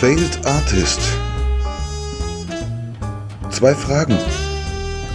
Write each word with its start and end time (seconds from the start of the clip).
Failed 0.00 0.38
Artist. 0.44 1.00
Zwei 3.50 3.74
Fragen. 3.74 4.16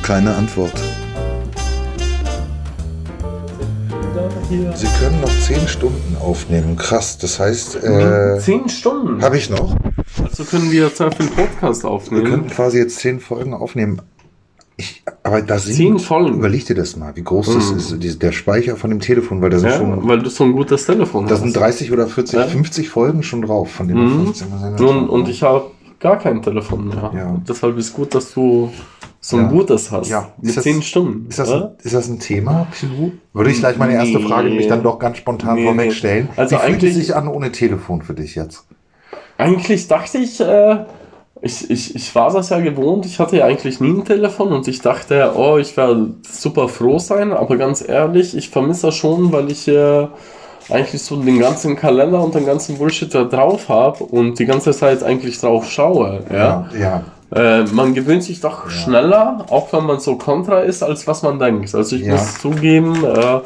Keine 0.03 0.35
Antwort. 0.35 0.73
Sie 4.75 4.87
können 4.99 5.21
noch 5.21 5.39
zehn 5.41 5.67
Stunden 5.67 6.17
aufnehmen. 6.19 6.75
Krass. 6.75 7.17
Das 7.17 7.39
heißt, 7.39 7.75
äh, 7.83 8.39
Zehn 8.39 8.67
Stunden. 8.67 9.21
habe 9.23 9.37
ich 9.37 9.49
noch. 9.49 9.75
Also 10.23 10.43
können 10.43 10.71
wir 10.71 10.85
jetzt 10.87 10.99
einfach 11.01 11.19
einen 11.19 11.29
Podcast 11.29 11.83
Wir 11.83 11.89
aufnehmen. 11.89 12.25
könnten 12.25 12.49
quasi 12.49 12.79
jetzt 12.79 12.97
zehn 12.99 13.19
Folgen 13.19 13.53
aufnehmen. 13.53 14.01
Ich, 14.77 15.03
aber 15.31 15.41
da 15.41 15.57
sind. 15.59 15.75
Zehn 15.75 15.99
Folgen. 15.99 16.35
Überleg 16.37 16.65
dir 16.65 16.75
das 16.75 16.95
mal, 16.97 17.15
wie 17.15 17.23
groß 17.23 17.53
das 17.53 17.71
ist, 17.71 18.21
der 18.21 18.31
Speicher 18.31 18.75
von 18.75 18.89
dem 18.89 18.99
Telefon, 18.99 19.41
weil 19.41 19.49
da 19.49 19.59
sind 19.59 19.69
ja, 19.69 19.77
schon. 19.77 20.07
weil 20.07 20.19
du 20.19 20.29
so 20.29 20.43
ein 20.43 20.51
gutes 20.53 20.85
Telefon 20.85 21.25
Da 21.27 21.33
hast. 21.35 21.41
sind 21.41 21.55
30 21.55 21.91
oder 21.91 22.07
40, 22.07 22.39
Ja. 22.39 22.47
50 22.47 22.89
Folgen 22.89 23.23
schon 23.23 23.41
drauf, 23.41 23.71
von 23.71 23.87
denen 23.87 24.05
Mhm. 24.05 24.25
15 24.25 24.47
sind 24.59 24.79
ja 24.79 24.85
und, 24.87 25.27
ich 25.29 25.43
habe 25.43 25.65
gar 25.99 26.17
kein 26.17 26.41
Telefon 26.41 26.87
mehr. 26.89 27.11
Ja. 27.15 27.41
Deshalb 27.47 27.77
ist 27.77 27.93
gut, 27.93 28.13
dass 28.15 28.33
du 28.33 28.71
so 29.19 29.37
ein 29.37 29.43
Ja. 29.43 29.49
gutes 29.49 29.91
hast. 29.91 30.09
Ja. 30.09 30.29
Mit 30.41 30.57
das- 30.57 30.63
zehn 30.63 30.81
Stunden. 30.81 31.27
Ist 31.29 31.37
das, 31.39 31.51
ein, 31.51 31.69
ist 31.83 31.93
das 31.93 32.07
ein 32.09 32.19
Thema, 32.19 32.65
Pilou? 32.79 33.11
Würde 33.33 33.51
ich 33.51 33.59
gleich 33.59 33.77
meine 33.77 33.93
erste 33.93 34.17
Nee. 34.17 34.27
Frage 34.27 34.49
nämlich 34.49 34.67
dann 34.67 34.81
doch 34.81 34.97
ganz 34.97 35.17
spontan 35.17 35.55
Nee, 35.55 35.65
vorweg 35.65 35.93
stellen. 35.93 36.29
Also 36.35 36.55
Wie 36.55 36.59
fühlt 36.71 36.83
es 36.83 36.95
sich 36.95 37.15
an 37.15 37.27
ohne 37.27 37.51
Telefon 37.51 38.01
für 38.01 38.15
dich 38.15 38.33
jetzt? 38.35 38.65
Eigentlich 39.37 39.87
dachte 39.87 40.17
ich, 40.19 40.39
äh, 40.39 40.85
ich, 41.41 41.69
ich, 41.69 41.95
ich 41.95 42.15
war 42.15 42.31
das 42.31 42.49
ja 42.49 42.59
gewohnt, 42.59 43.05
ich 43.05 43.19
hatte 43.19 43.37
ja 43.37 43.45
eigentlich 43.45 43.79
nie 43.79 43.89
ein 43.99 44.05
Telefon 44.05 44.51
und 44.53 44.67
ich 44.67 44.81
dachte, 44.81 45.33
oh, 45.35 45.57
ich 45.57 45.75
werde 45.75 46.11
super 46.29 46.67
froh 46.67 46.99
sein, 46.99 47.33
aber 47.33 47.57
ganz 47.57 47.87
ehrlich, 47.87 48.37
ich 48.37 48.49
vermisse 48.49 48.87
das 48.87 48.95
schon, 48.95 49.31
weil 49.31 49.49
ich 49.51 49.67
äh, 49.67 50.07
eigentlich 50.69 51.01
so 51.01 51.15
den 51.15 51.39
ganzen 51.39 51.75
Kalender 51.75 52.23
und 52.23 52.35
den 52.35 52.45
ganzen 52.45 52.77
Bullshit 52.77 53.13
da 53.13 53.23
drauf 53.23 53.69
habe 53.69 54.03
und 54.03 54.37
die 54.37 54.45
ganze 54.45 54.71
Zeit 54.71 55.03
eigentlich 55.03 55.39
drauf 55.39 55.69
schaue. 55.69 56.23
Ja? 56.31 56.69
ja. 56.79 57.03
Äh, 57.33 57.63
man 57.71 57.93
gewöhnt 57.93 58.23
sich 58.23 58.39
doch 58.41 58.69
schneller, 58.69 59.45
auch 59.49 59.73
wenn 59.73 59.85
man 59.85 59.99
so 59.99 60.17
kontra 60.17 60.59
ist, 60.59 60.83
als 60.83 61.07
was 61.07 61.23
man 61.23 61.39
denkt. 61.39 61.73
Also 61.73 61.95
ich 61.95 62.03
Ja. 62.03 62.13
muss 62.13 62.39
zugeben, 62.39 63.03
äh, 63.03 63.39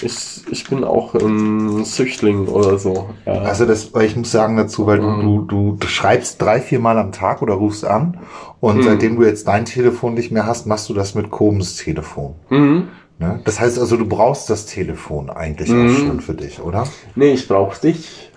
ich, 0.00 0.40
ich 0.50 0.68
bin 0.68 0.84
auch 0.84 1.14
ein 1.14 1.84
Süchtling 1.84 2.48
oder 2.48 2.78
so. 2.78 3.10
Ja. 3.26 3.32
Also 3.42 3.66
das, 3.66 3.90
ich 4.02 4.16
muss 4.16 4.30
sagen 4.32 4.56
dazu, 4.56 4.86
weil 4.86 5.00
Mhm. 5.00 5.20
du, 5.20 5.42
du, 5.42 5.76
du 5.78 5.86
schreibst 5.86 6.40
drei, 6.40 6.60
vier 6.60 6.80
Mal 6.80 6.98
am 6.98 7.12
Tag 7.12 7.42
oder 7.42 7.54
rufst 7.54 7.84
an 7.84 8.18
und 8.60 8.78
Mhm. 8.78 8.82
seitdem 8.82 9.16
du 9.16 9.24
jetzt 9.26 9.46
dein 9.48 9.64
Telefon 9.64 10.14
nicht 10.14 10.30
mehr 10.32 10.46
hast, 10.46 10.66
machst 10.66 10.88
du 10.88 10.94
das 10.94 11.14
mit 11.14 11.30
Koms 11.30 11.76
Telefon. 11.76 12.34
mhm. 12.48 12.88
Ne? 13.18 13.40
Das 13.44 13.60
heißt 13.60 13.78
also, 13.78 13.96
du 13.96 14.06
brauchst 14.06 14.48
das 14.50 14.66
Telefon 14.66 15.30
eigentlich 15.30 15.70
auch 15.70 15.74
Mhm. 15.74 15.96
schon 15.96 16.20
für 16.20 16.34
dich, 16.34 16.60
oder? 16.60 16.84
Nee, 17.14 17.32
ich 17.34 17.46
brauche 17.46 17.78
dich. 17.80 18.30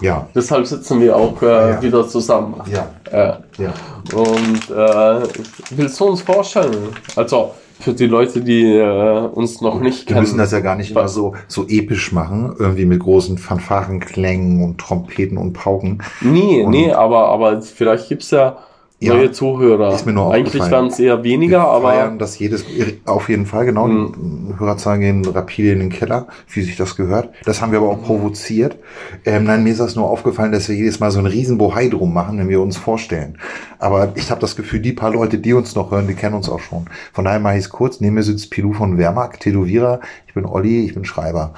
Ja. 0.00 0.26
Deshalb 0.34 0.66
sitzen 0.66 1.00
wir 1.00 1.14
auch 1.16 1.40
äh, 1.42 1.70
Ja. 1.70 1.82
wieder 1.82 2.08
zusammen. 2.08 2.54
Ja. 2.66 2.90
Äh, 3.12 3.62
Ja. 3.62 3.72
und 4.12 4.70
äh, 4.70 5.28
willst 5.70 6.00
du 6.00 6.04
uns 6.06 6.22
vorstellen? 6.22 6.88
Also 7.14 7.52
für 7.80 7.92
die 7.92 8.06
Leute, 8.06 8.40
die 8.40 8.72
äh, 8.76 9.26
uns 9.26 9.60
noch 9.60 9.80
nicht 9.80 10.00
Wir 10.00 10.14
kennen. 10.14 10.20
müssen 10.20 10.38
das 10.38 10.52
ja 10.52 10.60
gar 10.60 10.76
nicht 10.76 10.90
immer 10.92 11.08
so, 11.08 11.34
so 11.48 11.66
episch 11.68 12.12
machen, 12.12 12.54
irgendwie 12.58 12.84
mit 12.86 13.00
großen 13.00 13.36
Fanfarenklängen 13.38 14.62
und 14.62 14.78
Trompeten 14.78 15.36
und 15.38 15.52
Pauken. 15.52 16.02
Nee, 16.20 16.62
Und- 16.62 16.70
nee, 16.70 16.92
aber, 16.92 17.28
aber 17.28 17.60
vielleicht 17.62 18.08
gibt's 18.08 18.30
ja 18.30 18.56
Ja, 19.04 19.14
neue 19.14 19.32
Zuhörer. 19.32 19.94
ist 19.94 20.06
mir 20.06 20.12
nur 20.12 20.32
Eigentlich 20.32 20.70
wären 20.70 20.86
es 20.86 20.98
eher 20.98 21.22
weniger, 21.22 21.58
Wir 21.58 21.68
aber 21.68 21.88
feiern 21.90 22.18
das 22.18 22.38
jedes, 22.38 22.64
auf 23.04 23.28
jeden 23.28 23.46
Fall, 23.46 23.66
genau. 23.66 23.86
Mhm. 23.86 24.48
Die 24.48 24.60
Hörerzahlen 24.60 25.00
gehen 25.00 25.24
rapide 25.24 25.72
in 25.72 25.80
den 25.80 25.90
Keller, 25.90 26.26
wie 26.52 26.62
sich 26.62 26.76
das 26.76 26.96
gehört. 26.96 27.30
Das 27.44 27.60
haben 27.60 27.72
wir 27.72 27.78
aber 27.78 27.90
auch 27.90 28.02
provoziert. 28.02 28.76
Ähm, 29.24 29.44
nein, 29.44 29.64
mir 29.64 29.70
ist 29.70 29.80
das 29.80 29.96
nur 29.96 30.08
aufgefallen, 30.08 30.52
dass 30.52 30.68
wir 30.68 30.76
jedes 30.76 31.00
Mal 31.00 31.10
so 31.10 31.18
einen 31.18 31.26
riesen 31.26 31.58
Bohai 31.58 31.88
drum 31.88 32.12
machen, 32.14 32.38
wenn 32.38 32.48
wir 32.48 32.60
uns 32.60 32.76
vorstellen. 32.76 33.38
Aber 33.78 34.12
ich 34.14 34.30
habe 34.30 34.40
das 34.40 34.56
Gefühl, 34.56 34.80
die 34.80 34.92
paar 34.92 35.12
Leute, 35.12 35.38
die 35.38 35.52
uns 35.52 35.74
noch 35.74 35.90
hören, 35.90 36.06
die 36.06 36.14
kennen 36.14 36.34
uns 36.34 36.48
auch 36.48 36.60
schon. 36.60 36.86
Von 37.12 37.24
daher 37.24 37.40
mache 37.40 37.54
ich 37.54 37.64
es 37.64 37.70
kurz. 37.70 38.00
Neben 38.00 38.14
mir 38.14 38.22
sitzt 38.22 38.50
Pilou 38.50 38.72
von 38.72 38.96
Wehrmacht, 38.96 39.40
Tätowierer. 39.40 40.00
Ich 40.26 40.34
bin 40.34 40.46
Olli, 40.46 40.86
ich 40.86 40.94
bin 40.94 41.04
Schreiber. 41.04 41.52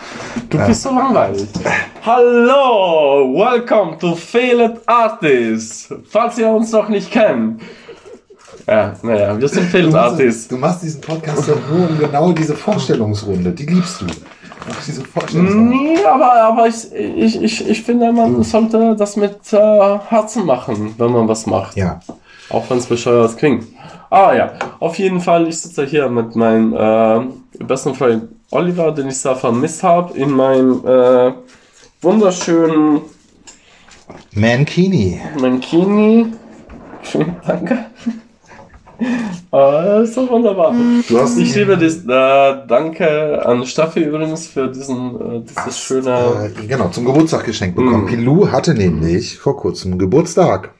du 0.50 0.58
bist 0.58 0.82
so 0.82 0.90
langweilig. 0.90 1.46
Hallo, 2.04 3.32
welcome 3.34 3.96
to 3.98 4.14
Failed 4.14 4.80
Artists. 4.86 5.94
Falls 6.08 6.38
ihr 6.38 6.48
uns 6.48 6.72
noch 6.72 6.88
nicht 6.88 7.10
kennt. 7.10 7.35
Ja, 8.66 8.94
naja, 9.02 9.40
wir 9.40 9.48
sind 9.48 9.68
Failed 9.68 9.94
Artists. 9.94 10.48
du 10.48 10.56
machst 10.56 10.82
diesen 10.82 11.00
Podcast 11.00 11.48
doch 11.48 11.58
nur 11.70 11.88
um 11.88 11.98
genau 11.98 12.32
diese 12.32 12.54
Vorstellungsrunde. 12.54 13.52
Die 13.52 13.66
liebst 13.66 14.00
du. 14.00 14.06
Ach, 14.68 14.84
diese 14.84 15.04
Vorstellungsrunde. 15.04 15.76
Nee, 15.76 16.04
aber, 16.04 16.32
aber 16.32 16.66
ich, 16.66 16.92
ich, 16.92 17.42
ich, 17.42 17.68
ich 17.68 17.82
finde, 17.82 18.12
man 18.12 18.42
sollte 18.42 18.96
das 18.96 19.16
mit 19.16 19.52
äh, 19.52 19.98
Herzen 20.08 20.44
machen, 20.46 20.94
wenn 20.98 21.12
man 21.12 21.28
was 21.28 21.46
macht. 21.46 21.76
Ja. 21.76 22.00
Auch 22.50 22.68
wenn 22.68 22.78
es 22.78 22.86
bescheuert 22.86 23.36
klingt. 23.36 23.66
Ah 24.10 24.34
ja, 24.34 24.52
auf 24.80 24.98
jeden 24.98 25.20
Fall, 25.20 25.48
ich 25.48 25.58
sitze 25.58 25.84
hier 25.84 26.08
mit 26.08 26.36
meinem 26.36 26.74
äh, 26.74 27.64
besten 27.64 27.94
Freund 27.94 28.28
Oliver, 28.50 28.92
den 28.92 29.08
ich 29.08 29.18
sehr 29.18 29.34
vermisst 29.36 29.82
habe, 29.82 30.16
in 30.16 30.30
meinem 30.30 30.84
äh, 30.86 31.32
wunderschönen 32.00 33.00
Mankini. 34.32 35.20
Mankini. 35.40 36.32
Schön, 37.10 37.36
danke. 37.46 37.86
Ah, 39.50 40.00
ist 40.02 40.14
so 40.14 40.28
wunderbar. 40.28 40.74
Du 41.08 41.18
hast 41.18 41.36
Ich 41.38 41.54
liebe 41.54 41.76
das. 41.76 41.96
Äh, 41.98 42.66
danke 42.66 43.44
an 43.44 43.66
Staffi 43.66 44.00
übrigens 44.00 44.46
für 44.46 44.68
diesen, 44.68 45.20
äh, 45.20 45.40
dieses 45.42 45.78
schöne. 45.78 46.52
Äh, 46.56 46.66
genau, 46.66 46.88
zum 46.88 47.04
Geburtstag 47.04 47.44
geschenkt 47.44 47.76
bekommen. 47.76 48.04
Mm. 48.04 48.06
Pilou 48.06 48.50
hatte 48.50 48.74
nämlich 48.74 49.38
vor 49.38 49.56
kurzem 49.56 49.98
Geburtstag. 49.98 50.72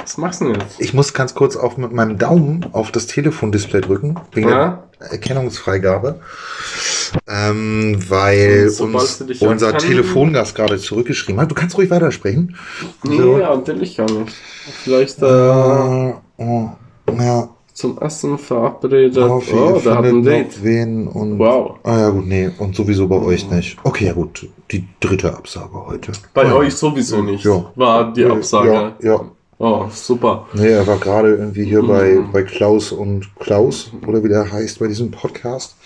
Was 0.00 0.16
machst 0.16 0.40
du 0.40 0.46
denn 0.52 0.60
jetzt? 0.60 0.80
Ich 0.80 0.94
muss 0.94 1.12
ganz 1.12 1.34
kurz 1.34 1.54
auf 1.56 1.76
mit 1.76 1.92
meinem 1.92 2.18
Daumen 2.18 2.66
auf 2.72 2.90
das 2.90 3.06
Telefondisplay 3.06 3.82
drücken, 3.82 4.16
wegen 4.32 4.48
Ja. 4.48 4.84
der 5.00 5.12
Erkennungsfreigabe. 5.12 6.20
Ähm, 7.28 7.96
weil 8.08 8.68
sobald 8.70 9.20
uns 9.22 9.42
unser 9.42 9.76
Telefongast 9.78 10.54
gerade 10.54 10.78
zurückgeschrieben 10.78 11.40
hat. 11.40 11.50
Du 11.50 11.54
kannst 11.54 11.76
ruhig 11.76 11.90
weitersprechen. 11.90 12.56
Nee, 13.04 13.16
So. 13.16 13.38
ja, 13.38 13.66
will 13.66 13.82
ich 13.82 13.96
gar 13.96 14.10
nicht. 14.10 14.32
Vielleicht 14.84 15.22
äh, 15.22 15.26
Äh, 15.26 16.14
oh, 16.38 16.68
ja, 17.18 17.48
zum 17.74 17.98
Essen 17.98 18.38
verabredet. 18.38 19.22
hoffe, 19.28 19.54
Oh, 19.56 19.80
der 19.82 19.96
hat 19.96 20.04
ein 20.04 20.22
Date. 20.22 20.62
wen 20.62 21.08
und. 21.08 21.38
Wow. 21.38 21.76
Ah 21.84 21.98
ja 21.98 22.10
gut, 22.10 22.26
nee, 22.26 22.50
und 22.58 22.74
sowieso 22.76 23.08
bei 23.08 23.16
euch 23.16 23.50
nicht. 23.50 23.76
Okay, 23.82 24.06
ja 24.06 24.12
gut, 24.12 24.46
die 24.70 24.84
dritte 25.00 25.34
Absage 25.34 25.86
heute. 25.86 26.12
Bei 26.34 26.44
ja. 26.44 26.54
euch 26.54 26.74
sowieso 26.74 27.22
nicht. 27.22 27.44
Ja. 27.44 27.70
War 27.76 28.12
die 28.12 28.24
Absage. 28.24 28.72
Ja, 28.72 28.92
ja. 29.12 29.20
Oh, 29.58 29.86
super. 29.92 30.46
Nee, 30.54 30.70
er 30.70 30.86
war 30.88 30.98
gerade 30.98 31.34
irgendwie 31.36 31.64
hier 31.64 31.82
bei, 31.82 32.14
Mhm. 32.14 32.32
bei 32.32 32.42
Klaus 32.42 32.90
und 32.90 33.28
Klaus, 33.38 33.90
oder 34.06 34.22
wie 34.24 34.28
der 34.28 34.50
heißt 34.50 34.80
bei 34.80 34.88
diesem 34.88 35.10
Podcast. 35.12 35.76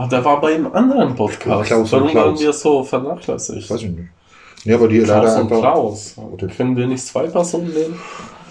Ah, 0.00 0.06
der 0.06 0.24
war 0.24 0.40
bei 0.40 0.54
einem 0.54 0.72
anderen 0.72 1.14
Podcast. 1.14 1.66
Klaus 1.66 1.92
Warum 1.92 2.08
Klaus. 2.08 2.24
waren 2.24 2.38
wir 2.38 2.52
so 2.52 2.82
vernachlässigt? 2.84 3.68
Weiß 3.70 3.82
ich 3.82 3.90
nicht. 3.90 4.08
Ja, 4.64 4.76
aber 4.76 4.88
die 4.88 4.98
Klaus 5.00 5.08
leider 5.08 5.34
und 5.36 5.52
einfach. 5.52 5.60
Klaus. 5.60 6.14
Können 6.56 6.76
wir 6.76 6.86
nicht 6.86 7.04
zwei 7.06 7.26
Personen 7.26 7.68
nehmen? 7.72 8.00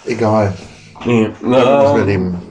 Egal. 0.06 0.52
Nee. 1.04 1.22
Wir 1.22 1.28
nicht 1.28 1.42
mehr 1.42 1.94
Äh, 1.96 2.02
leben. 2.04 2.42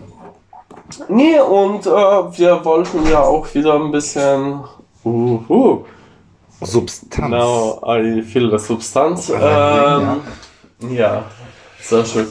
nee, 1.07 1.39
und 1.39 1.85
äh, 1.85 1.89
wir 1.89 2.65
wollten 2.65 3.07
ja 3.09 3.21
auch 3.21 3.53
wieder 3.53 3.75
ein 3.75 3.91
bisschen. 3.91 4.63
Uh, 5.05 5.39
uh, 5.49 5.85
Substanz. 6.61 7.29
now 7.31 7.81
I 7.87 8.21
feel 8.21 8.49
the 8.51 8.57
Substanz. 8.63 9.29
ja. 9.29 9.99
Ähm, 10.81 10.91
ja, 10.93 11.23
sehr 11.81 12.03
schön. 12.03 12.27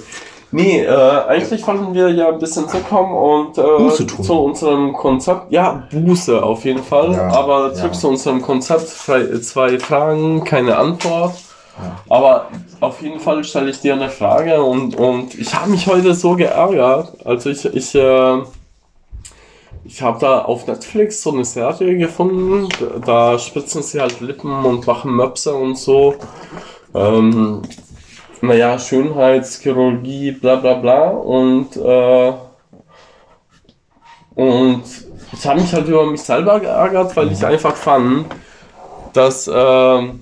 Nee, 0.50 0.82
äh, 0.82 0.88
eigentlich 1.28 1.66
wollten 1.66 1.92
wir 1.92 2.10
ja 2.10 2.28
ein 2.28 2.38
bisschen 2.38 2.68
zurückkommen 2.68 3.14
und 3.14 3.58
äh, 3.58 4.06
zu 4.06 4.44
unserem 4.44 4.94
Konzept. 4.94 5.52
Ja, 5.52 5.86
Buße 5.90 6.42
auf 6.42 6.64
jeden 6.64 6.82
Fall. 6.82 7.12
Ja, 7.12 7.28
aber 7.28 7.74
zurück 7.74 7.92
ja. 7.92 7.98
zu 7.98 8.08
unserem 8.08 8.40
Konzept. 8.40 8.88
Zwei 8.88 9.78
Fragen, 9.78 10.44
keine 10.44 10.76
Antwort. 10.76 11.34
Ja. 11.76 11.96
Aber 12.08 12.48
auf 12.80 13.02
jeden 13.02 13.20
Fall 13.20 13.44
stelle 13.44 13.70
ich 13.70 13.80
dir 13.80 13.94
eine 13.94 14.08
Frage 14.08 14.62
und, 14.62 14.96
und 14.96 15.34
ich 15.34 15.54
habe 15.54 15.70
mich 15.70 15.86
heute 15.86 16.14
so 16.14 16.34
geärgert. 16.34 17.12
Also 17.24 17.50
ich, 17.50 17.66
ich, 17.66 17.94
äh, 17.94 18.38
ich 19.84 20.00
habe 20.00 20.18
da 20.18 20.42
auf 20.42 20.66
Netflix 20.66 21.22
so 21.22 21.32
eine 21.32 21.44
Serie 21.44 21.98
gefunden. 21.98 22.68
Da 23.04 23.38
spitzen 23.38 23.82
sie 23.82 24.00
halt 24.00 24.20
Lippen 24.20 24.64
und 24.64 24.86
machen 24.86 25.12
Möpse 25.14 25.54
und 25.54 25.76
so. 25.76 26.14
Ähm, 26.94 27.62
naja, 28.42 28.78
Schönheitschirurgie, 28.78 30.32
bla 30.32 30.56
bla 30.56 30.74
bla. 30.74 31.08
Und, 31.08 31.76
äh, 31.76 32.32
und 34.34 34.82
ich 35.32 35.46
habe 35.46 35.60
mich 35.60 35.72
halt 35.72 35.88
über 35.88 36.06
mich 36.06 36.22
selber 36.22 36.60
geärgert, 36.60 37.16
weil 37.16 37.32
ich 37.32 37.44
einfach 37.44 37.76
fand, 37.76 38.26
dass, 39.12 39.50
ähm, 39.52 40.20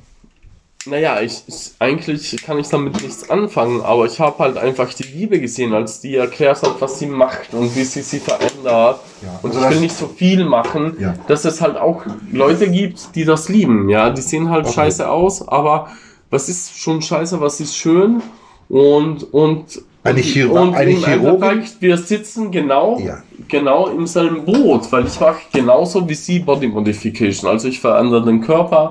naja, 0.87 1.21
ich, 1.21 1.43
ich, 1.49 1.73
eigentlich 1.81 2.41
kann 2.45 2.59
ich 2.59 2.69
damit 2.69 3.03
nichts 3.03 3.29
anfangen, 3.29 3.83
aber 3.83 4.07
ich 4.07 4.21
habe 4.21 4.39
halt 4.39 4.57
einfach 4.57 4.93
die 4.95 5.03
Liebe 5.03 5.41
gesehen, 5.41 5.75
als 5.75 6.01
die 6.01 6.15
erklärt 6.15 6.62
hat, 6.62 6.81
was 6.81 6.99
sie 7.01 7.07
macht 7.07 7.53
und 7.55 7.75
wie 7.75 7.83
sie 7.85 8.03
sie 8.03 8.21
verändert. 8.21 9.01
Ja, 9.23 9.41
Und 9.43 9.51
also 9.55 9.65
ich 9.67 9.71
will 9.71 9.81
nicht 9.81 9.97
so 9.97 10.07
viel 10.07 10.45
machen, 10.45 10.97
Ja. 11.01 11.15
dass 11.27 11.45
es 11.45 11.61
halt 11.61 11.77
auch 11.77 12.03
Leute 12.31 12.69
gibt, 12.71 13.15
die 13.17 13.25
das 13.25 13.49
lieben. 13.49 13.89
Ja, 13.89 14.11
die 14.11 14.23
sehen 14.23 14.49
halt 14.49 14.67
Okay. 14.67 14.75
scheiße 14.75 15.11
aus, 15.11 15.47
aber 15.47 15.89
was 16.31 16.49
ist 16.49 16.78
schon 16.78 17.00
scheiße, 17.02 17.40
was 17.40 17.61
ist 17.61 17.76
schön 17.76 18.23
und 18.69 19.23
und 19.32 19.82
Eine 20.02 20.20
Chiro- 20.23 20.61
und 20.61 20.75
eine 20.75 20.90
Chirurgin? 20.93 21.64
Wir 21.81 21.96
sitzen 21.96 22.50
genau 22.50 22.99
Ja. 22.99 23.23
genau 23.49 23.88
im 23.88 24.06
selben 24.06 24.44
Boot, 24.44 24.90
weil 24.93 25.06
ich 25.06 25.19
mache 25.20 25.40
genauso 25.52 26.08
wie 26.08 26.14
sie 26.14 26.38
Body 26.40 26.69
Modification, 26.69 27.50
also 27.50 27.69
ich 27.69 27.81
verändere 27.81 28.25
den 28.25 28.40
Körper 28.40 28.90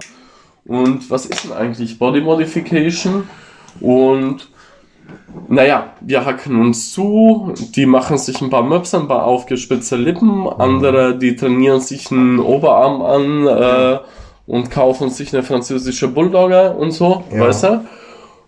und 0.65 1.09
was 1.09 1.25
ist 1.25 1.43
denn 1.45 1.53
eigentlich 1.53 1.97
Body 1.99 2.21
Modification 2.21 3.27
und 3.79 4.49
naja, 5.49 5.93
wir 6.01 6.25
hacken 6.25 6.59
uns 6.59 6.91
zu, 6.93 7.53
die 7.75 7.85
machen 7.85 8.17
sich 8.17 8.41
ein 8.41 8.49
paar 8.49 8.63
Möpse, 8.63 8.97
ein 8.97 9.07
paar 9.07 9.25
aufgespitzte 9.25 9.97
Lippen, 9.97 10.47
andere, 10.47 11.17
die 11.17 11.35
trainieren 11.35 11.81
sich 11.81 12.11
einen 12.11 12.39
Oberarm 12.39 13.01
an 13.01 13.47
äh, 13.47 13.99
und 14.47 14.69
kaufen 14.71 15.09
sich 15.09 15.33
eine 15.33 15.43
französische 15.43 16.07
Bulldogge 16.07 16.71
und 16.73 16.91
so, 16.91 17.23
Ja. 17.31 17.41
weißt 17.41 17.63
du? 17.63 17.85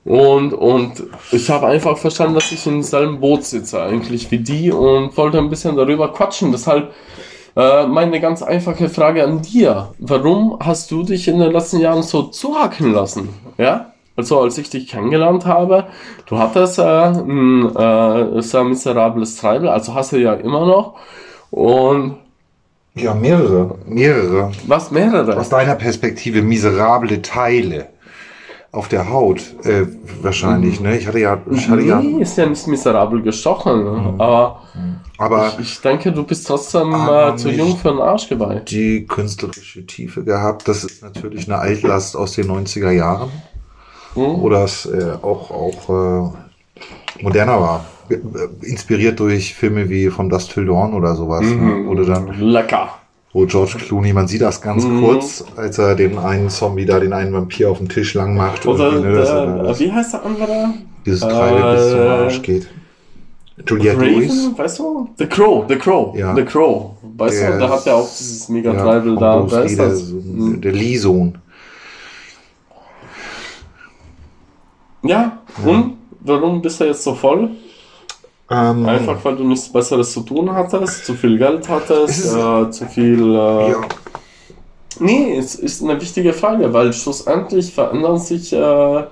Und, 0.05 0.53
und 0.53 1.03
ich 1.31 1.49
habe 1.49 1.67
einfach 1.67 1.97
verstanden, 1.97 2.35
dass 2.35 2.51
ich 2.51 2.65
in 2.65 2.81
selben 2.81 3.19
Boot 3.19 3.43
sitze 3.43 3.81
eigentlich 3.81 4.31
wie 4.31 4.37
die 4.39 4.71
und 4.71 5.17
wollte 5.17 5.37
ein 5.37 5.49
bisschen 5.49 5.75
darüber 5.75 6.13
quatschen. 6.13 6.53
Deshalb 6.53 6.93
äh, 7.57 7.85
meine 7.87 8.21
ganz 8.21 8.41
einfache 8.41 8.87
Frage 8.87 9.23
an 9.25 9.41
dir. 9.41 9.89
Warum 9.99 10.59
hast 10.61 10.91
du 10.91 11.03
dich 11.03 11.27
in 11.27 11.39
den 11.39 11.51
letzten 11.51 11.79
Jahren 11.79 12.03
so 12.03 12.23
zuhacken 12.23 12.93
lassen? 12.93 13.29
Ja? 13.57 13.91
Also 14.15 14.39
als 14.39 14.57
ich 14.57 14.69
dich 14.69 14.87
kennengelernt 14.87 15.45
habe, 15.45 15.87
du 16.25 16.37
hattest 16.39 16.79
äh, 16.79 16.83
ein 16.83 17.75
äh, 17.75 18.41
sehr 18.41 18.63
miserables 18.63 19.35
Treibel, 19.35 19.67
also 19.67 19.93
hast 19.93 20.13
du 20.13 20.17
ja 20.17 20.33
immer 20.35 20.65
noch. 20.65 20.93
Und 21.51 22.15
Ja, 22.97 23.13
mehrere. 23.13 23.75
Mehrere. 23.85 24.51
was 24.67 24.91
mehrere? 24.91 25.37
Aus 25.37 25.49
deiner 25.49 25.75
Perspektive 25.75 26.41
miserable 26.41 27.21
Teile 27.21 27.87
auf 28.71 28.89
der 28.89 29.09
Haut 29.09 29.41
äh, 29.63 29.87
wahrscheinlich, 30.21 30.79
ne? 30.81 30.97
Ich 30.97 31.07
hatte 31.07 31.19
ja, 31.19 31.39
ich 31.51 31.69
hatte 31.69 31.81
ja, 31.81 31.99
Nee, 32.01 32.21
ist 32.21 32.37
ja 32.37 32.45
nicht 32.45 32.67
miserabel 32.67 33.21
gestochen, 33.21 33.83
ne? 33.83 34.13
aber 34.17 34.61
aber 35.17 35.47
ich, 35.47 35.59
ich 35.59 35.81
denke, 35.81 36.11
du 36.11 36.23
bist 36.23 36.45
trotzdem 36.45 36.93
Aber 36.93 37.33
äh, 37.33 37.35
zu 37.37 37.49
jung 37.49 37.75
für 37.77 37.89
einen 37.89 38.01
Arschgeweih. 38.01 38.59
die 38.59 39.07
künstlerische 39.07 39.83
Tiefe 39.85 40.23
gehabt. 40.23 40.67
Das 40.67 40.83
ist 40.83 41.01
natürlich 41.01 41.47
eine 41.47 41.57
Altlast 41.57 42.15
aus 42.15 42.33
den 42.33 42.51
90er 42.51 42.91
Jahren, 42.91 43.31
Hm? 44.13 44.41
wo 44.41 44.49
das 44.49 44.85
äh, 44.85 45.13
auch, 45.23 45.49
auch 45.49 45.89
äh, 45.89 47.23
moderner 47.23 47.59
war. 47.59 47.85
Äh, 48.09 48.17
Inspiriert 48.65 49.19
durch 49.19 49.53
Filme 49.53 49.89
wie 49.89 50.09
From 50.09 50.29
Dust 50.29 50.51
Till 50.53 50.65
Dawn 50.65 50.93
oder 50.93 51.15
sowas. 51.15 51.45
Mhm. 51.45 51.83
Ne? 51.83 51.89
Oder 51.89 52.05
dann, 52.05 52.39
Lecker. 52.39 52.89
wo 53.33 53.45
George 53.45 53.75
Clooney, 53.79 54.13
man 54.13 54.27
sieht 54.27 54.41
das 54.41 54.61
ganz 54.61 54.83
Mhm. 54.85 55.01
kurz, 55.01 55.43
als 55.55 55.77
er 55.77 55.95
den 55.95 56.17
einen 56.17 56.49
Zombie 56.49 56.85
da, 56.85 56.99
den 56.99 57.13
einen 57.13 57.33
Vampir 57.33 57.69
auf 57.71 57.77
dem 57.79 57.89
Tisch 57.89 58.13
lang 58.13 58.35
macht. 58.35 58.65
Oder 58.65 58.91
ne, 58.99 59.07
er 59.19 59.63
der, 59.63 59.79
wie 59.79 59.91
heißt 59.91 60.13
der 60.13 60.25
andere? 60.25 60.73
dieses 61.05 61.21
Treibe 61.21 61.73
bis 61.75 61.89
zum 61.91 61.99
äh, 61.99 62.07
Arsch 62.07 62.41
geht. 62.41 62.67
Juliette 63.65 64.05
Lewis. 64.05 64.29
Raven, 64.45 64.57
weißt 64.57 64.79
du? 64.79 65.09
The 65.17 65.25
Crow, 65.25 65.65
The 65.67 65.75
Crow, 65.77 66.15
Ja. 66.17 66.35
The 66.35 66.43
Crow. 66.43 66.91
Weißt 67.17 67.41
Der 67.41 67.51
du, 67.53 67.59
da 67.59 67.69
hat 67.69 67.87
er 67.87 67.95
auch 67.95 68.07
dieses 68.07 68.47
mega 68.49 68.71
Ja, 68.73 68.83
Treibel 68.83 69.13
vom 69.17 69.19
da. 69.49 69.59
Lee, 69.61 69.65
ist 69.65 69.79
der, 69.79 69.87
das? 69.89 69.99
Sohn- 70.07 70.61
der 70.61 70.71
Lee-Sohn. 70.73 71.37
Ja, 75.03 75.39
und 75.65 75.93
warum 76.21 76.61
bist 76.61 76.79
du 76.81 76.85
jetzt 76.85 77.03
so 77.03 77.13
voll? 77.13 77.49
Ähm, 78.49 78.85
Einfach 78.85 79.17
weil 79.23 79.35
du 79.35 79.43
nichts 79.43 79.67
Besseres 79.71 80.13
zu 80.13 80.21
tun 80.21 80.51
hattest, 80.53 81.05
zu 81.05 81.13
viel 81.15 81.37
Geld 81.37 81.61
Es 81.63 81.69
hattest, 81.69 82.19
ist- 82.25 82.35
äh, 82.35 82.69
zu 82.71 82.85
viel. 82.85 83.21
Äh, 83.33 83.71
ja, 83.71 83.75
Nee, 84.99 85.35
es 85.37 85.53
ist 85.55 85.83
eine 85.83 85.99
wichtige 86.01 86.33
Frage, 86.33 86.73
weil 86.73 86.91
schlussendlich 86.91 87.71
verändern 87.73 88.17
sich, 88.17 88.51
äh, 88.51 89.03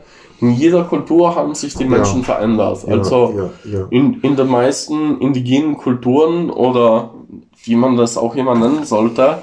in 0.41 0.51
jeder 0.51 0.83
Kultur 0.83 1.35
haben 1.35 1.53
sich 1.53 1.75
die 1.75 1.83
Ja. 1.83 1.89
Menschen 1.89 2.23
verändert. 2.23 2.79
Also 2.89 3.51
ja, 3.65 3.71
ja. 3.79 3.87
in, 3.91 4.19
in 4.21 4.35
den 4.35 4.47
meisten 4.47 5.19
indigenen 5.21 5.77
Kulturen 5.77 6.49
oder 6.49 7.11
wie 7.65 7.75
man 7.75 7.97
das 7.97 8.17
auch 8.17 8.35
immer 8.35 8.55
nennen 8.55 8.83
sollte, 8.83 9.37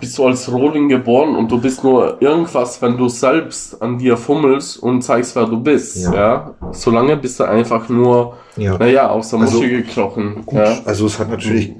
bist 0.00 0.16
du 0.18 0.26
als 0.26 0.50
Rohling 0.50 0.88
geboren 0.88 1.36
und 1.36 1.50
du 1.50 1.60
bist 1.60 1.84
nur 1.84 2.20
irgendwas, 2.22 2.80
wenn 2.82 2.96
du 2.96 3.08
selbst 3.08 3.80
an 3.82 3.98
dir 3.98 4.16
fummelst 4.16 4.78
und 4.82 5.02
zeigst, 5.02 5.36
wer 5.36 5.46
du 5.46 5.60
bist. 5.60 5.98
Ja. 6.04 6.14
Ja. 6.14 6.54
Solange 6.72 7.16
bist 7.16 7.38
du 7.38 7.44
einfach 7.44 7.88
nur, 7.88 8.34
ja. 8.56 8.76
naja, 8.78 9.08
aus 9.10 9.30
der 9.30 9.40
Also, 9.40 9.58
Muschi 9.58 9.70
gekrochen. 9.70 10.42
Gut, 10.46 10.58
Ja. 10.58 10.78
also 10.84 11.06
es 11.06 11.18
hat 11.18 11.28
natürlich 11.30 11.72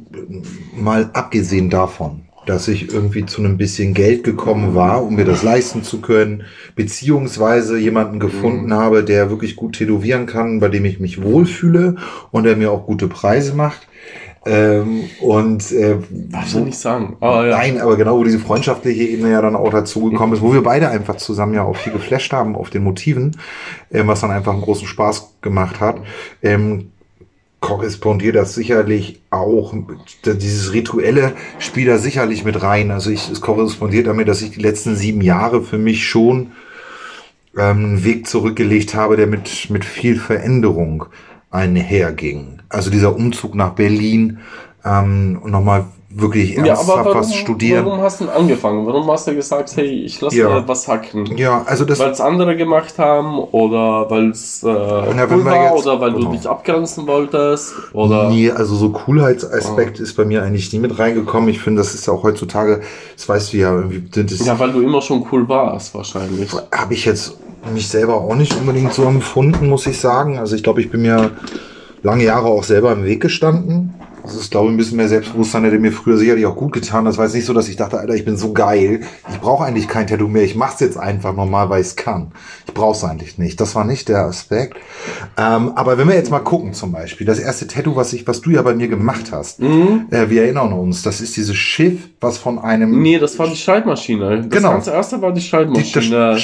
mal 0.77 1.09
abgesehen 1.13 1.71
davon, 1.71 2.23
dass 2.47 2.69
ich 2.69 2.93
irgendwie 2.93 3.27
zu 3.27 3.41
einem 3.43 3.57
bisschen 3.57 3.95
Geld 3.95 4.25
gekommen 4.25 4.75
war, 4.75 5.03
um 5.05 5.15
mir 5.17 5.25
das 5.25 5.43
leisten 5.43 5.83
zu 5.83 6.01
können, 6.01 6.45
beziehungsweise 6.75 7.79
jemanden 7.79 8.19
gefunden 8.19 8.75
habe, 8.75 9.05
der 9.05 9.31
wirklich 9.31 9.57
gut 9.57 9.75
tätowieren 9.77 10.27
kann, 10.27 10.61
bei 10.61 10.69
dem 10.69 10.85
ich 10.85 11.01
mich 11.01 11.23
wohlfühle 11.23 11.97
und 12.31 12.45
der 12.45 12.57
mir 12.57 12.71
auch 12.73 12.87
gute 12.87 13.09
Preise 13.09 13.55
macht. 13.55 13.87
Ähm, 14.47 15.11
und 15.21 15.71
äh, 15.71 15.99
Darfst 16.09 16.55
du 16.55 16.61
nicht 16.61 16.79
sagen. 16.79 17.17
Aber 17.21 17.47
ja. 17.47 17.59
Nein, 17.59 17.79
aber 17.79 17.97
genau, 17.97 18.19
wo 18.19 18.25
diese 18.25 18.39
freundschaftliche 18.39 19.03
Ebene 19.03 19.33
ja 19.33 19.43
dann 19.43 19.55
auch 19.55 19.71
dazugekommen 19.71 20.35
ist, 20.35 20.41
wo 20.41 20.55
wir 20.55 20.63
beide 20.63 20.89
einfach 20.89 21.17
zusammen 21.17 21.55
ja 21.55 21.63
auch 21.65 21.77
viel 21.77 21.93
geflasht 21.93 22.33
haben 22.33 22.57
auf 22.57 22.71
den 22.71 22.83
Motiven, 22.83 23.37
ähm, 23.93 24.09
was 24.09 24.23
dann 24.23 24.31
einfach 24.31 24.53
einen 24.53 24.63
großen 24.63 24.87
Spaß 24.87 25.35
gemacht 25.43 25.81
hat, 25.81 25.99
ähm, 26.43 26.91
korrespondiert 27.61 28.37
das 28.37 28.55
sicherlich 28.55 29.21
auch, 29.29 29.75
dieses 30.25 30.73
Rituelle 30.73 31.35
spielt 31.59 31.89
da 31.89 31.99
sicherlich 31.99 32.45
mit 32.45 32.63
rein. 32.63 32.91
Also 32.91 33.11
ich, 33.11 33.31
es 33.31 33.43
korrespondiert 33.43 34.07
damit, 34.07 34.29
dass 34.29 34.41
ich 34.41 34.53
die 34.53 34.63
letzten 34.63 34.97
sieben 34.97 35.21
Jahre 35.21 35.63
für 35.63 35.77
mich 35.77 36.09
schon 36.09 36.53
ähm, 37.57 37.85
einen 37.85 38.05
Weg 38.05 38.27
zurückgelegt 38.27 38.95
habe, 38.95 39.17
der 39.17 39.27
mit, 39.27 39.69
mit 39.69 39.85
viel 39.85 40.19
Veränderung 40.19 41.05
einherging. 41.51 42.61
Also 42.69 42.91
dieser 42.91 43.15
Umzug 43.15 43.55
nach 43.55 43.75
Berlin 43.75 44.39
ähm, 44.85 45.39
und 45.43 45.51
nochmal 45.51 45.87
wirklich 46.13 46.57
Ja, 46.57 46.65
ernsthaft 46.67 46.91
aber 46.91 47.05
warum, 47.11 47.21
was 47.21 47.35
studieren. 47.35 47.87
warum 47.87 48.01
hast 48.01 48.21
du 48.21 48.25
denn 48.25 48.35
angefangen? 48.35 48.85
Warum 48.87 49.09
hast 49.11 49.29
du 49.29 49.35
gesagt, 49.35 49.77
hey, 49.77 49.87
ich 50.05 50.21
lasse 50.21 50.37
Ja. 50.37 50.67
was 50.69 50.89
hacken? 50.89 51.37
Ja, 51.37 51.63
also 51.67 51.85
das, 51.85 51.99
Weil 52.01 52.11
es 52.11 52.21
andere 52.21 52.57
gemacht 52.57 52.99
haben 52.99 53.39
oder 53.39 54.11
weil 54.11 54.31
es 54.31 54.63
äh, 54.63 54.67
cool 54.67 55.45
war 55.45 55.75
jetzt- 55.77 55.87
oder 55.87 56.01
weil 56.01 56.13
genau. 56.13 56.31
du 56.31 56.37
dich 56.37 56.49
abgrenzen 56.49 57.07
wolltest 57.07 57.75
oder 57.93 58.29
Nee, 58.29 58.51
also 58.51 58.75
so 58.75 58.91
Coolheitsaspekt 58.91 60.01
ist 60.01 60.15
bei 60.17 60.25
mir 60.25 60.43
eigentlich 60.43 60.73
nie 60.73 60.81
mit 60.81 60.99
reingekommen. 60.99 61.49
Ich 61.49 61.61
finde, 61.61 61.81
das 61.81 61.95
ist 61.95 62.07
ja 62.07 62.13
auch 62.13 62.23
heutzutage, 62.25 62.81
das 63.17 63.29
weißt 63.29 63.53
du 63.53 63.57
ja, 63.59 63.73
irgendwie 63.75 64.03
ja, 64.45 64.59
weil 64.59 64.73
du 64.73 64.81
immer 64.81 65.03
schon 65.03 65.25
cool 65.31 65.49
warst 65.49 65.95
wahrscheinlich. 65.95 66.51
habe 66.75 66.95
ich 66.95 67.05
jetzt 67.05 67.37
mich 67.73 67.89
selber 67.89 68.15
auch 68.17 68.35
nicht 68.35 68.57
unbedingt 68.59 68.93
so 68.93 69.05
empfunden, 69.05 69.69
muss 69.69 69.87
ich 69.87 70.01
sagen. 70.01 70.39
Also 70.39 70.57
ich 70.57 70.63
glaube, 70.63 70.81
ich 70.81 70.91
bin 70.91 71.03
mir 71.03 71.31
lange 72.03 72.25
Jahre 72.25 72.49
auch 72.49 72.65
selber 72.65 72.91
im 72.93 73.05
Weg 73.05 73.21
gestanden. 73.21 73.95
Das 74.23 74.35
ist, 74.35 74.51
glaube 74.51 74.67
ich, 74.69 74.75
ein 74.75 74.77
bisschen 74.77 74.97
mehr 74.97 75.09
Selbstbewusstsein, 75.09 75.63
der 75.63 75.79
mir 75.79 75.93
früher 75.93 76.17
sicherlich 76.17 76.47
auch 76.47 76.57
gut 76.57 76.73
getan. 76.73 77.01
hat. 77.05 77.09
Das 77.11 77.19
war 77.19 77.25
jetzt 77.27 77.35
nicht 77.35 77.45
so, 77.47 77.53
dass 77.53 77.69
ich 77.69 77.77
dachte, 77.77 77.99
Alter, 77.99 78.15
ich 78.15 78.25
bin 78.25 78.37
so 78.37 78.53
geil. 78.53 79.01
Ich 79.31 79.41
brauche 79.41 79.65
eigentlich 79.65 79.89
kein 79.89 80.07
Tattoo 80.07 80.29
mehr. 80.29 80.43
Ich 80.45 80.55
mache 80.57 80.75
es 80.75 80.81
jetzt 80.81 80.97
einfach 80.99 81.35
normal, 81.35 81.71
weil 81.71 81.81
ich 81.81 81.89
es 81.89 81.97
kann. 81.97 82.33
Ich 82.67 82.75
brauche 82.75 82.97
es 82.97 83.05
eigentlich 83.05 83.39
nicht. 83.39 83.61
Das 83.61 83.75
war 83.75 83.85
nicht 83.85 84.09
der 84.09 84.25
Aspekt. 84.25 84.77
Ähm, 85.39 85.73
aber 85.75 85.99
wenn 85.99 86.09
wir 86.09 86.15
jetzt 86.15 86.31
mal 86.31 86.41
gucken, 86.41 86.73
zum 86.75 86.93
Beispiel, 86.93 87.27
das 87.27 87.39
erste 87.39 87.67
Tattoo, 87.67 87.97
was 87.97 88.13
ich, 88.13 88.27
was 88.27 88.41
du 88.41 88.51
ja 88.51 88.63
bei 88.63 88.75
mir 88.75 88.89
gemacht 88.89 89.33
hast, 89.33 89.61
Mhm. 89.61 90.07
äh, 90.11 90.29
wir 90.31 90.43
erinnern 90.45 90.73
uns, 90.73 91.03
das 91.03 91.21
ist 91.21 91.37
dieses 91.37 91.57
Schiff, 91.57 92.09
was 92.21 92.39
von 92.39 92.59
einem 92.59 93.01
Nee, 93.03 93.19
das 93.19 93.39
war 93.39 93.49
die 93.49 93.57
Schreibmaschine. 93.57 94.43
Das 94.43 94.51
Genau. 94.51 94.73
ganz 94.73 94.87
erste 94.87 95.21
war 95.23 95.33
die 95.33 95.41
die, 95.41 95.47
Schreibmaschine. 95.47 96.11
der 96.11 96.37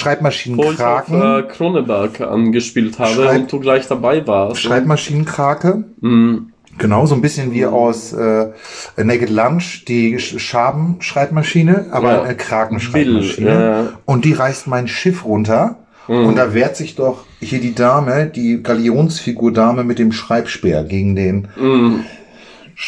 wo 0.57 0.73
ich 0.73 0.81
auf 0.81 1.11
äh, 1.11 1.43
Kroneberg 1.43 2.21
angespielt 2.21 2.99
habe 2.99 3.11
Schreib- 3.13 3.41
und 3.43 3.53
du 3.53 3.61
gleich 3.61 3.87
dabei 3.87 4.27
warst. 4.27 4.61
Schreibmaschinenkrake. 4.63 5.85
Mhm. 6.01 6.53
Genau, 6.79 7.07
so 7.07 7.15
ein 7.15 7.23
bisschen 7.23 7.53
wie 7.53 7.65
aus 7.67 8.13
äh, 8.13 8.49
Naked 8.97 9.31
Lunch, 9.31 9.85
die 9.87 10.19
Sch- 10.19 10.39
Schaben-Schreibmaschine, 10.39 11.87
aber 11.91 12.13
Ja. 12.13 12.23
eine 12.23 12.35
Krakenschreibmaschine. 12.37 13.51
Ja. 13.51 13.99
Und 14.05 14.25
die 14.25 14.33
reißt 14.33 14.67
mein 14.67 14.89
Schiff 14.89 15.25
runter. 15.25 15.79
Mhm. 16.09 16.27
Und 16.27 16.37
da 16.37 16.55
wehrt 16.55 16.77
sich 16.77 16.95
doch 16.95 17.25
hier 17.41 17.61
die 17.61 17.75
Dame, 17.75 18.27
die 18.27 18.63
Galionsfigur-Dame 18.63 19.85
mit 19.85 19.99
dem 19.99 20.13
Schreibspeer 20.13 20.85
gegen 20.85 21.17
den 21.17 21.49
Mhm. 21.57 22.01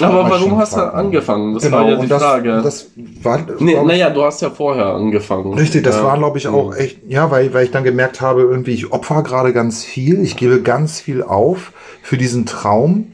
Aber 0.01 0.29
warum 0.29 0.59
hast 0.59 0.77
du 0.77 0.83
angefangen? 0.83 1.55
Das 1.55 1.63
genau, 1.63 1.79
war 1.79 1.89
ja 1.89 1.97
die 1.97 2.09
das, 2.09 2.23
Frage. 2.23 2.61
das 2.63 2.91
war, 3.23 3.41
nee, 3.59 3.75
naja, 3.83 4.11
du 4.11 4.23
hast 4.23 4.43
ja 4.43 4.51
vorher 4.51 4.89
angefangen. 4.89 5.55
Richtig, 5.55 5.83
das 5.83 5.97
ja. 5.97 6.05
war, 6.05 6.19
glaube 6.19 6.37
ich, 6.37 6.47
auch 6.47 6.77
echt, 6.77 6.99
ja, 7.09 7.31
weil, 7.31 7.55
weil 7.55 7.65
ich 7.65 7.71
dann 7.71 7.85
gemerkt 7.85 8.21
habe, 8.21 8.43
irgendwie, 8.43 8.73
ich 8.73 8.93
opfer 8.93 9.23
gerade 9.23 9.55
ganz 9.55 9.83
viel, 9.85 10.21
ich 10.23 10.37
gebe 10.37 10.61
ganz 10.61 11.01
viel 11.01 11.23
auf 11.23 11.73
für 12.03 12.19
diesen 12.19 12.45
Traum. 12.45 13.13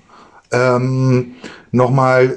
Ähm, 0.54 1.32
Nochmal, 1.72 2.36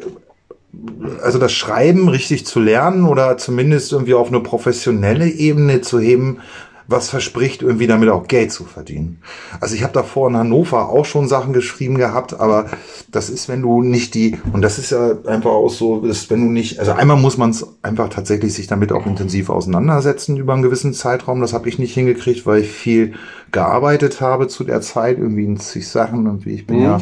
also 1.21 1.37
das 1.37 1.51
Schreiben 1.53 2.09
richtig 2.09 2.45
zu 2.47 2.59
lernen 2.59 3.05
oder 3.05 3.37
zumindest 3.37 3.91
irgendwie 3.91 4.15
auf 4.15 4.29
eine 4.29 4.39
professionelle 4.39 5.29
Ebene 5.29 5.81
zu 5.81 5.99
heben, 5.99 6.39
was 6.87 7.09
verspricht, 7.09 7.61
irgendwie 7.61 7.85
damit 7.85 8.09
auch 8.09 8.27
Geld 8.27 8.51
zu 8.51 8.63
verdienen. 8.63 9.19
Also 9.59 9.75
ich 9.75 9.83
habe 9.83 9.93
davor 9.93 10.29
in 10.29 10.37
Hannover 10.37 10.89
auch 10.89 11.05
schon 11.05 11.27
Sachen 11.27 11.53
geschrieben 11.53 11.99
gehabt, 11.99 12.39
aber 12.39 12.65
das 13.11 13.29
ist, 13.29 13.47
wenn 13.47 13.61
du 13.61 13.83
nicht 13.83 14.15
die, 14.15 14.39
und 14.53 14.63
das 14.63 14.79
ist 14.79 14.89
ja 14.89 15.11
einfach 15.27 15.51
auch 15.51 15.69
so, 15.69 16.01
ist, 16.05 16.31
wenn 16.31 16.41
du 16.45 16.51
nicht, 16.51 16.79
also 16.79 16.93
einmal 16.93 17.17
muss 17.17 17.37
man 17.37 17.51
es 17.51 17.67
einfach 17.83 18.09
tatsächlich 18.09 18.53
sich 18.53 18.65
damit 18.65 18.91
auch 18.91 19.05
intensiv 19.05 19.51
auseinandersetzen 19.51 20.37
über 20.37 20.53
einen 20.53 20.63
gewissen 20.63 20.93
Zeitraum. 20.93 21.41
Das 21.41 21.53
habe 21.53 21.69
ich 21.69 21.77
nicht 21.77 21.93
hingekriegt, 21.93 22.47
weil 22.47 22.61
ich 22.61 22.69
viel 22.71 23.13
gearbeitet 23.51 24.19
habe 24.21 24.47
zu 24.47 24.63
der 24.63 24.81
Zeit, 24.81 25.19
irgendwie 25.19 25.43
in 25.43 25.59
zig 25.59 25.87
Sachen 25.87 26.25
und 26.25 26.45
wie 26.45 26.53
ich 26.53 26.65
bin 26.65 26.77
Mhm. 26.77 26.83
ja 26.83 27.01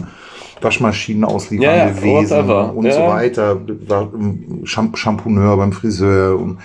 Waschmaschinen 0.65 1.23
ausliefern 1.23 1.63
Ja, 1.63 1.75
ja, 1.77 1.89
gewesen 1.91 2.49
und 2.75 2.85
Ja. 2.85 2.91
so 2.91 3.07
weiter. 3.07 3.57
Ähm, 4.13 4.63
Champ 4.65 4.97
Champouneur 4.97 5.55
beim 5.55 5.71
Friseur. 5.71 6.37
Und, 6.37 6.57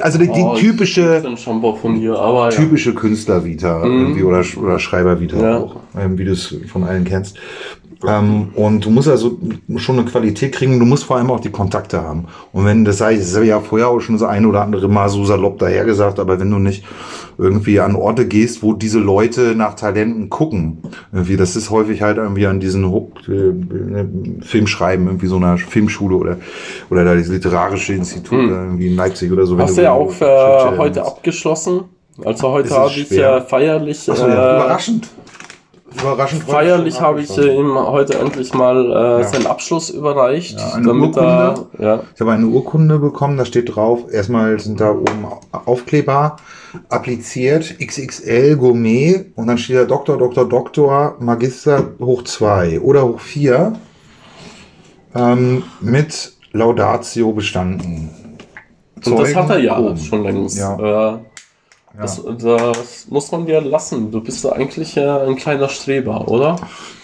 also 0.00 0.18
die, 0.18 0.28
die 0.28 0.40
Oh, 0.40 0.54
typische, 0.54 1.22
hier, 1.96 2.18
aber 2.18 2.48
typische 2.48 2.94
Künstler-Vita 2.94 3.84
Mhm. 3.84 4.00
irgendwie 4.00 4.22
oder, 4.22 4.42
oder 4.62 4.78
Schreiber-Vita 4.78 5.58
auch, 5.58 5.76
ähm, 5.98 6.16
wie 6.16 6.24
du 6.24 6.32
es 6.32 6.54
von 6.72 6.84
allen 6.84 7.04
kennst. 7.04 7.36
Ähm, 8.06 8.50
und 8.54 8.84
du 8.84 8.90
musst 8.90 9.08
also 9.08 9.38
schon 9.76 9.98
eine 9.98 10.08
Qualität 10.08 10.52
kriegen 10.52 10.78
du 10.78 10.86
musst 10.86 11.04
vor 11.04 11.16
allem 11.16 11.30
auch 11.30 11.40
die 11.40 11.50
Kontakte 11.50 12.00
haben. 12.00 12.26
Und 12.52 12.64
wenn, 12.64 12.84
das 12.84 13.00
ich, 13.00 13.18
das 13.18 13.34
habe 13.34 13.44
ich 13.44 13.50
ja 13.50 13.60
vorher 13.60 13.88
auch 13.88 14.00
schon 14.00 14.18
so 14.18 14.26
ein 14.26 14.46
oder 14.46 14.62
andere 14.62 14.88
Mal 14.88 15.08
so 15.08 15.24
salopp 15.24 15.58
dahergesagt, 15.58 16.20
aber 16.20 16.38
wenn 16.38 16.50
du 16.50 16.58
nicht 16.58 16.84
irgendwie 17.38 17.80
an 17.80 17.96
Orte 17.96 18.26
gehst, 18.26 18.62
wo 18.62 18.72
diese 18.72 18.98
Leute 19.00 19.54
nach 19.56 19.74
Talenten 19.74 20.28
gucken, 20.28 20.78
irgendwie, 21.12 21.36
das 21.36 21.56
ist 21.56 21.70
häufig 21.70 22.02
halt 22.02 22.18
irgendwie 22.18 22.46
an 22.46 22.60
diesen 22.60 22.84
äh, 22.84 24.04
Filmschreiben, 24.44 25.06
irgendwie 25.06 25.26
so 25.26 25.36
einer 25.36 25.58
Filmschule 25.58 26.16
oder, 26.16 26.36
oder 26.90 27.04
da 27.04 27.14
das 27.14 27.28
literarische 27.28 27.94
Institut 27.94 28.38
Hm. 28.38 28.50
irgendwie 28.50 28.88
in 28.88 28.96
Leipzig 28.96 29.32
oder 29.32 29.46
so. 29.46 29.58
Hast 29.58 29.76
du 29.76 29.82
ja 29.82 29.92
auch 29.92 30.10
für 30.10 30.76
heute 30.78 31.00
bist. 31.00 31.06
abgeschlossen. 31.06 31.80
Also 32.24 32.50
heute 32.50 32.66
Es 32.66 32.72
ist 32.72 32.78
habe 32.78 32.90
ich 32.90 33.08
schwer. 33.08 33.36
äh, 33.36 33.40
feierlich, 33.42 33.98
so, 34.00 34.12
ja, 34.12 34.26
äh, 34.26 34.56
überraschend. 34.56 35.08
Überraschend. 36.00 36.44
feierlich 36.44 37.00
habe 37.00 37.20
ich 37.20 37.36
äh, 37.36 37.56
ihm 37.58 37.74
heute 37.74 38.18
endlich 38.18 38.54
mal 38.54 38.86
äh, 38.86 39.22
Ja. 39.22 39.28
seinen 39.28 39.46
Abschluss 39.46 39.90
überreicht, 39.90 40.58
Ja, 40.58 40.74
eine 40.74 40.86
damit 40.86 41.16
er, 41.16 41.48
Urkunde. 41.58 41.84
ja, 41.84 42.00
Ich 42.14 42.20
habe 42.20 42.32
eine 42.32 42.46
Urkunde 42.46 42.98
bekommen, 42.98 43.36
da 43.36 43.44
steht 43.44 43.74
drauf, 43.74 44.00
erstmal 44.12 44.58
sind 44.60 44.80
da 44.80 44.90
oben 44.92 45.26
Aufkleber, 45.52 46.36
appliziert, 46.88 47.76
XXL 47.80 48.56
Gourmet 48.56 49.26
und 49.34 49.46
dann 49.48 49.58
steht 49.58 49.76
da 49.76 49.84
Doktor, 49.84 50.18
Doktor, 50.18 50.48
Doktor, 50.48 51.16
Magister 51.18 51.88
hoch 52.00 52.22
2 52.22 52.80
oder 52.80 53.04
hoch 53.06 53.20
4 53.20 53.72
ähm, 55.14 55.62
mit 55.80 56.32
Laudatio 56.52 57.32
bestanden. 57.32 58.10
und 59.04 59.18
das 59.18 59.34
hat 59.34 59.50
er 59.50 59.58
ja 59.58 59.76
Zeugen, 59.76 59.96
schon 59.98 60.22
längst. 60.22 60.58
Ja. 60.58 61.14
Äh, 61.14 61.18
das, 62.00 62.22
das 62.38 63.06
muss 63.08 63.30
man 63.32 63.46
dir 63.46 63.60
lassen. 63.60 64.10
Du 64.10 64.20
bist 64.20 64.44
ja 64.44 64.52
eigentlich 64.52 64.96
äh, 64.96 65.08
ein 65.08 65.36
kleiner 65.36 65.68
Streber, 65.68 66.28
oder? 66.28 66.56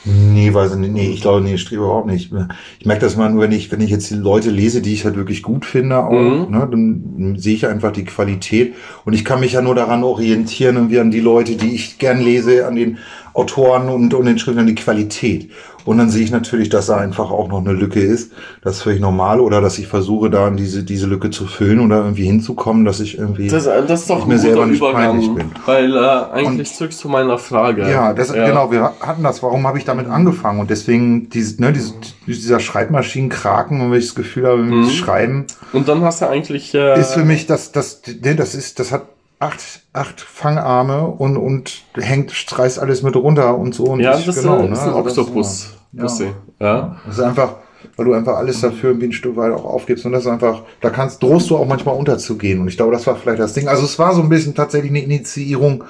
Nee, 0.04 0.52
weiß 0.52 0.72
ich 0.72 0.78
nicht. 0.78 0.92
Nee, 0.92 1.10
ich 1.10 1.22
glaube, 1.22 1.40
nee, 1.40 1.54
ich 1.54 1.62
strebe 1.62 1.84
überhaupt 1.84 2.06
nicht. 2.06 2.30
Ich 2.78 2.86
merke 2.86 3.00
das 3.06 3.16
mal 3.16 3.30
nur, 3.30 3.42
wenn 3.42 3.52
ich, 3.52 3.72
wenn 3.72 3.80
ich 3.80 3.90
jetzt 3.90 4.10
die 4.10 4.14
Leute 4.14 4.50
lese, 4.50 4.82
die 4.82 4.92
ich 4.92 5.04
halt 5.04 5.16
wirklich 5.16 5.42
gut 5.42 5.64
finde, 5.64 6.04
auch, 6.04 6.10
Mhm. 6.12 6.50
ne, 6.50 6.68
dann 6.70 7.36
sehe 7.38 7.54
ich 7.54 7.66
einfach 7.66 7.90
die 7.92 8.04
Qualität. 8.04 8.74
Und 9.04 9.14
ich 9.14 9.24
kann 9.24 9.40
mich 9.40 9.52
ja 9.52 9.62
nur 9.62 9.74
daran 9.74 10.04
orientieren, 10.04 10.76
irgendwie 10.76 11.00
an 11.00 11.10
die 11.10 11.20
Leute, 11.20 11.56
die 11.56 11.74
ich 11.74 11.98
gern 11.98 12.20
lese, 12.20 12.66
an 12.66 12.76
den 12.76 12.98
Autoren 13.34 13.88
und, 13.88 14.14
und 14.14 14.24
den 14.26 14.38
Schriftstellern, 14.38 14.66
die 14.66 14.74
Qualität. 14.74 15.50
Und 15.84 15.98
dann 15.98 16.08
sehe 16.08 16.24
ich 16.24 16.30
natürlich, 16.30 16.70
dass 16.70 16.86
da 16.86 16.96
einfach 16.96 17.30
auch 17.30 17.48
noch 17.48 17.58
eine 17.58 17.72
Lücke 17.72 18.00
ist. 18.00 18.32
Das 18.62 18.76
ist 18.76 18.82
völlig 18.82 19.00
normal. 19.00 19.38
Oder 19.40 19.60
dass 19.60 19.76
ich 19.78 19.86
versuche, 19.86 20.30
da 20.30 20.48
diese, 20.48 20.82
diese 20.82 21.06
Lücke 21.06 21.28
zu 21.28 21.44
füllen 21.46 21.80
oder 21.80 21.98
irgendwie 21.98 22.24
hinzukommen, 22.24 22.86
dass 22.86 23.00
ich 23.00 23.18
irgendwie. 23.18 23.48
Das, 23.48 23.66
äh, 23.66 23.84
das 23.86 24.02
ist 24.02 24.10
doch 24.10 24.24
mir 24.24 24.38
selber 24.38 24.64
nicht 24.64 24.78
Übergang, 24.78 25.10
peinlich 25.10 25.34
bin. 25.34 25.50
weil 25.66 25.94
äh, 25.94 25.98
eigentlich 26.32 26.72
zurück 26.72 26.92
zu 26.94 27.10
meiner 27.10 27.36
Frage. 27.36 27.82
Ja, 27.90 28.14
das, 28.14 28.32
genau, 28.32 28.70
wir 28.72 28.92
hatten 29.00 29.22
das. 29.22 29.42
Warum 29.42 29.66
habe 29.66 29.76
ich 29.76 29.84
damit 29.84 30.06
angefangen? 30.06 30.60
Und 30.60 30.70
deswegen 30.70 31.28
dieses, 31.28 31.58
ne, 31.58 31.70
dieses, 31.72 31.92
dieser 32.26 32.60
Schreibmaschinenkraken, 32.60 33.80
und 33.80 33.90
wenn 33.90 33.98
ich 33.98 34.06
das 34.06 34.14
Gefühl 34.14 34.46
habe, 34.46 34.62
Mhm. 34.62 34.84
das 34.84 34.94
Schreiben 34.94 35.44
Und 35.74 35.88
dann 35.88 36.02
hast 36.02 36.22
du 36.22 36.28
eigentlich 36.28 36.72
äh, 36.74 36.98
ist 36.98 37.12
für 37.12 37.24
mich, 37.24 37.46
das, 37.46 37.72
das, 37.72 38.00
ne, 38.22 38.34
das 38.36 38.54
ist, 38.54 38.78
das 38.78 38.90
hat 38.92 39.02
acht, 39.44 39.82
acht 39.92 40.20
Fangarme 40.20 41.06
und, 41.06 41.36
und 41.36 41.82
hängt, 41.94 42.32
reißt 42.58 42.78
alles 42.78 43.02
mit 43.02 43.14
runter 43.16 43.56
und 43.58 43.74
so. 43.74 43.84
Und 43.84 44.00
ja, 44.00 44.18
ich- 44.18 44.26
das 44.26 44.40
genau, 44.40 44.58
ist, 44.64 44.72
ist 44.72 44.78
ein 44.80 44.94
ne, 44.94 45.02
das- 45.04 45.18
Oktopus. 45.18 45.70
Ja. 45.92 46.02
Pussy. 46.02 46.28
Ja. 46.60 46.96
Das 47.06 47.18
ist 47.18 47.22
einfach, 47.22 47.56
weil 47.96 48.06
du 48.06 48.14
einfach 48.14 48.36
alles 48.36 48.60
dafür 48.60 48.90
irgendwie 48.90 49.06
ein 49.08 49.12
Stück 49.12 49.36
weit 49.36 49.52
auch 49.52 49.64
aufgibst. 49.64 50.04
Und 50.06 50.12
das 50.12 50.22
ist 50.22 50.28
einfach, 50.28 50.62
da 50.80 50.90
kannst, 50.90 51.22
drohst 51.22 51.48
du 51.50 51.56
auch 51.56 51.66
manchmal 51.68 51.94
unterzugehen. 51.96 52.60
Und 52.60 52.68
ich 52.68 52.76
glaube, 52.76 52.92
das 52.92 53.06
war 53.06 53.14
vielleicht 53.14 53.38
das 53.38 53.52
Ding. 53.52 53.68
Also 53.68 53.84
es 53.84 53.96
war 53.98 54.12
so 54.14 54.22
ein 54.22 54.28
bisschen 54.28 54.54
tatsächlich 54.56 54.90
eine 54.90 55.02
Initiierung, 55.04 55.84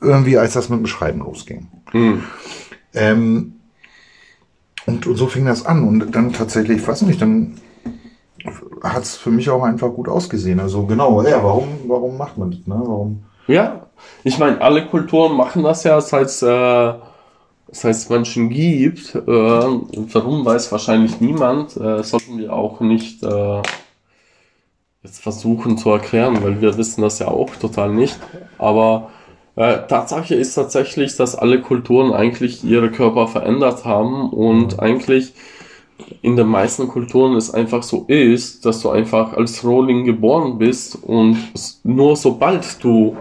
irgendwie, 0.00 0.38
als 0.38 0.54
das 0.54 0.70
mit 0.70 0.78
dem 0.78 0.86
Schreiben 0.86 1.20
losging. 1.20 1.68
Hm. 1.90 2.22
Ähm, 2.94 3.52
und, 4.86 5.06
und 5.06 5.16
so 5.16 5.26
fing 5.26 5.44
das 5.44 5.66
an. 5.66 5.86
Und 5.86 6.14
dann 6.14 6.32
tatsächlich, 6.32 6.78
ich 6.78 6.88
weiß 6.88 7.02
nicht, 7.02 7.20
dann 7.20 7.56
hat 8.82 9.02
es 9.02 9.16
für 9.16 9.30
mich 9.30 9.50
auch 9.50 9.62
einfach 9.62 9.90
gut 9.90 10.08
ausgesehen. 10.08 10.60
Also 10.60 10.86
genau, 10.86 11.22
ja, 11.22 11.42
warum, 11.42 11.68
warum 11.86 12.16
macht 12.16 12.38
man 12.38 12.50
das? 12.50 12.66
Ne? 12.66 12.80
Warum? 12.84 13.24
Ja, 13.46 13.86
ich 14.24 14.38
meine, 14.38 14.60
alle 14.60 14.86
Kulturen 14.86 15.36
machen 15.36 15.62
das 15.62 15.84
ja, 15.84 16.00
seit 16.00 16.26
es 16.26 16.42
äh, 16.42 16.92
Menschen 18.08 18.48
gibt. 18.48 19.14
Äh, 19.14 19.20
warum 19.20 20.44
weiß 20.44 20.70
wahrscheinlich 20.72 21.20
niemand. 21.20 21.76
Äh, 21.76 22.02
sollten 22.02 22.38
wir 22.38 22.52
auch 22.52 22.80
nicht 22.80 23.22
äh, 23.22 23.62
jetzt 25.02 25.22
versuchen 25.22 25.78
zu 25.78 25.90
erklären, 25.90 26.42
weil 26.42 26.60
wir 26.60 26.76
wissen 26.76 27.02
das 27.02 27.18
ja 27.18 27.28
auch 27.28 27.54
total 27.56 27.92
nicht. 27.92 28.18
Aber 28.58 29.10
äh, 29.56 29.86
Tatsache 29.88 30.34
ist 30.34 30.54
tatsächlich, 30.54 31.16
dass 31.16 31.34
alle 31.34 31.60
Kulturen 31.60 32.12
eigentlich 32.12 32.64
ihre 32.64 32.90
Körper 32.90 33.26
verändert 33.28 33.84
haben 33.84 34.30
und 34.30 34.80
eigentlich 34.80 35.34
in 36.22 36.36
den 36.36 36.46
meisten 36.48 36.88
Kulturen 36.88 37.36
es 37.36 37.52
einfach 37.52 37.82
so 37.82 38.04
ist, 38.08 38.64
dass 38.64 38.80
du 38.80 38.90
einfach 38.90 39.32
als 39.34 39.64
Rohling 39.64 40.04
geboren 40.04 40.58
bist 40.58 40.96
und 41.02 41.36
nur 41.84 42.16
sobald 42.16 42.82
du 42.82 43.16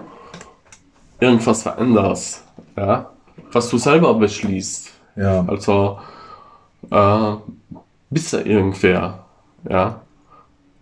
irgendwas 1.20 1.64
veränderst, 1.64 2.44
ja, 2.78 3.10
was 3.52 3.70
du 3.70 3.78
selber 3.78 4.14
beschließt, 4.14 4.90
Ja. 5.16 5.44
also 5.48 5.98
äh, 6.92 7.36
bist 8.10 8.34
du 8.34 8.38
irgendwer, 8.38 9.26
ja. 9.70 10.02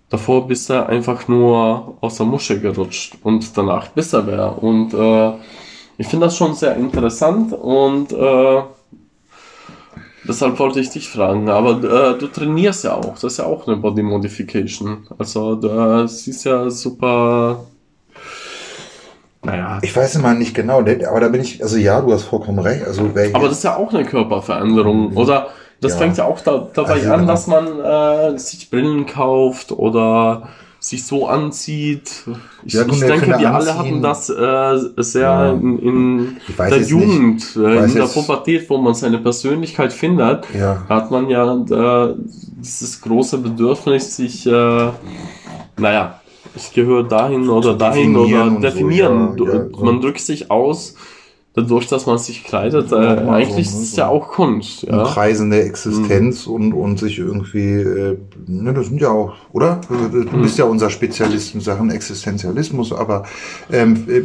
Davor 0.09 0.47
bist 0.47 0.69
du 0.69 0.87
einfach 0.87 1.27
nur 1.27 1.97
aus 1.99 2.15
der 2.15 2.25
Muschel 2.25 2.61
gerutscht 2.61 3.17
und 3.23 3.57
danach 3.57 3.89
bist 3.89 4.13
du 4.13 4.25
wer. 4.25 4.63
Und 4.63 4.93
äh, 4.93 5.33
ich 5.97 6.07
finde 6.07 6.27
das 6.27 6.37
schon 6.37 6.53
sehr 6.53 6.77
interessant 6.77 7.51
und 7.51 8.13
äh, 8.13 8.61
deshalb 10.27 10.59
wollte 10.59 10.79
ich 10.79 10.89
dich 10.89 11.09
fragen. 11.09 11.49
Aber 11.49 11.71
äh, 11.83 12.17
du 12.17 12.27
trainierst 12.27 12.83
ja 12.83 12.93
auch, 12.95 13.13
das 13.13 13.23
ist 13.33 13.37
ja 13.37 13.45
auch 13.45 13.67
eine 13.67 13.77
Body 13.77 14.03
Modification. 14.03 15.07
Also 15.17 15.55
das 15.55 16.27
ist 16.27 16.43
ja 16.43 16.69
super. 16.69 17.65
Naja, 19.43 19.79
Ich 19.81 19.95
weiß 19.95 20.15
immer 20.15 20.33
nicht 20.33 20.53
genau, 20.55 20.79
aber 20.79 21.19
da 21.19 21.27
bin 21.29 21.41
ich, 21.41 21.61
also 21.63 21.77
ja, 21.77 22.01
du 22.01 22.11
hast 22.11 22.23
vollkommen 22.23 22.59
recht. 22.59 22.85
Also 22.85 23.09
Aber 23.33 23.47
das 23.47 23.57
ist 23.59 23.63
ja 23.63 23.75
auch 23.77 23.93
eine 23.93 24.03
Körperveränderung. 24.03 25.15
Oder 25.15 25.47
das 25.79 25.93
Ja. 25.93 25.97
fängt 25.99 26.17
ja 26.17 26.25
auch 26.25 26.39
da, 26.41 26.67
dabei 26.73 26.93
Also, 26.93 27.11
an, 27.11 27.19
genau. 27.21 27.31
dass 27.31 27.47
man 27.47 27.79
äh, 27.79 28.37
sich 28.39 28.69
Brillen 28.69 29.05
kauft 29.05 29.71
oder 29.71 30.49
sich 30.89 31.05
so 31.05 31.27
anzieht. 31.27 32.23
Ich, 32.65 32.73
Ja, 32.73 32.85
ich 32.85 32.99
denke, 32.99 33.27
wir 33.39 33.53
alle 33.53 33.77
hatten 33.77 34.01
das 34.01 34.29
äh, 34.29 34.77
sehr 34.97 35.21
Ja. 35.21 35.51
in, 35.51 35.79
in 35.79 36.37
der 36.57 36.81
Jugend, 36.81 37.55
äh, 37.55 37.85
in 37.85 37.93
der 37.95 38.05
Pubertät, 38.05 38.69
wo 38.69 38.77
man 38.77 38.93
seine 38.93 39.17
Persönlichkeit 39.19 39.93
findet. 39.93 40.45
Ja. 40.53 40.85
Hat 40.89 41.11
man 41.11 41.29
ja 41.29 41.53
äh, 41.53 42.15
dieses 42.59 43.01
große 43.01 43.37
Bedürfnis, 43.39 44.15
sich, 44.15 44.45
äh, 44.45 44.87
naja, 45.77 46.21
ich 46.55 46.73
gehöre 46.73 47.03
dahin 47.03 47.47
oder 47.49 47.75
dahin 47.75 48.13
definieren 48.13 48.57
oder 48.57 48.69
definieren. 48.71 49.37
so. 49.37 49.85
Man 49.85 50.01
drückt 50.01 50.21
sich 50.21 50.49
aus, 50.49 50.95
dadurch, 51.57 51.87
dass 51.87 52.05
man 52.05 52.17
sich 52.19 52.43
kleidet. 52.43 52.91
Äh, 52.91 52.95
Ja, 52.95 53.21
mal 53.23 53.41
eigentlich 53.41 53.69
so, 53.69 53.77
ne, 53.77 53.81
ist 53.83 53.89
es 53.89 53.91
so. 53.91 53.97
ja 54.01 54.07
auch 54.07 54.27
Kunst. 54.29 54.83
Ja? 54.83 55.03
Preisen 55.03 55.49
der 55.49 55.65
Existenz 55.65 56.47
und, 56.47 56.71
und 56.73 56.99
sich 56.99 57.17
irgendwie, 57.19 57.73
äh, 57.73 58.17
ne, 58.45 58.73
das 58.73 58.87
sind 58.87 59.01
ja 59.01 59.09
auch, 59.09 59.33
oder? 59.51 59.81
Du 59.89 59.95
Mhm. 60.37 60.41
bist 60.43 60.57
ja 60.57 60.65
unser 60.65 60.89
Spezialist 60.89 61.55
in 61.55 61.61
Sachen 61.61 61.89
Existenzialismus, 61.89 62.93
aber 62.93 63.23
ähm, 63.71 64.05
äh, 64.07 64.23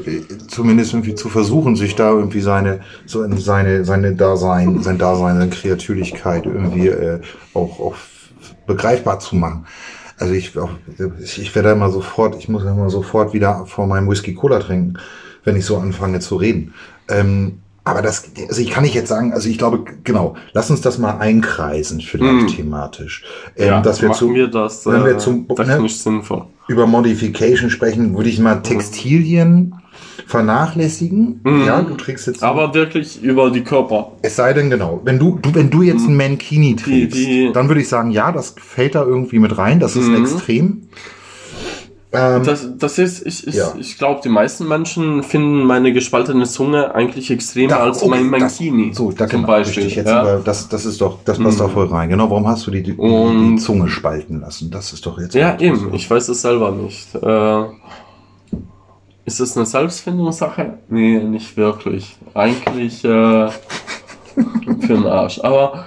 zumindest 0.48 0.92
irgendwie 0.92 1.14
zu 1.14 1.28
versuchen, 1.28 1.74
sich 1.74 1.94
da 1.94 2.10
irgendwie 2.10 2.40
seine, 2.40 2.80
so 3.06 3.22
in 3.22 3.36
seine, 3.38 3.84
seine 3.84 4.14
Dasein, 4.14 4.82
sein 4.82 4.98
Dasein, 4.98 5.38
seine 5.38 5.50
Kreatürlichkeit 5.50 6.46
irgendwie 6.46 6.88
äh, 6.88 7.20
auch, 7.54 7.80
auch 7.80 7.94
begreifbar 8.66 9.18
zu 9.20 9.36
machen. 9.36 9.66
Also 10.18 10.34
ich, 10.34 10.56
auch, 10.58 10.70
ich, 11.22 11.40
ich 11.40 11.54
werde 11.54 11.70
immer 11.70 11.90
sofort, 11.90 12.36
ich 12.38 12.48
muss 12.48 12.62
immer 12.62 12.90
sofort 12.90 13.32
wieder 13.32 13.66
vor 13.66 13.86
meinem 13.86 14.08
Whisky 14.08 14.34
Cola 14.34 14.60
trinken, 14.60 14.98
wenn 15.44 15.56
ich 15.56 15.64
so 15.64 15.78
anfange 15.78 16.20
zu 16.20 16.36
reden. 16.36 16.74
Ähm, 17.08 17.58
aber 17.84 18.00
das, 18.00 18.30
also 18.48 18.60
ich 18.60 18.70
kann 18.70 18.84
nicht 18.84 18.94
jetzt 18.94 19.08
sagen, 19.08 19.32
also 19.32 19.48
ich 19.48 19.58
glaube, 19.58 19.80
genau, 20.04 20.36
lass 20.52 20.70
uns 20.70 20.82
das 20.82 20.98
mal 20.98 21.18
einkreisen 21.18 22.00
vielleicht 22.00 22.42
Hm. 22.42 22.56
thematisch. 22.56 23.24
Ähm, 23.56 23.66
Ja, 23.66 23.80
dass 23.80 24.00
wir 24.00 24.08
machen 24.10 24.18
zu, 24.18 24.34
wir 24.34 24.46
das 24.48 24.86
wenn 24.86 25.04
wir 25.04 25.12
äh, 25.14 25.18
zum- 25.18 25.46
ne? 25.48 25.88
sinnvoll. 25.88 26.44
über 26.68 26.86
Modification 26.86 27.70
sprechen, 27.70 28.16
würde 28.16 28.28
ich 28.28 28.38
mal 28.38 28.62
Textilien 28.62 29.74
vernachlässigen. 30.28 31.40
Mhm. 31.44 31.64
Ja, 31.66 31.82
du 31.82 31.94
trägst 31.94 32.26
jetzt. 32.26 32.42
Aber 32.42 32.72
wirklich 32.74 33.22
über 33.22 33.50
die 33.50 33.62
Körper. 33.62 34.12
es 34.22 34.36
sei 34.36 34.52
denn, 34.52 34.70
genau, 34.70 35.00
wenn 35.04 35.18
du, 35.18 35.38
du, 35.42 35.54
wenn 35.54 35.70
du 35.70 35.82
jetzt 35.82 36.06
ein 36.06 36.16
Mankini 36.16 36.76
trägst, 36.76 37.16
die- 37.16 37.50
dann 37.52 37.68
würde 37.68 37.80
ich 37.80 37.88
sagen, 37.88 38.10
ja, 38.10 38.32
das 38.32 38.54
fällt 38.58 38.94
da 38.94 39.04
irgendwie 39.04 39.38
mit 39.38 39.56
rein. 39.58 39.80
Das 39.80 39.96
ist 39.96 40.06
Mhm. 40.08 40.22
Extrem. 40.22 40.82
Ähm, 42.14 42.42
Das, 42.44 42.68
das 42.76 42.98
ist, 42.98 43.26
ich, 43.26 43.46
ich, 43.46 43.54
Ja. 43.54 43.72
ich 43.78 43.96
glaube, 43.96 44.20
die 44.22 44.28
meisten 44.28 44.68
Menschen 44.68 45.22
finden 45.22 45.64
meine 45.64 45.92
gespaltene 45.94 46.44
Zunge 46.44 46.94
eigentlich 46.94 47.30
extremer 47.30 47.68
Da- 47.70 47.76
als 47.78 48.02
okay, 48.02 48.10
mein 48.10 48.30
das- 48.32 48.60
Mankini. 48.60 48.92
so, 48.92 49.10
da 49.12 49.26
zum 49.26 49.40
genau, 49.40 49.46
Beispiel. 49.46 49.84
richtig. 49.84 49.96
Jetzt 49.96 50.08
ja. 50.08 50.20
aber 50.20 50.36
das, 50.44 50.68
das 50.68 50.84
ist 50.84 51.00
doch, 51.00 51.18
das 51.24 51.38
passt 51.38 51.58
Mhm. 51.58 51.62
da 51.62 51.68
voll 51.68 51.86
rein. 51.86 52.10
Genau, 52.10 52.28
warum 52.28 52.46
hast 52.46 52.66
du 52.66 52.70
die, 52.70 52.82
die, 52.82 52.96
die 52.96 53.56
Zunge 53.56 53.88
spalten 53.88 54.40
lassen? 54.40 54.70
Das 54.70 54.92
ist 54.92 55.06
doch 55.06 55.18
jetzt. 55.18 55.34
ja, 55.34 55.58
eben. 55.58 55.92
Ich 55.94 56.10
weiß 56.10 56.28
es 56.28 56.42
selber 56.42 56.70
nicht. 56.72 57.14
Äh, 57.14 57.64
ist 59.24 59.40
es 59.40 59.56
eine 59.56 59.64
Selbstfindungssache? 59.66 60.78
Nee, 60.88 61.18
nicht 61.22 61.56
wirklich. 61.56 62.16
Eigentlich 62.34 63.04
äh, 63.04 63.48
für 63.48 64.88
den 64.88 65.06
Arsch. 65.06 65.38
Aber 65.40 65.84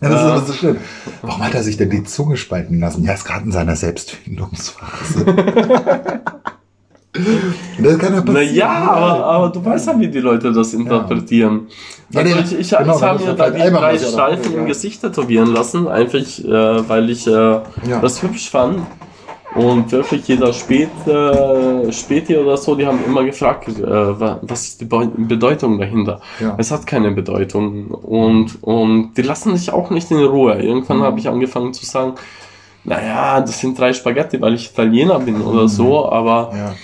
Ja, 0.00 0.08
das 0.10 0.20
ist 0.20 0.26
Äh, 0.26 0.30
aber 0.30 0.40
so 0.40 0.52
schön. 0.52 0.76
Warum 1.22 1.42
hat 1.42 1.54
er 1.54 1.62
sich 1.62 1.76
denn 1.76 1.90
die 1.90 2.04
Zunge 2.04 2.36
spalten 2.36 2.80
lassen? 2.80 3.04
Ja, 3.04 3.12
ist 3.14 3.24
gerade 3.24 3.44
in 3.44 3.52
seiner 3.52 3.76
Selbstfindungsphase. 3.76 5.24
das 7.78 7.98
kann 7.98 8.14
ja 8.14 8.20
passieren. 8.20 8.34
naja, 8.34 8.68
aber, 8.68 9.24
aber 9.24 9.48
du 9.50 9.64
weißt 9.64 9.86
ja, 9.88 9.98
wie 9.98 10.08
die 10.08 10.18
Leute 10.20 10.52
das 10.52 10.74
interpretieren. 10.74 11.68
Ja, 12.10 12.20
Also 12.20 12.36
ich 12.36 12.58
ich, 12.60 12.70
genau, 12.76 12.96
ich 12.96 13.02
habe 13.02 13.24
mir 13.24 13.34
da 13.34 13.50
die 13.50 13.70
drei 13.70 13.98
Streifen 13.98 14.54
im 14.54 14.66
Gesicht 14.66 15.00
tätowieren 15.00 15.52
lassen, 15.52 15.88
einfach 15.88 16.18
äh, 16.18 16.88
weil 16.88 17.10
ich 17.10 17.26
äh, 17.26 17.60
das 18.00 18.22
hübsch 18.22 18.50
fand. 18.50 18.80
Und 19.56 19.90
wirklich 19.92 20.26
jeder 20.28 20.52
Spät, 20.52 20.90
äh, 21.06 21.90
Späti 21.92 22.36
oder 22.36 22.56
so, 22.56 22.74
die 22.74 22.86
haben 22.86 22.98
immer 23.06 23.24
gefragt, 23.24 23.68
äh, 23.68 23.82
wa- 24.20 24.38
was 24.42 24.64
ist 24.68 24.80
die 24.80 24.84
Beu- 24.86 25.10
Bedeutung 25.16 25.78
dahinter. 25.78 26.20
Ja. 26.40 26.54
Es 26.58 26.70
hat 26.70 26.86
keine 26.86 27.10
Bedeutung. 27.12 27.86
Und, 27.88 28.62
und 28.62 29.14
die 29.16 29.22
lassen 29.22 29.56
sich 29.56 29.72
auch 29.72 29.90
nicht 29.90 30.10
in 30.10 30.18
Ruhe. 30.18 30.54
Irgendwann 30.62 30.98
Mhm. 30.98 31.02
habe 31.02 31.18
ich 31.18 31.28
angefangen 31.28 31.72
zu 31.72 31.84
sagen, 31.86 32.14
naja, 32.84 33.40
das 33.40 33.58
sind 33.58 33.78
drei 33.78 33.92
Spaghetti, 33.92 34.40
weil 34.40 34.54
ich 34.54 34.70
Italiener 34.70 35.18
bin 35.18 35.40
oder 35.42 35.68
so, 35.68 36.08
aber, 36.10 36.50
Mhm. 36.52 36.58
Ja, 36.58 36.74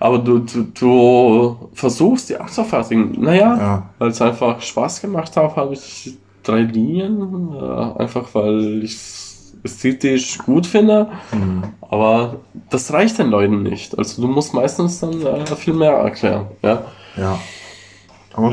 aber 0.00 0.18
du, 0.18 0.38
du, 0.40 0.66
du 0.78 1.56
versuchst 1.72 2.28
die 2.28 2.36
abzufertigen. 2.36 3.14
Naja, 3.18 3.56
ja. 3.56 3.82
weil 3.98 4.10
es 4.10 4.20
einfach 4.20 4.60
Spaß 4.60 5.00
gemacht 5.00 5.34
hat, 5.36 5.56
habe 5.56 5.72
ich 5.74 6.16
drei 6.42 6.60
Linien, 6.60 7.54
äh, 7.58 8.02
einfach 8.02 8.26
weil 8.34 8.82
ich 8.84 8.92
es 8.94 9.25
ästhetisch 9.66 10.38
gut 10.38 10.66
finde. 10.66 11.08
Mhm. 11.32 11.62
Aber 11.82 12.36
das 12.70 12.92
reicht 12.92 13.18
den 13.18 13.28
Leuten 13.28 13.62
nicht. 13.62 13.96
Also 13.98 14.22
du 14.22 14.28
musst 14.28 14.54
meistens 14.54 15.00
dann 15.00 15.24
äh, 15.24 15.46
viel 15.56 15.74
mehr 15.74 15.92
erklären. 15.92 16.46
Ja? 16.62 16.84
ja. 17.16 17.38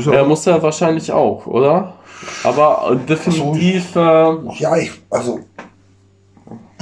So, 0.00 0.12
Er 0.12 0.24
muss 0.24 0.44
ja 0.44 0.62
wahrscheinlich 0.62 1.12
auch, 1.12 1.46
oder? 1.46 1.94
Aber 2.42 2.90
äh, 2.92 3.06
definitiv. 3.06 3.94
Äh, 3.96 4.00
ja, 4.58 4.76
ich, 4.76 4.92
also. 5.10 5.40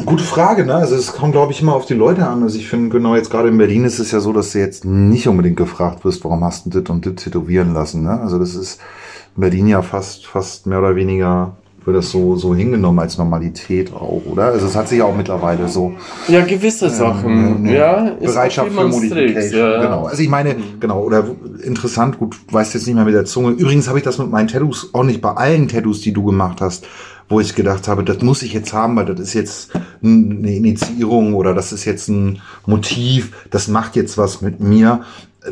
Gute 0.05 0.25
Frage, 0.25 0.65
ne? 0.65 0.75
Also 0.75 0.97
es 0.97 1.13
kommt, 1.13 1.33
glaube 1.33 1.53
ich, 1.53 1.61
immer 1.61 1.75
auf 1.75 1.87
die 1.87 1.95
Leute 1.95 2.27
an. 2.27 2.43
Also 2.43 2.59
ich 2.59 2.69
finde, 2.69 2.91
genau 2.91 3.15
jetzt 3.15 3.31
gerade 3.31 3.49
in 3.49 3.59
Berlin 3.59 3.85
ist 3.85 3.99
es 3.99 4.11
ja 4.11 4.21
so, 4.21 4.33
dass 4.33 4.53
du 4.53 4.59
jetzt 4.59 4.85
nicht 4.85 5.29
unbedingt 5.29 5.57
gefragt 5.57 6.05
wirst, 6.05 6.25
warum 6.25 6.43
hast 6.45 6.67
du 6.67 6.71
das 6.71 6.91
und 6.91 7.07
das 7.07 7.15
tätowieren 7.17 7.73
lassen. 7.73 8.03
Ne? 8.03 8.21
Also 8.21 8.39
das 8.39 8.55
ist 8.55 8.81
in 9.37 9.43
Berlin 9.43 9.69
ja 9.69 9.83
fast, 9.83 10.27
fast 10.27 10.67
mehr 10.67 10.79
oder 10.79 10.97
weniger 10.97 11.57
wird 11.85 11.97
das 11.97 12.11
so, 12.11 12.37
so 12.37 12.55
hingenommen 12.55 12.99
als 13.01 13.19
Normalität 13.19 13.93
auch, 13.93 14.23
oder? 14.31 14.45
Also 14.47 14.67
es 14.67 14.77
hat 14.77 14.89
sich 14.89 15.03
auch 15.03 15.17
mittlerweile 15.17 15.69
so 15.69 15.95
ja, 16.29 16.45
gewisse 16.45 16.91
Sachen. 16.91 17.63
ne, 17.63 17.77
ja, 17.77 18.11
Bereitschaft 18.21 18.71
für 18.73 18.85
Modification. 18.89 19.61
ja. 19.61 19.83
Genau. 19.83 20.05
Also 20.07 20.23
ich 20.23 20.29
meine, 20.29 20.57
genau, 20.81 21.03
oder 21.03 21.25
interessant, 21.63 22.19
gut, 22.19 22.37
du 22.49 22.55
weißt 22.55 22.75
jetzt 22.75 22.87
nicht 22.87 22.95
mehr 22.95 23.05
mit 23.05 23.15
der 23.15 23.25
Zunge. 23.25 23.51
Übrigens 23.51 23.89
habe 23.89 23.99
ich 23.99 24.05
das 24.05 24.19
mit 24.19 24.31
meinen 24.31 24.49
Tattoos 24.49 24.91
auch 24.93 25.05
nicht 25.05 25.21
bei 25.21 25.33
allen 25.33 25.69
Tattoos, 25.69 26.01
die 26.01 26.13
du 26.13 26.25
gemacht 26.25 26.61
hast, 26.61 26.87
wo 27.29 27.41
ich 27.41 27.55
gedacht 27.55 27.89
habe, 27.89 28.05
das 28.05 28.21
muss 28.21 28.43
ich 28.43 28.53
jetzt 28.53 28.73
haben, 28.73 28.95
weil 28.97 29.07
das 29.07 29.19
ist 29.21 29.33
jetzt 29.33 29.71
eine 30.03 30.55
Initiierung 30.55 31.35
oder 31.35 31.55
das 31.55 31.73
ist 31.73 31.85
jetzt 31.85 32.09
ein 32.09 32.41
Motiv, 32.67 33.33
das 33.51 33.69
macht 33.69 33.97
jetzt 33.97 34.19
was 34.19 34.41
mit 34.43 34.61
mir. 34.61 35.01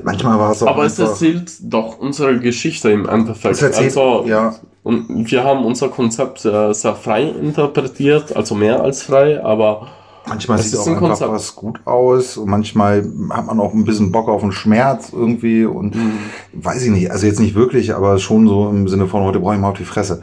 Manchmal 0.04 0.38
war 0.38 0.52
es 0.52 0.62
auch 0.62 0.68
Aber 0.68 0.84
es 0.84 0.98
erzählt 0.98 1.50
doch 1.62 1.98
unsere 1.98 2.38
Geschichte 2.38 2.90
im 2.90 3.08
Endeffekt. 3.08 3.54
Es 3.56 3.62
erzählt- 3.62 3.96
also, 3.96 4.24
ja. 4.26 4.54
Und 4.98 5.30
wir 5.30 5.44
haben 5.44 5.64
unser 5.64 5.88
Konzept 5.88 6.44
äh, 6.44 6.72
sehr 6.72 6.94
frei 6.94 7.22
interpretiert, 7.24 8.34
also 8.36 8.54
mehr 8.54 8.80
als 8.82 9.02
frei, 9.02 9.42
aber 9.42 9.86
Manchmal 10.28 10.58
Das 10.58 10.70
sieht 10.70 10.78
auch 10.78 10.86
ein 10.86 10.92
einfach 10.94 11.08
Konzept. 11.08 11.32
was 11.32 11.56
gut 11.56 11.80
aus 11.86 12.36
und 12.36 12.50
manchmal 12.50 12.98
hat 13.30 13.46
man 13.46 13.58
auch 13.58 13.72
ein 13.72 13.84
bisschen 13.86 14.12
Bock 14.12 14.28
auf 14.28 14.42
einen 14.42 14.52
Schmerz 14.52 15.12
irgendwie 15.14 15.64
und 15.64 15.94
Mhm. 15.96 16.12
weiß 16.52 16.84
ich 16.84 16.90
nicht, 16.90 17.10
also 17.10 17.26
jetzt 17.26 17.40
nicht 17.40 17.54
wirklich, 17.54 17.94
aber 17.94 18.18
schon 18.18 18.46
so 18.46 18.68
im 18.68 18.86
Sinne 18.86 19.06
von 19.06 19.22
heute 19.24 19.40
brauche 19.40 19.54
ich 19.54 19.60
mal 19.60 19.70
auf 19.70 19.78
die 19.78 19.84
Fresse. 19.84 20.20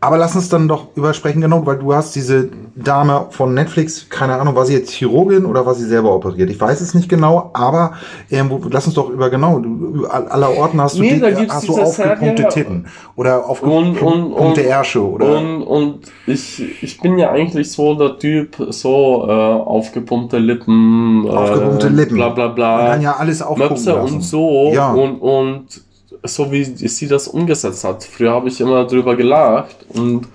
Aber 0.00 0.16
lass 0.16 0.36
uns 0.36 0.48
dann 0.48 0.68
doch 0.68 0.94
übersprechen, 0.94 1.40
genau, 1.40 1.66
weil 1.66 1.76
du 1.78 1.92
hast 1.92 2.14
diese 2.14 2.50
Dame 2.76 3.26
von 3.30 3.52
Netflix, 3.52 4.08
keine 4.08 4.34
Ahnung, 4.38 4.54
war 4.54 4.64
sie 4.64 4.74
jetzt 4.74 4.92
Chirurgin 4.92 5.44
oder 5.44 5.66
war 5.66 5.74
sie 5.74 5.84
selber 5.86 6.14
operiert? 6.14 6.50
Ich 6.50 6.60
weiß 6.60 6.80
es 6.80 6.94
nicht 6.94 7.08
genau, 7.08 7.50
aber 7.52 7.94
ähm, 8.30 8.48
lass 8.70 8.86
uns 8.86 8.94
doch 8.94 9.10
über 9.10 9.28
genau, 9.28 9.58
du, 9.58 10.06
all- 10.08 10.28
aller 10.28 10.56
Orten 10.56 10.80
hast 10.80 10.98
du, 10.98 11.02
Nee, 11.02 11.14
die, 11.18 11.48
hast 11.50 11.66
du 11.66 11.76
aufgepumpte 11.80 12.42
Serie- 12.42 12.48
Titten 12.48 12.86
oder 13.16 13.42
und, 13.44 13.50
aufgepumpte 13.50 14.04
und, 14.04 14.32
und, 14.34 14.58
Ärsche 14.58 15.02
oder 15.04 15.36
und, 15.38 15.62
und 15.64 15.98
ich, 16.28 16.62
ich 16.80 17.00
bin 17.00 17.18
ja 17.18 17.30
eigentlich 17.32 17.72
so 17.72 17.96
der 17.96 18.18
Typ, 18.20 18.54
so 18.70 19.24
äh, 19.26 19.32
aufgepumpte 19.32 20.38
Lippen, 20.38 21.24
äh, 21.26 21.30
aufgepumpte 21.30 21.88
Lippen. 21.88 22.14
bla 22.18 22.28
bla 22.28 22.46
bla, 22.46 22.86
kann 22.90 23.02
ja 23.02 23.16
alles 23.16 23.42
aufpumpen 23.42 23.70
Möpse 23.70 23.92
lassen. 23.94 24.14
und 24.14 24.20
so 24.22 24.70
Ja. 24.72 24.92
und, 24.92 25.16
und 25.16 25.87
so 26.22 26.50
wie 26.50 26.64
sie 26.64 27.08
das 27.08 27.28
umgesetzt 27.28 27.84
hat. 27.84 28.04
Früher 28.04 28.32
habe 28.32 28.48
ich 28.48 28.60
immer 28.60 28.86
drüber 28.86 29.16
gelacht 29.16 29.86
und 29.88 30.28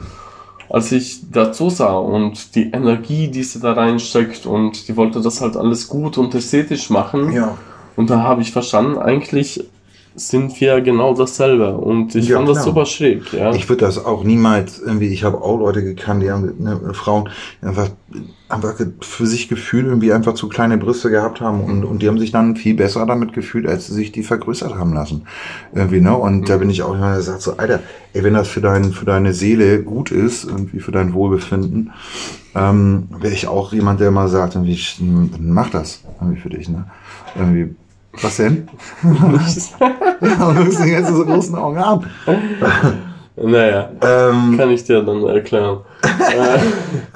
als 0.69 0.91
ich 0.91 1.22
dazu 1.32 1.69
sah 1.69 1.93
und 1.98 2.56
die 2.56 2.72
Energie, 2.72 3.28
die 3.28 3.43
sie 3.43 3.60
da 3.60 3.74
reinsteckt 3.74 4.46
und 4.46 4.88
die 4.88 4.98
wollte 4.98 5.22
das 5.22 5.41
halt 5.41 5.56
alles 5.56 5.88
gut 5.88 6.17
und 6.17 6.34
ästhetisch 6.34 6.89
machen. 6.89 7.32
Ja. 7.32 7.58
Und 7.96 8.10
da 8.10 8.24
habe 8.24 8.41
ich 8.41 8.52
verstanden, 8.52 8.98
eigentlich 8.98 9.63
sind 10.15 10.60
wir 10.62 10.82
genau 10.82 11.13
dasselbe. 11.13 11.76
Und 11.78 12.15
ich 12.15 12.28
Ja, 12.28 12.38
fand 12.38 12.49
das 12.49 12.58
klar. 12.58 12.65
super 12.65 12.86
schräg, 12.86 13.32
ja. 13.34 13.52
Ich 13.54 13.67
würde 13.69 13.86
das 13.86 14.04
auch 14.04 14.23
niemals 14.23 14.80
irgendwie, 14.80 15.08
ich 15.08 15.23
habe 15.23 15.41
auch 15.41 15.58
Leute 15.60 15.84
gekannt, 15.84 16.23
die 16.23 16.32
haben 16.32 16.54
ne, 16.60 16.93
Frauen 16.93 17.30
einfach, 17.62 17.89
einfach 18.49 18.76
für 19.02 19.26
sich 19.26 19.47
gefühlt 19.47 19.86
irgendwie 19.88 20.13
einfach 20.13 20.34
zu 20.36 20.49
kleine 20.49 20.78
Brüste 20.78 21.10
gehabt 21.10 21.41
haben 21.41 21.63
und, 21.63 21.84
und 21.84 22.02
die 22.02 22.08
haben 22.08 22.19
sich 22.19 22.32
dann 22.32 22.56
viel 22.56 22.76
besser 22.76 23.06
damit 23.06 23.34
gefühlt, 23.34 23.67
als 23.67 23.88
sie 23.88 23.93
sich 23.93 24.12
die 24.12 24.23
vergrößert 24.23 24.76
haben 24.76 24.93
lassen. 24.93 25.26
Irgendwie, 25.73 26.02
ne? 26.02 26.15
Und 26.15 26.49
da 26.49 26.58
bin 26.58 26.69
ich 26.69 26.84
auch 26.84 26.93
jemand, 26.93 27.15
der 27.15 27.21
sagt 27.23 27.41
so, 27.41 27.58
Alter, 27.58 27.80
ey, 28.13 28.23
wenn 28.23 28.34
das 28.36 28.47
für 28.47 28.62
dein, 28.62 28.91
für 28.93 29.06
deine 29.06 29.34
Seele 29.34 29.84
gut 29.84 30.12
ist, 30.12 30.43
irgendwie 30.45 30.80
für 30.80 30.91
dein 30.91 31.13
Wohlbefinden, 31.13 31.91
ähm, 32.56 33.08
wäre 33.19 33.34
ich 33.34 33.47
auch 33.47 33.73
jemand, 33.73 33.99
der 33.99 34.12
mal 34.12 34.28
sagt, 34.28 34.56
irgendwie, 34.56 34.80
mach 35.39 35.69
das 35.69 36.02
irgendwie 36.21 36.39
für 36.39 36.49
dich, 36.49 36.69
ne? 36.69 36.86
Irgendwie, 37.36 37.76
was 38.21 38.38
denn? 38.38 38.67
und 39.04 39.17
du 39.21 40.54
guckst 40.63 40.86
die 40.86 40.91
ganze 40.91 41.15
so 41.15 41.26
großen 41.26 41.56
Augen 41.56 41.78
an. 41.78 42.06
naja, 43.36 43.89
Ähm, 44.02 44.56
kann 44.58 44.69
ich 44.69 44.84
dir 44.84 45.02
dann 45.02 45.23
erklären. 45.26 45.80
äh, 46.04 46.60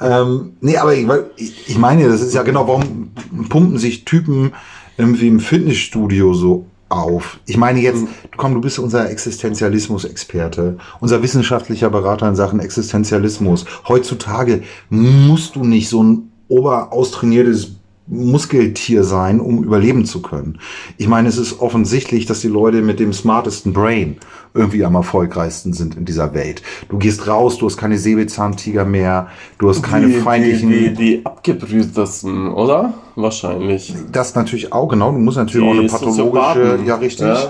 Ähm, 0.00 0.52
nee, 0.60 0.76
aber 0.76 0.94
ich, 1.36 1.68
ich 1.68 1.78
meine, 1.78 2.08
das 2.08 2.20
ist 2.20 2.34
ja 2.34 2.42
genau, 2.42 2.66
warum 2.66 3.12
pumpen 3.48 3.78
sich 3.78 4.04
Typen 4.04 4.52
irgendwie 4.96 5.28
im 5.28 5.40
Fitnessstudio 5.40 6.34
so 6.34 6.66
auf? 6.88 7.38
Ich 7.46 7.56
meine 7.56 7.80
jetzt, 7.80 8.04
komm, 8.36 8.54
du 8.54 8.60
bist 8.60 8.78
unser 8.78 9.08
Existenzialismus-Experte, 9.10 10.78
unser 11.00 11.22
wissenschaftlicher 11.22 11.90
Berater 11.90 12.28
in 12.28 12.34
Sachen 12.34 12.60
Existenzialismus. 12.60 13.64
Heutzutage 13.86 14.62
musst 14.90 15.54
du 15.56 15.64
nicht 15.64 15.88
so 15.88 16.02
ein 16.02 16.32
oberaustrainiertes 16.48 17.77
Muskeltier 18.08 19.04
sein, 19.04 19.40
um 19.40 19.62
überleben 19.62 20.06
zu 20.06 20.22
können. 20.22 20.58
Ich 20.96 21.08
meine, 21.08 21.28
es 21.28 21.36
ist 21.36 21.60
offensichtlich, 21.60 22.26
dass 22.26 22.40
die 22.40 22.48
Leute 22.48 22.82
mit 22.82 23.00
dem 23.00 23.12
smartesten 23.12 23.72
Brain 23.72 24.16
irgendwie 24.54 24.84
am 24.84 24.94
erfolgreichsten 24.94 25.72
sind 25.72 25.96
in 25.96 26.04
dieser 26.04 26.34
Welt. 26.34 26.62
Du 26.88 26.98
gehst 26.98 27.26
raus, 27.26 27.58
du 27.58 27.66
hast 27.66 27.76
keine 27.76 27.98
Säbelzahntiger 27.98 28.84
mehr, 28.84 29.28
du 29.58 29.68
hast 29.68 29.82
keine 29.82 30.06
die, 30.06 30.14
feindlichen. 30.14 30.70
Die, 30.70 30.88
die, 30.88 30.94
die 30.94 31.26
abgebrühtesten, 31.26 32.48
oder? 32.52 32.94
Wahrscheinlich. 33.14 33.94
das 34.10 34.34
natürlich 34.34 34.72
auch, 34.72 34.88
genau. 34.88 35.12
Du 35.12 35.18
musst 35.18 35.36
natürlich 35.36 35.66
Die 35.66 35.72
auch 35.72 35.78
eine 35.78 35.88
pathologische, 35.88 36.78
ja 36.86 36.94
richtig. 36.96 37.26
Ja. 37.26 37.48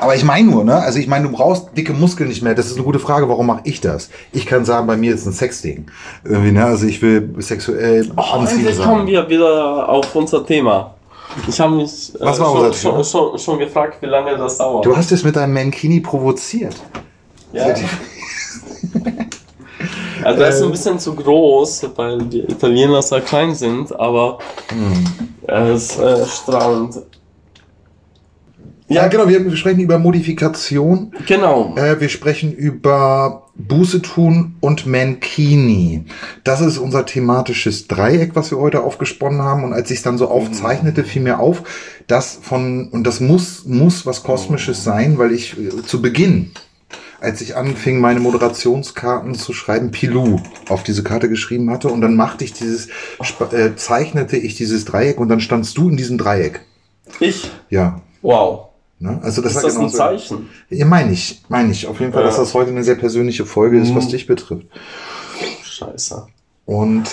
Aber 0.00 0.14
ich 0.14 0.24
meine 0.24 0.50
nur, 0.50 0.64
ne? 0.64 0.74
Also 0.76 0.98
ich 0.98 1.06
meine, 1.08 1.26
du 1.28 1.32
brauchst 1.32 1.68
dicke 1.76 1.92
Muskeln 1.92 2.28
nicht 2.28 2.42
mehr. 2.42 2.54
Das 2.54 2.66
ist 2.66 2.74
eine 2.74 2.84
gute 2.84 2.98
Frage. 2.98 3.28
Warum 3.28 3.46
mache 3.46 3.60
ich 3.64 3.80
das? 3.80 4.10
Ich 4.32 4.46
kann 4.46 4.64
sagen, 4.64 4.86
bei 4.86 4.96
mir 4.96 5.14
ist 5.14 5.26
ein 5.26 5.32
Sexding. 5.32 5.86
Irgendwie, 6.24 6.52
ne? 6.52 6.64
Also 6.64 6.86
ich 6.86 7.00
will 7.02 7.34
sexuell 7.38 8.10
Oh, 8.16 8.44
sein. 8.44 8.76
kommen 8.82 9.06
wir 9.06 9.28
wieder 9.28 9.88
auf 9.88 10.14
unser 10.14 10.44
Thema. 10.44 10.94
Ich 11.48 11.58
habe 11.60 11.74
mich 11.76 12.14
äh, 12.14 12.18
Was 12.20 12.38
war 12.38 12.46
schon, 12.46 12.56
unser 12.66 12.72
schon, 12.74 12.90
Thema? 12.92 13.04
schon, 13.04 13.38
schon 13.38 13.58
gefragt, 13.58 13.98
wie 14.00 14.06
lange 14.06 14.36
das 14.36 14.58
dauert. 14.58 14.84
Du 14.86 14.96
hast 14.96 15.10
es 15.12 15.24
mit 15.24 15.34
deinem 15.36 15.54
Mankini 15.54 16.00
provoziert. 16.00 16.76
ja. 17.52 17.64
Also 20.24 20.42
er 20.42 20.48
ist 20.48 20.60
Äh. 20.60 20.64
ein 20.64 20.70
bisschen 20.70 20.98
zu 20.98 21.14
groß, 21.14 21.86
weil 21.96 22.18
die 22.22 22.40
Italiener 22.40 23.02
sehr 23.02 23.20
klein 23.20 23.54
sind, 23.54 23.94
aber 23.98 24.38
Hm. 24.70 25.04
er 25.46 25.72
ist 25.74 25.98
äh, 25.98 26.24
strahlend. 26.26 26.96
Ja, 28.88 29.08
genau, 29.08 29.28
wir, 29.28 29.44
wir 29.44 29.56
sprechen 29.56 29.80
über 29.80 29.98
Modifikation. 29.98 31.12
Genau. 31.26 31.74
Äh, 31.76 32.00
wir 32.00 32.08
sprechen 32.08 32.52
über 32.52 33.48
Buße 33.56 34.00
tun 34.00 34.56
und 34.60 34.86
Mankini. 34.86 36.04
Das 36.44 36.60
ist 36.60 36.78
unser 36.78 37.04
thematisches 37.04 37.88
Dreieck, 37.88 38.36
was 38.36 38.52
wir 38.52 38.58
heute 38.58 38.82
aufgesponnen 38.82 39.42
haben. 39.42 39.64
Und 39.64 39.72
als 39.72 39.90
ich 39.90 39.98
es 39.98 40.02
dann 40.04 40.18
so 40.18 40.28
aufzeichnete, 40.28 41.02
fiel 41.02 41.22
mir 41.22 41.40
auf, 41.40 41.64
dass 42.06 42.38
von, 42.40 42.88
und 42.90 43.04
das 43.04 43.20
muss, 43.20 43.64
muss 43.64 44.06
was 44.06 44.22
Kosmisches 44.22 44.84
sein, 44.84 45.18
weil 45.18 45.32
ich 45.32 45.58
äh, 45.58 45.82
zu 45.82 46.00
Beginn, 46.00 46.52
als 47.20 47.40
ich 47.40 47.56
anfing, 47.56 47.98
meine 47.98 48.20
Moderationskarten 48.20 49.34
zu 49.34 49.52
schreiben, 49.52 49.90
Pilou 49.90 50.38
auf 50.68 50.84
diese 50.84 51.02
Karte 51.02 51.28
geschrieben 51.28 51.70
hatte. 51.70 51.88
Und 51.88 52.02
dann 52.02 52.14
machte 52.14 52.44
ich 52.44 52.52
dieses, 52.52 52.86
äh, 53.50 53.74
zeichnete 53.74 54.36
ich 54.36 54.54
dieses 54.54 54.84
Dreieck 54.84 55.18
und 55.18 55.28
dann 55.28 55.40
standst 55.40 55.76
du 55.76 55.88
in 55.88 55.96
diesem 55.96 56.18
Dreieck. 56.18 56.60
Ich. 57.18 57.50
Ja. 57.68 58.00
Wow. 58.22 58.65
Ne? 58.98 59.20
Also 59.22 59.42
das 59.42 59.52
Ist 59.52 59.56
war 59.56 59.62
das 59.64 59.72
ein 59.74 59.78
genauso- 59.80 59.96
Zeichen? 59.96 60.48
ja, 60.70 60.86
meine 60.86 61.12
ich, 61.12 61.42
meine 61.48 61.70
ich. 61.70 61.86
Auf 61.86 62.00
jeden 62.00 62.12
Fall, 62.12 62.22
Ja. 62.22 62.28
dass 62.28 62.38
das 62.38 62.54
heute 62.54 62.70
eine 62.70 62.82
sehr 62.82 62.94
persönliche 62.94 63.44
Folge 63.44 63.78
ist, 63.78 63.94
was 63.94 64.06
Mhm. 64.06 64.10
dich 64.10 64.26
betrifft. 64.26 64.66
Scheiße. 65.62 66.26
Und 66.64 67.04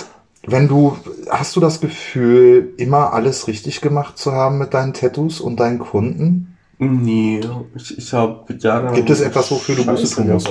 wenn 0.47 0.67
du, 0.67 0.97
hast 1.29 1.55
du 1.55 1.59
das 1.59 1.81
Gefühl, 1.81 2.73
immer 2.77 3.13
alles 3.13 3.47
richtig 3.47 3.81
gemacht 3.81 4.17
zu 4.17 4.31
haben 4.31 4.57
mit 4.57 4.73
deinen 4.73 4.93
Tattoos 4.93 5.41
und 5.41 5.59
deinen 5.59 5.79
Kunden? 5.79 6.55
Nee, 6.79 7.39
ich, 7.75 7.97
ich 7.97 8.13
habe 8.13 8.53
Jahre. 8.59 8.93
Gibt 8.93 9.09
es 9.09 9.21
etwas, 9.21 9.51
wofür 9.51 9.75
du 9.75 9.85
Buße 9.85 10.15
tun 10.15 10.29
musst? 10.33 10.49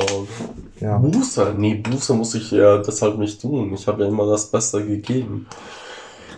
Ja. 0.80 0.96
Buße? 0.98 1.54
Nee, 1.58 1.74
Buße 1.76 2.14
muss 2.14 2.34
ich 2.34 2.50
ja 2.52 2.78
deshalb 2.78 3.18
nicht 3.18 3.40
tun. 3.40 3.72
Ich 3.74 3.86
habe 3.86 4.02
ja 4.04 4.08
immer 4.08 4.26
das 4.26 4.46
Beste 4.50 4.84
gegeben. 4.84 5.46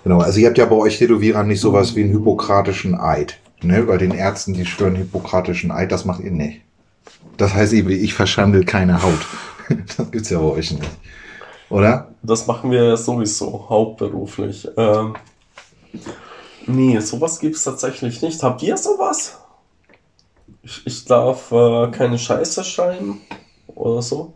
Genau, 0.02 0.18
also 0.20 0.38
ihr 0.40 0.48
habt 0.48 0.58
ja 0.58 0.66
bei 0.66 0.76
euch 0.76 0.98
Tätowierern 0.98 1.46
nicht 1.46 1.60
sowas 1.60 1.94
wie 1.96 2.02
einen 2.02 2.12
hippokratischen 2.12 2.98
Eid. 2.98 3.38
Ne? 3.64 3.82
Bei 3.82 3.96
den 3.96 4.12
Ärzten, 4.12 4.54
die 4.54 4.66
schwören 4.66 4.94
hippokratischen 4.96 5.70
Eid, 5.70 5.92
das 5.92 6.04
macht 6.04 6.20
ihr 6.20 6.30
nicht. 6.30 6.60
Das 7.36 7.54
heißt, 7.54 7.72
ich, 7.72 7.86
ich 7.86 8.14
verschandel 8.14 8.64
keine 8.64 9.02
Haut. 9.02 9.20
Das 9.96 10.10
gibt's 10.10 10.28
ja 10.28 10.38
bei 10.38 10.44
euch 10.44 10.72
nicht. 10.72 10.90
Oder? 11.70 12.08
Das 12.22 12.46
machen 12.46 12.70
wir 12.70 12.84
ja 12.84 12.96
sowieso 12.98 13.66
hauptberuflich. 13.66 14.68
Ähm, 14.76 15.14
nee, 16.66 16.98
sowas 17.00 17.38
gibt 17.38 17.56
es 17.56 17.64
tatsächlich 17.64 18.20
nicht. 18.20 18.42
Habt 18.42 18.62
ihr 18.62 18.76
sowas? 18.76 19.38
Ich, 20.62 20.86
ich 20.86 21.04
darf 21.06 21.50
äh, 21.50 21.90
keine 21.92 22.18
Scheiße 22.18 22.62
schreiben 22.62 23.22
oder 23.68 24.02
so. 24.02 24.34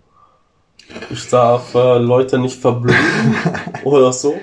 Ich 1.10 1.28
darf 1.28 1.74
äh, 1.74 1.98
Leute 1.98 2.38
nicht 2.38 2.58
verblöden 2.58 3.36
oder 3.84 4.12
so. 4.12 4.34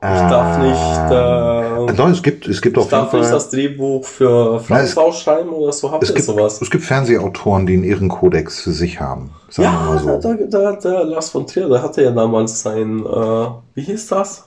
Ich 0.00 0.06
darf 0.06 0.58
nicht, 0.58 1.92
äh, 1.92 1.96
Doch, 1.96 2.08
es 2.08 2.22
gibt, 2.22 2.46
es 2.46 2.62
gibt 2.62 2.76
ich 2.76 2.84
auf 2.84 2.90
jeden 2.92 3.02
darf 3.02 3.12
nicht 3.14 3.22
Fall. 3.24 3.32
das 3.32 3.50
Drehbuch 3.50 4.04
für 4.04 4.62
Nein, 4.68 4.86
Frau 4.86 5.10
schreiben 5.10 5.48
oder 5.48 5.72
so. 5.72 5.90
Habt 5.90 6.04
Es 6.04 6.10
ihr 6.10 6.14
gibt, 6.14 6.26
sowas? 6.26 6.62
es 6.62 6.70
gibt 6.70 6.84
Fernsehautoren, 6.84 7.66
die 7.66 7.74
einen 7.74 7.82
Ehrenkodex 7.82 8.60
für 8.60 8.70
sich 8.70 9.00
haben. 9.00 9.32
Sagen 9.48 9.68
wir 9.68 9.72
Ja, 9.72 9.84
mal 9.84 9.98
so. 9.98 10.20
der, 10.20 10.46
der, 10.46 10.72
der, 10.76 11.04
Lars 11.04 11.30
von 11.30 11.48
Trier, 11.48 11.68
der 11.68 11.82
hatte 11.82 12.04
ja 12.04 12.12
damals 12.12 12.62
sein, 12.62 13.00
äh, 13.04 13.46
wie 13.74 13.82
hieß 13.82 14.06
das? 14.06 14.44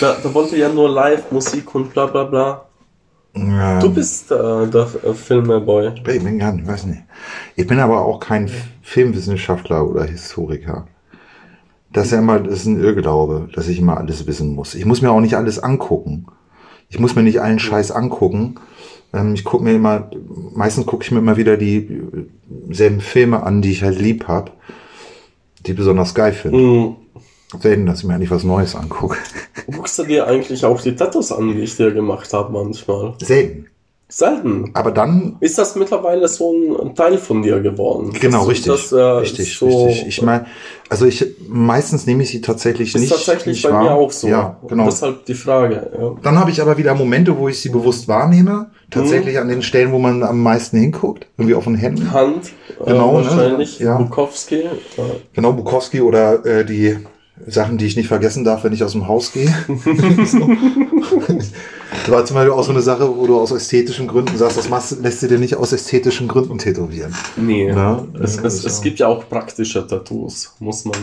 Der, 0.00 0.14
der 0.14 0.32
wollte 0.34 0.56
ja 0.56 0.70
nur 0.70 0.88
Live-Musik 0.88 1.74
und 1.74 1.92
bla 1.92 2.06
bla 2.06 2.24
bla. 2.24 2.62
Ja. 3.34 3.78
Du 3.78 3.90
bist 3.92 4.30
äh, 4.30 4.66
der 4.68 4.86
äh, 5.04 5.12
Filmboy. 5.14 5.92
Ich 5.96 6.02
bin 6.02 6.38
gar 6.38 6.52
nicht, 6.52 6.66
weiß 6.66 6.86
nicht. 6.86 7.02
Ich 7.56 7.66
bin 7.66 7.78
aber 7.78 8.00
auch 8.00 8.20
kein 8.20 8.50
Filmwissenschaftler 8.82 9.86
oder 9.86 10.04
Historiker. 10.04 10.86
Das 11.92 12.06
ist 12.06 12.12
ja 12.12 12.18
immer, 12.18 12.40
das 12.40 12.60
ist 12.60 12.66
ein 12.66 12.80
Irrglaube, 12.80 13.48
dass 13.54 13.68
ich 13.68 13.78
immer 13.78 13.98
alles 13.98 14.26
wissen 14.26 14.54
muss. 14.54 14.74
Ich 14.74 14.86
muss 14.86 15.02
mir 15.02 15.10
auch 15.10 15.20
nicht 15.20 15.36
alles 15.36 15.58
angucken. 15.58 16.26
Ich 16.88 16.98
muss 16.98 17.14
mir 17.14 17.22
nicht 17.22 17.40
allen 17.40 17.58
Scheiß 17.58 17.90
angucken. 17.90 18.56
Ähm, 19.12 19.34
ich 19.34 19.44
gucke 19.44 19.64
mir 19.64 19.74
immer, 19.74 20.10
meistens 20.54 20.86
gucke 20.86 21.04
ich 21.04 21.10
mir 21.10 21.18
immer 21.18 21.36
wieder 21.36 21.56
die 21.56 21.76
äh, 21.76 22.26
selben 22.70 23.00
Filme 23.00 23.42
an, 23.42 23.62
die 23.62 23.72
ich 23.72 23.82
halt 23.82 23.98
lieb 23.98 24.26
hab, 24.28 24.56
die 25.66 25.74
besonders 25.74 26.14
geil 26.14 26.32
finde. 26.32 26.58
Hm. 26.58 26.96
Selten, 27.60 27.84
dass 27.84 27.98
ich 28.00 28.04
mir 28.06 28.14
eigentlich 28.14 28.30
was 28.30 28.44
Neues 28.44 28.74
angucke. 28.74 29.18
Guckst 29.70 29.98
du 29.98 30.04
dir 30.04 30.26
eigentlich 30.26 30.64
auch 30.64 30.80
die 30.80 30.96
Tattoos 30.96 31.32
an, 31.32 31.48
die 31.48 31.60
ich 31.60 31.76
dir 31.76 31.92
gemacht 31.92 32.32
habe 32.32 32.50
manchmal? 32.50 33.14
Selten. 33.20 33.66
Selten. 34.14 34.70
Aber 34.74 34.90
dann 34.90 35.36
Ist 35.40 35.56
das 35.56 35.74
mittlerweile 35.74 36.28
so 36.28 36.52
ein 36.82 36.94
Teil 36.94 37.16
von 37.16 37.40
dir 37.40 37.60
geworden? 37.60 38.12
Genau, 38.20 38.44
richtig. 38.44 38.66
Das, 38.70 38.92
äh, 38.92 39.00
richtig, 39.00 39.56
so, 39.56 39.86
richtig. 39.86 40.06
Ich 40.06 40.20
meine, 40.20 40.44
also 40.90 41.06
ich 41.06 41.24
meistens 41.48 42.04
nehme 42.06 42.22
ich 42.22 42.28
sie 42.28 42.42
tatsächlich 42.42 42.94
ist 42.94 43.00
nicht. 43.00 43.10
tatsächlich 43.10 43.56
nicht 43.56 43.62
bei 43.62 43.70
wahr. 43.70 43.82
mir 43.84 43.92
auch 43.92 44.12
so. 44.12 44.28
Ja, 44.28 44.58
genau. 44.68 44.84
Deshalb 44.84 45.24
die 45.24 45.32
Frage. 45.34 45.90
Ja. 45.98 46.14
Dann 46.22 46.38
habe 46.38 46.50
ich 46.50 46.60
aber 46.60 46.76
wieder 46.76 46.94
Momente, 46.94 47.38
wo 47.38 47.48
ich 47.48 47.58
sie 47.58 47.70
bewusst 47.70 48.06
wahrnehme. 48.06 48.70
Tatsächlich 48.90 49.38
an 49.38 49.48
den 49.48 49.62
Stellen, 49.62 49.92
wo 49.92 49.98
man 49.98 50.22
am 50.22 50.42
meisten 50.42 50.76
hinguckt. 50.76 51.26
Irgendwie 51.38 51.54
auf 51.54 51.64
den 51.64 51.76
Händen. 51.76 52.12
Hand, 52.12 52.52
Genau, 52.84 53.18
äh, 53.18 53.22
ne? 53.22 53.26
wahrscheinlich, 53.30 53.78
Ja. 53.78 53.96
Bukowski. 53.96 54.56
Äh, 54.56 54.68
Genau, 55.32 55.54
Bukowski 55.54 56.02
oder 56.02 56.44
äh, 56.44 56.66
die 56.66 56.98
Sachen, 57.46 57.78
die 57.78 57.86
ich 57.86 57.96
nicht 57.96 58.08
vergessen 58.08 58.44
darf, 58.44 58.62
wenn 58.64 58.72
ich 58.72 58.84
aus 58.84 58.92
dem 58.92 59.08
Haus 59.08 59.32
gehe. 59.32 59.52
so. 60.26 60.50
Das 62.04 62.10
war 62.10 62.24
zum 62.24 62.34
Beispiel 62.36 62.52
auch 62.52 62.64
so 62.64 62.70
eine 62.72 62.80
Sache, 62.80 63.16
wo 63.16 63.26
du 63.26 63.38
aus 63.38 63.50
ästhetischen 63.50 64.08
Gründen 64.08 64.36
sagst, 64.38 64.56
das 64.56 64.68
machst, 64.70 64.98
lässt 65.02 65.22
du 65.22 65.28
dir 65.28 65.38
nicht 65.38 65.56
aus 65.56 65.72
ästhetischen 65.72 66.26
Gründen 66.26 66.56
tätowieren. 66.56 67.14
nee, 67.36 67.68
Ja, 67.68 68.06
es, 68.20 68.36
ja, 68.36 68.44
es, 68.44 68.62
so. 68.62 68.66
es 68.68 68.80
gibt 68.80 68.98
ja 68.98 69.08
auch 69.08 69.28
praktische 69.28 69.86
Tattoos, 69.86 70.54
muss 70.58 70.86
man 70.86 70.94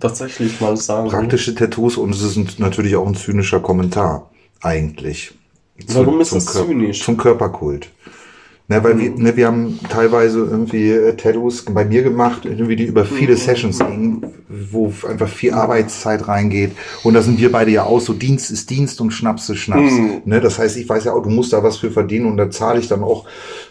tatsächlich 0.00 0.58
mal 0.60 0.76
sagen. 0.76 1.10
Praktische 1.10 1.54
Tattoos 1.54 1.96
und 1.98 2.14
es 2.14 2.22
ist 2.22 2.58
natürlich 2.58 2.96
auch 2.96 3.06
ein 3.06 3.14
zynischer 3.14 3.60
Kommentar, 3.60 4.30
eigentlich. 4.62 5.32
Warum 5.88 6.20
ist 6.22 6.30
zum 6.30 6.38
das 6.38 6.48
Kör- 6.56 6.66
zynisch? 6.66 7.02
Zum 7.04 7.16
Körperkult. 7.18 7.90
Ne, 8.70 8.84
weil 8.84 8.98
wir, 8.98 9.10
ne, 9.12 9.34
wir 9.34 9.46
haben 9.46 9.80
teilweise 9.88 10.40
irgendwie 10.40 10.90
äh, 10.90 11.16
Tattoos 11.16 11.64
bei 11.64 11.86
mir 11.86 12.02
gemacht, 12.02 12.44
irgendwie 12.44 12.76
die 12.76 12.84
über 12.84 13.06
viele 13.06 13.34
Sessions 13.34 13.78
gingen, 13.78 14.26
wo 14.46 14.92
einfach 15.08 15.26
viel 15.26 15.54
Arbeitszeit 15.54 16.28
reingeht. 16.28 16.72
Und 17.02 17.14
da 17.14 17.22
sind 17.22 17.40
wir 17.40 17.50
beide 17.50 17.70
ja 17.70 17.84
auch 17.84 18.00
so, 18.00 18.12
Dienst 18.12 18.50
ist 18.50 18.68
Dienst 18.68 19.00
und 19.00 19.12
Schnaps 19.12 19.48
ist 19.48 19.56
Schnaps. 19.56 19.92
Mhm. 19.92 20.20
Ne, 20.26 20.40
das 20.42 20.58
heißt, 20.58 20.76
ich 20.76 20.86
weiß 20.86 21.04
ja 21.04 21.14
auch, 21.14 21.22
du 21.22 21.30
musst 21.30 21.54
da 21.54 21.62
was 21.62 21.78
für 21.78 21.90
verdienen 21.90 22.26
und 22.26 22.36
da 22.36 22.50
zahle 22.50 22.78
ich 22.78 22.88
dann 22.88 23.02
auch 23.02 23.24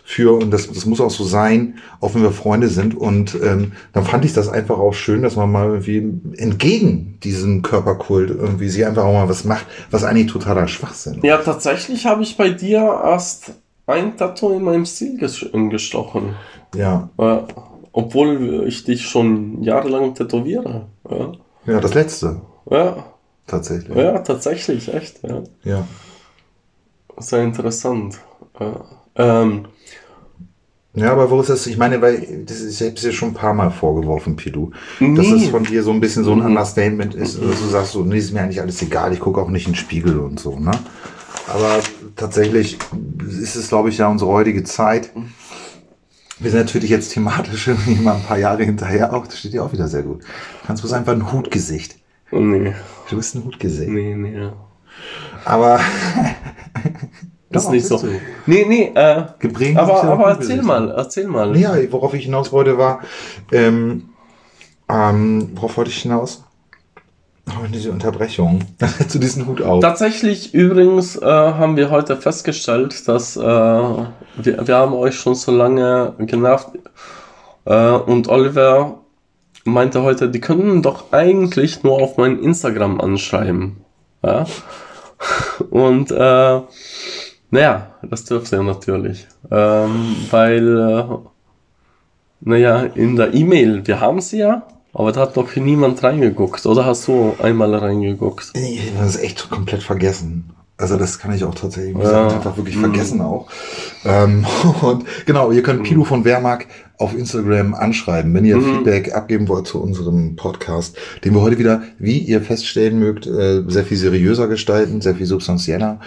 für 0.03 0.36
und 0.36 0.49
das, 0.49 0.67
das 0.67 0.88
muss 0.88 0.99
auch 0.99 1.12
so 1.12 1.25
sein, 1.25 1.75
auch 2.01 2.15
wenn 2.15 2.23
wir 2.23 2.31
Freunde 2.31 2.67
sind. 2.67 2.97
Und 2.97 3.38
ähm, 3.43 3.73
dann 3.93 4.03
fand 4.03 4.25
ich 4.25 4.33
das 4.33 4.49
einfach 4.49 4.79
auch 4.79 4.95
schön, 4.95 5.21
dass 5.21 5.36
man 5.36 5.51
mal 5.51 5.67
irgendwie 5.67 6.12
entgegen 6.38 7.19
diesem 7.23 7.62
Körperkult 7.62 8.31
irgendwie 8.31 8.69
sie 8.69 8.83
einfach 8.83 9.03
auch 9.03 9.13
mal 9.13 9.29
was 9.29 9.43
macht, 9.43 9.67
was 9.91 10.03
eigentlich 10.03 10.31
totaler 10.31 10.67
Schwachsinn. 10.67 11.19
Ja, 11.21 11.38
tatsächlich 11.38 12.07
habe 12.07 12.23
ich 12.23 12.36
bei 12.36 12.49
dir 12.49 12.79
erst 13.03 13.51
ein 13.88 14.15
Tattoo 14.17 14.52
in 14.54 14.63
meinem 14.63 14.86
Stil 14.86 15.17
ges- 15.19 15.69
gestochen. 15.69 16.36
Ja, 16.76 17.10
Äh, 17.17 17.38
obwohl 17.93 18.65
ich 18.67 18.84
dich 18.84 19.08
schon 19.08 19.63
jahrelang 19.63 20.13
tätowiere. 20.13 20.86
Ja, 21.10 21.32
ja, 21.65 21.80
das 21.80 21.93
letzte 21.95 22.41
ja, 22.69 23.04
tatsächlich. 23.47 23.97
ja 23.97 24.19
tatsächlich, 24.19 24.93
echt. 24.93 25.23
Ja. 25.23 25.41
ja. 25.63 25.88
Sehr 27.17 27.43
interessant. 27.43 28.19
Ja. 28.60 28.86
Ähm, 29.15 29.65
Ja, 30.93 31.12
aber 31.12 31.30
wo 31.32 31.39
ist 31.41 31.50
das? 31.50 31.65
Ich 31.67 31.78
meine, 31.78 32.02
weil 32.02 32.43
das 32.45 32.60
ist, 32.60 32.82
ich 32.82 32.88
hab's 32.89 33.02
dir 33.02 33.12
schon 33.12 33.30
ein 33.30 33.34
paar 33.34 33.54
Mal 33.54 33.71
vorgeworfen, 33.71 34.36
dass 34.36 34.45
Nee. 35.00 35.34
es 35.43 35.47
von 35.50 35.63
dir 35.63 35.82
so 35.84 35.91
ein 35.91 36.00
bisschen 36.00 36.23
so 36.23 36.32
ein. 36.34 36.41
Understatement 36.41 37.15
ist, 37.15 37.41
dass 37.41 37.60
du 37.62 37.67
sagst 37.67 37.91
so, 37.93 38.04
nee, 38.04 38.17
ist 38.17 38.34
mir 38.34 38.41
eigentlich 38.41 38.62
alles 38.62 38.82
egal, 38.82 39.13
ich 39.13 39.19
gucke 39.19 39.39
auch 39.41 39.50
nicht 39.50 39.65
in 39.67 39.73
den 39.73 39.78
Spiegel 39.78 40.19
und 40.19 40.39
so, 40.39 40.58
ne? 40.60 40.71
Aber 41.47 41.79
tatsächlich 42.15 42.77
ist 43.41 43.55
es, 43.55 43.69
glaube 43.69 43.89
ich, 43.89 43.97
ja 43.97 44.07
unsere 44.07 44.31
heutige 44.31 44.63
Zeit. 44.63 45.12
Wir 46.39 46.51
sind 46.51 46.60
natürlich 46.60 46.89
jetzt 46.89 47.13
thematisch 47.13 47.67
irgendwie 47.67 47.95
mal 47.95 48.15
ein 48.15 48.23
paar 48.23 48.38
Jahre 48.38 48.63
hinterher 48.63 49.13
auch. 49.13 49.25
Das 49.25 49.39
steht 49.39 49.53
dir 49.53 49.63
auch 49.63 49.71
wieder 49.73 49.88
sehr 49.88 50.03
gut. 50.03 50.21
Du 50.21 50.67
kannst 50.67 50.83
bloß 50.83 50.93
einfach 50.93 51.13
ein 51.13 51.31
Hutgesicht. 51.31 51.95
nee, 52.31 52.73
Du 53.10 53.15
bist 53.15 53.36
ein 53.36 53.45
Hutgesicht. 53.45 53.89
nee, 53.89 54.13
nee. 54.15 54.49
Aber 55.45 55.79
Das 57.49 57.63
ist 57.65 57.69
nicht 57.71 57.88
so. 57.88 57.97
du. 57.97 58.19
Nee, 58.45 58.65
nee, 58.67 58.91
äh, 58.93 59.23
geprägt 59.39 59.77
aber, 59.77 59.93
ja 59.93 60.12
aber 60.12 60.29
erzähl 60.31 60.62
mal, 60.62 60.91
erzähl 60.91 61.27
mal. 61.27 61.55
Ja, 61.57 61.75
worauf 61.91 62.13
ich 62.13 62.25
hinaus 62.25 62.51
wollte, 62.51 62.77
war, 62.77 63.01
ähm, 63.51 64.10
ähm, 64.89 65.51
worauf 65.55 65.77
wollte 65.77 65.91
ich 65.91 66.01
hinaus? 66.01 66.43
Oh, 67.47 67.65
diese 67.73 67.91
Unterbrechung. 67.91 68.62
Zu 69.07 69.19
diesem 69.19 69.47
Hut 69.47 69.62
auf. 69.62 69.81
Tatsächlich 69.81 70.53
übrigens 70.53 71.15
äh, 71.15 71.25
haben 71.25 71.77
wir 71.77 71.89
heute 71.89 72.17
festgestellt, 72.17 73.07
dass 73.07 73.38
äh, 73.38 73.41
wir, 73.41 74.07
wir 74.67 74.75
haben 74.75 74.93
euch 74.93 75.15
schon 75.15 75.36
so 75.36 75.51
lange 75.51 76.13
genervt 76.19 76.69
äh, 77.65 77.91
und 77.91 78.27
Oliver 78.27 78.99
meinte 79.67 80.01
heute, 80.01 80.29
die 80.29 80.39
könnten 80.39 80.81
doch 80.81 81.12
eigentlich 81.12 81.83
nur 81.83 82.01
auf 82.01 82.17
mein 82.17 82.39
Instagram 82.39 82.99
anschreiben. 82.99 83.77
Ja? 84.23 84.45
Und 85.69 86.12
äh, 86.12 86.62
naja, 87.49 87.88
das 88.01 88.25
dürft 88.25 88.51
ihr 88.51 88.63
natürlich. 88.63 89.27
Ähm, 89.51 90.15
weil, 90.31 90.77
äh, 90.77 91.03
naja, 92.41 92.81
in 92.83 93.15
der 93.15 93.33
E-Mail, 93.33 93.86
wir 93.86 93.99
haben 93.99 94.21
sie 94.21 94.39
ja, 94.39 94.67
aber 94.97 95.12
da 95.12 95.21
hat 95.21 95.38
doch 95.38 95.55
niemand 95.55 96.01
reingeguckt. 96.03 96.65
Oder 96.65 96.86
hast 96.86 97.07
du 97.07 97.36
einmal 97.41 97.73
reingeguckt? 97.75 98.51
Ich 98.55 98.91
habe 98.95 99.05
das 99.05 99.17
echt 99.17 99.49
komplett 99.49 99.83
vergessen. 99.83 100.49
Also 100.79 100.95
das 100.95 101.17
kann 101.17 101.33
ich 101.33 101.43
auch 101.43 101.55
tatsächlich 101.55 101.97
Ja. 101.97 102.27
ich 102.27 102.33
einfach 102.33 102.55
wirklich 102.55 102.75
Mhm. 102.75 102.81
vergessen 102.81 103.21
auch. 103.21 103.47
Ähm, 104.05 104.45
und 104.81 105.05
genau, 105.25 105.49
ihr 105.51 105.62
Mhm. 105.62 105.63
könnt 105.63 105.83
Pilo 105.83 106.03
von 106.03 106.23
Wehrmark 106.23 106.67
auf 106.99 107.15
Instagram 107.17 107.73
anschreiben, 107.73 108.31
wenn 108.36 108.45
ihr 108.45 108.57
Mhm. 108.57 108.63
Feedback 108.75 109.13
abgeben 109.15 109.47
wollt 109.47 109.65
zu 109.67 109.81
unserem 109.81 110.36
Podcast, 110.36 110.95
den 111.25 111.33
wir 111.33 111.41
heute 111.41 111.57
wieder, 111.57 111.81
wie 111.99 112.19
ihr 112.19 112.41
feststellen 112.41 112.99
mögt, 112.99 113.25
äh, 113.27 113.63
sehr 113.67 113.86
viel 113.86 113.97
seriöser 113.97 114.47
gestalten, 114.47 115.01
sehr 115.01 115.15
viel 115.15 115.25
substanzieller. 115.25 115.99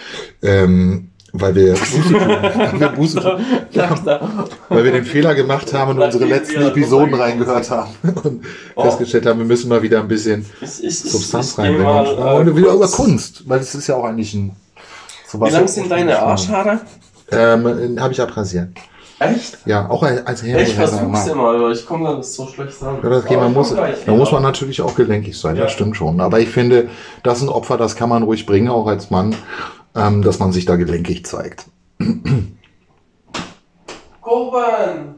Ähm, 0.42 1.09
weil 1.32 1.54
wir 1.54 1.72
Buße 1.74 2.02
tun, 2.02 2.20
wir, 2.80 2.88
Buße 2.88 3.20
tun, 3.20 3.40
weil 4.68 4.84
wir 4.84 4.92
den 4.92 5.04
Fehler 5.04 5.34
gemacht 5.34 5.72
haben 5.72 5.92
und 5.92 6.00
unsere 6.02 6.24
letzten 6.24 6.62
Episoden 6.62 7.14
reingehört 7.14 7.70
haben 7.70 7.90
und 8.24 8.44
Oh. 8.76 8.82
festgestellt 8.84 9.26
haben, 9.26 9.38
wir 9.38 9.46
müssen 9.46 9.68
mal 9.68 9.82
wieder 9.82 10.00
ein 10.00 10.08
bisschen 10.08 10.44
Ich, 10.60 10.82
ich, 10.84 10.98
Substanz 11.00 11.58
reinbringen. 11.58 11.86
äh, 11.86 12.34
und 12.38 12.56
wieder 12.56 12.72
über 12.72 12.88
Kunst, 12.88 13.48
weil 13.48 13.60
es 13.60 13.74
ist 13.74 13.86
ja 13.86 13.96
auch 13.96 14.04
eigentlich 14.04 14.32
ein. 14.34 14.52
So 15.28 15.40
Wie 15.40 15.50
lang 15.50 15.68
sind 15.68 15.90
deine 15.90 16.18
Arschhaare? 16.18 16.80
Ähm, 17.30 18.00
habe 18.00 18.12
ich 18.12 18.20
abrasiert. 18.20 18.68
Echt? 19.20 19.58
Ja, 19.66 19.88
auch 19.90 20.02
als 20.02 20.42
Herr. 20.42 20.60
Ich 20.62 20.74
versuch's 20.74 21.26
immer, 21.26 21.50
aber 21.50 21.70
ich 21.70 21.84
komme 21.86 22.08
da 22.08 22.16
nicht 22.16 22.26
so 22.26 22.46
schlecht 22.48 22.82
ran. 22.82 22.96
Ja, 23.02 23.08
das 23.10 23.26
geht, 23.26 23.36
man 23.38 23.52
muss, 23.52 23.74
da 23.74 24.12
muss 24.12 24.32
man 24.32 24.42
natürlich 24.42 24.80
auch 24.80 24.94
gelenkig 24.94 25.38
sein, 25.38 25.56
Ja. 25.56 25.64
das 25.64 25.72
stimmt 25.72 25.94
schon. 25.96 26.20
Aber 26.22 26.40
ich 26.40 26.48
finde, 26.48 26.88
das 27.22 27.36
ist 27.38 27.42
ein 27.44 27.48
Opfer, 27.50 27.76
das 27.76 27.94
kann 27.96 28.08
man 28.08 28.22
ruhig 28.22 28.46
bringen, 28.46 28.68
auch 28.68 28.86
als 28.86 29.10
Mann, 29.10 29.34
ähm, 29.94 30.22
dass 30.22 30.38
man 30.38 30.52
sich 30.52 30.64
da 30.64 30.76
gelenkig 30.76 31.26
zeigt. 31.26 31.66
Goban! 34.20 35.16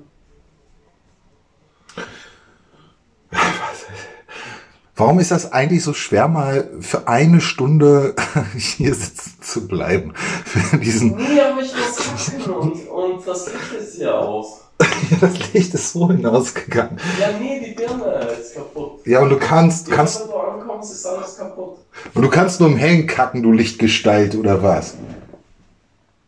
Warum 4.94 5.18
ist 5.18 5.30
das 5.30 5.50
eigentlich 5.52 5.82
so 5.82 5.94
schwer, 5.94 6.28
mal 6.28 6.70
für 6.80 7.08
eine 7.08 7.40
Stunde 7.40 8.14
hier 8.56 8.94
sitzen 8.94 9.42
zu 9.42 9.66
bleiben? 9.66 10.12
Für 10.14 10.78
diesen, 10.78 11.16
Nee, 11.16 11.40
aber 11.40 11.62
ich 11.62 11.72
muss 11.74 12.46
und, 12.46 12.88
und 12.88 13.26
das 13.26 13.46
Licht 13.46 13.72
ist 13.80 13.98
ja 13.98 14.12
aus. 14.12 14.61
das 15.20 15.52
Licht 15.52 15.74
ist 15.74 15.92
so 15.92 16.08
hinausgegangen. 16.10 16.98
Ja, 17.20 17.28
nee, 17.38 17.60
die 17.64 17.72
Birne 17.72 18.12
ist 18.40 18.54
kaputt. 18.54 19.06
Ja, 19.06 19.20
und 19.20 19.30
du 19.30 19.38
kannst, 19.38 19.88
Ja, 19.88 19.96
kannst, 19.96 20.22
wenn 20.22 20.30
du 20.30 20.38
ankommst, 20.38 20.92
ist 20.92 21.06
alles 21.06 21.36
kaputt. 21.38 21.78
und 22.14 22.22
du 22.22 22.28
kannst 22.28 22.60
nur 22.60 22.68
im 22.70 22.76
Hellen 22.76 23.06
kacken, 23.06 23.42
du 23.42 23.52
Lichtgestalt, 23.52 24.34
oder 24.34 24.62
was? 24.62 24.96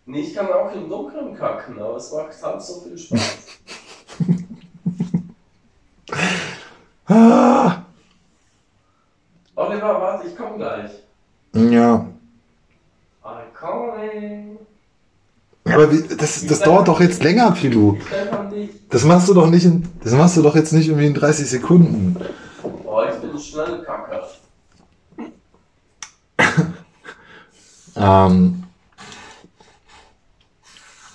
Nee, 0.07 0.21
ich 0.21 0.35
kann 0.35 0.49
auch 0.53 0.71
im 0.73 0.89
Dunkeln 0.89 1.35
kacken, 1.37 1.81
aber 1.81 1.97
es 1.97 2.13
macht 2.13 2.43
halt 2.43 2.63
so 2.63 2.81
viel 2.83 2.97
Spaß. 2.99 3.37
Ah, 7.07 7.83
Oliver, 9.57 10.01
warte, 10.01 10.29
ich 10.29 10.37
komm 10.37 10.57
gleich. 10.57 10.91
ja. 11.53 12.07
I'm 13.23 13.53
coming. 13.55 14.59
Aber 15.65 15.91
wie, 15.91 16.03
das, 16.17 16.47
das 16.47 16.61
dauert 16.61 16.89
doch 16.89 17.01
jetzt 17.01 17.23
länger, 17.23 17.51
Pilu. 17.53 17.97
Das 18.91 19.05
machst 19.05 19.29
du 19.29 19.35
doch 19.35 19.49
nicht 19.49 19.65
in, 19.65 19.89
das 20.03 20.13
machst 20.13 20.37
du 20.37 20.43
doch 20.43 20.55
jetzt 20.55 20.73
nicht 20.73 20.89
irgendwie 20.89 21.07
in 21.07 21.15
30 21.15 21.49
Sekunden. 21.49 22.17
Oh, 22.63 23.03
ich 23.03 23.15
bin 23.17 23.39
schnell 23.39 23.83
Kacker. 23.83 24.29
Ähm, 27.97 28.65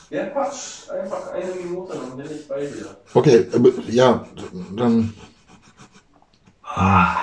Ja, 0.10 0.26
Quatsch. 0.28 0.90
Einfach 0.90 1.34
eine 1.34 1.54
Minute, 1.54 1.94
dann 1.94 2.18
bin 2.18 2.26
ich 2.36 2.48
bei 2.48 2.62
dir. 2.62 2.98
okay, 3.14 3.48
aber, 3.54 3.70
ja, 3.88 4.26
dann. 4.76 5.14
Ah, 6.64 7.18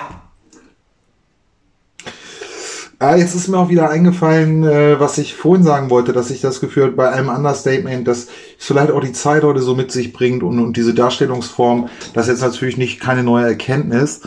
jetzt 3.01 3.35
ist 3.35 3.47
mir 3.47 3.57
auch 3.57 3.69
wieder 3.69 3.89
eingefallen, 3.89 4.63
äh, 4.63 4.99
was 4.99 5.17
ich 5.17 5.35
vorhin 5.35 5.63
sagen 5.63 5.89
wollte, 5.89 6.13
dass 6.13 6.31
ich 6.31 6.41
das 6.41 6.59
Gefühl 6.59 6.83
habe, 6.83 6.93
bei 6.93 7.09
einem 7.11 7.29
Understatement, 7.29 8.07
dass 8.07 8.27
vielleicht 8.57 8.91
auch 8.91 9.01
die 9.01 9.11
Zeit 9.13 9.43
heute 9.43 9.61
so 9.61 9.75
mit 9.75 9.91
sich 9.91 10.13
bringt 10.13 10.41
und, 10.43 10.59
und 10.59 10.77
diese 10.77 10.93
Darstellungsform, 10.95 11.89
das 12.13 12.27
ist 12.27 12.33
jetzt 12.41 12.51
natürlich 12.51 12.77
nicht 12.77 12.99
keine 12.99 13.23
neue 13.23 13.45
Erkenntnis, 13.45 14.21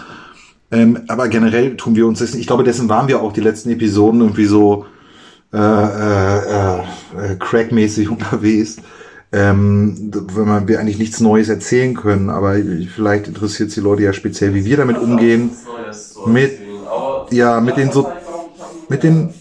ähm, 0.71 1.01
aber 1.09 1.29
generell 1.29 1.77
tun 1.77 1.97
wir 1.97 2.07
uns 2.07 2.21
das, 2.21 2.35
ich 2.35 2.47
glaube, 2.47 2.63
dessen 2.63 2.89
waren 2.89 3.09
wir 3.09 3.21
auch 3.23 3.33
die 3.33 3.41
letzten 3.41 3.71
Episoden 3.71 4.21
irgendwie 4.21 4.45
so 4.45 4.87
äh, 5.53 5.59
äh, 5.59 6.79
äh, 6.79 6.83
crackmäßig 7.41 8.09
unterwegs, 8.11 8.77
ähm, 9.33 10.13
wenn 10.35 10.47
man 10.47 10.69
wir 10.69 10.79
eigentlich 10.79 10.99
nichts 10.99 11.19
Neues 11.19 11.49
erzählen 11.49 11.95
können, 11.95 12.31
aber 12.31 12.55
vielleicht 12.95 13.27
interessiert 13.27 13.71
es 13.71 13.75
die 13.75 13.81
Leute 13.81 14.05
ja 14.05 14.13
speziell, 14.13 14.55
wie 14.55 14.65
wir 14.65 14.77
damit 14.77 14.99
umgehen. 14.99 15.51
Mit- 16.27 16.59
ja, 17.33 17.61
mit 17.61 17.77
den 17.77 17.93
so- 17.93 18.11
mit 18.91 19.03
den- 19.03 19.33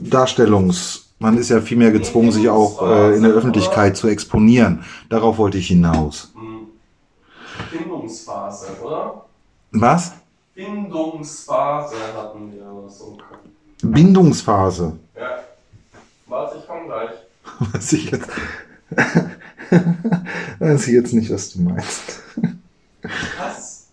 Darstellungs. 0.00 1.08
Man 1.18 1.38
ist 1.38 1.50
ja 1.50 1.60
viel 1.60 1.76
mehr 1.76 1.92
gezwungen, 1.92 2.32
sich 2.32 2.48
auch 2.48 2.82
äh, 2.82 3.14
in 3.16 3.22
der 3.22 3.32
Öffentlichkeit 3.32 3.96
zu 3.96 4.08
exponieren. 4.08 4.84
Darauf 5.08 5.38
wollte 5.38 5.58
ich 5.58 5.68
hinaus. 5.68 6.32
Bindungsphase, 7.70 8.66
oder? 8.82 9.24
Was? 9.72 10.12
Bindungsphase 10.54 11.94
hatten 12.16 12.52
wir 12.52 12.88
so. 12.88 13.18
Bindungsphase. 13.82 14.96
Ja. 15.16 15.38
Warte, 16.26 16.58
ich 16.58 16.66
komm 16.66 16.86
gleich. 16.86 17.10
Weiß 17.74 17.92
ich 17.92 18.10
jetzt. 18.10 18.28
Weiß 20.58 20.86
ich 20.88 20.94
jetzt 20.94 21.12
nicht, 21.14 21.30
was 21.32 21.52
du 21.52 21.60
meinst. 21.62 22.20
Was? 23.38 23.86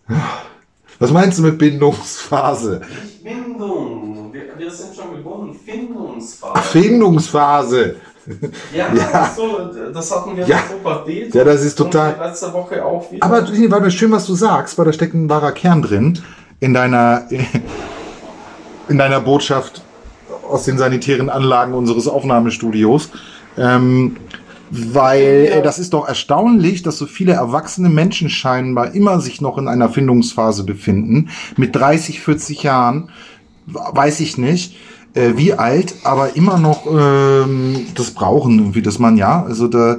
Was 1.00 1.10
meinst 1.10 1.38
du 1.38 1.42
mit 1.42 1.56
Bindungsphase? 1.58 2.82
Nicht 3.02 3.24
Bindung. 3.24 4.30
Wir, 4.32 4.42
wir 4.58 4.70
sind 4.70 4.94
schon 4.94 5.16
gebunden. 5.16 5.58
Findungsphase. 5.64 6.60
Findungsphase. 6.68 7.96
Ja, 8.72 8.92
Ja. 8.94 9.32
So, 9.34 9.70
das 9.92 10.14
hatten 10.14 10.36
wir 10.36 10.46
Ja. 10.46 10.58
Pubertät. 10.58 11.34
Ja, 11.34 11.42
das 11.42 11.64
ist 11.64 11.76
total. 11.76 12.16
letzte 12.20 12.52
Woche 12.52 12.84
auch 12.84 13.10
wieder. 13.10 13.24
Aber 13.24 13.40
nee, 13.50 13.70
war 13.70 13.80
mir 13.80 13.90
schön, 13.90 14.12
was 14.12 14.26
du 14.26 14.34
sagst, 14.34 14.76
weil 14.78 14.84
da 14.84 14.92
steckt 14.92 15.14
ein 15.14 15.28
wahrer 15.30 15.52
Kern 15.52 15.80
drin 15.80 16.18
in 16.60 16.74
deiner, 16.74 17.26
in 18.88 18.98
deiner 18.98 19.20
Botschaft 19.20 19.82
aus 20.48 20.64
den 20.64 20.76
sanitären 20.76 21.30
Anlagen 21.30 21.72
unseres 21.72 22.06
Aufnahmestudios. 22.08 23.08
Ähm, 23.56 24.18
weil 24.70 25.48
Ja. 25.50 25.56
äh, 25.58 25.62
das 25.62 25.78
ist 25.78 25.92
doch 25.92 26.06
erstaunlich, 26.06 26.82
dass 26.82 26.98
so 26.98 27.06
viele 27.06 27.32
erwachsene 27.32 27.88
Menschen 27.88 28.30
scheinbar 28.30 28.94
immer 28.94 29.20
sich 29.20 29.40
noch 29.40 29.58
in 29.58 29.68
einer 29.68 29.88
Findungsphase 29.88 30.64
befinden. 30.64 31.28
Mit 31.56 31.74
30, 31.76 32.20
40 32.20 32.62
Jahren, 32.62 33.10
weiß 33.66 34.20
ich 34.20 34.38
nicht, 34.38 34.76
äh, 35.14 35.32
wie 35.36 35.54
alt, 35.54 35.94
aber 36.04 36.36
immer 36.36 36.56
noch 36.58 36.86
ähm, 36.86 37.86
das 37.96 38.12
brauchen, 38.12 38.58
irgendwie, 38.60 38.82
dass 38.82 39.00
man 39.00 39.16
ja, 39.16 39.42
also 39.44 39.66
da 39.66 39.98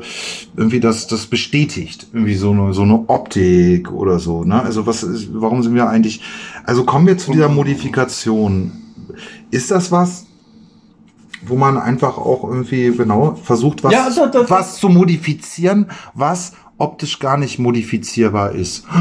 irgendwie 0.55 0.79
das, 0.79 1.07
das 1.07 1.25
bestätigt, 1.27 2.07
irgendwie 2.13 2.36
so 2.36 2.51
eine, 2.51 2.73
so 2.73 2.84
eine 2.84 3.03
Optik 3.10 3.91
oder 3.91 4.19
so, 4.19 4.45
ne? 4.45 4.63
Also 4.63 4.86
was 4.88 5.03
ist, 5.03 5.29
warum 5.34 5.63
sind 5.63 5.75
wir 5.75 5.89
eigentlich, 5.89 6.21
also 6.63 6.86
kommen 6.86 7.07
wir 7.07 7.17
zu 7.17 7.31
dieser 7.34 7.49
Modifikation. 7.49 8.71
Ist 9.51 9.69
das 9.71 9.91
was, 9.91 10.27
wo 11.45 11.56
man 11.56 11.77
einfach 11.77 12.17
auch 12.17 12.43
irgendwie, 12.43 12.91
genau, 12.95 13.36
versucht, 13.43 13.84
was, 13.84 13.93
Ja, 13.93 14.10
da- 14.15 14.27
da- 14.27 14.49
was 14.49 14.77
zu 14.77 14.89
modifizieren, 14.89 15.88
was 16.13 16.54
optisch 16.77 17.19
gar 17.19 17.38
nicht 17.38 17.60
modifizierbar 17.60 18.51
ist? 18.54 18.86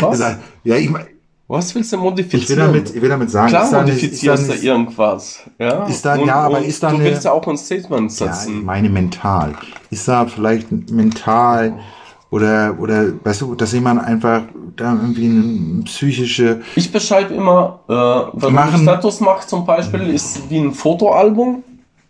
Was? 0.00 0.18
Ja, 0.64 0.76
ich, 0.76 0.90
mein, 0.90 1.06
Was 1.46 1.74
willst 1.74 1.92
du 1.92 1.96
ich 1.96 2.02
will 2.02 2.10
modifizieren? 2.10 2.58
damit, 2.60 2.94
ich 2.94 3.00
will 3.00 3.08
damit 3.08 3.30
sagen, 3.30 3.48
Klar 3.48 3.64
ist 3.64 3.72
da 3.72 3.80
modifizierst 3.80 4.42
ist 4.50 4.62
da 4.62 4.66
irgendwas. 4.66 5.40
Ja, 5.58 5.84
Ist 5.86 6.04
da- 6.04 6.16
ja, 6.16 6.34
aber 6.36 6.60
ist 6.62 6.82
da 6.82 6.90
Du 6.90 6.96
eine- 6.96 7.04
willst 7.04 7.24
ja 7.24 7.32
auch 7.32 7.46
ein 7.48 7.56
Statement 7.56 8.18
Ja, 8.18 8.26
ich 8.26 8.32
setzen. 8.32 8.64
meine 8.64 8.90
mental. 8.90 9.54
Ist 9.90 10.06
da 10.08 10.26
vielleicht 10.26 10.70
mental 10.90 11.78
oder, 12.30 12.76
oder, 12.78 13.12
weißt 13.24 13.40
du, 13.40 13.54
dass 13.54 13.72
jemand 13.72 14.04
einfach 14.04 14.42
da 14.76 14.92
irgendwie 14.92 15.26
eine 15.26 15.82
psychische, 15.84 16.60
Ich 16.76 16.92
beschreibe 16.92 17.34
immer, 17.34 17.80
äh, 17.88 18.40
wenn 18.40 18.52
man 18.52 18.76
Status 18.76 19.20
macht 19.20 19.48
zum 19.48 19.64
Beispiel, 19.64 20.10
ist 20.10 20.50
wie 20.50 20.58
ein 20.58 20.72
Fotoalbum, 20.72 21.64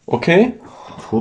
okay? 0.06 0.54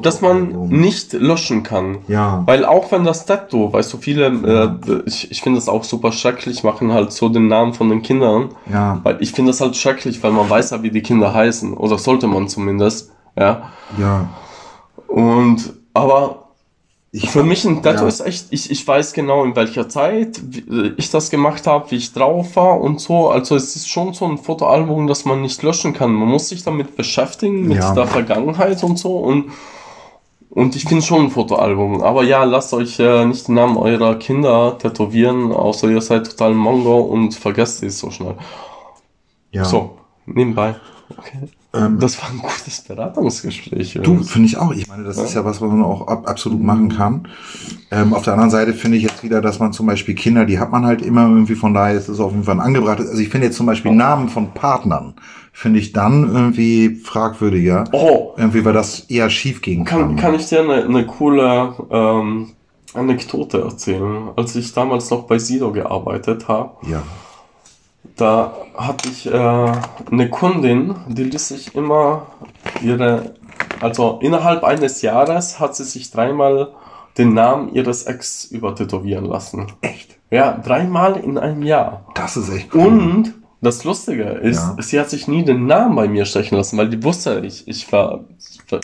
Dass 0.02 0.20
man 0.20 0.68
nicht 0.68 1.14
löschen 1.14 1.64
kann. 1.64 2.00
ja, 2.10 2.44
Weil 2.46 2.66
auch 2.66 2.92
wenn 2.92 3.06
das 3.06 3.26
Tattoo, 3.26 3.72
weißt 3.72 3.94
du, 3.94 3.98
viele, 3.98 4.26
äh, 4.26 5.02
ich, 5.06 5.32
ich 5.32 5.42
finde 5.42 5.60
das 5.60 5.70
auch 5.70 5.86
super 5.86 6.12
schrecklich, 6.12 6.64
machen 6.64 6.92
halt 6.92 7.14
so 7.14 7.30
den 7.30 7.48
Namen 7.48 7.74
von 7.74 7.90
den 7.90 8.02
Kindern. 8.02 8.50
ja, 8.70 9.00
Weil 9.04 9.18
ich 9.22 9.32
finde 9.32 9.52
das 9.52 9.62
halt 9.62 9.78
schrecklich, 9.78 10.22
weil 10.24 10.32
man 10.32 10.50
weiß 10.50 10.72
ja, 10.72 10.84
wie 10.84 10.92
die 10.92 11.02
Kinder 11.02 11.34
heißen. 11.34 11.74
Oder 11.74 11.98
sollte 11.98 12.28
man 12.28 12.50
zumindest. 12.50 13.14
Ja. 13.38 13.70
ja. 13.98 14.28
Und, 15.08 15.74
aber 15.94 16.47
Ich, 17.24 17.30
für 17.30 17.44
mich 17.44 17.66
ein 17.66 17.82
Tattoo 17.84 18.02
Ja. 18.04 18.08
ist 18.08 18.20
echt, 18.22 18.48
ich, 18.52 18.70
ich 18.72 18.88
weiß 18.88 19.14
genau, 19.14 19.44
in 19.44 19.56
welcher 19.56 19.88
Zeit 19.90 20.40
wie, 20.44 20.94
ich 20.98 21.10
das 21.10 21.30
gemacht 21.30 21.68
habe, 21.68 21.90
wie 21.92 21.96
ich 21.96 22.14
drauf 22.14 22.56
war 22.56 22.80
und 22.82 23.00
so. 23.02 23.30
Also 23.30 23.56
es 23.56 23.76
ist 23.76 23.90
schon 23.90 24.14
so 24.14 24.26
ein 24.26 24.38
Fotoalbum, 24.38 25.08
das 25.08 25.26
man 25.26 25.42
nicht 25.42 25.62
löschen 25.64 25.94
kann. 25.94 26.12
Man 26.14 26.28
muss 26.28 26.50
sich 26.50 26.64
damit 26.64 26.96
beschäftigen, 26.96 27.68
mit 27.68 27.78
Ja. 27.78 27.94
der 27.94 28.08
Vergangenheit 28.08 28.84
und 28.84 28.98
so. 29.00 29.18
Und, 29.18 29.52
und 30.50 30.76
ich 30.76 30.86
finde 30.86 31.04
schon 31.04 31.26
ein 31.26 31.30
Fotoalbum. 31.32 32.02
Aber 32.02 32.24
ja, 32.24 32.44
lasst 32.44 32.74
euch 32.74 33.00
äh, 33.00 33.26
nicht 33.26 33.48
den 33.48 33.56
Namen 33.56 33.78
eurer 33.78 34.16
Kinder 34.16 34.78
tätowieren, 34.78 35.52
außer 35.52 35.90
ihr 35.90 36.02
seid 36.02 36.30
total 36.30 36.54
Mongo 36.54 37.00
und 37.00 37.36
vergesst 37.36 37.84
es 37.84 38.00
so 38.00 38.12
schnell. 38.12 38.36
ja. 39.52 39.66
So. 39.66 39.98
Nebenbei. 40.26 40.76
Okay. 41.18 41.48
Ähm, 41.78 42.00
Das 42.00 42.22
war 42.22 42.30
ein 42.30 42.40
gutes 42.40 42.82
Beratungsgespräch. 42.82 44.00
Du, 44.04 44.24
finde 44.24 44.48
ich 44.48 44.58
auch. 44.58 44.72
Ich 44.74 44.88
meine, 44.88 45.04
das 45.04 45.18
ist 45.18 45.34
ja 45.34 45.46
was, 45.46 45.62
was 45.62 45.70
man 45.70 45.84
auch 45.84 46.08
ab, 46.08 46.28
absolut 46.30 46.62
machen 46.62 46.90
kann. 46.90 47.28
Ähm, 47.92 48.14
auf 48.14 48.24
der 48.24 48.34
anderen 48.34 48.50
Seite 48.52 48.74
finde 48.74 48.98
ich 48.98 49.04
jetzt 49.04 49.24
wieder, 49.24 49.42
dass 49.42 49.60
man 49.60 49.74
zum 49.74 49.86
Beispiel 49.86 50.16
Kinder, 50.16 50.46
die 50.46 50.60
hat 50.60 50.72
man 50.72 50.86
halt 50.86 51.02
immer 51.02 51.28
irgendwie, 51.28 51.56
von 51.56 51.74
daher 51.74 51.96
ist 51.96 52.10
es 52.10 52.20
auf 52.20 52.32
jeden 52.32 52.44
Fall 52.44 52.60
angebracht. 52.60 53.00
Also 53.00 53.18
ich 53.18 53.30
finde 53.30 53.48
jetzt 53.48 53.58
zum 53.58 53.66
Beispiel 53.66 53.92
Namen 53.94 54.30
von 54.30 54.52
Partnern, 54.54 55.16
finde 55.54 55.80
ich 55.80 55.94
dann 55.94 56.24
irgendwie 56.34 56.96
fragwürdiger. 56.96 57.86
Oh, 57.92 58.34
Irgendwie, 58.38 58.64
weil 58.66 58.74
das 58.74 59.02
eher 59.10 59.30
schief 59.30 59.62
gehen 59.62 59.86
kann. 59.86 60.00
kann, 60.02 60.16
kann 60.18 60.34
ich 60.36 60.48
dir 60.48 60.62
eine, 60.62 60.84
eine 60.84 61.06
coole 61.06 61.74
ähm, 61.90 62.50
Anekdote 62.94 63.62
erzählen? 63.62 64.30
Als 64.36 64.56
ich 64.56 64.74
damals 64.74 65.10
noch 65.10 65.24
bei 65.24 65.38
Sido 65.40 65.72
gearbeitet 65.72 66.48
habe, 66.48 66.72
Ja. 66.90 67.04
Da 68.18 68.54
hatte 68.76 69.10
ich 69.10 69.26
äh, 69.32 69.72
eine 70.12 70.30
Kundin, 70.30 70.96
die 71.08 71.24
ließ 71.24 71.48
sich 71.50 71.76
immer 71.76 72.28
ihre, 72.82 73.36
also 73.82 74.20
innerhalb 74.22 74.64
eines 74.64 75.02
Jahres 75.02 75.60
hat 75.60 75.76
sie 75.76 75.84
sich 75.84 76.12
dreimal 76.12 76.74
den 77.18 77.34
Namen 77.34 77.74
ihres 77.74 78.04
Ex 78.04 78.46
übertätowieren 78.46 79.26
lassen. 79.26 79.68
Echt? 79.82 80.18
Ja, 80.30 80.58
dreimal 80.58 81.18
in 81.18 81.38
einem 81.38 81.64
Jahr. 81.64 82.06
Das 82.16 82.38
ist 82.38 82.50
echt 82.50 82.74
cool. 82.76 82.88
Und 82.88 83.34
das 83.62 83.84
Lustige 83.84 84.24
ist, 84.24 84.58
Ja. 84.60 84.76
sie 84.80 85.00
hat 85.00 85.10
sich 85.10 85.28
nie 85.28 85.44
den 85.44 85.66
Namen 85.66 85.96
bei 85.96 86.08
mir 86.08 86.26
stechen 86.26 86.58
lassen, 86.58 86.78
weil 86.78 86.90
die 86.90 87.04
wusste, 87.04 87.40
ich, 87.46 87.68
ich 87.68 87.92
war, 87.92 88.26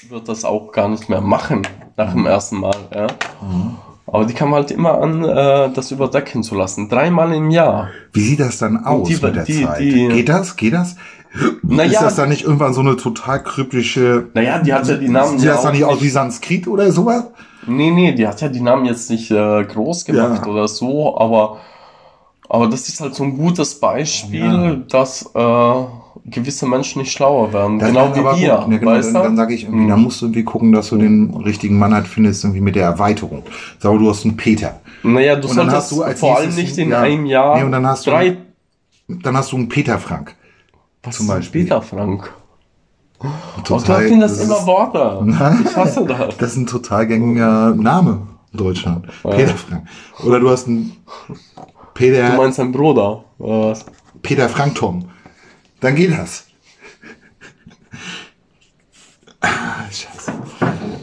wird 0.09 0.27
das 0.29 0.45
auch 0.45 0.71
gar 0.71 0.87
nicht 0.87 1.09
mehr 1.09 1.21
machen 1.21 1.61
nach 1.95 2.13
dem 2.13 2.25
ersten 2.25 2.59
Mal. 2.59 2.75
Ja. 2.93 3.07
Mhm. 3.41 3.77
Aber 4.05 4.25
die 4.25 4.33
kam 4.33 4.53
halt 4.53 4.69
immer 4.71 5.01
an, 5.01 5.23
äh, 5.23 5.69
das 5.73 5.91
überdecken 5.91 6.43
zu 6.43 6.55
lassen. 6.55 6.89
Dreimal 6.89 7.33
im 7.33 7.49
Jahr. 7.49 7.89
Wie 8.11 8.21
sieht 8.21 8.39
das 8.41 8.57
dann 8.57 8.85
aus 8.85 9.07
die- 9.07 9.15
mit 9.15 9.35
der 9.35 9.43
die- 9.45 9.63
Zeit? 9.63 9.79
die- 9.79 10.07
Geht 10.09 10.29
das? 10.29 10.55
Geht 10.57 10.73
das? 10.73 10.95
Naja. 11.63 11.91
Ist 11.93 12.01
das 12.01 12.15
dann 12.17 12.29
nicht 12.29 12.43
irgendwann 12.43 12.73
so 12.73 12.81
eine 12.81 12.95
total 12.97 13.41
kryptische... 13.41 14.27
Naja, 14.33 14.59
die 14.59 14.73
hat 14.73 14.87
ja 14.87 14.97
die 14.97 15.07
Namen 15.09 15.39
Sieht 15.39 15.47
ja 15.47 15.53
das 15.53 15.63
dann 15.63 15.73
nicht 15.73 15.83
aus 15.85 16.01
wie 16.01 16.09
Sanskrit 16.09 16.67
oder 16.67 16.91
sowas? 16.91 17.23
Nee, 17.65 17.91
nee, 17.91 18.11
die 18.13 18.27
hat 18.27 18.39
ja 18.41 18.49
die 18.49 18.59
Namen 18.61 18.85
jetzt 18.85 19.09
nicht 19.09 19.31
äh, 19.31 19.63
groß 19.63 20.05
gemacht 20.05 20.45
Ja. 20.45 20.51
oder 20.51 20.67
so, 20.67 21.17
aber, 21.17 21.57
aber 22.49 22.67
das 22.67 22.89
ist 22.89 22.99
halt 22.99 23.15
so 23.15 23.23
ein 23.23 23.37
gutes 23.37 23.79
Beispiel, 23.79 24.41
Ja. 24.45 24.75
dass 24.89 25.31
äh, 25.33 25.83
gewisse 26.25 26.65
Menschen 26.67 27.01
nicht 27.01 27.11
schlauer 27.11 27.51
werden. 27.53 27.79
Das 27.79 27.89
genau 27.89 28.11
wie 28.15 28.19
wir. 28.23 28.31
gut. 28.31 28.39
Ja, 28.41 28.65
genau, 28.65 28.91
weißt 28.91 29.13
dann, 29.15 29.23
dann 29.23 29.31
du? 29.31 29.37
sage 29.37 29.53
ich 29.55 29.63
irgendwie, 29.63 29.85
Mhm. 29.85 29.89
dann 29.89 30.01
musst 30.01 30.21
du 30.21 30.25
irgendwie 30.25 30.43
gucken, 30.43 30.71
dass 30.71 30.89
du 30.89 30.97
den 30.97 31.33
richtigen 31.35 31.77
Mann 31.77 31.93
halt 31.93 32.07
findest, 32.07 32.43
irgendwie 32.43 32.61
mit 32.61 32.75
der 32.75 32.83
Erweiterung. 32.85 33.43
Sag 33.79 33.97
du 33.97 34.09
hast 34.09 34.23
einen 34.25 34.37
Peter. 34.37 34.79
Naja, 35.03 35.35
du 35.35 35.47
solltest 35.47 35.75
hast 35.75 35.91
du 35.91 36.03
vor 36.15 36.37
allem 36.37 36.53
nicht 36.55 36.77
in 36.77 36.89
ja. 36.91 37.01
einem 37.01 37.25
Jahr 37.25 37.57
Nee, 37.57 37.63
und 37.63 37.71
dann 37.71 37.85
hast 37.85 38.05
du- 38.05 38.11
drei. 38.11 38.37
Dann 39.07 39.35
hast 39.35 39.51
du 39.51 39.57
einen 39.57 39.67
Peter 39.69 39.99
Frank. 39.99 40.35
Was 41.03 41.17
zum 41.17 41.27
Beispiel. 41.27 41.63
Peter 41.63 41.81
Frank? 41.81 42.31
Total, 43.63 44.01
da 44.03 44.07
finden 44.07 44.19
das, 44.21 44.37
das 44.37 44.45
immer 44.47 44.65
Worte. 44.65 45.25
Ich 45.63 45.75
hasse 45.77 46.05
das. 46.05 46.35
Das 46.37 46.51
ist 46.51 46.57
ein 46.57 46.67
total 46.67 47.07
gängiger 47.07 47.73
Name 47.75 48.21
in 48.51 48.57
Deutschland. 48.57 49.07
Peter 49.23 49.55
Frank. 49.55 49.87
Oder 50.25 50.39
du 50.39 50.49
hast 50.49 50.67
einen 50.67 50.93
Du 51.17 51.33
Peter, 51.93 52.35
meinst 52.35 52.59
dein 52.59 52.71
Bruder. 52.71 53.23
oder 53.39 53.69
was? 53.71 53.85
Peter 54.21 54.49
Frank 54.49 54.75
Tom. 54.75 55.05
Dann 55.83 55.95
geht 55.95 56.11
das. 56.17 56.45
Ah, 59.41 59.49
Scheiße. 59.91 60.31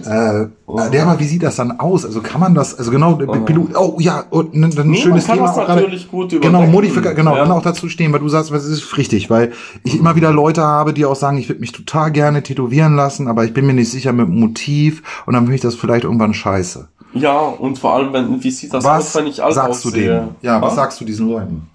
Äh, 0.07 0.49
ja, 0.97 1.03
aber 1.07 1.21
wie 1.21 1.25
sieht 1.27 1.43
das 1.43 1.57
dann 1.57 1.79
aus? 1.79 2.07
Also 2.07 2.23
kann 2.23 2.41
man 2.41 2.55
das, 2.55 2.77
also 2.77 2.91
genau, 2.91 3.15
Pilot, 3.17 3.77
oh 3.77 3.97
ja, 4.01 4.25
und 4.31 4.55
ein, 4.55 4.65
ein 4.65 4.91
Nee, 4.91 4.97
schönes 4.97 5.29
man 5.29 5.37
kann 5.37 5.37
Thema 5.37 5.47
das 5.49 5.59
auch 5.59 5.67
gerade. 5.67 5.81
natürlich 5.83 6.11
gut 6.11 6.31
Genau. 6.41 6.63
Modifika 6.63 7.13
genau, 7.13 7.37
Ja. 7.37 7.43
kann 7.43 7.53
auch 7.53 7.63
dazu 7.63 7.89
stehen, 7.91 8.11
weil 8.13 8.21
du 8.21 8.29
sagst, 8.29 8.51
was 8.51 8.65
ist 8.65 8.97
richtig, 8.97 9.29
weil 9.29 9.53
ich 9.85 9.99
immer 9.99 10.17
wieder 10.17 10.33
Leute 10.33 10.63
habe, 10.63 10.95
die 10.95 11.05
auch 11.05 11.15
sagen, 11.17 11.37
ich 11.37 11.49
würde 11.51 11.61
mich 11.61 11.73
total 11.73 12.11
gerne 12.11 12.43
tätowieren 12.43 12.97
lassen, 12.97 13.29
aber 13.29 13.45
ich 13.45 13.53
bin 13.53 13.67
mir 13.67 13.75
nicht 13.75 13.91
sicher 13.91 14.13
mit 14.15 14.27
dem 14.27 14.41
Motiv 14.41 15.03
und 15.27 15.35
dann 15.35 15.43
finde 15.45 15.57
ich 15.57 15.61
das 15.63 15.75
vielleicht 15.75 16.05
irgendwann 16.05 16.33
scheiße. 16.33 16.89
Ja, 17.13 17.39
und 17.39 17.79
vor 17.79 17.95
allem, 17.95 18.13
wenn, 18.15 18.43
wie 18.43 18.51
sieht 18.51 18.73
das 18.73 18.83
Was 18.85 19.09
aus, 19.09 19.17
wenn 19.17 19.27
ich 19.27 19.43
alt 19.45 19.53
sagst 19.55 19.85
du 19.85 19.91
denen? 19.91 20.31
Ja, 20.41 20.63
was 20.63 20.73
Ha? 20.73 20.77
sagst 20.77 21.01
du 21.01 21.05
diesen 21.05 21.29
Leuten? 21.29 21.69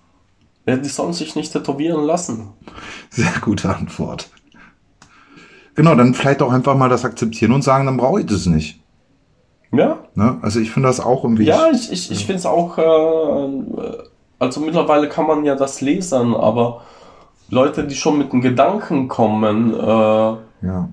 Ja, 0.66 0.78
die 0.78 0.90
sollen 0.90 1.14
sich 1.14 1.36
nicht 1.36 1.54
tätowieren 1.54 2.04
lassen. 2.04 2.50
Sehr 3.10 3.34
gute 3.42 3.76
Antwort. 3.76 4.30
Genau, 5.76 5.94
dann 5.96 6.14
vielleicht 6.14 6.42
auch 6.42 6.52
einfach 6.52 6.76
mal 6.76 6.90
das 6.90 7.06
akzeptieren 7.06 7.52
und 7.52 7.64
sagen, 7.64 7.86
dann 7.86 7.98
brauche 7.98 8.22
ich 8.22 8.26
das 8.26 8.46
nicht. 8.46 8.80
Ja? 9.72 10.00
Ne? 10.16 10.38
Also 10.42 10.60
ich 10.60 10.72
finde 10.72 10.88
das 10.88 11.00
auch 11.00 11.24
irgendwie. 11.24 11.44
Ja, 11.44 11.70
ich, 11.72 11.92
ich, 11.92 12.12
ich 12.12 12.26
finde 12.26 12.40
es 12.40 12.46
auch, 12.46 12.78
äh, 12.78 14.04
also 14.40 14.62
mittlerweile 14.62 15.10
kann 15.10 15.28
man 15.28 15.44
ja 15.44 15.56
das 15.56 15.82
lesen, 15.82 16.34
aber 16.34 16.82
Leute, 17.50 17.86
die 17.86 17.96
schon 17.96 18.18
mit 18.18 18.32
dem 18.32 18.42
Gedanken 18.42 19.08
kommen, 19.08 19.74
äh, 19.74 19.78
ja. 19.78 20.90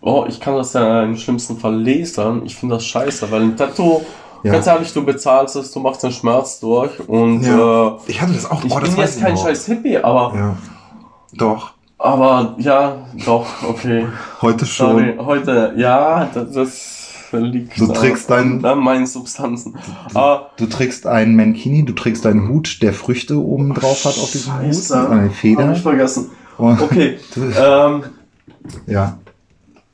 oh, 0.00 0.24
ich 0.28 0.40
kann 0.40 0.54
das 0.54 0.72
ja 0.72 1.02
im 1.02 1.16
schlimmsten 1.16 1.56
Fall 1.56 1.76
lesen, 1.76 2.42
ich 2.46 2.56
finde 2.56 2.76
das 2.76 2.84
scheiße, 2.84 3.30
weil 3.30 3.42
ein 3.42 3.56
Tattoo, 3.56 4.02
Ja. 4.42 4.52
ganz 4.52 4.66
ehrlich, 4.66 4.92
du 4.92 5.04
bezahlst 5.04 5.56
es, 5.56 5.70
du 5.72 5.80
machst 5.80 6.02
den 6.02 6.12
Schmerz 6.12 6.60
durch 6.60 6.98
und 7.08 7.42
ja. 7.42 7.88
äh, 7.88 7.92
ich 8.06 8.20
hatte 8.20 8.32
das 8.32 8.50
auch. 8.50 8.64
ich 8.64 8.72
oh, 8.72 8.78
das 8.80 8.90
bin 8.90 8.98
jetzt 9.00 9.20
kein 9.20 9.36
scheiß 9.36 9.66
Hippie, 9.66 9.98
aber, 9.98 10.32
Ja. 10.36 10.56
Doch. 11.34 11.72
aber 11.98 12.54
ja, 12.58 12.96
doch, 13.26 13.46
okay. 13.68 14.06
Heute 14.40 14.64
schon. 14.66 14.90
Sorry, 14.92 15.14
heute, 15.18 15.74
ja, 15.76 16.28
das, 16.32 16.52
das 16.52 16.96
liegt 17.32 17.78
Du 17.78 17.86
trägst 17.88 18.28
dein- 18.30 18.64
an 18.64 18.78
meinen 18.80 19.06
Substanzen. 19.06 19.78
Aber 20.14 20.50
Du 20.56 20.66
trägst 20.66 21.06
einen 21.06 21.36
Mankini, 21.36 21.84
du 21.84 21.92
trägst 21.92 22.26
einen 22.26 22.48
Hut, 22.48 22.82
der 22.82 22.92
Früchte 22.92 23.36
oben 23.36 23.72
drauf 23.74 24.04
hat 24.04 24.18
auf 24.18 24.32
diesem. 24.32 24.54
Hut. 24.54 24.90
Eine 25.10 25.24
Hab 25.28 25.32
Feder. 25.34 25.72
ich 25.72 25.80
vergessen. 25.82 26.30
Und- 26.58 26.80
Okay. 26.82 27.18
Du- 27.34 27.42
ähm, 27.42 28.04
Ja. 28.86 29.18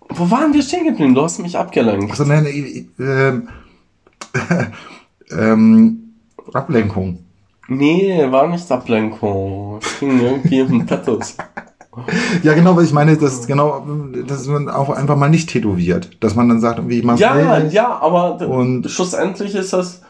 wo 0.08 0.30
waren 0.30 0.54
wir 0.54 0.62
stehen 0.62 0.84
geblieben? 0.86 1.14
Du 1.14 1.22
hast 1.22 1.38
mich 1.40 1.58
abgelenkt. 1.58 2.10
Also, 2.10 2.24
nein, 2.24 2.46
ich- 2.46 2.86
ähm, 2.98 3.48
ähm, 5.30 6.14
Ablenkung. 6.52 7.20
Nee, 7.68 8.24
war 8.30 8.46
nicht 8.48 8.70
Ablenkung. 8.70 9.78
Es 9.82 9.98
ging 10.00 10.20
irgendwie 10.20 10.62
um 10.62 10.86
Tattoos. 10.86 11.36
Ja, 12.42 12.52
genau, 12.52 12.76
weil 12.76 12.84
ich 12.84 12.92
meine, 12.92 13.16
das 13.16 13.32
ist 13.32 13.46
genau, 13.46 13.82
dass 14.26 14.46
man 14.48 14.68
auch 14.68 14.90
einfach 14.90 15.16
mal 15.16 15.30
nicht 15.30 15.48
tätowiert. 15.48 16.22
Dass 16.22 16.34
man 16.34 16.46
dann 16.46 16.60
sagt, 16.60 16.78
irgendwie, 16.78 16.98
ich 16.98 17.04
mach's 17.04 17.20
Ja, 17.20 17.58
ja, 17.58 17.98
aber 18.00 18.38
Und- 18.46 18.90
schlussendlich 18.90 19.54
ist 19.54 19.72
das 19.72 20.02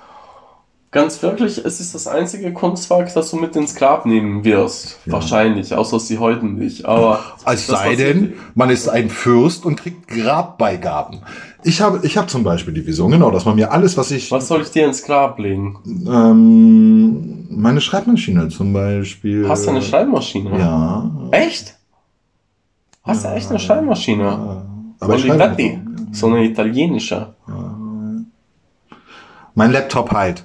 ganz 0.96 1.22
wirklich, 1.22 1.62
es 1.62 1.78
ist 1.78 1.94
das 1.94 2.06
einzige 2.06 2.54
Kunstwerk, 2.54 3.12
das 3.12 3.30
du 3.30 3.36
mit 3.36 3.54
ins 3.54 3.74
Grab 3.74 4.06
nehmen 4.06 4.44
wirst. 4.44 4.98
Ja. 5.04 5.12
Wahrscheinlich, 5.12 5.74
außer 5.74 6.00
sie 6.00 6.18
heute 6.18 6.46
nicht. 6.46 6.86
Aber 6.86 7.20
Als 7.44 7.66
das, 7.66 7.80
sei 7.80 7.96
denn, 7.96 8.32
man 8.54 8.70
ist 8.70 8.88
ein 8.88 9.10
Fürst 9.10 9.66
und 9.66 9.76
kriegt 9.76 10.08
Grabbeigaben. 10.08 11.20
Ich 11.64 11.82
habe, 11.82 12.00
ich 12.02 12.16
habe 12.16 12.28
zum 12.28 12.44
Beispiel 12.44 12.72
die 12.72 12.86
Vision, 12.86 13.10
genau, 13.10 13.30
dass 13.30 13.44
man 13.44 13.56
mir 13.56 13.72
alles, 13.72 13.98
was 13.98 14.10
ich, 14.10 14.30
Was 14.30 14.48
soll 14.48 14.62
ich 14.62 14.70
dir 14.70 14.86
ins 14.86 15.02
Grab 15.02 15.38
legen? 15.38 15.78
ähm, 15.86 17.46
meine 17.50 17.82
Schreibmaschine 17.82 18.48
zum 18.48 18.72
Beispiel. 18.72 19.46
Hast 19.46 19.66
du 19.66 19.70
eine 19.70 19.82
Schreibmaschine? 19.82 20.58
Ja. 20.58 21.10
Echt? 21.30 21.74
Hast 23.02 23.22
du 23.22 23.28
echt 23.28 23.50
eine 23.50 23.58
Schreibmaschine? 23.58 24.22
ja. 24.22 24.62
Aber 25.00 25.12
Olivetti. 25.12 25.78
So 26.12 26.28
eine 26.28 26.42
italienische. 26.42 27.34
Mein 29.54 29.72
Laptop 29.72 30.10
halt. 30.12 30.42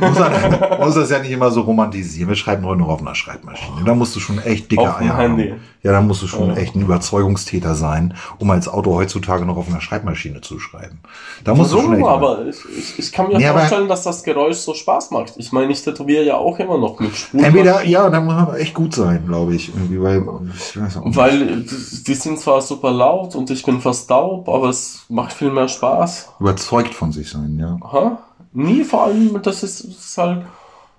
Muss, 0.00 0.18
man, 0.18 0.32
muss 0.80 0.94
das 0.94 1.10
ja 1.10 1.18
nicht 1.18 1.30
immer 1.30 1.50
so 1.50 1.60
romantisieren. 1.62 2.28
Wir 2.28 2.36
schreiben 2.36 2.64
heute 2.64 2.80
noch 2.80 2.88
auf 2.88 3.00
einer 3.00 3.14
Schreibmaschine. 3.14 3.82
Da 3.84 3.94
musst 3.94 4.14
du 4.16 4.20
schon 4.20 4.38
echt 4.38 4.70
dicke 4.70 4.82
Auf 4.82 4.98
dem 4.98 5.10
Eier 5.10 5.16
haben. 5.16 5.38
Ja, 5.82 5.92
da 5.92 6.00
musst 6.00 6.22
du 6.22 6.26
schon 6.26 6.48
Ja. 6.48 6.56
echt 6.56 6.74
ein 6.74 6.82
Überzeugungstäter 6.82 7.74
sein, 7.76 8.14
um 8.38 8.50
als 8.50 8.66
Autor 8.68 8.96
heutzutage 8.96 9.44
noch 9.46 9.56
auf 9.56 9.68
einer 9.68 9.80
Schreibmaschine 9.80 10.40
zu 10.40 10.58
schreiben. 10.58 10.98
Da 11.44 11.54
musst 11.54 11.72
du 11.72 11.80
schon 11.80 11.92
Warum? 12.00 12.04
Aber 12.04 12.46
ich, 12.46 12.56
ich, 12.76 12.98
ich 12.98 13.12
kann 13.12 13.28
mir 13.28 13.36
aber- 13.48 13.60
vorstellen, 13.60 13.88
dass 13.88 14.02
das 14.02 14.24
Geräusch 14.24 14.56
so 14.56 14.74
Spaß 14.74 15.12
macht. 15.12 15.34
Ich 15.36 15.52
meine, 15.52 15.70
ich 15.72 15.82
tätowiere 15.82 16.24
ja 16.24 16.36
auch 16.36 16.58
immer 16.58 16.78
noch 16.78 16.98
mit 16.98 17.16
Spuren. 17.16 17.44
Entweder, 17.44 17.84
ja, 17.84 18.10
da 18.10 18.20
muss 18.20 18.34
man 18.34 18.54
echt 18.56 18.74
gut 18.74 18.94
sein, 18.94 19.24
glaube 19.26 19.54
ich. 19.54 19.68
Irgendwie, 19.68 20.02
weil, 20.02 20.24
ich 20.56 20.80
weiß 20.80 20.96
auch 20.96 21.04
nicht. 21.04 21.16
Weil 21.16 21.46
die 21.62 22.04
die 22.04 22.14
sind 22.14 22.40
zwar 22.40 22.60
super 22.60 22.90
laut 22.90 23.36
und 23.36 23.48
ich 23.50 23.62
bin 23.64 23.80
fast 23.80 24.08
taub, 24.08 24.48
aber 24.48 24.68
es 24.70 25.04
macht 25.08 25.32
viel 25.32 25.50
mehr 25.52 25.68
Spaß. 25.68 26.30
Überzeugt 26.40 26.92
von 26.94 27.12
sich 27.12 27.30
sein, 27.30 27.56
ja. 27.60 27.76
Aha. 27.82 28.18
Nie, 28.52 28.84
vor 28.84 29.04
allem, 29.04 29.40
das 29.42 29.62
ist, 29.62 29.80
ist 29.80 30.18
halt, 30.18 30.46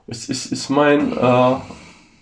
ich, 0.08 0.30
ich, 0.30 0.52
ich 0.52 0.70
meine, 0.70 1.16
äh, 1.16 1.56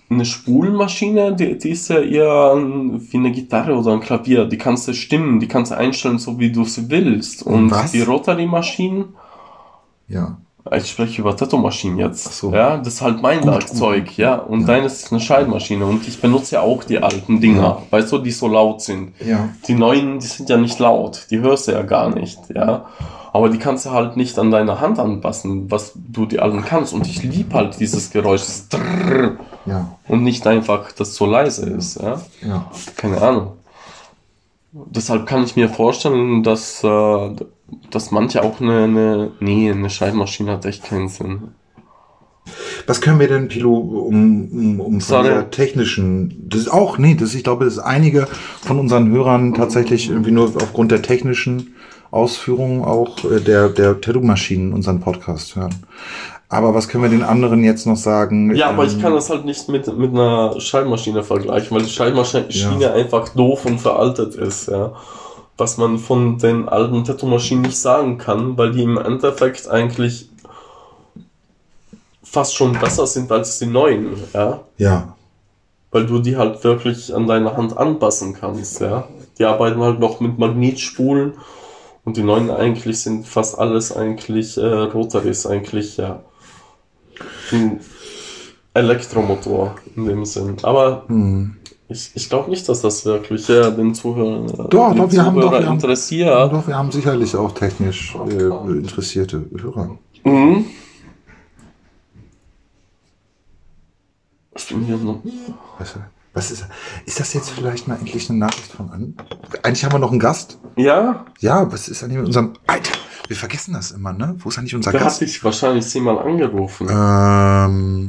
eine 0.10 0.26
Spulmaschine, 0.26 1.36
die, 1.36 1.58
die 1.58 1.72
ist 1.72 1.90
ja 1.90 2.00
eher 2.00 2.56
wie 2.56 3.18
eine 3.18 3.32
Gitarre 3.32 3.76
oder 3.76 3.94
ein 3.94 4.00
Klavier. 4.00 4.46
Die 4.46 4.58
kannst 4.58 4.88
du 4.88 4.94
stimmen, 4.94 5.40
die 5.40 5.48
kannst 5.48 5.72
du 5.72 5.78
einstellen, 5.78 6.18
so 6.20 6.40
wie 6.40 6.52
du 6.52 6.64
sie 6.66 6.90
willst. 6.90 7.44
Und 7.44 7.72
Was? 7.72 7.92
die 7.92 8.02
Rotary-Maschinen, 8.02 9.16
Ja. 10.08 10.38
Ich 10.76 10.90
spreche 10.90 11.22
über 11.22 11.36
Tattoo-Maschinen 11.36 11.98
jetzt. 11.98 12.28
Ach 12.30 12.32
so. 12.32 12.54
Ja, 12.54 12.78
das 12.78 12.96
ist 12.96 13.02
halt 13.02 13.22
mein 13.22 13.42
Gut, 13.42 13.52
Werkzeug, 13.52 14.06
gut. 14.08 14.18
ja. 14.18 14.36
Und 14.36 14.62
Ja. 14.62 14.68
deines 14.68 15.04
ist 15.04 15.12
eine 15.12 15.22
Schreibmaschine. 15.22 15.86
Und 15.86 16.08
ich 16.08 16.20
benutze 16.22 16.56
ja 16.56 16.62
auch 16.62 16.84
die 16.84 17.00
alten 17.00 17.40
Dinger, 17.42 17.62
Ja. 17.62 17.82
weißt 17.92 18.12
du, 18.12 18.18
die 18.20 18.32
so 18.32 18.48
laut 18.48 18.82
sind. 18.82 19.14
Ja. 19.26 19.50
Die 19.68 19.74
neuen, 19.76 20.20
die 20.20 20.28
sind 20.28 20.50
ja 20.50 20.58
nicht 20.58 20.80
laut, 20.80 21.28
die 21.32 21.40
hörst 21.40 21.68
du 21.68 21.72
ja 21.72 21.82
gar 21.84 22.10
nicht, 22.14 22.40
ja. 22.54 22.86
Aber 23.34 23.50
die 23.50 23.60
kannst 23.60 23.86
du 23.86 23.92
halt 23.92 24.18
nicht 24.18 24.40
an 24.40 24.50
deine 24.52 24.80
Hand 24.80 24.98
anpassen, 24.98 25.70
was 25.70 25.92
du 25.96 26.26
die 26.26 26.40
alten 26.40 26.64
kannst. 26.66 26.94
Und 26.94 27.06
ich 27.06 27.22
lieb 27.24 27.54
halt 27.54 27.80
dieses 27.80 28.10
Geräusch. 28.10 28.42
Ja. 29.66 29.90
Und 30.08 30.24
nicht 30.24 30.48
einfach, 30.48 30.92
dass 30.94 31.10
es 31.10 31.16
so 31.16 31.26
leise 31.26 31.66
ist, 31.70 32.02
ja. 32.02 32.20
Ja. 32.42 32.72
Keine 32.96 33.22
Ahnung. 33.22 33.52
Deshalb 34.72 35.26
kann 35.26 35.44
ich 35.44 35.56
mir 35.56 35.70
vorstellen, 35.70 36.44
dass, 36.44 36.84
äh, 36.84 37.30
dass 37.92 38.12
manche 38.12 38.44
auch 38.44 38.62
eine, 38.62 38.84
eine, 38.84 39.32
nee, 39.40 39.72
eine 39.72 39.90
Schreibmaschine 39.90 40.52
hat 40.54 40.66
echt 40.66 40.84
keinen 40.84 41.10
Sinn. 41.10 41.50
Was 42.86 43.02
können 43.02 43.20
wir 43.20 43.28
denn, 43.28 43.50
Pilo, 43.50 43.74
um, 43.76 44.50
um, 44.52 44.80
um 44.80 45.02
von 45.02 45.24
der 45.26 45.50
technischen, 45.50 46.48
das 46.48 46.62
ist 46.62 46.70
auch, 46.70 46.98
nee, 46.98 47.16
das, 47.16 47.36
ich 47.36 47.44
glaube, 47.44 47.66
das 47.66 47.74
ist 47.74 47.80
einige 47.80 48.28
von 48.62 48.80
unseren 48.80 49.12
Hörern 49.12 49.54
tatsächlich 49.54 50.10
irgendwie 50.10 50.32
nur 50.32 50.46
aufgrund 50.56 50.92
der 50.92 51.02
technischen 51.02 51.76
Ausführungen 52.10 52.86
auch 52.86 53.26
äh, 53.26 53.42
der, 53.42 53.68
der 53.68 54.00
Tattoo-Maschinen 54.00 54.72
unseren 54.72 55.02
Podcast 55.02 55.58
hören. 55.58 55.76
Aber 56.48 56.74
was 56.74 56.88
können 56.88 57.04
wir 57.04 57.10
den 57.10 57.24
anderen 57.24 57.66
jetzt 57.66 57.86
noch 57.86 57.98
sagen? 57.98 58.56
Ja, 58.56 58.70
aber 58.70 58.86
ich 58.86 58.94
Ähm, 58.94 59.02
kann 59.02 59.14
das 59.14 59.30
halt 59.30 59.44
nicht 59.44 59.68
mit, 59.68 59.86
mit 59.98 60.12
einer 60.12 60.58
Schreibmaschine 60.62 61.24
vergleichen, 61.24 61.76
weil 61.76 61.84
die 61.84 61.90
Schreibmaschine 61.90 62.48
Ja. 62.82 62.94
einfach 62.94 63.28
doof 63.30 63.66
und 63.66 63.82
veraltet 63.82 64.36
ist, 64.36 64.70
ja. 64.70 64.94
Was 65.58 65.78
man 65.78 65.98
von 65.98 66.38
den 66.38 66.70
alten 66.70 67.04
Tattoo-Maschinen 67.04 67.64
nicht 67.64 67.78
sagen 67.78 68.18
kann, 68.18 68.58
weil 68.58 68.72
die 68.72 68.84
im 68.84 68.98
Endeffekt 68.98 69.68
eigentlich 69.68 70.30
fast 72.24 72.56
schon 72.56 72.74
besser 72.74 73.08
sind 73.08 73.32
als 73.32 73.58
die 73.60 73.66
neuen, 73.66 74.16
ja. 74.34 74.62
Ja, 74.78 75.16
Weil 75.92 76.06
du 76.06 76.20
die 76.20 76.38
halt 76.38 76.64
wirklich 76.64 77.16
an 77.16 77.26
deine 77.26 77.58
Hand 77.58 77.78
anpassen 77.78 78.34
kannst, 78.34 78.82
ja. 78.82 79.08
Die 79.40 79.46
arbeiten 79.46 79.82
halt 79.82 80.00
noch 80.00 80.20
mit 80.20 80.38
Magnetspulen 80.38 81.34
und 82.04 82.18
die 82.18 82.24
neuen 82.24 82.52
eigentlich 82.52 83.02
sind 83.02 83.28
fast 83.28 83.58
alles 83.58 83.96
eigentlich 83.96 84.58
äh, 84.58 84.66
Rotaries, 84.66 85.46
eigentlich, 85.46 85.98
ja. 85.98 86.22
Ein 87.52 87.80
Elektromotor 88.74 89.76
in 89.96 90.06
dem 90.06 90.26
Sinn. 90.26 90.58
Aber 90.62 91.06
hm. 91.08 91.58
Ich, 91.90 92.12
ich 92.16 92.30
glaube 92.30 92.50
nicht, 92.50 92.68
dass 92.68 92.82
das 92.82 93.06
wirklich 93.06 93.48
äh, 93.50 93.72
den 93.72 93.94
Zuhörern 93.96 94.46
äh, 94.50 94.70
Doch, 94.70 94.90
den 94.94 94.98
doch, 94.98 95.12
wir 95.12 95.24
haben 95.26 95.36
doch- 95.36 95.42
Zuhörer 95.44 95.60
wir 95.62 95.68
haben- 95.68 95.74
interessiert. 95.76 96.52
doch, 96.54 96.68
wir 96.68 96.76
haben 96.78 96.92
sicherlich 96.92 97.36
auch 97.36 97.52
technisch 97.54 98.16
äh, 98.30 98.44
interessierte 98.78 99.46
Hörer. 99.60 99.98
Mhm. 100.24 100.66
Ich 104.56 104.68
bin 104.70 104.84
hier 104.86 104.98
noch. 104.98 105.22
Was, 105.78 105.96
was 106.34 106.52
ist, 106.52 106.66
ist 107.06 107.20
das 107.20 107.34
jetzt 107.34 107.52
vielleicht 107.52 107.88
mal 107.88 107.96
endlich 107.96 108.30
eine 108.30 108.40
Nachricht 108.40 108.72
von 108.72 108.90
an? 108.90 109.14
Eigentlich 109.64 109.86
haben 109.86 109.94
wir 109.94 110.00
noch 110.00 110.12
einen 110.12 110.20
Gast. 110.20 110.58
Ja, 110.76 111.26
Ja, 111.40 111.72
was 111.72 111.88
ist 111.90 112.04
eigentlich 112.04 112.18
mit 112.18 112.28
unserem, 112.28 112.54
Alter, 112.66 112.92
wir 113.28 113.36
vergessen 113.36 113.74
das 113.74 113.92
immer, 113.92 114.14
ne? 114.14 114.36
Wo 114.40 114.50
ist 114.50 114.58
eigentlich 114.58 114.76
unser 114.76 114.92
der 114.92 115.02
hat 115.02 115.08
Gast? 115.08 115.22
dich 115.22 115.44
wahrscheinlich 115.44 115.86
zehnmal 115.88 116.18
angerufen. 116.20 116.88
Ähm, 116.90 118.07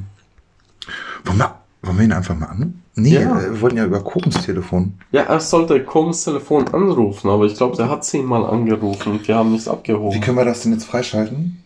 wir, 1.98 2.04
wollen 2.04 2.10
wir 2.10 2.16
ihn 2.16 2.18
einfach 2.18 2.34
mal 2.38 2.46
an? 2.46 2.82
Nee, 2.94 3.14
Ja. 3.14 3.40
äh, 3.40 3.50
wir 3.52 3.60
wollten 3.60 3.76
ja 3.76 3.84
über 3.84 4.02
Kokens 4.02 4.44
Telefon. 4.44 4.98
Ja, 5.12 5.22
er 5.22 5.40
sollte 5.40 5.82
Koms 5.84 6.24
Telefon 6.24 6.66
anrufen, 6.68 7.28
aber 7.30 7.44
ich 7.46 7.54
glaube, 7.56 7.76
der 7.76 7.88
hat 7.88 8.04
zehnmal 8.04 8.44
angerufen 8.46 9.12
und 9.12 9.28
wir 9.28 9.36
haben 9.36 9.52
nichts 9.52 9.66
Wie 9.66 9.70
abgehoben. 9.70 10.20
können 10.20 10.36
wir 10.36 10.44
das 10.44 10.62
denn 10.62 10.72
jetzt 10.72 10.84
freischalten? 10.84 11.62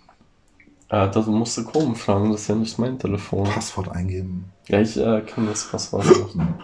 Äh, 0.91 1.09
das 1.11 1.27
musst 1.27 1.57
du 1.57 1.65
Kom 1.65 1.95
fragen, 1.97 2.31
das 2.33 2.43
ist 2.43 2.49
ja 2.49 2.55
nicht 2.55 2.79
mein 2.79 2.99
Telefon. 2.99 3.45
Passwort 3.45 3.89
eingeben. 3.91 4.45
Ja, 4.69 4.81
ich 4.81 4.97
äh, 4.99 5.23
kann 5.23 5.47
das 5.47 5.65
Passwort 5.65 6.05
machen. 6.37 6.55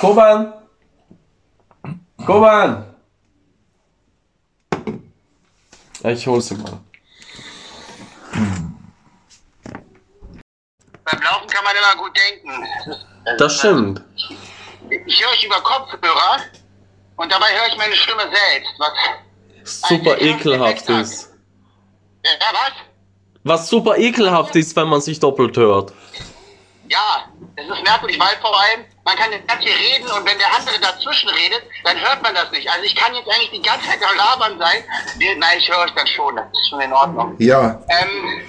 Koban! 0.00 0.52
Koban! 2.26 2.84
Ja, 6.02 6.10
ich 6.10 6.26
hol 6.26 6.40
sie 6.40 6.54
mal. 6.56 6.80
Laufen 8.32 8.69
kann 11.50 11.64
man 11.64 11.74
immer 11.76 12.02
gut 12.02 12.16
denken. 12.16 12.66
Das 13.38 13.58
stimmt. 13.58 14.02
Ich 15.06 15.22
höre 15.22 15.30
euch 15.30 15.44
über 15.44 15.60
Kopfhörer 15.60 16.38
und 17.16 17.30
dabei 17.30 17.46
höre 17.52 17.66
ich 17.68 17.76
meine 17.76 17.94
Stimme 17.94 18.22
selbst. 18.22 18.72
Was, 18.78 19.88
Super 19.88 20.20
ekelhaft 20.20 20.88
ist. 20.88 21.30
ja, 22.24 22.30
was? 22.52 22.72
Was 23.44 23.68
super 23.68 23.96
ekelhaft 23.96 24.56
ist, 24.56 24.74
wenn 24.76 24.88
man 24.88 25.00
sich 25.00 25.18
doppelt 25.20 25.56
hört. 25.56 25.92
Ja, 26.88 27.24
es 27.56 27.64
ist 27.68 27.82
merkwürdig, 27.84 28.18
weil 28.18 28.36
vor 28.40 28.58
allem, 28.60 28.84
man 29.04 29.16
kann 29.16 29.30
jetzt 29.30 29.46
ganz 29.46 29.62
hier 29.62 29.74
reden 29.76 30.10
und 30.10 30.26
wenn 30.26 30.36
der 30.38 30.52
andere 30.56 30.80
dazwischen 30.80 31.28
redet, 31.30 31.62
dann 31.84 31.98
hört 32.00 32.20
man 32.22 32.34
das 32.34 32.50
nicht. 32.50 32.68
Also 32.68 32.82
ich 32.84 32.96
kann 32.96 33.14
jetzt 33.14 33.28
eigentlich 33.28 33.50
die 33.50 33.62
ganze 33.62 33.86
Zeit 33.86 34.00
am 34.02 34.16
Labern 34.16 34.58
sein. 34.58 34.82
Nein, 35.38 35.58
ich 35.58 35.70
höre 35.70 35.78
euch 35.78 35.92
dann 35.94 36.06
schon, 36.08 36.34
das 36.36 36.46
ist 36.46 36.68
schon 36.68 36.80
in 36.80 36.92
Ordnung. 36.92 37.36
Ja, 37.38 37.80
Ähm, 37.88 38.42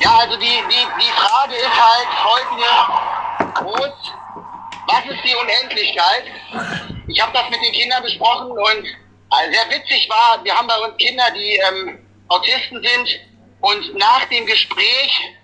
ja, 0.00 0.18
also 0.18 0.36
die, 0.36 0.62
die, 0.70 0.86
die 1.00 1.12
Frage 1.12 1.54
ist 1.54 1.74
halt 1.74 2.08
folgende. 2.22 3.54
Groß, 3.54 4.12
was 4.86 5.04
ist 5.04 5.24
die 5.24 5.34
Unendlichkeit? 5.34 6.24
Ich 7.08 7.20
habe 7.20 7.32
das 7.32 7.50
mit 7.50 7.62
den 7.62 7.72
Kindern 7.72 8.02
besprochen 8.02 8.50
und 8.50 8.84
äh, 8.84 9.52
sehr 9.52 9.68
witzig 9.70 10.08
war, 10.08 10.42
wir 10.44 10.56
haben 10.56 10.66
bei 10.66 10.78
uns 10.78 10.96
Kinder, 10.96 11.24
die 11.34 11.56
ähm, 11.56 12.06
Autisten 12.28 12.82
sind 12.82 13.20
und 13.60 13.98
nach 13.98 14.24
dem 14.26 14.46
Gespräch 14.46 15.34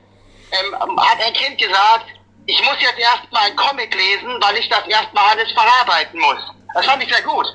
ähm, 0.53 1.01
hat 1.01 1.21
ein 1.21 1.33
Kind 1.33 1.59
gesagt, 1.59 2.07
ich 2.47 2.63
muss 2.63 2.77
jetzt 2.81 2.99
erstmal 2.99 3.47
einen 3.47 3.57
Comic 3.57 3.95
lesen, 3.95 4.37
weil 4.41 4.57
ich 4.57 4.69
das 4.69 4.87
erstmal 4.87 5.31
alles 5.31 5.51
verarbeiten 5.53 6.21
muss. 6.21 6.39
Das 6.75 6.87
fand 6.87 7.03
ich 7.03 7.09
sehr 7.09 7.23
gut. 7.23 7.47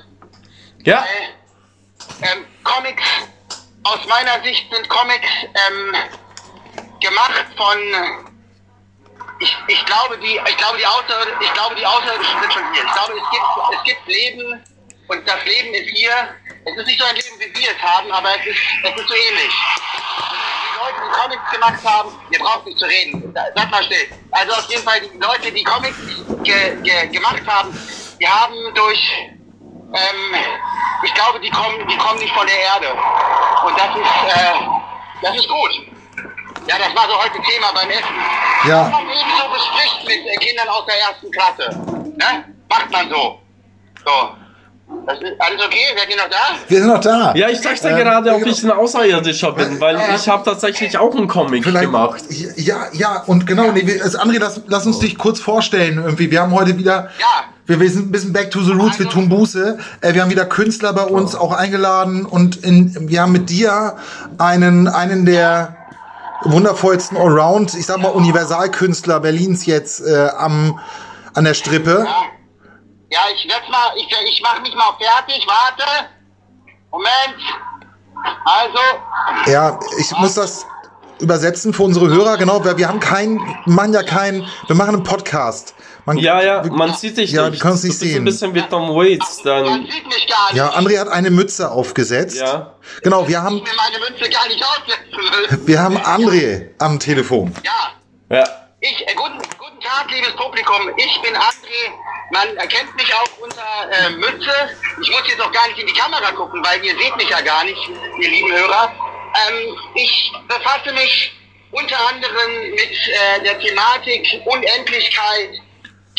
Ja? 0.84 1.04
Ähm, 2.22 2.46
Comics, 2.64 3.04
aus 3.84 4.04
meiner 4.08 4.42
Sicht 4.42 4.72
sind 4.72 4.88
Comics 4.88 5.28
ähm, 5.44 5.94
gemacht 7.00 7.46
von, 7.56 7.78
ich, 9.40 9.56
ich 9.68 9.84
glaube 9.86 10.18
die, 10.18 10.40
ich 10.48 10.56
glaube 10.56 10.78
die 10.78 10.86
Außerirdischen, 10.86 11.40
ich 11.40 11.52
glaube 11.54 11.74
die 11.74 11.86
Außerirdischen 11.86 12.40
sind 12.40 12.52
schon 12.52 12.74
hier. 12.74 12.84
Ich 12.84 12.92
glaube 12.92 13.12
es 13.14 13.30
gibt, 13.30 13.44
es 13.72 13.82
gibt 13.84 14.06
Leben 14.06 14.64
und 15.08 15.28
das 15.28 15.44
Leben 15.44 15.74
ist 15.74 15.90
hier. 15.96 16.12
Es 16.66 16.76
ist 16.76 16.86
nicht 16.86 17.00
so 17.00 17.06
ein 17.06 17.16
Leben 17.16 17.40
wie 17.40 17.60
wir 17.60 17.70
es 17.70 17.82
haben, 17.82 18.12
aber 18.12 18.28
es 18.38 18.46
ist, 18.46 18.58
es 18.84 19.00
ist 19.00 19.08
so 19.08 19.14
ähnlich. 19.14 19.52
Die 20.62 20.78
Leute, 20.78 21.00
die 21.06 21.18
Comics 21.18 21.50
gemacht 21.50 21.84
haben, 21.84 22.10
ihr 22.30 22.38
braucht 22.38 22.66
nicht 22.66 22.78
zu 22.78 22.84
reden. 22.84 23.34
Sag 23.34 23.70
mal 23.70 23.82
still. 23.84 24.08
Also 24.30 24.52
auf 24.52 24.68
jeden 24.68 24.82
Fall 24.82 25.00
die 25.00 25.18
Leute, 25.18 25.52
die 25.52 25.64
Comics 25.64 25.98
ge, 26.42 26.76
ge, 26.82 27.06
gemacht 27.08 27.42
haben, 27.46 27.72
die 28.20 28.28
haben 28.28 28.74
durch 28.74 29.30
ähm, 29.92 30.34
ich 31.02 31.14
glaube, 31.14 31.40
die 31.40 31.50
kommen, 31.50 31.86
die 31.88 31.96
kommen 31.96 32.18
nicht 32.20 32.32
von 32.34 32.46
der 32.46 32.58
Erde. 32.58 32.92
Und 33.64 33.78
das 33.78 33.96
ist, 33.96 34.36
äh, 34.36 34.52
das 35.22 35.36
ist 35.36 35.48
gut. 35.48 35.99
Ja, 36.66 36.76
das 36.78 36.94
war 36.94 37.08
so 37.08 37.16
heute 37.18 37.38
Thema 37.42 37.68
beim 37.74 37.90
Essen. 37.90 38.16
Ja. 38.68 38.84
Was 38.84 38.90
man 38.92 39.02
eben 39.02 39.32
so 39.38 39.46
bespricht 39.52 40.06
mit 40.06 40.26
äh, 40.26 40.36
Kindern 40.36 40.68
aus 40.68 40.84
der 40.86 40.98
ersten 41.00 41.30
Klasse. 41.30 41.78
Ne? 42.16 42.44
Macht 42.68 42.90
man 42.90 43.08
so. 43.10 43.38
So. 44.04 44.30
Das 45.06 45.20
ist 45.20 45.32
alles 45.40 45.60
okay? 45.64 45.78
Seid 45.96 46.10
ihr 46.10 46.16
noch 46.16 46.28
da? 46.28 46.36
wir 46.66 46.78
sind 46.78 46.88
noch 46.88 47.00
da. 47.00 47.32
Ja, 47.36 47.48
ich 47.48 47.60
dachte 47.60 47.88
Ähm, 47.88 47.96
gerade, 47.96 48.34
ob 48.34 48.44
ich 48.44 48.62
ein 48.64 48.72
Außerirdischer 48.72 49.52
bin, 49.52 49.80
weil 49.80 50.00
ich 50.16 50.28
habe 50.28 50.44
tatsächlich 50.44 50.98
auch 50.98 51.14
einen 51.14 51.28
Comic 51.28 51.62
gemacht. 51.62 52.22
Ja, 52.56 52.88
ja, 52.92 53.22
und 53.26 53.46
genau, 53.46 53.70
nee, 53.70 53.86
wir, 53.86 54.02
also 54.02 54.18
André, 54.18 54.38
lass, 54.40 54.60
lass 54.66 54.86
uns 54.86 54.98
dich 54.98 55.16
kurz 55.16 55.38
vorstellen 55.40 56.02
irgendwie. 56.04 56.30
Wir 56.30 56.42
haben 56.42 56.52
heute 56.52 56.76
wieder, 56.76 57.10
Ja. 57.20 57.44
wir, 57.66 57.78
wir 57.78 57.88
sind 57.88 58.08
ein 58.08 58.12
bisschen 58.12 58.32
back 58.32 58.50
to 58.50 58.60
the 58.62 58.72
roots, 58.72 58.98
wir 58.98 59.08
tun 59.08 59.28
Buße. 59.28 59.78
Äh, 60.00 60.14
wir 60.14 60.22
haben 60.22 60.30
wieder 60.30 60.46
Künstler 60.46 60.92
bei 60.92 61.04
uns 61.04 61.36
auch 61.36 61.52
eingeladen 61.52 62.26
und 62.26 62.56
in, 62.56 63.08
wir 63.08 63.22
haben 63.22 63.32
mit 63.32 63.48
dir 63.48 63.96
einen, 64.38 64.88
einen 64.88 65.24
der 65.24 65.76
wundervollsten 66.44 67.16
Allround, 67.16 67.74
ich 67.74 67.86
sag 67.86 67.98
mal 67.98 68.08
Universalkünstler 68.08 69.20
Berlins 69.20 69.66
jetzt 69.66 70.00
äh, 70.00 70.28
am, 70.36 70.78
an 71.34 71.44
der 71.44 71.54
Strippe. 71.54 72.04
Ja. 72.06 72.22
Ja, 73.12 73.22
ich 73.34 73.48
werd's 73.50 73.68
mal, 73.68 73.92
ich, 73.96 74.06
ich 74.06 74.40
mache 74.40 74.60
mich 74.62 74.74
mal 74.74 74.92
fertig. 75.00 75.44
Warte. 75.46 75.84
Moment. 76.92 77.42
Also, 78.44 79.50
Ja, 79.50 79.80
ich 79.98 80.12
muss 80.18 80.34
das 80.34 80.64
übersetzen 81.18 81.72
für 81.72 81.82
unsere 81.82 82.08
Hörer, 82.08 82.36
genau, 82.36 82.64
weil 82.64 82.76
wir 82.76 82.88
haben 82.88 83.00
keinen, 83.00 83.38
wir 83.38 83.74
machen 83.74 83.92
ja 83.92 84.02
keinen, 84.02 84.46
wir 84.66 84.76
machen 84.76 84.94
einen 84.94 85.02
Podcast. 85.02 85.74
Man, 86.10 86.18
Ja, 86.18 86.42
ja, 86.42 86.62
man 86.64 86.92
sieht 86.94 87.16
dich 87.18 87.30
Ja, 87.30 87.44
nicht. 87.48 87.54
die 87.56 87.62
können 87.62 87.74
es 87.74 87.84
nicht 87.84 87.96
sehen. 88.00 88.16
ein 88.22 88.24
bisschen 88.24 88.52
wie 88.52 88.62
Tom 88.62 88.88
Waits, 88.96 89.44
man 89.44 89.64
dann. 89.64 89.86
sieht 89.88 90.06
mich 90.08 90.26
gar 90.26 90.48
nicht. 90.48 90.56
Ja, 90.56 90.70
André 90.70 90.98
hat 90.98 91.06
eine 91.08 91.30
Mütze 91.30 91.70
aufgesetzt. 91.70 92.36
Ja. 92.36 92.74
Genau, 93.04 93.28
wir 93.28 93.40
haben, 93.40 93.58
Ich 93.58 93.62
mir 93.62 93.70
meine 93.76 93.98
Münze 94.10 94.28
gar 94.28 94.48
nicht 94.48 94.60
aussetzen 94.60 95.58
will. 95.60 95.66
wir 95.68 95.80
haben 95.80 95.96
André 95.98 96.70
am 96.80 96.98
Telefon. 96.98 97.54
Ja. 97.62 97.92
Ja. 98.36 98.44
Ich, 98.80 99.06
äh, 99.06 99.14
guten, 99.14 99.38
guten 99.56 99.80
Tag, 99.80 100.10
liebes 100.10 100.34
Publikum. 100.34 100.90
Ich 100.96 101.20
bin 101.22 101.32
André. 101.36 101.80
Man 102.32 102.56
erkennt 102.56 102.92
mich 102.96 103.12
auch 103.14 103.42
unter 103.44 103.62
äh, 103.92 104.10
Mütze. 104.10 104.50
Ich 105.02 105.10
muss 105.12 105.22
jetzt 105.28 105.40
auch 105.40 105.52
gar 105.52 105.68
nicht 105.68 105.78
in 105.78 105.86
die 105.86 105.92
Kamera 105.92 106.32
gucken, 106.32 106.60
weil 106.64 106.84
ihr 106.84 106.96
seht 106.98 107.16
mich 107.16 107.28
ja 107.28 107.40
gar 107.40 107.62
nicht, 107.64 107.78
ihr 108.20 108.28
lieben 108.30 108.50
Hörer. 108.50 108.92
Ähm, 109.48 109.76
ich 109.94 110.32
befasse 110.48 110.92
mich 110.92 111.32
unter 111.70 111.96
anderem 112.08 112.70
mit 112.72 112.80
äh, 112.80 113.44
der 113.44 113.60
Thematik 113.60 114.42
Unendlichkeit. 114.44 115.50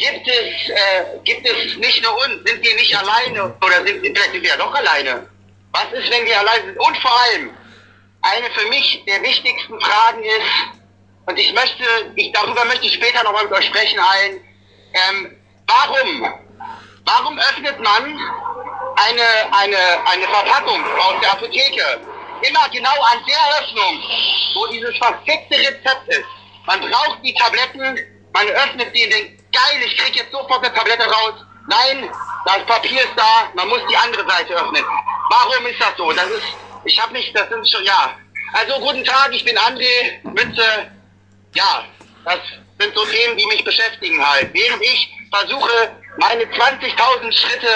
Gibt 0.02 0.28
es, 0.28 0.70
äh, 0.70 1.20
gibt 1.24 1.48
es 1.48 1.78
nicht 1.78 2.02
nur 2.02 2.16
uns? 2.26 2.42
Sind 2.44 2.64
wir 2.64 2.76
nicht 2.76 2.98
alleine? 2.98 3.56
Oder 3.64 3.86
sind 3.86 4.02
vielleicht 4.02 4.32
sind 4.32 4.42
wir 4.42 4.50
ja 4.50 4.58
doch 4.58 4.74
alleine? 4.74 5.30
Was 5.74 5.94
ist, 5.94 6.10
wenn 6.10 6.26
wir 6.26 6.40
alleine 6.40 6.64
sind? 6.66 6.80
Und 6.80 6.98
vor 6.98 7.22
allem, 7.22 7.52
eine 8.24 8.50
für 8.50 8.68
mich 8.70 9.04
der 9.06 9.22
wichtigsten 9.22 9.80
Fragen 9.80 10.24
ist, 10.24 11.28
und 11.28 11.38
ich 11.38 11.54
möchte, 11.54 11.84
ich, 12.16 12.32
darüber 12.32 12.66
möchte 12.66 12.88
ich 12.88 12.96
später 12.96 13.24
nochmal 13.24 13.44
mit 13.44 13.54
euch 13.54 13.66
sprechen, 13.66 14.00
allen. 14.00 14.42
Ähm, 14.94 15.38
warum? 15.68 16.34
Warum 17.06 17.38
öffnet 17.38 17.80
man 17.80 18.20
eine, 18.96 19.28
eine, 19.52 19.78
eine 20.08 20.28
Verpackung 20.28 20.84
aus 20.98 21.22
der 21.22 21.32
Apotheke 21.32 22.02
immer 22.42 22.70
genau 22.70 23.02
an 23.04 23.20
der 23.28 23.62
Öffnung, 23.62 24.02
wo 24.56 24.66
dieses 24.66 24.98
verfickte 24.98 25.60
Rezept 25.60 26.08
ist? 26.08 26.26
Man 26.66 26.82
braucht 26.82 27.20
die 27.24 27.36
Tabletten, 27.36 28.00
man 28.34 28.48
öffnet 28.48 28.90
sie 28.94 29.04
und 29.06 29.14
denkt, 29.14 29.52
geil, 29.52 29.82
ich 29.86 29.98
krieg 29.98 30.16
jetzt 30.16 30.32
sofort 30.32 30.64
eine 30.64 30.74
Tablette 30.74 31.04
raus. 31.04 31.34
Nein, 31.68 32.10
das 32.46 32.66
Papier 32.66 33.02
ist 33.02 33.14
da, 33.16 33.50
man 33.56 33.68
muss 33.70 33.82
die 33.90 33.96
andere 33.96 34.28
Seite 34.28 34.54
öffnen. 34.54 34.84
Warum 35.30 35.66
ist 35.66 35.80
das 35.80 35.96
so? 35.98 36.12
Das 36.12 36.26
ist, 36.26 36.44
ich 36.86 37.00
habe 37.02 37.14
nicht, 37.14 37.36
das 37.36 37.50
sind 37.50 37.68
schon, 37.70 37.84
ja. 37.84 38.16
Also 38.54 38.80
guten 38.80 39.04
Tag, 39.06 39.30
ich 39.32 39.46
bin 39.46 39.58
André 39.58 40.20
Mütze. 40.24 40.92
Ja, 41.54 41.86
das 42.26 42.40
sind 42.80 42.96
so 42.96 43.06
Themen, 43.06 43.38
die 43.38 43.46
mich 43.46 43.64
beschäftigen 43.64 44.26
halt. 44.26 44.54
Während 44.54 44.82
ich 44.82 45.10
versuche, 45.32 45.92
meine 46.18 46.44
20.000 46.44 47.32
Schritte 47.32 47.68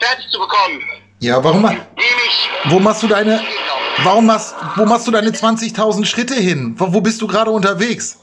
fertig 0.00 0.30
zu 0.30 0.38
bekommen. 0.38 0.82
Ja, 1.20 1.42
warum? 1.42 1.64
ich. 1.96 2.50
Wo 2.64 2.78
machst 2.78 3.02
du 3.02 3.06
deine, 3.06 3.42
warum 4.02 4.26
machst, 4.26 4.54
wo 4.74 4.84
machst 4.84 5.06
du 5.06 5.10
deine 5.10 5.30
20.000 5.30 6.04
Schritte 6.04 6.34
hin? 6.34 6.74
Wo, 6.76 6.92
wo 6.92 7.00
bist 7.00 7.22
du 7.22 7.26
gerade 7.26 7.50
unterwegs? 7.50 8.18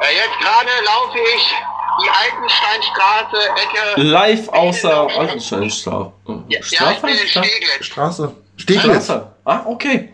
Äh, 0.00 0.14
jetzt 0.16 0.38
gerade 0.40 0.68
laufe 0.84 1.18
ich 1.36 1.54
die 2.02 2.08
Altensteinstraße, 2.08 3.48
Ecke. 3.50 4.00
Live 4.00 4.48
außer 4.48 5.08
Altensteinstraße. 5.18 6.12
Ja, 6.26 6.34
ja, 6.48 6.58
ich 6.60 6.66
Straße? 6.66 7.00
bin 7.02 7.10
in 7.10 7.26
Stra- 7.28 7.44
Steglitz. 7.44 7.84
Straße. 7.86 8.36
Steglitz. 8.56 9.04
Straße. 9.04 9.34
Ah, 9.44 9.62
okay. 9.66 10.12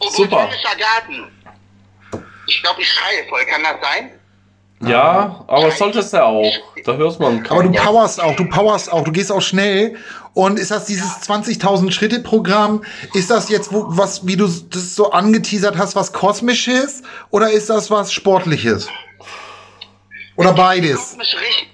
Super. 0.00 0.48
Super. 0.50 0.50
Garten. 0.78 1.32
Ich 2.46 2.62
glaube, 2.62 2.82
ich 2.82 2.90
schreie 2.92 3.26
voll. 3.28 3.44
Kann 3.46 3.62
das 3.62 3.76
sein? 3.80 4.18
Ja, 4.84 5.44
aber 5.46 5.70
solltest 5.70 6.12
du 6.12 6.24
auch. 6.24 6.52
Da 6.84 6.94
hört 6.94 7.20
man 7.20 7.46
Aber 7.48 7.62
du 7.62 7.72
kaum. 7.72 7.86
powerst 7.86 8.20
auch, 8.20 8.34
du 8.34 8.48
powerst 8.48 8.92
auch, 8.92 9.04
du 9.04 9.12
gehst 9.12 9.30
auch 9.30 9.40
schnell. 9.42 9.96
Und 10.34 10.58
ist 10.58 10.70
das 10.70 10.86
dieses 10.86 11.20
20.000 11.28 11.92
Schritte 11.92 12.20
Programm? 12.20 12.84
Ist 13.14 13.30
das 13.30 13.48
jetzt, 13.48 13.72
wo, 13.72 13.84
was, 13.88 14.26
wie 14.26 14.36
du 14.36 14.46
das 14.46 14.96
so 14.96 15.10
angeteasert 15.12 15.76
hast, 15.76 15.94
was 15.94 16.12
Kosmisches? 16.12 17.02
Oder 17.30 17.50
ist 17.50 17.70
das 17.70 17.90
was 17.90 18.12
Sportliches? 18.12 18.88
Oder 20.36 20.52
beides? 20.52 21.10
Kosmische 21.10 21.38
Richtung. 21.40 21.68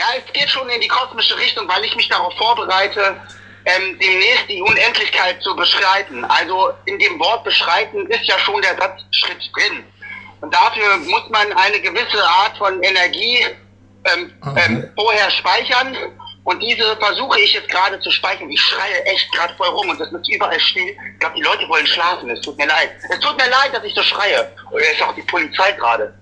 Ja, 0.00 0.06
es 0.18 0.32
geht 0.32 0.50
schon 0.50 0.68
in 0.68 0.80
die 0.80 0.88
kosmische 0.88 1.36
Richtung, 1.38 1.68
weil 1.68 1.84
ich 1.84 1.94
mich 1.94 2.08
darauf 2.08 2.34
vorbereite, 2.36 3.16
ähm, 3.64 3.96
demnächst 4.02 4.48
die 4.48 4.60
Unendlichkeit 4.60 5.40
zu 5.42 5.54
beschreiten. 5.54 6.24
Also 6.24 6.70
in 6.86 6.98
dem 6.98 7.18
Wort 7.20 7.44
beschreiten 7.44 8.06
ist 8.08 8.24
ja 8.24 8.36
schon 8.40 8.60
der 8.62 8.76
Satzschritt 8.76 9.50
drin. 9.54 9.84
Und 10.42 10.52
dafür 10.52 10.96
muss 10.98 11.28
man 11.30 11.52
eine 11.52 11.80
gewisse 11.80 12.22
Art 12.22 12.58
von 12.58 12.82
Energie 12.82 13.38
ähm, 14.04 14.32
ähm, 14.56 14.90
vorher 14.96 15.30
speichern. 15.30 15.96
Und 16.44 16.60
diese 16.60 16.96
versuche 16.96 17.40
ich 17.40 17.54
jetzt 17.54 17.68
gerade 17.68 18.00
zu 18.00 18.10
speichern. 18.10 18.50
Ich 18.50 18.60
schreie 18.60 19.04
echt 19.04 19.30
gerade 19.32 19.54
voll 19.54 19.68
rum 19.68 19.88
und 19.88 20.00
das 20.00 20.10
ist 20.10 20.28
überall 20.28 20.58
still. 20.58 20.88
Ich 20.88 21.20
glaube, 21.20 21.36
die 21.36 21.42
Leute 21.42 21.68
wollen 21.68 21.86
schlafen. 21.86 22.28
Es 22.28 22.40
tut 22.40 22.58
mir 22.58 22.66
leid. 22.66 22.90
Es 23.08 23.20
tut 23.20 23.36
mir 23.36 23.48
leid, 23.48 23.72
dass 23.72 23.84
ich 23.84 23.94
so 23.94 24.02
schreie. 24.02 24.50
Und 24.72 24.80
es 24.80 24.90
ist 24.90 25.02
auch 25.02 25.14
die 25.14 25.22
Polizei 25.22 25.70
gerade. 25.72 26.12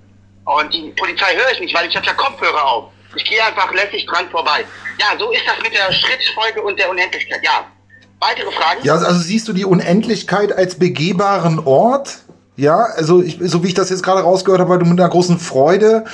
Und 0.45 0.75
die 0.75 0.91
Polizei 0.99 1.35
höre 1.37 1.53
ich 1.53 1.61
nicht, 1.61 1.75
weil 1.75 1.89
ich 1.89 1.97
habe 1.97 2.05
ja 2.05 2.13
Kopfhörer 2.13 2.63
auf. 2.63 2.93
Ich 3.17 3.25
gehe 3.25 3.43
einfach 3.43 3.73
lässig 3.73 4.05
dran 4.05 4.29
vorbei. 4.31 4.67
Ja, 4.99 5.19
so 5.19 5.31
ist 5.31 5.47
das 5.47 5.59
mit 5.63 5.73
der 5.73 5.91
Schrittfolge 5.93 6.63
und 6.63 6.79
der 6.79 6.91
Unendlichkeit. 6.91 7.41
Ja. 7.43 7.67
Weitere 8.21 8.53
Fragen? 8.53 8.81
Ja, 8.83 8.97
also 8.97 9.19
siehst 9.19 9.49
du 9.49 9.55
die 9.55 9.65
Unendlichkeit 9.65 10.53
als 10.53 10.79
begehbaren 10.79 11.59
Ort? 11.61 12.19
Ja, 12.61 12.85
also 12.95 13.23
ich, 13.23 13.39
so 13.41 13.65
wie 13.65 13.69
ich 13.69 13.75
das 13.75 13.89
jetzt 13.89 14.03
gerade 14.03 14.21
rausgehört 14.21 14.61
habe, 14.61 14.69
weil 14.69 14.79
du 14.79 14.85
mit 14.85 15.01
einer 15.01 15.09
großen 15.09 15.39
Freude 15.39 16.05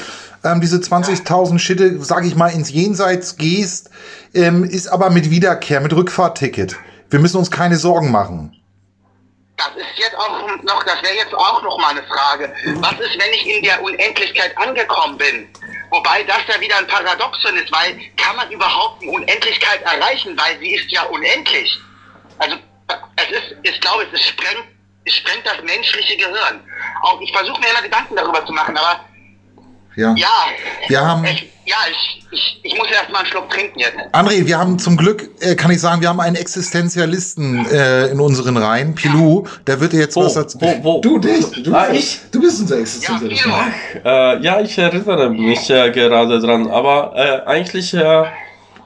ähm, 0.45 0.61
diese 0.61 0.77
20.000 0.77 1.59
Schritte, 1.59 2.01
sag 2.05 2.25
ich 2.25 2.37
mal, 2.37 2.51
ins 2.51 2.71
Jenseits 2.71 3.37
gehst, 3.37 3.91
ähm, 4.33 4.63
ist 4.63 4.87
aber 4.87 5.11
mit 5.11 5.29
Wiederkehr, 5.29 5.81
mit 5.81 5.93
Rückfahrtticket. 5.93 6.77
Wir 7.11 7.19
müssen 7.19 7.39
uns 7.39 7.51
keine 7.51 7.77
Sorgen 7.79 8.13
machen. 8.13 8.55
Das 9.57 9.71
ist 9.75 9.99
jetzt 9.99 10.15
auch 10.17 10.47
noch, 10.63 10.85
das 10.85 11.03
wäre 11.03 11.17
jetzt 11.17 11.35
auch 11.35 11.65
noch 11.65 11.79
mal 11.81 11.91
eine 11.91 12.05
Frage. 12.05 12.53
Was 12.77 12.93
ist, 12.93 13.19
wenn 13.19 13.33
ich 13.33 13.49
in 13.49 13.65
der 13.65 13.83
Unendlichkeit 13.83 14.57
angekommen 14.57 15.19
bin? 15.19 15.49
Wobei 15.91 16.23
das 16.29 16.47
ja 16.47 16.61
wieder 16.61 16.77
ein 16.79 16.87
Paradoxon 16.87 17.57
ist, 17.57 17.73
weil 17.73 17.99
kann 18.17 18.37
man 18.37 18.49
überhaupt 18.53 19.03
eine 19.03 19.11
Unendlichkeit 19.11 19.83
erreichen, 19.83 20.39
weil 20.39 20.61
sie 20.61 20.77
ist 20.77 20.93
ja 20.93 21.03
unendlich. 21.07 21.77
Also 22.39 22.55
es 23.17 23.31
ist, 23.37 23.57
ich 23.65 23.81
glaube, 23.81 24.07
es 24.13 24.23
sprengt, 24.23 24.76
es 25.07 25.15
sprengt 25.15 25.47
das 25.47 25.63
menschliche 25.65 26.17
Gehirn. 26.17 26.61
Auch 27.03 27.21
ich 27.21 27.33
versuche 27.33 27.61
mir 27.61 27.69
immer 27.71 27.83
Gedanken 27.83 28.17
darüber 28.17 28.45
zu 28.45 28.53
machen, 28.53 28.77
aber 28.77 29.01
Ja. 29.97 30.15
ja, 30.17 30.29
Wir 30.89 31.01
haben- 31.01 31.25
ich, 31.25 31.51
ja, 31.65 31.77
ich, 31.91 32.23
ich, 32.31 32.61
ich 32.65 32.77
muss 32.77 32.89
erst 32.91 33.11
mal 33.11 33.21
einen 33.21 33.29
Schluck 33.29 33.49
trinken 33.49 33.79
jetzt. 33.79 33.97
André, 34.13 34.45
wir 34.47 34.59
haben 34.59 34.79
zum 34.79 34.97
Glück, 34.97 35.31
äh, 35.41 35.55
kann 35.55 35.71
ich 35.71 35.81
sagen, 35.81 36.01
wir 36.03 36.09
haben 36.11 36.21
einen 36.21 36.37
Existenzialisten 36.37 37.67
äh, 37.67 38.07
in 38.09 38.21
unseren 38.21 38.57
Reihen, 38.59 38.95
Pilou, 38.95 39.47
der 39.67 39.81
wird 39.81 39.93
dir 39.95 40.01
jetzt 40.01 40.17
Wo, 40.17 40.25
was 40.25 40.35
dazu. 40.35 40.59
wo, 40.61 40.85
wo? 40.85 41.01
Du 41.01 41.19
dich, 41.19 41.45
du, 41.63 41.75
Ah, 41.75 41.89
ich? 41.91 42.21
du 42.31 42.41
bist 42.41 42.61
unser 42.61 42.75
Ja, 42.77 42.81
Existenzialist. 42.83 43.43
Philo. 43.43 43.55
Äh, 44.05 44.43
ja, 44.43 44.61
ich 44.61 44.77
erinnere 44.77 45.31
mich 45.31 45.71
äh, 45.71 45.91
gerade 45.91 46.41
dran, 46.41 46.69
aber 46.71 47.13
äh, 47.17 47.49
eigentlich 47.49 47.95
äh, 47.95 48.25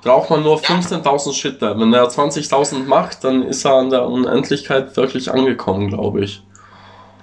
braucht 0.03 0.31
man 0.31 0.43
nur 0.43 0.59
15.000 0.59 1.35
Schritte. 1.35 1.75
Wenn 1.79 1.93
er 1.93 2.05
20.000 2.09 2.85
macht, 2.87 3.23
dann 3.25 3.43
ist 3.43 3.65
er 3.65 3.75
an 3.75 3.91
der 3.91 4.05
Unendlichkeit 4.07 4.97
wirklich 4.97 5.31
angekommen, 5.31 5.89
glaube 5.89 6.25
ich. 6.25 6.43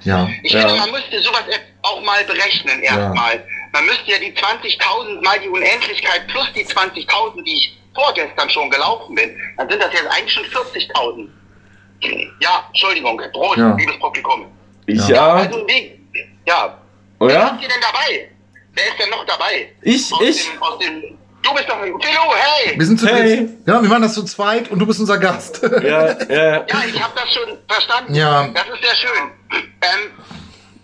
Ja. 0.01 0.29
Ich 0.43 0.53
Ja. 0.53 0.61
finde, 0.61 0.75
man 0.79 0.91
müsste 0.91 1.19
sowas 1.21 1.43
auch 1.81 2.01
mal 2.01 2.23
berechnen 2.25 2.81
erstmal. 2.81 3.43
Man 3.73 3.85
müsste 3.85 4.11
ja 4.11 4.17
die 4.19 4.33
20.000 4.33 5.21
mal 5.23 5.39
die 5.39 5.49
Unendlichkeit 5.49 6.27
plus 6.27 6.47
die 6.55 6.65
20.000, 6.65 7.43
die 7.43 7.53
ich 7.53 7.77
vorgestern 7.95 8.49
schon 8.49 8.69
gelaufen 8.69 9.15
bin, 9.15 9.35
dann 9.57 9.67
sind 9.69 9.81
das 9.81 9.91
jetzt 9.91 10.07
eigentlich 10.07 10.31
schon 10.33 10.45
40.000. 10.45 11.27
Ja, 12.39 12.63
Entschuldigung, 12.67 13.19
Prost, 13.33 13.57
Ja. 13.57 13.75
liebes 13.75 13.97
Publikum. 13.99 14.45
Ja, 14.87 15.33
Also, 15.33 15.65
wie, 15.67 15.99
ja. 16.45 16.77
oh 17.19 17.27
Wer 17.27 17.35
ja? 17.35 17.45
habt 17.47 17.61
ihr 17.61 17.67
denn 17.67 17.81
dabei? 17.81 18.29
Wer 18.73 18.87
ist 18.87 18.99
denn 18.99 19.09
noch 19.09 19.25
dabei? 19.25 19.71
Ich, 19.81 20.13
Aus 20.13 20.21
ich. 20.21 20.45
Dem, 20.51 20.61
aus 20.61 20.77
dem, 20.79 21.17
du 21.43 21.53
bist 21.53 21.69
doch, 21.69 21.79
Philo, 21.81 22.33
hey! 22.35 22.77
Wir 22.79 22.85
sind 22.85 22.99
zu 22.99 23.07
Hey. 23.07 23.37
dritt. 23.37 23.49
Ja, 23.67 23.81
wir 23.81 23.89
machen 23.89 24.01
das 24.03 24.13
zu 24.13 24.23
zweit 24.23 24.69
und 24.71 24.79
du 24.79 24.85
bist 24.85 24.99
unser 24.99 25.17
Gast. 25.17 25.61
Ja, 25.63 25.69
äh, 26.07 26.53
Ja, 26.67 26.83
ich 26.87 27.01
habe 27.01 27.13
das 27.15 27.33
schon 27.33 27.57
verstanden. 27.67 28.13
Ja. 28.15 28.47
Das 28.53 28.63
ist 28.63 28.81
sehr 28.81 28.95
schön. 28.95 29.31
Ähm, 29.81 30.11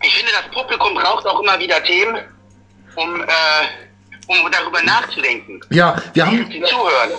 ich 0.02 0.14
finde, 0.16 0.32
das 0.34 0.52
Publikum 0.54 0.94
braucht 0.96 1.26
auch 1.26 1.42
immer 1.42 1.58
wieder 1.60 1.82
Themen, 1.84 2.18
um, 2.96 3.22
äh, 3.22 3.26
um 4.28 4.52
darüber 4.52 4.82
nachzudenken. 4.84 5.60
ja, 5.70 5.96
wir 6.14 6.26
haben, 6.26 6.50
Die 6.50 6.62
zuhören. 6.62 7.12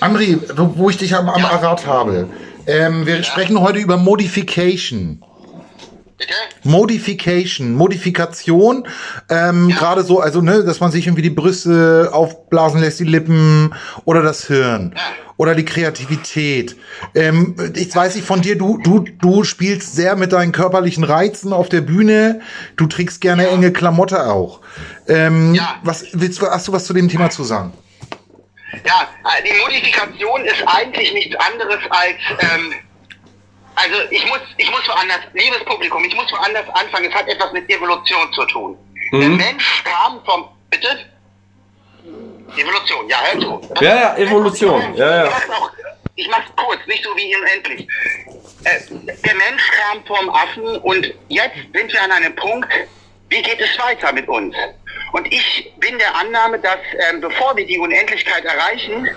André, 0.00 0.38
wo, 0.56 0.90
ich 0.90 0.96
dich 0.96 1.14
am, 1.14 1.28
am 1.28 1.44
Apparat 1.44 1.86
habe. 1.86 2.28
Ähm, 2.66 3.06
wir 3.06 3.22
sprechen 3.22 3.60
heute 3.60 3.78
über 3.78 3.96
Modification. 3.96 5.24
Bitte? 6.22 6.34
Modification, 6.62 7.74
Modifikation, 7.74 8.86
ähm, 9.28 9.68
gerade 9.70 10.04
so, 10.04 10.20
also 10.20 10.40
ne, 10.40 10.62
dass 10.62 10.78
man 10.78 10.92
sich 10.92 11.06
irgendwie 11.06 11.22
die 11.22 11.30
Brüste 11.30 12.10
aufblasen 12.12 12.80
lässt, 12.80 13.00
die 13.00 13.04
Lippen 13.04 13.74
oder 14.04 14.22
das 14.22 14.46
Hirn 14.46 14.94
oder 15.36 15.56
die 15.56 15.64
Kreativität. 15.64 16.76
Ähm, 17.16 17.56
ich 17.74 17.92
weiß 17.94 18.14
nicht 18.14 18.24
von 18.26 18.40
dir, 18.40 18.56
du 18.56 18.78
du 18.78 19.00
du 19.00 19.42
spielst 19.42 19.96
sehr 19.96 20.14
mit 20.14 20.32
deinen 20.32 20.52
körperlichen 20.52 21.02
Reizen 21.02 21.52
auf 21.52 21.68
der 21.68 21.80
Bühne. 21.80 22.40
Du 22.76 22.86
trägst 22.86 23.20
gerne 23.20 23.48
enge 23.48 23.72
Klamotte 23.72 24.26
auch. 24.30 24.60
Ähm, 25.08 25.54
Ja. 25.54 25.80
Was 25.82 26.06
willst 26.12 26.40
du? 26.40 26.46
Hast 26.46 26.68
du 26.68 26.72
was 26.72 26.84
zu 26.84 26.92
dem 26.92 27.08
Thema 27.08 27.30
zu 27.30 27.42
sagen? 27.42 27.72
Ja, 28.86 29.08
äh, 29.24 29.42
die 29.42 29.58
Modifikation 29.60 30.44
ist 30.44 30.62
eigentlich 30.66 31.12
nichts 31.12 31.36
anderes 31.36 31.80
als, 31.90 32.16
ähm, 32.40 32.72
also 33.82 33.96
ich 34.10 34.24
muss, 34.26 34.40
ich 34.56 34.70
muss 34.70 34.86
woanders, 34.88 35.20
liebes 35.34 35.64
Publikum, 35.64 36.04
ich 36.04 36.14
muss 36.14 36.30
woanders 36.32 36.68
anfangen. 36.74 37.06
Es 37.10 37.14
hat 37.14 37.28
etwas 37.28 37.52
mit 37.52 37.68
Evolution 37.70 38.32
zu 38.32 38.44
tun. 38.46 38.76
Der 39.12 39.28
Mhm. 39.28 39.36
Mensch 39.36 39.84
kam 39.84 40.24
vom, 40.24 40.48
bitte? 40.70 40.88
Evolution, 42.56 43.08
ja, 43.08 43.18
hör 43.22 43.40
zu. 43.40 43.60
Ja, 43.80 43.94
ja, 43.94 44.16
Evolution, 44.16 44.94
ja, 44.94 45.16
ja. 45.16 45.24
Ich 45.24 45.30
mach's, 45.30 45.50
auch, 45.50 45.70
ich 46.16 46.28
mach's 46.28 46.46
kurz, 46.56 46.80
nicht 46.86 47.04
so 47.04 47.10
wie 47.16 47.34
unendlich. 47.36 47.88
Äh, 48.64 48.80
der 49.24 49.34
Mensch 49.34 49.62
kam 49.70 50.04
vom 50.06 50.30
Affen 50.30 50.76
und 50.78 51.12
jetzt 51.28 51.56
sind 51.72 51.92
wir 51.92 52.02
an 52.02 52.12
einem 52.12 52.34
Punkt, 52.36 52.68
wie 53.28 53.42
geht 53.42 53.60
es 53.60 53.78
weiter 53.78 54.12
mit 54.12 54.28
uns? 54.28 54.54
Und 55.12 55.32
ich 55.32 55.72
bin 55.78 55.98
der 55.98 56.14
Annahme, 56.14 56.58
dass 56.58 56.78
ähm, 57.10 57.20
bevor 57.20 57.56
wir 57.56 57.66
die 57.66 57.78
Unendlichkeit 57.78 58.44
erreichen, 58.44 59.08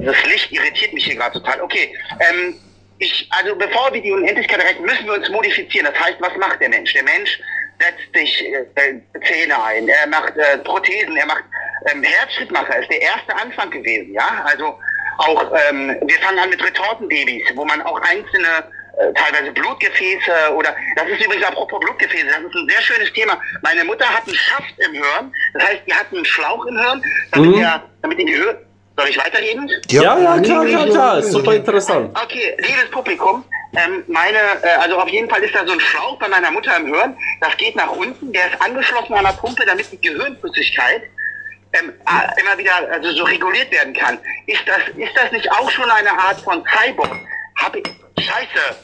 das 0.00 0.16
Licht 0.24 0.52
irritiert 0.52 0.92
mich 0.92 1.04
hier 1.04 1.16
gerade 1.16 1.32
total. 1.40 1.60
Okay, 1.62 1.94
ähm, 2.20 2.54
ich, 2.98 3.28
also 3.30 3.54
bevor 3.56 3.92
wir 3.92 4.00
die 4.00 4.12
Unendlichkeit 4.12 4.58
erreichen, 4.60 4.82
müssen 4.82 5.06
wir 5.06 5.14
uns 5.14 5.28
modifizieren. 5.28 5.86
Das 5.92 6.02
heißt, 6.02 6.16
was 6.20 6.36
macht 6.38 6.60
der 6.60 6.68
Mensch? 6.68 6.92
Der 6.94 7.02
Mensch 7.02 7.38
setzt 7.78 8.14
sich 8.14 8.44
äh, 8.44 8.64
äh, 8.74 9.00
Zähne 9.26 9.62
ein, 9.62 9.88
er 9.88 10.06
macht 10.06 10.36
äh, 10.36 10.58
Prothesen, 10.58 11.16
er 11.16 11.26
macht 11.26 11.44
ähm, 11.92 12.02
Herzschrittmacher, 12.02 12.78
ist 12.80 12.90
der 12.90 13.02
erste 13.02 13.34
Anfang 13.36 13.70
gewesen, 13.70 14.12
ja. 14.14 14.44
Also 14.44 14.78
auch 15.18 15.52
ähm, 15.68 15.96
wir 16.02 16.18
fangen 16.20 16.38
an 16.38 16.50
mit 16.50 16.62
Retortenbabys, 16.64 17.44
wo 17.54 17.64
man 17.64 17.82
auch 17.82 18.00
einzelne 18.00 18.64
äh, 18.98 19.12
teilweise 19.12 19.52
Blutgefäße 19.52 20.54
oder 20.54 20.74
das 20.96 21.08
ist 21.08 21.24
übrigens 21.24 21.44
apropos 21.44 21.80
Blutgefäße, 21.80 22.26
das 22.26 22.38
ist 22.38 22.54
ein 22.54 22.68
sehr 22.68 22.80
schönes 22.82 23.12
Thema. 23.12 23.38
Meine 23.62 23.84
Mutter 23.84 24.06
hat 24.08 24.26
einen 24.26 24.34
Schaft 24.36 24.74
im 24.78 24.92
Hirn, 24.92 25.32
das 25.54 25.62
heißt, 25.64 25.82
die 25.86 25.92
hat 25.94 26.06
einen 26.12 26.24
Schlauch 26.24 26.64
im 26.66 26.78
Hirn, 26.78 27.02
damit 27.32 27.50
Mhm. 27.50 27.58
der, 27.58 27.82
damit 28.00 28.18
die 28.18 28.24
Gehör. 28.24 28.62
Soll 28.96 29.08
ich 29.08 29.18
weiterreden? 29.18 29.70
Ja, 29.90 30.18
ja, 30.18 30.40
klar, 30.40 30.64
klar, 30.64 30.86
klar. 30.86 31.18
Ist 31.18 31.32
super 31.32 31.54
interessant. 31.54 32.18
Okay, 32.22 32.56
liebes 32.58 32.90
Publikum, 32.90 33.44
ähm, 33.74 34.04
meine, 34.06 34.38
äh, 34.62 34.68
also 34.80 34.96
auf 34.98 35.08
jeden 35.08 35.28
Fall 35.28 35.42
ist 35.42 35.54
da 35.54 35.66
so 35.66 35.72
ein 35.72 35.80
Schlauch 35.80 36.18
bei 36.18 36.28
meiner 36.28 36.50
Mutter 36.50 36.74
im 36.78 36.86
Hirn, 36.86 37.14
das 37.42 37.54
geht 37.58 37.76
nach 37.76 37.90
unten, 37.90 38.32
der 38.32 38.46
ist 38.46 38.62
angeschlossen 38.62 39.12
an 39.12 39.24
der 39.24 39.32
Pumpe, 39.32 39.66
damit 39.66 39.92
die 39.92 40.00
Gehirnflüssigkeit 40.00 41.02
ähm, 41.74 41.92
immer 42.40 42.56
wieder 42.56 42.74
also 42.90 43.12
so 43.12 43.24
reguliert 43.24 43.70
werden 43.70 43.92
kann. 43.92 44.18
Ist 44.46 44.62
das, 44.66 44.78
ist 44.96 45.14
das 45.14 45.30
nicht 45.30 45.50
auch 45.52 45.70
schon 45.70 45.90
eine 45.90 46.10
Art 46.10 46.40
von 46.40 46.64
Cyborg? 46.64 47.10
Hab 47.56 47.76
ich, 47.76 47.84
scheiße, 48.18 48.76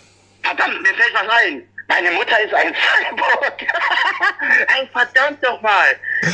verdammt, 0.43 0.83
mir 0.83 0.95
fällt 0.95 1.15
was 1.15 1.29
ein. 1.43 1.63
Meine 1.95 2.11
Mutter 2.13 2.43
ist 2.43 2.55
ein 2.55 2.75
Cyborg. 2.75 3.55
hey, 4.69 4.89
verdammt 4.93 5.45
doch 5.45 5.61
mal. 5.61 5.89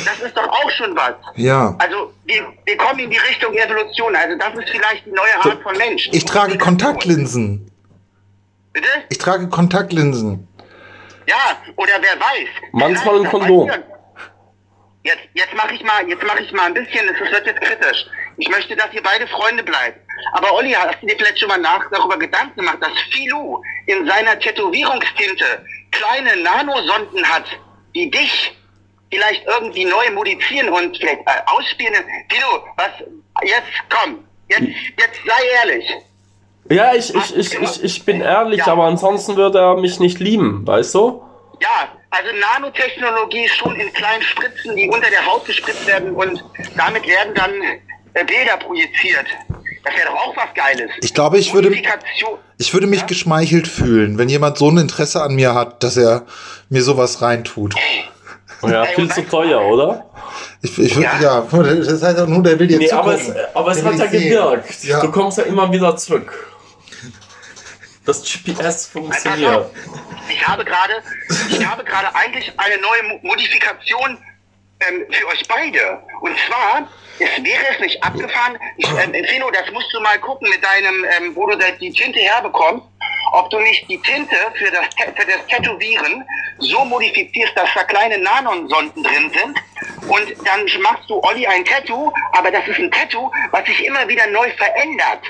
Das 0.04 0.20
ist 0.20 0.36
doch 0.36 0.46
auch 0.46 0.70
schon 0.70 0.94
was. 0.94 1.14
Ja. 1.34 1.74
Also, 1.78 2.12
wir, 2.26 2.46
wir 2.64 2.76
kommen 2.76 3.00
in 3.00 3.10
die 3.10 3.18
Richtung 3.18 3.54
Evolution. 3.54 4.14
Also, 4.14 4.38
das 4.38 4.54
ist 4.54 4.70
vielleicht 4.70 5.06
die 5.06 5.10
neue 5.10 5.34
Art 5.42 5.60
von 5.62 5.76
Mensch. 5.76 6.08
Ich 6.12 6.24
trage 6.24 6.56
Kontaktlinsen. 6.58 7.68
Bitte? 8.72 8.88
Ich 9.08 9.18
trage 9.18 9.48
Kontaktlinsen. 9.48 10.46
Ja, 11.26 11.60
oder 11.74 11.94
wer 12.00 12.20
weiß. 12.20 12.48
Manchmal 12.72 13.16
ein 13.16 13.28
Kondom. 13.28 13.70
Jetzt, 15.02 15.22
jetzt 15.34 15.54
mache 15.54 15.74
ich 15.74 15.82
mal, 15.82 16.08
jetzt 16.08 16.22
mache 16.22 16.40
ich 16.40 16.52
mal 16.52 16.66
ein 16.66 16.74
bisschen, 16.74 17.08
es 17.08 17.32
wird 17.32 17.46
jetzt 17.46 17.60
kritisch. 17.60 18.06
Ich 18.38 18.48
möchte, 18.48 18.76
dass 18.76 18.92
ihr 18.92 19.02
beide 19.02 19.26
Freunde 19.26 19.62
bleibt. 19.62 19.98
Aber 20.32 20.52
Olli, 20.54 20.72
hast 20.72 21.02
du 21.02 21.06
dir 21.06 21.16
vielleicht 21.16 21.38
schon 21.40 21.48
mal 21.48 21.58
nach, 21.58 21.84
darüber 21.90 22.16
Gedanken 22.18 22.56
gemacht, 22.60 22.78
dass 22.80 22.92
Filou 23.12 23.60
in 23.86 24.06
seiner 24.06 24.38
Tätowierungstinte 24.38 25.44
kleine 25.90 26.36
Nanosonden 26.42 27.24
hat, 27.28 27.44
die 27.94 28.10
dich 28.10 28.56
vielleicht 29.10 29.44
irgendwie 29.46 29.84
neu 29.84 30.10
modifizieren 30.12 30.68
und 30.68 30.96
vielleicht 30.96 31.20
äh, 31.20 31.40
ausspielen? 31.46 31.94
Filou, 32.30 32.64
was, 32.76 32.90
jetzt 33.42 33.66
komm, 33.90 34.24
jetzt, 34.48 34.62
jetzt 34.98 35.20
sei 35.26 35.46
ehrlich. 35.62 35.90
Ja, 36.70 36.94
ich, 36.94 37.14
ich, 37.14 37.36
ich, 37.36 37.54
ich, 37.60 37.82
ich 37.82 38.04
bin 38.04 38.20
ehrlich, 38.20 38.58
Ja. 38.58 38.68
aber 38.68 38.84
ansonsten 38.84 39.36
würde 39.36 39.58
er 39.58 39.76
mich 39.78 39.98
nicht 40.00 40.20
lieben, 40.20 40.66
weißt 40.66 40.94
du? 40.94 41.22
Ja, 41.60 41.88
also 42.10 42.28
Nanotechnologie 42.38 43.48
schon 43.48 43.74
in 43.76 43.92
kleinen 43.94 44.22
Spritzen, 44.22 44.76
die 44.76 44.88
unter 44.88 45.10
der 45.10 45.24
Haut 45.26 45.44
gespritzt 45.46 45.86
werden 45.86 46.14
und 46.14 46.44
damit 46.76 47.06
werden 47.06 47.34
dann 47.34 47.52
Bilder 48.24 48.56
projiziert. 48.56 49.26
Das 49.84 49.94
wäre 49.94 50.06
doch 50.08 50.16
auch 50.16 50.36
was 50.36 50.52
Geiles. 50.54 50.90
Ich 51.02 51.14
glaube, 51.14 51.38
ich 51.38 51.54
würde-. 51.54 51.70
Ich 52.58 52.72
würde 52.74 52.86
mich 52.86 53.00
Ja? 53.00 53.06
geschmeichelt 53.06 53.68
fühlen, 53.68 54.18
wenn 54.18 54.28
jemand 54.28 54.58
so 54.58 54.70
ein 54.70 54.78
Interesse 54.78 55.22
an 55.22 55.34
mir 55.34 55.54
hat, 55.54 55.82
dass 55.82 55.96
er 55.96 56.26
mir 56.68 56.82
sowas 56.82 57.22
reintut. 57.22 57.74
Ja, 58.62 58.84
viel 58.86 59.08
zu 59.10 59.22
teuer, 59.22 59.60
oder? 59.62 60.04
Ich, 60.62 60.76
ich, 60.78 60.96
ja. 60.96 61.18
Ja. 61.20 61.40
das 61.52 62.02
heißt 62.02 62.18
auch 62.18 62.26
nur, 62.26 62.42
der 62.42 62.58
will 62.58 62.66
dir 62.66 62.78
Nee, 62.78 62.90
aber 62.90 63.14
es, 63.14 63.30
aber 63.54 63.70
es 63.70 63.84
hat 63.84 63.94
ja 63.98 64.06
gewirkt. 64.06 64.82
Ja. 64.84 65.00
Du 65.00 65.12
kommst 65.12 65.38
ja 65.38 65.44
immer 65.44 65.70
wieder 65.72 65.96
zurück. 65.96 66.32
Das 68.04 68.22
GPS 68.22 68.86
funktioniert. 68.86 69.70
Ich 70.28 70.46
habe 70.48 70.64
gerade, 70.64 70.94
ich 71.50 71.64
habe 71.66 71.84
gerade 71.84 72.14
eigentlich 72.14 72.52
eine 72.56 72.80
neue 72.80 73.02
Mo- 73.14 73.20
Modifikation 73.22 74.18
ähm, 74.80 75.04
für 75.10 75.26
euch 75.28 75.42
beide. 75.46 75.98
Und 76.20 76.32
zwar, 76.48 76.88
wäre 77.20 77.64
es 77.74 77.80
nicht 77.80 78.02
abgefahren. 78.02 78.58
Ich, 78.76 78.88
ähm, 78.88 79.12
Fino, 79.26 79.50
das 79.50 79.70
musst 79.72 79.92
du 79.92 80.00
mal 80.00 80.18
gucken 80.18 80.48
mit 80.50 80.62
deinem, 80.64 81.04
ähm, 81.16 81.36
wo 81.36 81.46
du 81.46 81.56
die 81.80 81.92
Tinte 81.92 82.20
herbekommst, 82.20 82.84
ob 83.32 83.50
du 83.50 83.58
nicht 83.60 83.88
die 83.88 84.00
Tinte 84.00 84.36
für 84.54 84.70
das, 84.70 84.86
für 85.14 85.26
das 85.26 85.46
Tätowieren 85.48 86.24
so 86.58 86.84
modifizierst, 86.84 87.52
dass 87.56 87.68
da 87.74 87.84
kleine 87.84 88.18
Nanonsonden 88.18 89.02
drin 89.02 89.30
sind. 89.30 89.58
Und 90.08 90.46
dann 90.46 90.82
machst 90.82 91.08
du 91.08 91.22
Olli 91.22 91.46
ein 91.46 91.64
Tattoo, 91.64 92.12
aber 92.32 92.50
das 92.50 92.66
ist 92.66 92.78
ein 92.78 92.90
Tattoo, 92.90 93.30
was 93.50 93.64
sich 93.66 93.84
immer 93.84 94.06
wieder 94.08 94.26
neu 94.28 94.50
verändert. 94.56 95.22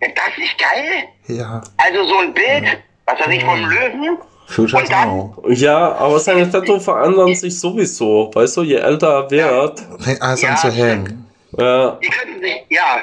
Das 0.00 0.38
ist 0.38 0.56
geil. 0.58 1.08
Ja, 1.26 1.60
Also 1.76 2.04
so 2.04 2.18
ein 2.18 2.32
Bild, 2.32 2.78
was 3.06 3.20
weiß 3.20 3.28
ich, 3.28 3.44
vom 3.44 3.64
Löwen. 3.68 4.18
Und 4.56 4.90
dann-. 4.90 5.34
Ja, 5.48 5.92
aber 5.96 6.18
seine 6.18 6.50
Tattoo 6.50 6.80
verändern 6.80 7.34
sich 7.34 7.58
sowieso. 7.58 8.30
Weißt 8.34 8.56
du, 8.56 8.62
je 8.62 8.76
älter 8.76 9.24
er 9.24 9.30
wird, 9.30 9.80
Fängt 10.00 10.22
alles 10.22 10.42
Ja, 10.42 10.50
an 10.50 10.56
zu 10.56 10.70
hängen. 10.72 11.29
Äh, 11.60 11.92
Die 12.02 12.08
könnten 12.08 12.40
sich, 12.40 12.64
ja, 12.68 12.98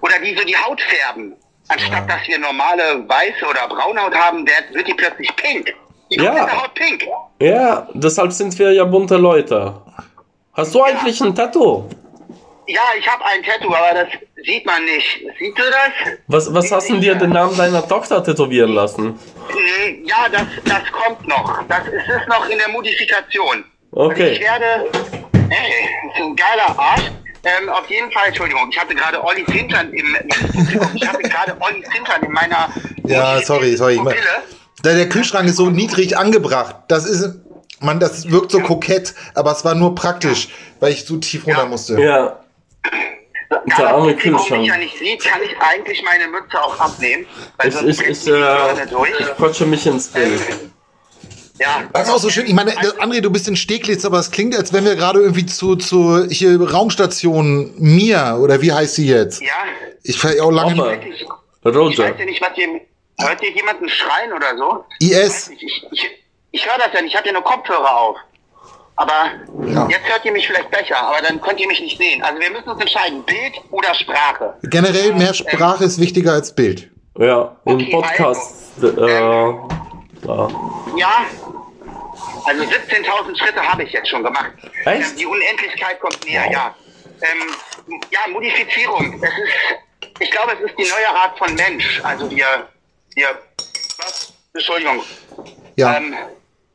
oder 0.00 0.14
die 0.24 0.34
so 0.36 0.44
die 0.44 0.56
Haut 0.56 0.80
färben. 0.80 1.34
Anstatt 1.68 2.08
dass 2.10 2.26
wir 2.26 2.38
normale 2.38 3.06
weiße 3.08 3.44
oder 3.48 3.68
braune 3.68 4.02
Haut 4.02 4.14
haben, 4.14 4.46
wird, 4.46 4.74
wird 4.74 4.88
die 4.88 4.94
plötzlich 4.94 5.34
pink. 5.36 5.72
Die 6.10 6.16
Ja. 6.16 6.50
Haut 6.62 6.74
pink. 6.74 7.04
ja, 7.40 7.86
deshalb 7.94 8.32
sind 8.32 8.58
wir 8.58 8.72
ja 8.72 8.84
bunte 8.84 9.16
Leute. 9.16 9.80
Hast 10.54 10.74
du 10.74 10.82
eigentlich 10.82 11.20
ein 11.20 11.32
Tattoo? 11.34 11.88
Ja, 12.66 12.80
ich 12.98 13.06
habe 13.08 13.24
ein 13.24 13.42
Tattoo, 13.44 13.72
aber 13.72 13.94
das 14.04 14.08
sieht 14.44 14.66
man 14.66 14.84
nicht. 14.84 15.24
Siehst 15.38 15.58
du 15.58 15.62
das? 15.62 16.12
Was, 16.26 16.52
was 16.54 16.72
hast 16.72 16.88
denn 16.88 17.00
dir 17.00 17.14
den 17.14 17.30
Namen 17.30 17.56
deiner 17.56 17.86
Tochter 17.86 18.22
tätowieren 18.22 18.72
lassen? 18.72 19.18
Nee, 19.54 20.02
ja, 20.04 20.28
das, 20.30 20.46
das 20.64 20.82
kommt 20.92 21.26
noch. 21.28 21.62
Das 21.68 21.86
ist 21.86 22.28
noch 22.28 22.48
in 22.48 22.58
der 22.58 22.68
Modifikation. 22.68 23.64
Okay. 23.92 24.22
Also 24.22 24.32
ich 24.34 24.40
werde, 24.40 24.90
ey, 25.50 26.10
ist 26.10 26.16
ein 26.20 26.36
geiler 26.36 26.76
Arsch. 26.78 27.10
Ähm, 27.42 27.68
auf 27.70 27.88
jeden 27.88 28.10
Fall, 28.12 28.28
Entschuldigung, 28.28 28.68
ich 28.70 28.78
hatte 28.78 28.94
gerade 28.94 29.22
Olli 29.24 29.44
Zintern 29.46 29.92
im, 29.94 30.16
ich 30.94 31.08
hatte 31.08 31.22
gerade 31.22 31.56
Olli 31.60 31.82
Zintern 31.94 32.22
in 32.22 32.32
meiner 32.32 32.68
Ja, 33.06 33.40
sorry, 33.42 33.76
sorry. 33.76 33.94
Ich 33.94 34.02
mein-. 34.02 34.14
Der, 34.84 34.94
der 34.94 35.08
Kühlschrank 35.08 35.48
ist 35.48 35.56
so 35.56 35.70
niedrig 35.70 36.16
angebracht. 36.18 36.76
Das 36.88 37.06
ist, 37.06 37.36
man, 37.80 37.98
das 38.00 38.30
wirkt 38.30 38.50
so 38.50 38.60
kokett, 38.60 39.14
aber 39.34 39.52
es 39.52 39.64
war 39.64 39.74
nur 39.74 39.94
praktisch, 39.94 40.48
weil 40.80 40.92
ich 40.92 41.04
so 41.04 41.16
tief 41.16 41.46
runter 41.46 41.60
Ja. 41.62 41.66
musste. 41.66 42.00
Ja, 42.00 42.40
Da 43.48 43.62
Der 43.78 43.88
arme 43.88 44.14
Kühlschrank. 44.14 44.60
mich 44.60 44.68
ja 44.68 44.76
nicht 44.76 44.96
sieht, 44.98 45.24
kann 45.24 45.40
ich 45.42 45.54
eigentlich 45.60 46.02
meine 46.04 46.28
Mütze 46.28 46.62
auch 46.62 46.78
abnehmen. 46.78 47.26
Weil 47.56 47.68
ich, 47.68 47.74
sonst 47.74 48.00
ich, 48.00 48.06
ich, 48.06 48.18
Sonne 48.20 48.80
äh, 48.82 48.86
durch. 48.86 49.10
quatsche 49.36 49.66
mich 49.66 49.86
ins 49.86 50.08
Bild. 50.08 50.40
Ja. 51.60 51.82
Das 51.92 52.08
ist 52.08 52.14
auch 52.14 52.18
so 52.18 52.30
schön. 52.30 52.46
Ich 52.46 52.54
meine, 52.54 52.72
das- 52.74 52.98
André, 52.98 53.20
du 53.20 53.30
bist 53.30 53.46
in 53.46 53.54
Steglitz, 53.54 54.04
aber 54.06 54.18
es 54.18 54.30
klingt, 54.30 54.56
als 54.56 54.72
wenn 54.72 54.84
wir 54.84 54.96
gerade 54.96 55.20
irgendwie 55.20 55.44
zu, 55.46 55.76
zu 55.76 56.26
hier 56.28 56.58
Raumstation 56.60 57.74
Mir 57.76 58.38
oder 58.40 58.62
wie 58.62 58.72
heißt 58.72 58.94
sie 58.94 59.06
jetzt? 59.06 59.42
Ja. 59.42 59.48
Ich 60.02 60.22
ja 60.22 60.42
auch 60.42 60.50
lange 60.50 60.74
Hopper. 60.76 60.94
Ich, 61.02 61.26
weiß 61.98 62.14
ja 62.18 62.24
nicht, 62.24 62.40
was 62.40 62.50
hier. 62.54 62.80
Hört 63.20 63.40
hier 63.40 63.50
jemanden 63.52 63.86
schreien 63.90 64.32
oder 64.32 64.56
so? 64.56 64.84
IS. 65.00 65.48
Ich, 65.50 65.62
ich, 65.62 65.86
ich, 65.92 66.10
ich 66.52 66.66
höre 66.66 66.78
das 66.78 66.88
ja 66.94 67.02
nicht, 67.02 67.12
ich 67.12 67.16
habe 67.18 67.26
ja 67.28 67.34
nur 67.34 67.44
Kopfhörer 67.44 67.94
auf. 67.94 68.16
Aber 68.96 69.30
Ja. 69.66 69.86
jetzt 69.90 70.08
hört 70.08 70.24
ihr 70.24 70.32
mich 70.32 70.46
vielleicht 70.46 70.70
besser, 70.70 70.96
aber 71.02 71.20
dann 71.20 71.38
könnt 71.42 71.60
ihr 71.60 71.66
mich 71.68 71.80
nicht 71.82 71.98
sehen. 71.98 72.22
Also 72.22 72.40
wir 72.40 72.50
müssen 72.50 72.68
uns 72.70 72.80
entscheiden, 72.80 73.22
Bild 73.24 73.52
oder 73.70 73.94
Sprache. 73.94 74.54
Generell 74.62 75.12
mehr 75.14 75.34
Sprache 75.34 75.84
ist 75.84 76.00
wichtiger 76.00 76.32
als 76.32 76.54
Bild. 76.54 76.88
Ja, 77.18 77.56
im 77.66 77.74
Okay, 77.74 77.90
Podcast. 77.90 78.54
Äh, 78.82 79.12
ja. 79.12 80.48
Ja, 80.96 81.12
also 82.44 82.62
17.000 82.64 83.38
Schritte 83.38 83.62
habe 83.62 83.84
ich 83.84 83.92
jetzt 83.92 84.08
schon 84.08 84.22
gemacht. 84.22 84.52
Echt? 84.84 85.18
Die 85.18 85.26
Unendlichkeit 85.26 86.00
kommt 86.00 86.24
näher, 86.24 86.50
ja. 86.50 86.74
Ähm, 87.22 88.00
ja, 88.10 88.20
Modifizierung. 88.32 89.22
Es 89.22 89.30
ist, 89.30 90.20
ich 90.20 90.30
glaube, 90.30 90.52
es 90.52 90.70
ist 90.70 90.78
die 90.78 90.88
neue 90.88 91.08
Art 91.08 91.38
von 91.38 91.54
Mensch. 91.54 92.00
Also 92.02 92.30
wir, 92.30 92.68
wir, 93.14 93.38
was? 93.98 94.32
Entschuldigung. 94.54 95.02
Ja. 95.76 95.96
Ähm, 95.96 96.14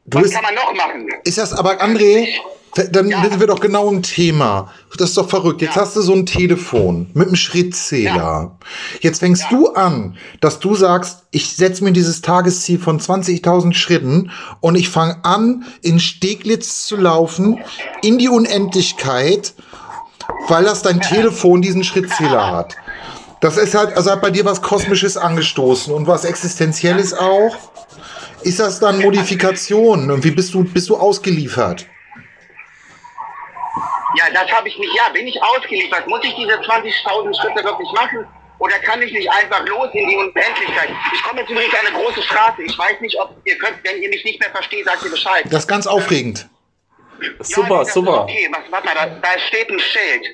was 0.05 0.31
kann 0.31 0.43
man 0.43 0.53
noch 0.55 0.73
machen? 0.73 1.09
ist 1.23 1.37
das 1.37 1.53
aber, 1.53 1.81
André, 1.81 2.39
dann 2.75 3.09
Ja. 3.09 3.21
sind 3.23 3.39
wir 3.39 3.47
doch 3.47 3.59
genau 3.59 3.89
im 3.89 4.01
Thema. 4.03 4.71
Das 4.97 5.09
ist 5.09 5.17
doch 5.17 5.29
verrückt. 5.29 5.61
Jetzt 5.61 5.75
Ja. 5.75 5.81
hast 5.81 5.95
du 5.95 6.01
so 6.01 6.13
ein 6.13 6.25
Telefon 6.25 7.09
mit 7.13 7.27
einem 7.27 7.35
Schrittzähler. 7.35 8.57
Jetzt 9.01 9.19
fängst 9.19 9.43
Ja. 9.43 9.57
du 9.57 9.69
an, 9.73 10.17
dass 10.41 10.59
du 10.59 10.75
sagst, 10.75 11.23
ich 11.31 11.55
setze 11.55 11.83
mir 11.83 11.91
dieses 11.91 12.21
Tagesziel 12.21 12.79
von 12.79 12.99
20.000 12.99 13.75
Schritten 13.75 14.31
und 14.61 14.75
ich 14.75 14.89
fange 14.89 15.23
an, 15.23 15.65
in 15.81 15.99
Steglitz 15.99 16.85
zu 16.85 16.97
laufen, 16.97 17.59
in 18.01 18.17
die 18.17 18.29
Unendlichkeit, 18.29 19.53
weil 20.47 20.63
das 20.65 20.81
dein 20.81 21.01
Telefon 21.01 21.61
diesen 21.61 21.83
Schrittzähler 21.83 22.51
hat. 22.51 22.75
Das 23.41 23.57
ist 23.57 23.75
halt, 23.75 23.95
also 23.95 24.11
hat 24.11 24.21
bei 24.21 24.31
dir 24.31 24.45
was 24.45 24.61
Kosmisches 24.61 25.17
angestoßen 25.17 25.93
und 25.93 26.07
was 26.07 26.25
Existenzielles 26.25 27.13
auch. 27.13 27.55
Ist 28.41 28.59
das 28.59 28.79
dann 28.79 29.01
Modifikation? 29.01 30.09
Und 30.11 30.23
wie 30.23 30.31
bist 30.31 30.53
du, 30.53 30.63
bist 30.63 30.89
du 30.89 30.95
ausgeliefert? 30.97 31.85
Ja, 34.17 34.25
das 34.33 34.51
habe 34.51 34.67
ich 34.67 34.77
nicht. 34.77 34.93
Ja, 34.95 35.09
bin 35.09 35.27
ich 35.27 35.41
ausgeliefert? 35.41 36.07
Muss 36.07 36.23
ich 36.23 36.35
diese 36.35 36.53
20.000 36.53 37.41
Schritte 37.41 37.63
wirklich 37.63 37.91
machen? 37.93 38.25
Oder 38.59 38.79
kann 38.79 39.01
ich 39.01 39.11
nicht 39.11 39.29
einfach 39.29 39.65
los 39.67 39.89
in 39.93 40.07
die 40.07 40.15
Unendlichkeit? 40.15 40.89
Ich 41.13 41.23
komme 41.23 41.41
jetzt 41.41 41.49
übrigens 41.49 41.73
an 41.73 41.87
eine 41.87 41.95
große 41.97 42.21
Straße. 42.23 42.63
Ich 42.63 42.77
weiß 42.77 43.01
nicht, 43.01 43.19
ob 43.19 43.35
ihr 43.43 43.57
könnt, 43.57 43.77
wenn 43.83 44.01
ihr 44.01 44.09
mich 44.09 44.23
nicht 44.23 44.39
mehr 44.39 44.49
versteht, 44.49 44.85
sagt 44.85 45.03
ihr 45.03 45.11
Bescheid. 45.11 45.43
Das 45.45 45.63
ist 45.63 45.67
ganz 45.67 45.85
aufregend. 45.87 46.47
Super, 47.41 47.83
ja, 47.83 47.85
super. 47.85 48.11
Ist 48.11 48.19
okay, 48.19 48.49
was, 48.51 48.71
warte 48.71 48.87
mal, 48.87 48.95
da, 48.95 49.05
da 49.07 49.39
steht 49.47 49.69
ein 49.69 49.79
Schild. 49.79 50.25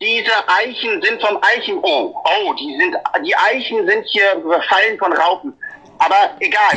Diese 0.00 0.32
Eichen 0.48 1.00
sind 1.02 1.22
vom 1.22 1.38
Eichen. 1.42 1.78
Oh, 1.82 2.14
oh, 2.24 2.54
die 2.54 2.76
sind, 2.78 2.96
die 3.24 3.36
Eichen 3.36 3.86
sind 3.86 4.04
hier 4.06 4.34
befallen 4.36 4.98
von 4.98 5.12
Raupen. 5.12 5.52
Aber 5.98 6.36
egal. 6.40 6.72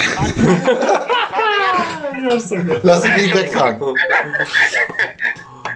Lass 2.84 3.06
ihn 3.06 3.16
nicht 3.16 3.36
wegtragen. 3.36 3.82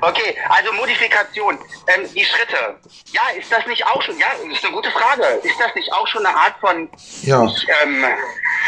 Okay, 0.02 0.36
also 0.50 0.74
Modifikation. 0.74 1.60
Ähm, 1.88 2.08
die 2.16 2.26
Schritte. 2.26 2.78
Ja, 3.14 3.22
ist 3.38 3.52
das 3.52 3.66
nicht 3.68 3.86
auch 3.86 4.02
schon, 4.02 4.18
ja, 4.18 4.26
das 4.44 4.58
ist 4.58 4.66
eine 4.66 4.74
gute 4.74 4.90
Frage. 4.92 5.22
Ist 5.44 5.60
das 5.60 5.76
nicht 5.76 5.92
auch 5.94 6.08
schon 6.08 6.26
eine 6.26 6.36
Art 6.36 6.56
von, 6.60 6.90
Ja. 7.22 7.46
ich, 7.46 7.68
ähm, 7.84 8.04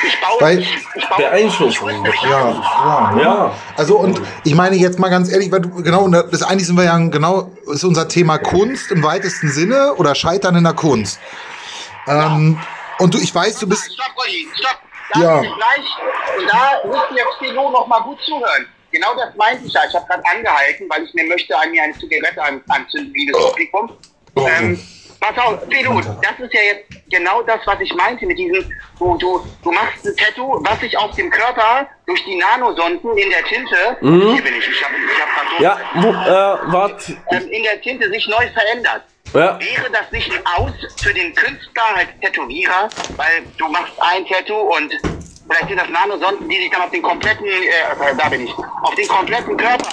ich 0.08 0.22
baue, 0.22 0.42
Weil- 0.42 0.60
ich, 0.60 0.78
ich 0.96 1.10
baue, 1.10 1.18
Beeinflussung. 1.18 2.06
Ja, 2.06 2.30
ja. 2.30 3.18
Ja. 3.20 3.56
Also 3.78 3.98
und 3.98 4.22
ich 4.44 4.54
meine 4.56 4.76
jetzt 4.76 5.00
mal 5.00 5.10
ganz 5.10 5.32
ehrlich, 5.32 5.52
weil 5.52 5.62
du, 5.62 5.82
genau, 5.82 6.02
und 6.04 6.12
das 6.12 6.44
eigentlich 6.44 6.68
sind 6.68 6.76
wir 6.78 6.84
ja 6.86 6.98
genau, 6.98 7.52
ist 7.72 7.84
unser 7.84 8.08
Thema 8.08 8.38
Kunst 8.38 8.92
im 8.92 9.04
weitesten 9.04 9.50
Sinne 9.50 9.96
oder 9.96 10.14
Scheitern 10.16 10.56
in 10.56 10.64
der 10.64 10.74
Kunst. 10.74 11.20
Ähm, 12.08 12.60
und 13.00 13.14
du, 13.14 13.18
ich 13.18 13.34
weiß, 13.34 13.60
du 13.60 13.68
bist, 13.68 13.92
Stopp, 13.94 14.12
Olli, 14.18 14.48
stopp. 14.56 14.78
Da 15.14 15.20
Ja. 15.20 15.40
gleich. 15.42 16.38
Und 16.40 16.48
da 16.52 16.82
müsst 16.88 17.12
ihr 17.16 17.26
Philo 17.40 17.70
noch 17.70 17.88
mal 17.88 18.02
gut 18.02 18.20
zuhören. 18.22 18.68
Genau 18.94 19.16
das 19.16 19.36
meinte 19.36 19.66
ich 19.66 19.74
ja. 19.74 19.82
Ich 19.90 19.96
habe 19.96 20.06
gerade 20.06 20.24
angehalten, 20.26 20.88
weil 20.90 21.04
ich 21.04 21.14
mir 21.14 21.26
möchte 21.26 21.58
an 21.58 21.72
mir 21.72 21.84
eine 21.84 21.94
Zigarette 21.98 22.42
an, 22.42 22.62
anzünden, 22.70 23.14
liebes 23.14 23.38
Publikum. 23.50 23.92
Oh. 24.36 24.48
Ähm, 24.48 24.80
pass 25.20 25.38
auf, 25.44 25.60
Philo, 25.70 26.00
das 26.00 26.40
ist 26.40 26.54
ja 26.54 26.62
jetzt 26.62 26.86
genau 27.10 27.42
das, 27.44 27.60
was 27.66 27.80
ich 27.82 27.94
meinte 27.96 28.26
mit 28.26 28.38
diesem, 28.38 28.64
du, 29.00 29.18
du, 29.18 29.46
du 29.64 29.72
machst 29.72 30.06
ein 30.06 30.16
Tattoo, 30.16 30.60
was 30.64 30.80
sich 30.80 30.98
auf 30.98 31.16
dem 31.16 31.30
Körper 31.30 31.88
durch 32.06 32.24
die 32.26 32.36
Nanosonden 32.36 33.18
in 33.18 33.30
der 33.30 33.44
Tinte, 33.46 33.98
hier 34.00 34.42
bin 34.44 34.56
ich, 34.56 34.68
ich 34.68 34.84
habe 34.84 34.96
ich 34.96 35.22
hab 35.22 35.58
so, 35.58 35.64
Ja, 35.64 36.58
äh, 36.58 36.72
warte. 36.72 37.18
ähm, 37.32 37.50
in 37.50 37.64
der 37.64 37.82
Tinte 37.82 38.10
sich 38.10 38.28
neu 38.28 38.48
verändert. 38.54 39.04
Ja. 39.34 39.60
Wäre 39.60 39.90
das 39.92 40.12
nicht 40.12 40.32
ein 40.32 40.46
Aus 40.46 40.72
für 41.02 41.14
den 41.14 41.34
Künstler 41.34 41.96
als 41.96 42.10
Tätowierer? 42.22 42.88
Weil 43.16 43.44
du 43.58 43.68
machst 43.68 43.94
ein 44.00 44.26
Tattoo 44.28 44.76
und 44.76 44.94
vielleicht 45.54 45.70
sind 45.70 45.80
das 45.80 45.90
Nanosonden, 45.90 46.50
die 46.50 46.56
sich 46.56 46.70
dann 46.72 46.82
auf 46.82 46.92
den 46.92 47.02
kompletten, 47.02 47.46
äh, 47.46 48.16
da 48.18 48.30
bin 48.30 48.46
ich, 48.46 48.54
auf 48.82 48.96
den 48.96 49.08
kompletten 49.08 49.58
Körper. 49.58 49.90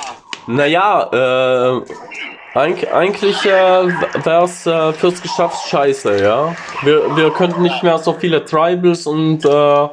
Naja, 0.46 1.08
äh, 1.12 2.58
eig 2.58 2.92
eigentlich 2.92 3.44
äh, 3.44 3.88
wär's 4.24 4.66
äh, 4.66 4.92
fürs 4.94 5.20
Geschäft 5.20 5.68
scheiße, 5.68 6.22
ja. 6.22 6.54
Wir, 6.82 7.16
wir 7.16 7.30
könnten 7.32 7.62
nicht 7.62 7.82
mehr 7.82 7.98
so 7.98 8.12
viele 8.12 8.44
Tribals 8.44 9.06
und 9.06 9.44
äh, 9.44 9.88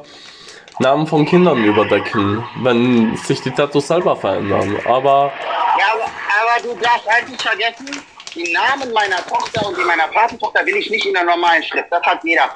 Namen 0.80 1.06
von 1.06 1.26
Kindern 1.26 1.64
überdecken, 1.64 2.44
wenn 2.62 3.16
sich 3.16 3.40
die 3.42 3.50
Tattoos 3.50 3.88
selber 3.88 4.16
verändern. 4.16 4.78
Aber 4.86 5.32
Ja, 5.78 5.92
aber, 5.92 6.04
aber 6.04 6.62
du 6.62 6.80
darfst 6.80 7.08
eigentlich 7.08 7.40
vergessen, 7.40 8.02
die 8.34 8.52
Namen 8.52 8.92
meiner 8.92 9.24
Tochter 9.26 9.66
und 9.66 9.76
die 9.76 9.82
meiner 9.82 10.06
Patentochter 10.08 10.64
will 10.64 10.76
ich 10.76 10.88
nicht 10.90 11.04
in 11.04 11.14
der 11.14 11.24
normalen 11.24 11.62
Schrift. 11.62 11.86
Das 11.90 12.02
hat 12.02 12.20
jeder. 12.22 12.48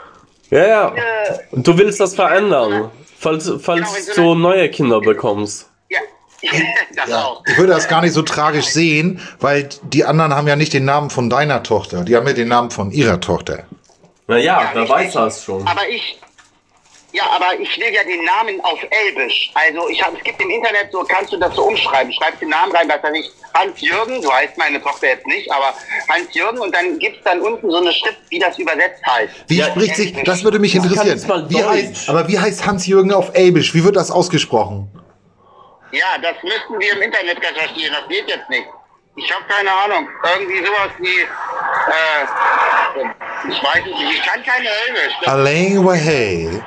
Ja, 0.59 0.67
ja. 0.67 0.95
Und 1.51 1.67
du 1.67 1.77
willst 1.79 2.01
das 2.01 2.15
verändern, 2.15 2.91
falls, 3.19 3.51
falls 3.61 4.15
du 4.15 4.35
neue 4.35 4.69
Kinder 4.71 5.01
bekommst. 5.01 5.71
ja, 5.89 6.01
das 6.97 7.09
ja, 7.09 7.25
auch. 7.25 7.43
ich 7.47 7.57
würde 7.57 7.73
das 7.73 7.89
gar 7.89 8.03
nicht 8.03 8.13
so 8.13 8.23
tragisch 8.23 8.67
sehen, 8.67 9.21
weil 9.41 9.69
die 9.83 10.05
anderen 10.05 10.35
haben 10.35 10.47
ja 10.47 10.57
nicht 10.57 10.73
den 10.73 10.85
Namen 10.85 11.11
von 11.11 11.31
deiner 11.31 11.63
Tochter, 11.63 12.05
die 12.05 12.17
haben 12.17 12.27
ja 12.27 12.35
den 12.35 12.49
Namen 12.49 12.71
von 12.71 12.91
ihrer 12.91 13.21
Tochter. 13.21 13.65
Naja, 14.29 14.71
wer 14.73 14.83
richtig. 14.83 14.97
weiß 14.97 15.13
das 15.15 15.45
schon. 15.45 15.67
Aber 15.67 15.89
ich, 15.89 16.19
ja, 17.13 17.25
aber 17.31 17.59
ich 17.61 17.77
will 17.79 17.93
ja 17.93 18.03
den 18.05 18.25
Namen 18.25 18.61
auf 18.63 18.79
Elbisch. 18.91 19.51
Also 19.55 19.89
ich 19.89 20.03
habe, 20.03 20.17
es 20.17 20.25
gibt 20.25 20.41
im 20.41 20.51
Internet 20.51 20.91
so, 20.91 21.05
kannst 21.05 21.33
du 21.33 21.37
das 21.37 21.55
so 21.55 21.65
umschreiben? 21.65 22.13
Schreibst 22.13 22.41
den 22.41 22.49
Namen 22.49 22.75
rein, 22.75 22.89
was 22.89 23.03
weiß 23.03 23.15
ich, 23.15 23.31
Hans-Jürgen, 23.55 24.23
so 24.23 24.33
heißt 24.33 24.57
meine 24.57 24.83
Tochter 24.83 25.09
jetzt 25.09 25.27
nicht, 25.27 25.51
aber 25.53 25.75
Hans-Jürgen 26.09 26.59
und 26.59 26.75
dann 26.75 26.99
gibt's 26.99 27.23
dann 27.25 27.41
unten 27.43 27.71
so 27.71 27.77
eine 27.77 27.93
Schrift, 27.93 28.19
wie 28.31 28.39
das 28.39 28.59
übersetzt 28.59 29.05
heißt. 29.07 29.45
Wie 29.49 29.59
Ja, 29.59 29.67
spricht 29.67 29.97
sich, 29.97 30.15
das 30.25 30.43
würde 30.43 30.59
mich 30.59 30.75
interessieren. 30.75 31.49
Wie 31.49 31.63
heißt, 31.63 32.09
aber 32.09 32.27
wie 32.29 32.39
heißt 32.39 32.65
Hans-Jürgen 32.65 33.13
auf 33.13 33.31
Elbisch? 33.35 33.75
Wie 33.75 33.85
wird 33.85 33.97
das 33.97 34.11
ausgesprochen? 34.11 34.91
Ja, 35.93 36.17
das 36.23 36.37
müssten 36.43 36.81
wir 36.81 36.93
im 36.95 37.03
Internet 37.03 37.37
recherchieren, 37.39 37.95
das 38.01 38.09
geht 38.09 38.27
jetzt 38.27 38.49
nicht. 38.49 38.67
Ich 39.17 39.31
habe 39.31 39.45
keine 39.47 39.71
Ahnung. 39.71 40.09
Irgendwie 40.35 40.65
sowas 40.67 40.91
wie, 40.99 41.21
äh, 41.21 43.05
ich 43.51 43.63
weiß 43.63 43.81
es 43.81 44.01
nicht, 44.01 44.13
ich 44.15 44.23
kann 44.23 44.43
keine 44.43 44.69
Elbisch. 44.89 45.13
Alain 45.27 45.85
Wahey. 45.85 46.63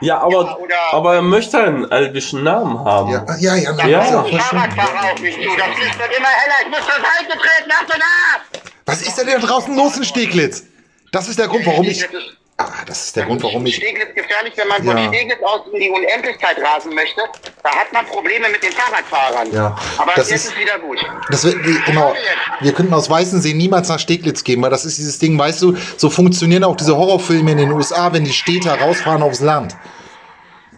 Ja, 0.00 0.18
aber, 0.20 0.58
Ja, 0.68 0.76
aber 0.92 1.14
er 1.16 1.22
möchte 1.22 1.58
einen 1.62 1.90
elbischen 1.90 2.42
Namen 2.42 2.78
haben. 2.84 3.10
Ja, 3.10 3.24
ja, 3.38 3.54
ja, 3.56 3.72
na, 3.76 3.86
Ja. 3.86 4.00
verstanden. 4.02 4.40
Fahrradfahrer 4.40 5.12
auf 5.12 5.20
mich 5.20 5.34
zu, 5.34 5.40
das 5.56 5.78
Licht 5.78 5.98
wird 5.98 6.16
immer 6.16 6.28
heller, 6.28 6.54
ich 6.62 6.68
muss 6.70 6.78
zur 6.80 6.94
Seite 6.94 7.38
treten, 7.38 7.70
Achtung 7.70 8.00
ab! 8.00 8.62
Was 8.86 9.02
ist 9.02 9.16
denn 9.18 9.26
da 9.26 9.38
draußen 9.38 9.76
los 9.76 9.96
in 9.96 10.04
Steglitz? 10.04 10.64
Das 11.12 11.28
ist 11.28 11.38
der 11.38 11.48
Grund, 11.48 11.66
warum 11.66 11.84
ich. 11.86 12.04
Ah, 12.62 12.84
das 12.86 13.04
ist 13.06 13.16
der 13.16 13.24
Grund, 13.24 13.42
warum 13.42 13.64
ich. 13.64 13.76
Steglitz 13.76 14.14
gefährlich, 14.14 14.52
wenn 14.56 14.68
man 14.68 14.84
von 14.84 14.96
Ja. 14.96 15.08
Steglitz 15.08 15.42
aus 15.42 15.60
in 15.72 15.80
die 15.80 15.88
Unendlichkeit 15.90 16.56
rasen 16.62 16.94
möchte. 16.94 17.22
Da 17.62 17.70
hat 17.70 17.90
man 17.92 18.04
Probleme 18.06 18.48
mit 18.50 18.62
den 18.62 18.72
Fahrradfahrern. 18.72 19.50
Ja, 19.52 19.76
Aber 19.96 20.12
das 20.14 20.28
jetzt 20.30 20.44
ist- 20.46 20.52
ist 20.52 20.58
wieder 20.58 20.78
gut. 20.78 20.98
Das 21.30 21.44
wird, 21.44 21.56
genau. 21.86 22.14
Wir 22.60 22.72
könnten 22.72 22.92
aus 22.92 23.08
Weißensee 23.08 23.54
niemals 23.54 23.88
nach 23.88 23.98
Steglitz 23.98 24.44
gehen, 24.44 24.60
weil 24.60 24.70
das 24.70 24.84
ist 24.84 24.98
dieses 24.98 25.18
Ding, 25.18 25.38
weißt 25.38 25.62
du, 25.62 25.76
so 25.96 26.10
funktionieren 26.10 26.64
auch 26.64 26.76
diese 26.76 26.96
Horrorfilme 26.96 27.52
in 27.52 27.58
den 27.58 27.72
USA, 27.72 28.12
wenn 28.12 28.24
die 28.24 28.32
Städter 28.32 28.74
rausfahren 28.78 29.22
aufs 29.22 29.40
Land. 29.40 29.74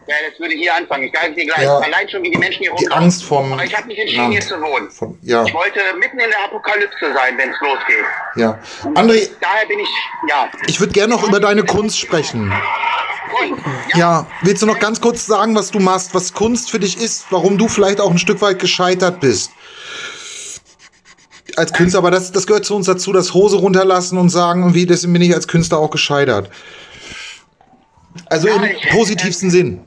Ja, 0.07 0.14
das 0.28 0.38
würde 0.40 0.55
hier 0.55 0.74
anfangen. 0.74 1.05
Ich 1.05 1.12
sage 1.14 1.32
dir 1.34 1.46
gleich. 1.46 1.62
Ja. 1.62 1.78
Allein 1.78 2.09
schon, 2.09 2.22
wie 2.22 2.30
die 2.30 2.38
Menschen 2.38 2.59
hier 2.61 2.70
Die 2.76 2.84
rumlaufen. 2.84 3.05
Angst 3.05 3.24
vom 3.24 3.53
Aber 3.53 3.64
ich 3.64 3.76
habe 3.76 3.86
mich 3.86 3.98
entschieden, 3.98 4.22
Land. 4.22 4.32
hier 4.34 4.42
zu 4.42 4.61
wohnen. 4.61 4.90
Von, 4.90 5.18
ja, 5.22 5.44
Ich 5.44 5.55
wollte 5.55 5.78
mitten 5.98 6.18
in 6.18 6.28
der 6.30 6.44
Apokalypse 6.44 7.12
sein, 7.14 7.38
wenn 7.38 7.50
es 7.50 7.57
losgeht. 7.61 8.05
ja. 8.36 8.59
André, 9.00 9.30
Daher 9.40 9.66
bin 9.68 9.78
ich, 9.78 9.88
ja. 10.28 10.50
ich 10.66 10.80
würde 10.80 10.92
gerne 10.92 11.14
noch 11.14 11.22
über 11.26 11.38
deine 11.40 11.62
Kunst 11.64 11.98
sprechen. 11.98 12.53
Ja, 13.94 14.26
willst 14.42 14.62
du 14.62 14.66
noch 14.66 14.78
ganz 14.78 15.00
kurz 15.00 15.24
sagen, 15.24 15.55
was 15.55 15.70
du 15.70 15.78
machst, 15.80 16.14
was 16.14 16.32
Kunst 16.34 16.70
für 16.70 16.78
dich 16.78 17.00
ist, 17.00 17.26
warum 17.30 17.57
du 17.57 17.66
vielleicht 17.68 18.00
auch 18.00 18.11
ein 18.11 18.18
Stück 18.18 18.40
weit 18.42 18.59
gescheitert 18.59 19.20
bist? 19.20 19.53
Als 21.57 21.72
Künstler, 21.72 21.98
aber 21.98 22.11
das, 22.11 22.32
das 22.32 22.46
gehört 22.46 22.64
zu 22.64 22.74
uns 22.74 22.86
dazu, 22.86 23.12
das 23.12 23.34
Hose 23.34 23.57
runterlassen 23.57 24.18
und 24.18 24.30
sagen, 24.30 24.62
irgendwie, 24.62 24.86
deswegen 24.86 25.12
bin 25.12 25.22
ich 25.22 25.34
als 25.34 25.48
Künstler 25.48 25.78
auch 25.78 25.90
gescheitert. 25.90 26.50
Also 28.26 28.48
im 28.48 28.62
positivsten 28.90 29.50
Sinn. 29.50 29.84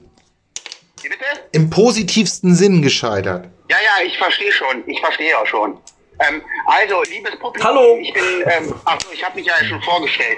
Im 1.56 1.70
positivsten 1.70 2.54
Sinn 2.54 2.82
gescheitert. 2.82 3.48
Ja, 3.70 3.78
ja, 3.78 4.06
ich 4.06 4.18
verstehe 4.18 4.52
schon. 4.52 4.84
Ich 4.88 5.00
verstehe 5.00 5.40
auch 5.40 5.46
schon. 5.48 5.78
Ähm, 6.20 6.42
also, 6.66 7.02
liebes 7.10 7.38
Publikum, 7.40 7.68
Hallo. 7.70 7.98
ich 8.02 8.14
bin, 8.14 8.24
ähm, 8.46 8.76
achso, 8.84 9.08
ich 9.14 9.24
habe 9.24 9.36
mich 9.36 9.46
ja 9.48 9.54
schon 9.64 9.82
vorgestellt. 9.84 10.38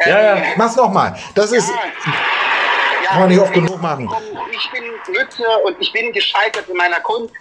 Ähm, 0.00 0.10
Ja, 0.10 0.36
ja. 0.36 0.42
Mach's 0.56 0.74
nochmal. 0.74 1.16
Das 1.36 1.52
ist, 1.52 1.68
ja, 1.70 3.10
kann 3.10 3.20
man 3.20 3.28
nicht 3.28 3.38
oft 3.40 3.52
genug 3.52 3.80
machen. 3.80 4.10
Ich 4.52 4.70
bin 4.72 4.82
Mütze 5.14 5.44
und 5.64 5.76
ich 5.80 5.92
bin 5.92 6.12
gescheitert 6.12 6.68
in 6.68 6.76
meiner 6.76 7.00
Kunst. 7.00 7.32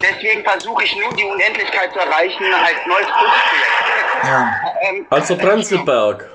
Deswegen 0.00 0.44
versuche 0.44 0.84
ich 0.84 0.94
nun 0.96 1.16
die 1.16 1.24
Unendlichkeit 1.24 1.90
zu 1.92 1.98
erreichen 1.98 2.44
als 2.54 2.76
neues 2.86 3.06
Kunstprojekt. 3.06 4.24
Ja. 4.24 4.54
Ähm, 4.82 5.06
Also 5.10 5.36
Prenzlberg. 5.36 6.30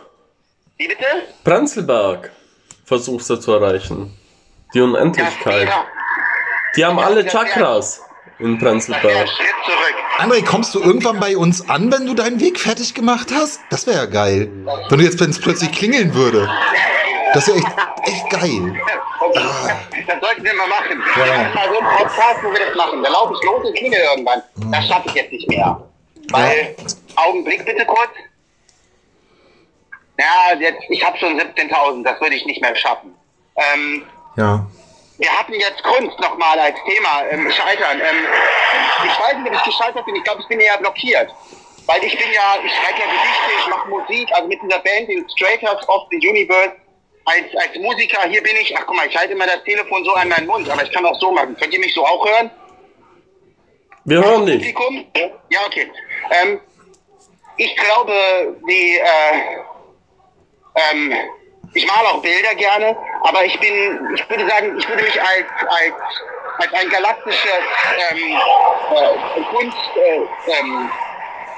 Wie 0.78 0.88
bitte? 0.88 1.06
Prenzlberg 1.44 2.32
versuchst 2.86 3.30
du 3.30 3.36
zu 3.38 3.54
erreichen. 3.54 4.18
Die 4.74 4.82
Unendlichkeit. 4.82 5.68
wäre 5.68 5.86
Die 6.76 6.86
haben 6.86 7.00
alle 7.00 7.26
Chakras 7.26 8.02
in 8.40 8.58
Prenzlberg. 8.58 9.28
Schritt 9.30 9.48
zurück. 9.66 9.96
André, 10.18 10.44
kommst 10.44 10.74
du 10.76 10.80
irgendwann 10.82 11.20
bei 11.20 11.38
uns 11.38 11.70
an, 11.70 11.92
wenn 11.92 12.06
du 12.06 12.14
deinen 12.14 12.40
Weg 12.40 12.60
fertig 12.60 12.94
gemacht 12.94 13.30
hast? 13.34 13.60
Das 13.70 13.86
wäre 13.88 13.98
ja 13.98 14.06
geil. 14.06 14.50
Wenn 14.90 15.00
du 15.00 15.04
jetzt, 15.04 15.20
wenn 15.20 15.30
es 15.30 15.40
plötzlich 15.40 15.72
klingeln 15.72 16.14
würde. 16.14 16.50
Das 17.34 17.48
wäre 17.48 17.58
echt, 17.58 17.68
echt 18.04 18.30
geil. 18.30 18.76
Okay, 19.20 20.06
das 20.08 20.20
sollten 20.20 20.44
wir 20.44 20.54
mal 20.54 20.68
machen. 20.68 21.02
Ja. 21.18 21.26
Wir 21.26 21.34
machen 21.34 21.54
mal 21.56 21.70
so 21.74 21.80
einen 21.80 21.98
Podcast, 21.98 22.44
wo 22.44 22.52
wir 22.52 22.60
das 22.66 22.76
machen. 22.76 23.04
Da 23.04 23.10
laufe 23.10 23.34
ich 23.34 23.46
los 23.46 23.66
und 23.66 23.76
klingel 23.76 24.00
irgendwann. 24.12 24.44
Das 24.72 24.88
schaffe 24.88 25.08
ich 25.10 25.14
jetzt 25.16 25.32
nicht 25.32 25.48
mehr. 25.50 25.82
Weil, 26.30 26.76
Augenblick 27.16 27.66
bitte 27.66 27.86
kurz. 27.86 28.12
Ja, 30.20 30.56
jetzt, 30.60 30.84
ich 30.90 31.04
habe 31.04 31.18
schon 31.18 31.40
17.000, 31.40 32.04
das 32.04 32.22
würde 32.22 32.36
ich 32.36 32.46
nicht 32.46 32.62
mehr 32.62 32.76
schaffen. 32.76 33.14
Ähm, 33.56 34.04
Ja. 34.36 34.66
Wir 35.18 35.32
hatten 35.32 35.54
jetzt 35.54 35.84
Kunst 35.84 36.20
nochmal 36.20 36.60
als 36.60 36.76
Thema, 36.86 37.24
ähm, 37.30 37.52
Scheitern. 37.52 38.00
Ähm, 38.00 38.28
ich 39.06 39.20
weiß 39.20 39.38
nicht, 39.38 39.48
ob 39.48 39.54
ich 39.54 39.64
gescheitert 39.64 40.06
bin, 40.06 40.16
ich 40.16 40.24
glaube, 40.24 40.42
ich 40.42 40.48
bin 40.48 40.60
eher 40.60 40.78
blockiert. 40.78 41.30
Weil 41.86 42.04
ich 42.04 42.18
bin 42.18 42.32
ja, 42.34 42.56
ich 42.64 42.72
schreibe 42.72 43.00
ja 43.00 43.06
Gedichte, 43.06 43.52
ich 43.60 43.68
mache 43.68 43.90
Musik, 43.90 44.32
also 44.34 44.48
mit 44.48 44.62
dieser 44.62 44.80
Band, 44.80 45.10
den 45.10 45.30
Straighters 45.30 45.88
of 45.90 46.08
the 46.12 46.18
Universe, 46.18 46.76
als, 47.26 47.46
als 47.56 47.78
Musiker, 47.80 48.22
hier 48.28 48.42
bin 48.42 48.56
ich, 48.62 48.76
ach 48.78 48.84
guck 48.86 48.96
mal, 48.96 49.08
ich 49.08 49.18
halte 49.18 49.34
immer 49.34 49.46
das 49.46 49.64
Telefon 49.64 50.04
so 50.04 50.14
an 50.14 50.30
meinen 50.30 50.48
Mund, 50.48 50.70
aber 50.70 50.84
ich 50.84 50.92
kann 50.92 51.06
auch 51.06 51.20
so 51.20 51.32
machen. 51.32 51.56
Könnt 51.60 51.74
ihr 51.74 51.80
mich 51.80 51.94
so 51.94 52.06
auch 52.06 52.26
hören? 52.26 52.52
Wir 54.06 54.24
hören 54.24 54.46
dich. 54.46 54.76
Ja, 55.50 55.60
okay. 55.66 55.92
Ähm, 56.32 56.60
ich 57.58 57.76
glaube, 57.78 58.14
die, 58.68 58.98
äh, 58.98 59.60
ähm, 60.76 61.14
ich 61.74 61.88
male 61.88 62.10
auch 62.10 62.22
Bilder 62.22 62.56
gerne, 62.56 62.96
aber 63.22 63.44
ich 63.46 63.60
bin, 63.60 63.74
ich 64.16 64.30
würde 64.30 64.48
sagen, 64.48 64.78
ich 64.78 64.88
würde 64.88 65.04
mich 65.04 65.22
als, 65.22 65.46
als, 65.68 65.94
als 66.60 66.74
ein 66.74 66.90
galaktisches 66.90 67.64
ähm, 68.12 68.38
äh, 68.96 69.42
Kunst, 69.56 69.78
äh, 69.96 70.18
ähm, 70.60 70.90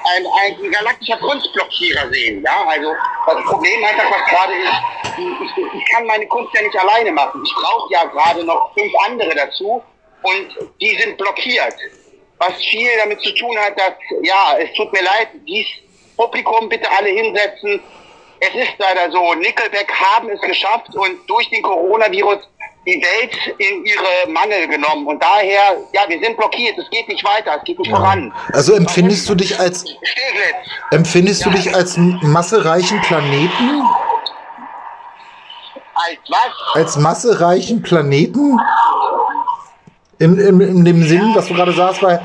ein, 0.08 0.26
ein 0.44 0.70
galaktischer 0.70 1.18
Kunstblockierer 1.18 2.08
sehen. 2.10 2.42
Ja, 2.42 2.64
also 2.66 2.92
das 3.26 3.44
Problem 3.44 3.84
einfach, 3.84 4.10
was 4.10 4.24
gerade 4.28 4.54
ist, 4.54 4.72
ich, 5.18 5.64
ich 5.74 5.92
kann 5.92 6.06
meine 6.06 6.26
Kunst 6.28 6.54
ja 6.54 6.62
nicht 6.62 6.78
alleine 6.78 7.12
machen. 7.12 7.42
Ich 7.44 7.54
brauche 7.54 7.92
ja 7.92 8.04
gerade 8.04 8.44
noch 8.44 8.72
fünf 8.74 8.92
andere 9.06 9.34
dazu 9.34 9.82
und 10.22 10.70
die 10.80 10.96
sind 10.98 11.16
blockiert. 11.18 11.74
Was 12.38 12.54
viel 12.70 12.90
damit 12.98 13.20
zu 13.22 13.34
tun 13.34 13.56
hat, 13.58 13.78
dass, 13.78 13.94
ja, 14.22 14.56
es 14.58 14.72
tut 14.74 14.92
mir 14.92 15.02
leid, 15.02 15.28
dies 15.46 15.66
Publikum 16.16 16.68
bitte 16.68 16.90
alle 16.90 17.08
hinsetzen. 17.08 17.82
Es 18.40 18.54
ist 18.54 18.74
leider 18.78 19.10
so, 19.12 19.34
Nickelback 19.34 19.90
haben 19.92 20.28
es 20.28 20.40
geschafft 20.40 20.94
und 20.94 21.18
durch 21.26 21.48
den 21.50 21.62
Coronavirus 21.62 22.38
die 22.86 23.02
Welt 23.02 23.36
in 23.58 23.84
ihre 23.84 24.30
Mangel 24.30 24.68
genommen. 24.68 25.06
Und 25.06 25.22
daher, 25.22 25.76
ja, 25.92 26.02
wir 26.08 26.20
sind 26.20 26.36
blockiert, 26.36 26.78
es 26.78 26.88
geht 26.90 27.08
nicht 27.08 27.24
weiter, 27.24 27.56
es 27.58 27.64
geht 27.64 27.78
nicht 27.78 27.90
voran. 27.90 28.32
Also 28.52 28.74
empfindest 28.74 29.28
du 29.28 29.34
dich 29.34 29.58
als 29.58 29.80
Steglitz. 29.80 30.70
empfindest 30.92 31.44
du 31.44 31.50
dich 31.50 31.74
als 31.74 31.96
massereichen 31.96 33.00
Planeten? 33.02 33.82
Als 35.94 36.18
was? 36.28 36.74
Als 36.74 36.96
massereichen 36.96 37.82
Planeten? 37.82 38.58
In, 40.18 40.38
in, 40.38 40.60
in 40.60 40.84
dem 40.84 41.02
Sinn, 41.02 41.32
was 41.34 41.48
du 41.48 41.54
gerade 41.54 41.72
sagst, 41.72 42.02
weil 42.02 42.20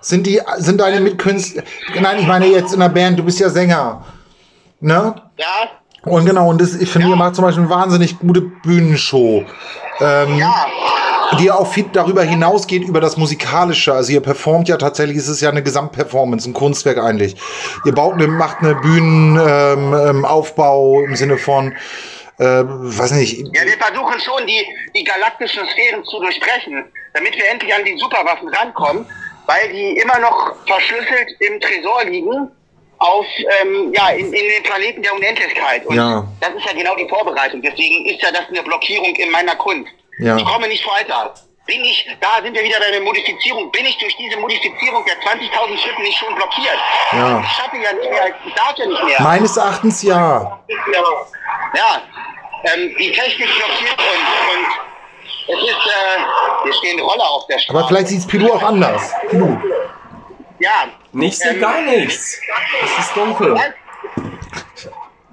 sind 0.00 0.26
die 0.26 0.40
sind 0.58 0.80
deine 0.80 1.00
Mitkünstler. 1.00 1.64
Nein, 2.00 2.20
ich 2.20 2.26
meine 2.26 2.46
jetzt 2.46 2.72
in 2.72 2.80
der 2.80 2.88
Band, 2.88 3.18
du 3.18 3.24
bist 3.24 3.40
ja 3.40 3.50
Sänger. 3.50 4.04
Ne? 4.80 5.14
Ja? 5.36 5.46
Und 6.02 6.24
genau, 6.24 6.48
und 6.50 6.60
das, 6.60 6.74
ich 6.74 6.88
finde, 6.88 7.08
ihr 7.08 7.16
macht 7.16 7.34
zum 7.34 7.44
Beispiel 7.44 7.64
eine 7.64 7.70
wahnsinnig 7.70 8.18
gute 8.18 8.40
Bühnenshow. 8.40 9.44
Ähm, 10.00 10.38
Ja. 10.38 10.66
die 11.40 11.50
auch 11.50 11.66
viel 11.66 11.86
darüber 11.92 12.22
hinausgeht, 12.22 12.84
über 12.84 13.00
das 13.00 13.16
Musikalische. 13.16 13.92
Also 13.92 14.12
ihr 14.12 14.20
performt 14.20 14.68
ja 14.68 14.76
tatsächlich, 14.76 15.16
es 15.16 15.26
ist 15.26 15.40
ja 15.40 15.50
eine 15.50 15.62
Gesamtperformance, 15.62 16.48
ein 16.48 16.52
Kunstwerk 16.52 16.98
eigentlich. 16.98 17.34
Ihr 17.84 17.92
baut 17.92 18.14
eine, 18.14 18.28
macht 18.28 18.58
eine 18.60 18.76
Bühnenaufbau 18.76 20.08
ähm, 20.10 20.24
Aufbau 20.24 21.00
im 21.02 21.16
Sinne 21.16 21.36
von, 21.38 21.72
äh, 22.38 22.44
weiß 22.64 23.10
nicht, 23.12 23.38
Ja, 23.38 23.64
wir 23.64 23.76
versuchen 23.76 24.20
schon, 24.20 24.46
die, 24.46 24.64
die 24.94 25.02
galaktischen 25.02 25.66
Sphären 25.66 26.04
zu 26.04 26.20
durchbrechen, 26.20 26.84
damit 27.14 27.34
wir 27.36 27.50
endlich 27.50 27.74
an 27.74 27.84
die 27.84 27.98
Superwaffen 27.98 28.48
rankommen, 28.48 29.04
weil 29.46 29.72
die 29.72 29.98
immer 29.98 30.20
noch 30.20 30.54
verschlüsselt 30.66 31.28
im 31.40 31.60
Tresor 31.60 32.04
liegen 32.04 32.50
auf 32.98 33.26
ähm, 33.62 33.92
ja 33.94 34.08
in, 34.10 34.32
in 34.32 34.48
den 34.48 34.62
Planeten 34.62 35.02
der 35.02 35.14
Unendlichkeit. 35.14 35.84
Und 35.86 35.96
Ja. 35.96 36.24
das 36.40 36.50
ist 36.54 36.64
ja 36.64 36.72
genau 36.72 36.94
die 36.96 37.08
Vorbereitung. 37.08 37.60
Deswegen 37.62 38.06
ist 38.06 38.22
ja 38.22 38.30
das 38.32 38.48
eine 38.48 38.62
Blockierung 38.62 39.14
in 39.16 39.30
meiner 39.30 39.54
Kunst. 39.56 39.90
Ja. 40.18 40.36
Ich 40.36 40.44
komme 40.44 40.68
nicht 40.68 40.86
weiter. 40.88 41.34
Bin 41.66 41.84
ich, 41.84 42.06
da 42.20 42.40
sind 42.44 42.54
wir 42.54 42.62
wieder 42.62 42.78
bei 42.78 42.92
der 42.92 43.00
Modifizierung, 43.00 43.72
bin 43.72 43.84
ich 43.86 43.98
durch 43.98 44.16
diese 44.16 44.38
Modifizierung 44.38 45.04
der 45.04 45.16
20.000 45.16 45.78
Schritten 45.82 46.02
nicht 46.02 46.16
schon 46.16 46.32
blockiert? 46.36 46.78
Ja. 47.10 47.40
Ich 47.44 47.48
schaffe 47.56 47.76
ja 47.78 47.92
nicht 47.92 48.08
mehr, 48.08 48.34
ich 48.46 48.54
darf 48.54 48.74
ja 48.78 48.86
nicht 48.86 49.02
mehr. 49.02 49.20
meines 49.20 49.56
Erachtens 49.56 50.00
ja. 50.04 50.60
Ja, 51.74 52.02
ähm, 52.72 52.94
die 53.00 53.10
Technik 53.10 53.48
blockiert 53.56 53.98
uns 53.98 54.28
und 54.54 55.56
es 55.56 55.62
ist, 55.70 55.70
äh, 55.86 56.20
hier 56.64 56.72
stehen 56.74 57.00
Roller 57.00 57.28
auf 57.30 57.46
der 57.48 57.58
Straße. 57.58 57.76
Aber 57.78 57.88
vielleicht 57.88 58.08
sieht 58.08 58.28
Pilou 58.28 58.52
auch 58.54 58.62
anders. 58.62 59.12
Pilou. 59.28 59.58
Ja. 60.58 60.88
Ich 61.20 61.38
sehe 61.38 61.52
Ähm, 61.52 61.60
gar 61.60 61.80
nichts. 61.82 62.40
Es 62.84 62.98
ist 63.06 63.16
dunkel. 63.16 63.56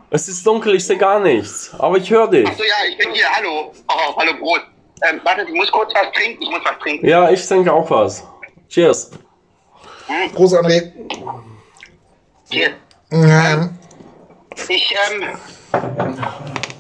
Es 0.09 0.28
ist 0.28 0.45
dunkel, 0.45 0.76
ich 0.76 0.86
sehe 0.86 0.97
gar 0.97 1.19
nichts. 1.19 1.71
Aber 1.80 1.97
ich 1.97 2.09
höre 2.09 2.28
dich. 2.30 2.47
Achso, 2.47 2.63
ja, 2.63 2.76
ich 2.89 2.97
bin 2.97 3.11
hier, 3.13 3.30
hallo. 3.32 3.74
Oh, 3.88 4.15
hallo 4.17 4.34
Brot. 4.39 4.61
Ähm, 5.09 5.19
warte, 5.24 5.41
ich 5.43 5.53
muss 5.53 5.71
kurz 5.71 5.93
was 5.95 6.11
trinken, 6.13 6.41
ich 6.43 6.49
muss 6.49 6.61
was 6.63 6.78
trinken. 6.80 7.07
Ja, 7.07 7.30
ich 7.30 7.45
denke 7.47 7.71
auch 7.74 7.89
was. 7.89 8.26
Cheers. 8.69 9.11
Prost, 10.34 10.53
André. 10.55 10.91
Hier. 12.51 12.74
Ähm, 13.11 13.78
Ich, 14.69 14.95
ähm, 15.09 15.38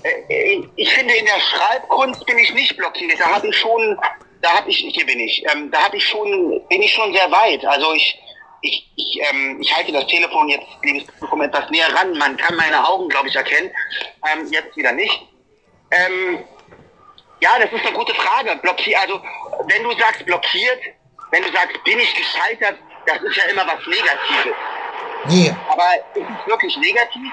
äh, 0.03 0.61
ich 0.75 0.93
finde, 0.93 1.13
in 1.15 1.25
der 1.25 1.39
Schreibkunst 1.39 2.25
bin 2.25 2.37
ich 2.37 2.53
nicht 2.53 2.77
blockiert. 2.77 3.19
Da 3.19 3.25
habe 3.35 3.47
ich 3.47 3.55
schon, 3.57 3.97
da 4.41 4.49
habe 4.57 4.69
ich, 4.69 4.77
hier 4.77 5.05
bin 5.05 5.19
ich, 5.19 5.43
ähm, 5.51 5.71
da 5.71 5.85
habe 5.85 5.97
ich 5.97 6.07
schon, 6.07 6.61
bin 6.69 6.81
ich 6.81 6.93
schon 6.93 7.11
sehr 7.13 7.31
weit. 7.31 7.65
Also 7.65 7.93
ich, 7.93 8.19
ich, 8.63 8.89
ich, 8.95 9.19
ähm, 9.29 9.61
ich 9.61 9.75
halte 9.75 9.91
das 9.91 10.07
Telefon 10.07 10.49
jetzt, 10.49 10.65
liebes 10.83 11.05
Publikum, 11.05 11.41
etwas 11.41 11.69
näher 11.69 11.93
ran. 11.93 12.17
Man 12.17 12.37
kann 12.37 12.55
meine 12.55 12.85
Augen, 12.85 13.09
glaube 13.09 13.27
ich, 13.27 13.35
erkennen. 13.35 13.69
Ähm, 14.31 14.47
jetzt 14.51 14.75
wieder 14.75 14.91
nicht. 14.93 15.27
Ähm, 15.91 16.39
ja, 17.41 17.51
das 17.59 17.71
ist 17.71 17.85
eine 17.85 17.95
gute 17.95 18.13
Frage. 18.15 18.57
Blockiert, 18.61 18.99
also 19.01 19.21
wenn 19.67 19.83
du 19.83 19.91
sagst 19.99 20.25
blockiert, 20.25 20.79
wenn 21.31 21.43
du 21.43 21.51
sagst, 21.51 21.83
bin 21.83 21.99
ich 21.99 22.15
gescheitert, 22.15 22.79
das 23.05 23.21
ist 23.21 23.35
ja 23.35 23.43
immer 23.51 23.67
was 23.67 23.85
Negatives. 23.85 24.55
nee, 25.27 25.53
Aber 25.69 25.83
ist 26.15 26.29
es 26.29 26.47
wirklich 26.47 26.77
negativ? 26.77 27.31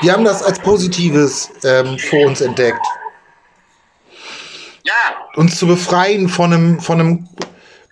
wir 0.00 0.12
haben 0.12 0.24
das 0.24 0.42
als 0.42 0.58
Positives 0.58 1.52
ähm, 1.64 1.98
vor 1.98 2.26
uns 2.26 2.40
entdeckt. 2.40 2.84
Ja, 4.84 5.28
uns 5.34 5.58
zu 5.58 5.66
befreien 5.66 6.28
von 6.28 6.52
einem, 6.52 6.80
von 6.80 7.00
einem, 7.00 7.28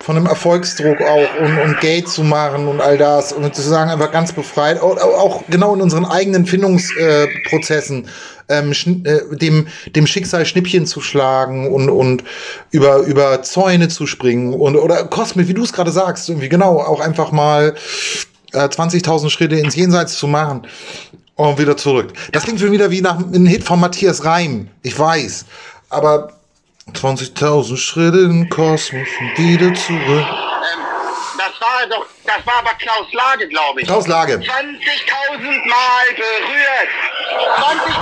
von 0.05 0.19
einem 0.19 0.27
Erfolgsdruck 0.27 1.01
auch 1.01 1.41
und, 1.41 1.59
und 1.59 1.81
Geld 1.81 2.11
zu 2.11 2.25
machen 2.25 2.69
und 2.69 2.83
all 2.83 2.99
das 2.99 3.33
und 3.33 3.55
zu 3.55 3.63
sagen, 3.63 3.91
einfach 3.91 4.13
ganz 4.13 4.33
befreit, 4.33 4.79
auch, 4.79 4.99
auch 4.99 5.45
genau 5.49 5.75
in 5.75 5.81
unseren 5.81 6.05
eigenen 6.05 6.45
Findungsprozessen, 6.45 8.05
äh, 8.49 8.59
ähm, 8.59 8.73
äh, 9.05 9.37
dem, 9.37 9.67
dem 9.97 10.07
Schicksal 10.07 10.45
Schnippchen 10.45 10.85
zu 10.85 11.01
schlagen 11.01 11.73
und, 11.73 11.89
und 11.89 12.23
über, 12.71 12.99
über 12.99 13.43
Zäune 13.43 13.89
zu 13.89 14.07
springen 14.07 14.53
und, 14.53 14.77
oder 14.77 15.05
Cosme, 15.05 15.49
wie 15.49 15.55
du 15.55 15.63
es 15.63 15.73
gerade 15.73 15.91
sagst, 15.91 16.29
irgendwie 16.29 16.51
genau, 16.51 16.81
auch 16.81 17.01
einfach 17.01 17.33
mal 17.33 17.75
äh, 18.53 18.59
20.000 18.59 19.31
Schritte 19.31 19.57
ins 19.57 19.75
Jenseits 19.75 20.19
zu 20.19 20.27
machen 20.29 20.67
und 21.37 21.59
wieder 21.59 21.79
zurück. 21.79 22.13
Das 22.33 22.43
klingt 22.43 22.61
für 22.61 22.67
mich 22.67 22.75
wieder 22.75 22.91
wie 22.91 23.01
nach 23.01 23.17
einem 23.17 23.47
Hit 23.47 23.65
von 23.65 23.81
Matthias 23.81 24.23
Reim, 24.27 24.69
ich 24.83 24.99
weiß, 24.99 25.47
aber 25.89 26.34
20.000 26.93 27.77
Schritte 27.77 28.19
im 28.19 28.49
Kosmos 28.49 29.09
und 29.21 29.39
wieder 29.39 29.73
zurück. 29.75 30.01
Ähm, 30.09 30.27
das 31.39 31.61
war 31.61 31.87
doch, 31.89 32.07
das 32.25 32.47
war 32.47 32.55
aber 32.61 32.75
Klaus 32.79 33.13
Lage, 33.13 33.49
glaube 33.49 33.81
ich. 33.81 33.87
Klaus 33.87 34.07
Lage. 34.07 34.35
20.000 34.35 34.45
Mal 35.67 36.07
berührt. 36.15 36.91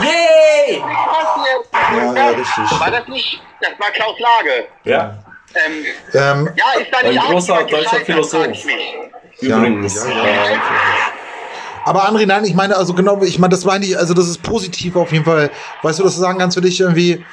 20 0.01 0.11
Yay! 0.11 0.81
passiert. 0.81 1.67
Ja, 1.73 2.15
ja, 2.15 2.29
richtig. 2.31 2.81
War 2.81 2.91
das 2.91 3.09
nicht? 3.09 3.43
Das 3.61 3.71
war 3.79 3.91
Klaus 3.93 4.19
Lage. 4.19 4.67
Ja, 4.85 5.19
Ähm, 5.55 5.85
Ähm, 6.15 6.51
ja, 6.57 6.81
ist 6.81 6.91
da 6.93 6.99
Ein 6.99 7.09
nicht 7.11 7.21
auch 7.21 7.29
großer 7.31 7.65
deutscher 7.65 8.01
Philosoph. 8.01 8.47
übrigens. 9.41 9.95
ja, 10.09 10.15
ja. 10.15 10.61
aber 11.85 12.09
André, 12.09 12.27
nein, 12.27 12.45
ich 12.45 12.55
meine, 12.55 12.77
also 12.77 12.95
genau, 12.95 13.21
ich 13.23 13.39
meine, 13.39 13.51
das 13.51 13.65
meine 13.65 13.85
ich, 13.85 13.97
also 13.99 14.15
das 14.15 14.29
ist 14.29 14.43
positiv 14.43 14.97
auf 14.97 15.13
jeden 15.13 15.25
Fall. 15.25 15.51
Weißt 15.83 15.99
du, 15.99 16.05
dass 16.05 16.15
du 16.15 16.21
sagen 16.21 16.39
kannst 16.39 16.57
für 16.57 16.63
dich 16.63 16.81
irgendwie, 16.81 17.25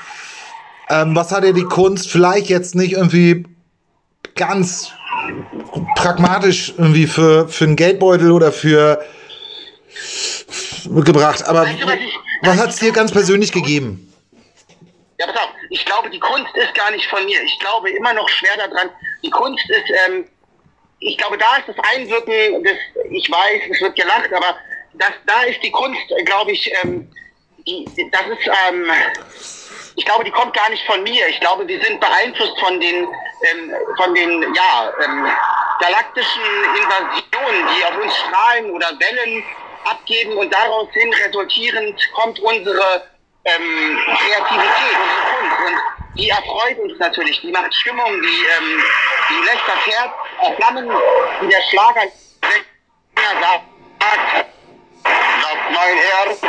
ähm, 0.90 1.16
was 1.16 1.32
hat 1.32 1.44
dir 1.44 1.54
die 1.54 1.64
Kunst 1.64 2.10
vielleicht 2.10 2.50
jetzt 2.50 2.76
nicht 2.76 2.94
irgendwie 2.94 3.46
ganz 4.36 4.92
pragmatisch 5.96 6.74
irgendwie 6.78 7.08
für, 7.08 7.48
für 7.48 7.66
einen 7.66 7.76
Geldbeutel 7.76 8.32
oder 8.32 8.52
für 8.52 9.04
gebracht, 10.86 11.46
aber 11.46 11.64
Weißt 11.64 11.82
du, 11.82 11.88
was 12.42 12.58
hat 12.58 12.70
es 12.70 12.78
dir 12.78 12.92
ganz 12.92 13.12
persönlich 13.12 13.52
gegeben? 13.52 14.12
Ja, 15.20 15.28
pass 15.28 15.36
auf, 15.36 15.50
ich 15.70 15.86
glaube, 15.86 16.10
die 16.10 16.20
Kunst 16.20 16.56
ist 16.56 16.74
gar 16.74 16.90
nicht 16.92 17.06
von 17.08 17.24
mir. 17.26 17.44
Ich 17.44 17.60
glaube 17.60 17.90
immer 17.92 18.14
noch 18.14 18.30
schwer 18.30 18.56
daran. 18.58 18.90
Die 19.24 19.30
Kunst 19.30 19.70
ist, 19.70 19.92
ähm, 20.08 20.26
ich 21.00 21.18
glaube, 21.18 21.38
da 21.38 21.58
ist 21.58 21.68
das 21.68 21.76
Einwirken 21.94 22.64
des, 22.64 22.78
ich 23.12 23.30
weiß, 23.30 23.62
es 23.72 23.82
wird 23.82 23.96
gelacht, 23.96 24.32
aber 24.34 24.56
das, 24.94 25.12
da 25.26 25.44
ist 25.44 25.62
die 25.62 25.72
Kunst, 25.72 26.02
glaube 26.26 26.52
ich, 26.52 26.72
ähm, 26.84 27.12
die, 27.68 27.86
das 28.12 28.22
ist, 28.28 28.50
ähm, 28.70 28.86
ich 30.00 30.06
glaube, 30.06 30.24
die 30.24 30.32
kommt 30.32 30.54
gar 30.54 30.70
nicht 30.70 30.86
von 30.86 31.04
mir. 31.04 31.28
Ich 31.28 31.42
glaube, 31.42 31.68
wir 31.68 31.84
sind 31.84 32.00
beeinflusst 32.00 32.58
von 32.62 32.80
den, 32.80 33.04
ähm, 33.04 33.74
von 33.98 34.16
den, 34.16 34.42
ja, 34.56 34.94
ähm, 35.04 35.28
galaktischen 35.82 36.42
Invasionen, 36.74 37.68
die 37.68 37.86
auf 37.86 38.02
uns 38.02 38.16
strahlen 38.16 38.72
oder 38.72 38.88
Wellen 38.98 39.44
abgeben 39.84 40.38
und 40.38 40.54
daraus 40.54 40.88
hin 40.94 41.14
resultierend 41.26 42.00
kommt 42.14 42.40
unsere 42.40 43.10
ähm, 43.44 44.00
Kreativität, 44.06 44.96
unsere 45.04 45.22
Kunst. 45.36 45.60
Und 45.68 46.18
die 46.18 46.30
erfreut 46.30 46.80
uns 46.80 46.98
natürlich, 47.00 47.42
die 47.42 47.52
macht 47.52 47.74
Stimmung, 47.76 48.22
die, 48.22 48.46
ähm, 48.58 48.82
die 49.30 49.46
lässt 49.46 49.68
das 49.68 49.86
Herz 49.86 50.12
erflammen, 50.44 50.90
wie 51.42 51.48
der 51.50 51.62
Schlager 51.70 52.04
sagt, 53.42 53.64
mein 55.74 55.98
Herz. 55.98 56.42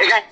Egal. 0.00 0.22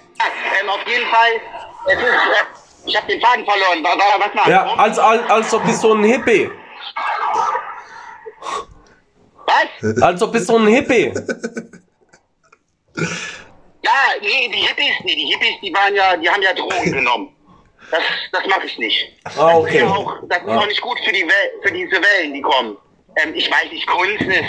Ähm, 0.61 0.69
auf 0.69 0.87
jeden 0.87 1.09
Fall, 1.11 1.41
es 1.87 1.99
ist, 1.99 2.05
äh, 2.05 2.62
ich 2.87 2.97
habe 2.97 3.07
den 3.07 3.21
Faden 3.21 3.45
verloren. 3.45 3.83
Was 3.85 4.35
war 4.35 4.49
ja 4.49 4.65
als, 4.75 4.99
als, 4.99 5.31
als 5.31 5.55
ob 5.55 5.65
bist 5.65 5.81
so 5.81 5.95
ein 5.95 6.05
Hippie. 6.05 6.51
Was? 9.47 10.03
Als 10.03 10.23
ob 10.23 10.33
bist 10.33 10.47
so 10.47 10.57
ein 10.59 10.67
Hippie. 10.67 11.13
Ja, 13.85 13.93
nee, 14.21 14.49
die 14.49 14.59
Hippies, 14.67 14.93
nee, 15.05 15.15
die 15.17 15.27
Hippies, 15.27 15.61
die 15.63 15.73
waren 15.75 15.95
ja, 15.95 16.17
die 16.17 16.29
haben 16.29 16.43
ja 16.43 16.53
Drogen 16.55 16.93
genommen. 16.99 17.37
Das, 17.91 18.01
das 18.33 18.47
mache 18.47 18.67
ich 18.67 18.79
nicht. 18.79 19.13
Ah, 19.25 19.31
Das 19.31 19.37
ist 19.53 19.57
okay. 19.57 19.79
ja 19.81 19.87
auch, 19.89 20.15
das 20.29 20.39
ist 20.43 20.49
Ah. 20.49 20.59
auch 20.59 20.67
nicht 20.67 20.81
gut 20.81 20.99
für 21.05 21.13
die 21.13 21.23
Wel 21.23 21.51
für 21.63 21.73
diese 21.73 21.97
Wellen, 22.01 22.33
die 22.35 22.41
kommen. 22.41 22.77
Ähm, 23.17 23.35
ich 23.35 23.51
weiß 23.51 23.71
nicht, 23.71 23.87
Kunst 23.87 24.23
ist, 24.23 24.45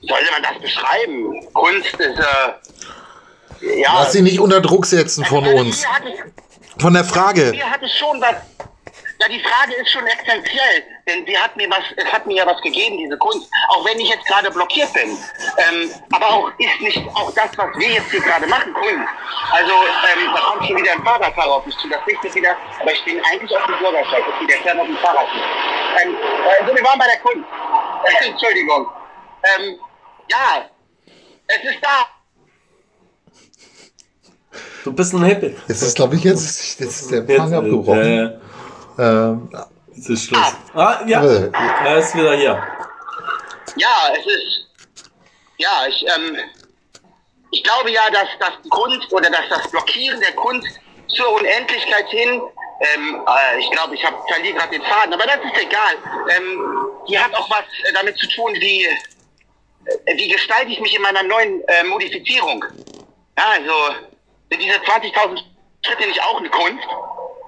wie 0.00 0.06
soll 0.06 0.18
man 0.32 0.42
das 0.42 0.60
beschreiben? 0.60 1.46
Kunst 1.54 1.94
ist, 1.94 2.18
äh, 2.18 3.80
ja. 3.80 3.94
Lass 4.00 4.12
sie 4.12 4.22
nicht 4.22 4.40
unter 4.40 4.60
Druck 4.60 4.84
setzen 4.84 5.24
von 5.24 5.44
Also 5.44 5.56
uns. 5.58 5.86
Hat, 5.86 6.02
Von 6.80 6.94
der 6.94 7.04
Frage. 7.04 7.50
mir 7.50 7.70
hat 7.70 7.82
es 7.82 7.94
schon 7.96 8.20
was. 8.20 8.36
Ja, 9.20 9.28
die 9.28 9.40
Frage 9.40 9.74
ist 9.74 9.90
schon 9.90 10.06
essentiell, 10.06 10.82
denn 11.06 11.26
sie 11.26 11.36
hat 11.36 11.54
mir 11.54 11.68
was, 11.68 11.84
es 11.94 12.10
hat 12.10 12.26
mir 12.26 12.36
ja 12.38 12.46
was 12.46 12.58
gegeben, 12.62 12.96
diese 12.96 13.18
Kunst, 13.18 13.50
auch 13.68 13.84
wenn 13.84 14.00
ich 14.00 14.08
jetzt 14.08 14.24
gerade 14.24 14.50
blockiert 14.50 14.90
bin. 14.94 15.10
Ähm, 15.10 15.90
aber 16.12 16.26
auch 16.26 16.50
ist 16.58 16.80
nicht 16.80 17.06
auch 17.14 17.30
das, 17.34 17.50
was 17.58 17.68
wir 17.76 17.88
jetzt 17.90 18.10
hier 18.10 18.22
gerade 18.22 18.46
machen, 18.46 18.72
Kunst. 18.72 19.08
Also 19.52 19.72
ähm, 19.72 20.32
da 20.34 20.40
kommt 20.40 20.66
schon 20.66 20.76
wieder 20.78 20.92
ein 20.92 21.04
Fahrradfahrer 21.04 21.56
auf 21.56 21.66
mich 21.66 21.76
zu. 21.76 21.88
Das 21.90 22.00
Licht 22.06 22.24
ist 22.24 22.34
wieder, 22.34 22.56
aber 22.80 22.92
ich 22.92 23.04
bin 23.04 23.20
eigentlich 23.30 23.54
auf 23.54 23.66
dem 23.66 23.78
Bürgersteig. 23.78 24.24
Okay, 24.26 24.46
der 24.46 24.62
fährt 24.62 24.78
auf 24.78 24.86
dem 24.86 24.96
Fahrrad. 24.96 25.26
Ähm, 26.02 26.14
äh, 26.14 26.66
so, 26.66 26.74
wir 26.74 26.84
waren 26.84 26.98
bei 26.98 27.06
der 27.06 27.18
Kunst. 27.18 27.46
Äh, 28.04 28.28
Entschuldigung. 28.28 28.88
Ähm, 29.58 29.78
ja, 30.30 30.64
es 31.46 31.62
ist 31.62 31.78
da. 31.82 32.19
Du 34.84 34.92
bist 34.92 35.12
ein 35.14 35.22
Hippie. 35.24 35.56
Jetzt 35.68 35.82
ist, 35.82 35.96
glaube 35.96 36.16
ich, 36.16 36.24
jetzt, 36.24 36.80
jetzt 36.80 37.00
ist 37.02 37.10
der 37.10 37.18
Empfang 37.20 37.52
abgebrochen. 37.54 38.38
äh, 38.98 39.02
Ähm, 39.02 39.50
jetzt 39.94 40.08
ist 40.10 40.24
Schluss. 40.26 40.54
Ah, 40.74 41.00
ja. 41.06 41.22
Äh, 41.24 41.50
Er 41.84 41.98
ist 41.98 42.14
wieder 42.14 42.34
hier. 42.34 42.62
Ja, 43.76 43.88
es 44.12 44.26
ist. 44.26 44.66
Ja, 45.58 45.86
ich, 45.88 46.04
ähm, 46.16 46.36
ich 47.50 47.62
glaube 47.62 47.90
ja, 47.90 48.02
dass 48.10 48.28
das 48.38 48.52
Kunst 48.70 49.12
oder 49.12 49.28
dass 49.30 49.48
das 49.50 49.70
Blockieren 49.70 50.18
der 50.20 50.32
Kunst 50.32 50.66
zur 51.08 51.30
Unendlichkeit 51.34 52.08
hin, 52.08 52.40
ähm, 52.94 53.20
äh, 53.26 53.58
ich 53.60 53.70
glaube, 53.70 53.94
ich 53.94 54.04
hab, 54.04 54.26
verliere 54.32 54.54
gerade 54.56 54.70
den 54.70 54.82
Faden, 54.82 55.12
aber 55.12 55.24
das 55.24 55.36
ist 55.36 55.60
egal. 55.62 55.94
Ähm, 56.34 56.62
die 57.08 57.18
hat 57.18 57.34
auch 57.34 57.50
was 57.50 57.64
äh, 57.88 57.92
damit 57.94 58.16
zu 58.18 58.26
tun, 58.28 58.54
wie, 58.54 58.84
äh, 58.84 60.16
wie 60.16 60.28
gestalte 60.28 60.70
ich 60.70 60.80
mich 60.80 60.94
in 60.96 61.02
meiner 61.02 61.22
neuen 61.22 61.62
äh, 61.68 61.84
Modifizierung. 61.84 62.64
Ja, 63.36 63.44
also 63.58 63.94
sind 64.50 64.60
diese 64.62 64.76
20.000 64.78 65.42
Schritte 65.84 66.06
nicht 66.06 66.22
auch 66.22 66.38
eine 66.38 66.50
Kunst? 66.50 66.86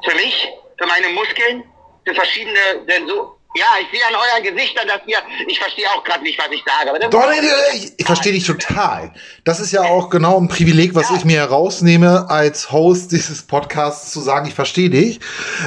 Für 0.04 0.14
mich, 0.16 0.48
für 0.78 0.86
meine 0.86 1.08
Muskeln, 1.10 1.64
für 2.04 2.14
verschiedene 2.14 2.84
Sensoren. 2.86 3.41
Ja, 3.54 3.66
ich 3.82 3.88
sehe 3.90 4.06
an 4.08 4.14
euren 4.14 4.42
Gesichtern, 4.54 4.88
dass 4.88 5.00
ihr, 5.06 5.18
ich 5.46 5.58
verstehe 5.58 5.84
auch 5.94 6.02
gerade 6.04 6.22
nicht, 6.22 6.38
was 6.38 6.46
ich 6.50 6.62
sage. 6.64 6.88
Aber 6.88 6.98
das 6.98 7.10
Doch, 7.10 7.28
nee, 7.28 7.40
nee, 7.40 7.76
ich, 7.76 7.92
ich 7.98 8.06
verstehe 8.06 8.32
dich 8.32 8.46
total. 8.46 9.12
Das 9.44 9.60
ist 9.60 9.72
ja 9.72 9.82
auch 9.82 10.08
genau 10.08 10.38
ein 10.38 10.48
Privileg, 10.48 10.94
was 10.94 11.10
ich 11.10 11.24
mir 11.26 11.38
herausnehme, 11.40 12.30
als 12.30 12.72
Host 12.72 13.12
dieses 13.12 13.42
Podcasts 13.42 14.10
zu 14.10 14.20
sagen, 14.20 14.46
ich 14.48 14.54
verstehe 14.54 14.88
dich. 14.88 15.20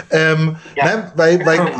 Ähm, 0.10 0.56
Ja. 0.76 0.86
ne, 0.86 1.12
weil, 1.16 1.46
weil, 1.46 1.60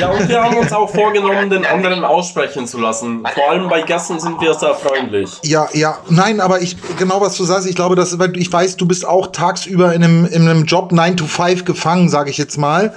Ja, 0.00 0.08
und 0.08 0.28
wir 0.28 0.42
haben 0.42 0.56
uns 0.56 0.72
auch 0.72 0.88
vorgenommen, 0.88 1.50
den 1.50 1.66
anderen 1.66 2.02
aussprechen 2.04 2.66
zu 2.66 2.78
lassen. 2.78 3.24
Vor 3.34 3.50
allem 3.50 3.68
bei 3.68 3.82
Gästen 3.82 4.18
sind 4.18 4.40
wir 4.40 4.54
sehr 4.54 4.74
freundlich. 4.74 5.30
ja, 5.42 5.68
ja, 5.74 5.98
nein, 6.08 6.40
aber 6.40 6.62
ich, 6.62 6.76
genau 6.96 7.20
was 7.20 7.36
du 7.36 7.44
sagst, 7.44 7.66
ich 7.66 7.76
glaube, 7.76 7.94
dass, 7.94 8.18
weil 8.18 8.36
ich 8.38 8.50
weiß, 8.50 8.76
du 8.76 8.86
bist 8.86 9.06
auch 9.06 9.32
tagsüber 9.32 9.92
in 9.92 10.02
einem, 10.02 10.24
in 10.26 10.48
einem 10.48 10.64
Job 10.64 10.92
9 10.92 11.16
to 11.18 11.26
5 11.26 11.64
gefangen, 11.64 12.08
sage 12.08 12.30
ich 12.30 12.38
jetzt 12.38 12.56
mal. 12.56 12.94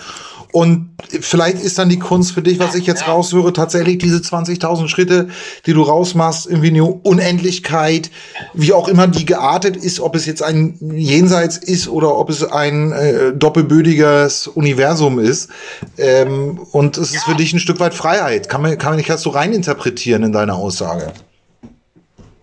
Und 0.55 0.95
vielleicht 1.19 1.57
ist 1.57 1.77
dann 1.77 1.89
die 1.89 1.99
Kunst 1.99 2.31
für 2.31 2.41
dich, 2.41 2.59
was 2.59 2.75
ich 2.75 2.87
jetzt 2.87 3.09
raushöre, 3.09 3.51
tatsächlich 3.51 3.97
diese 3.97 4.19
20.000 4.19 4.87
Schritte, 4.87 5.27
die 5.65 5.73
du 5.73 5.81
rausmachst, 5.81 6.47
irgendwie 6.47 6.69
eine 6.69 6.85
Unendlichkeit, 6.85 8.09
wie 8.53 8.71
auch 8.71 8.87
immer 8.87 9.05
die 9.07 9.25
geartet 9.25 9.75
ist, 9.75 9.99
ob 9.99 10.15
es 10.15 10.25
jetzt 10.25 10.41
ein 10.41 10.77
Jenseits 10.95 11.57
ist 11.57 11.89
oder 11.89 12.15
ob 12.17 12.29
es 12.29 12.41
ein 12.49 12.93
äh, 12.93 13.33
doppelbödiges 13.33 14.47
Universum 14.47 15.19
ist. 15.19 15.49
Ähm, 15.97 16.65
und 16.71 16.95
es 16.95 17.13
ist 17.13 17.25
für 17.25 17.35
dich 17.35 17.51
ein 17.51 17.59
Stück 17.59 17.81
weit 17.81 17.93
Freiheit. 17.93 18.47
Kann 18.47 18.61
man, 18.61 18.77
kann 18.77 18.91
man 18.91 18.95
nicht 18.95 19.09
ganz 19.09 19.23
so 19.23 19.31
rein 19.31 19.51
interpretieren 19.51 20.23
in 20.23 20.31
deiner 20.31 20.55
Aussage. 20.55 21.11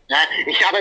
Ja, 0.09 0.19
ich 0.47 0.63
habe, 0.67 0.77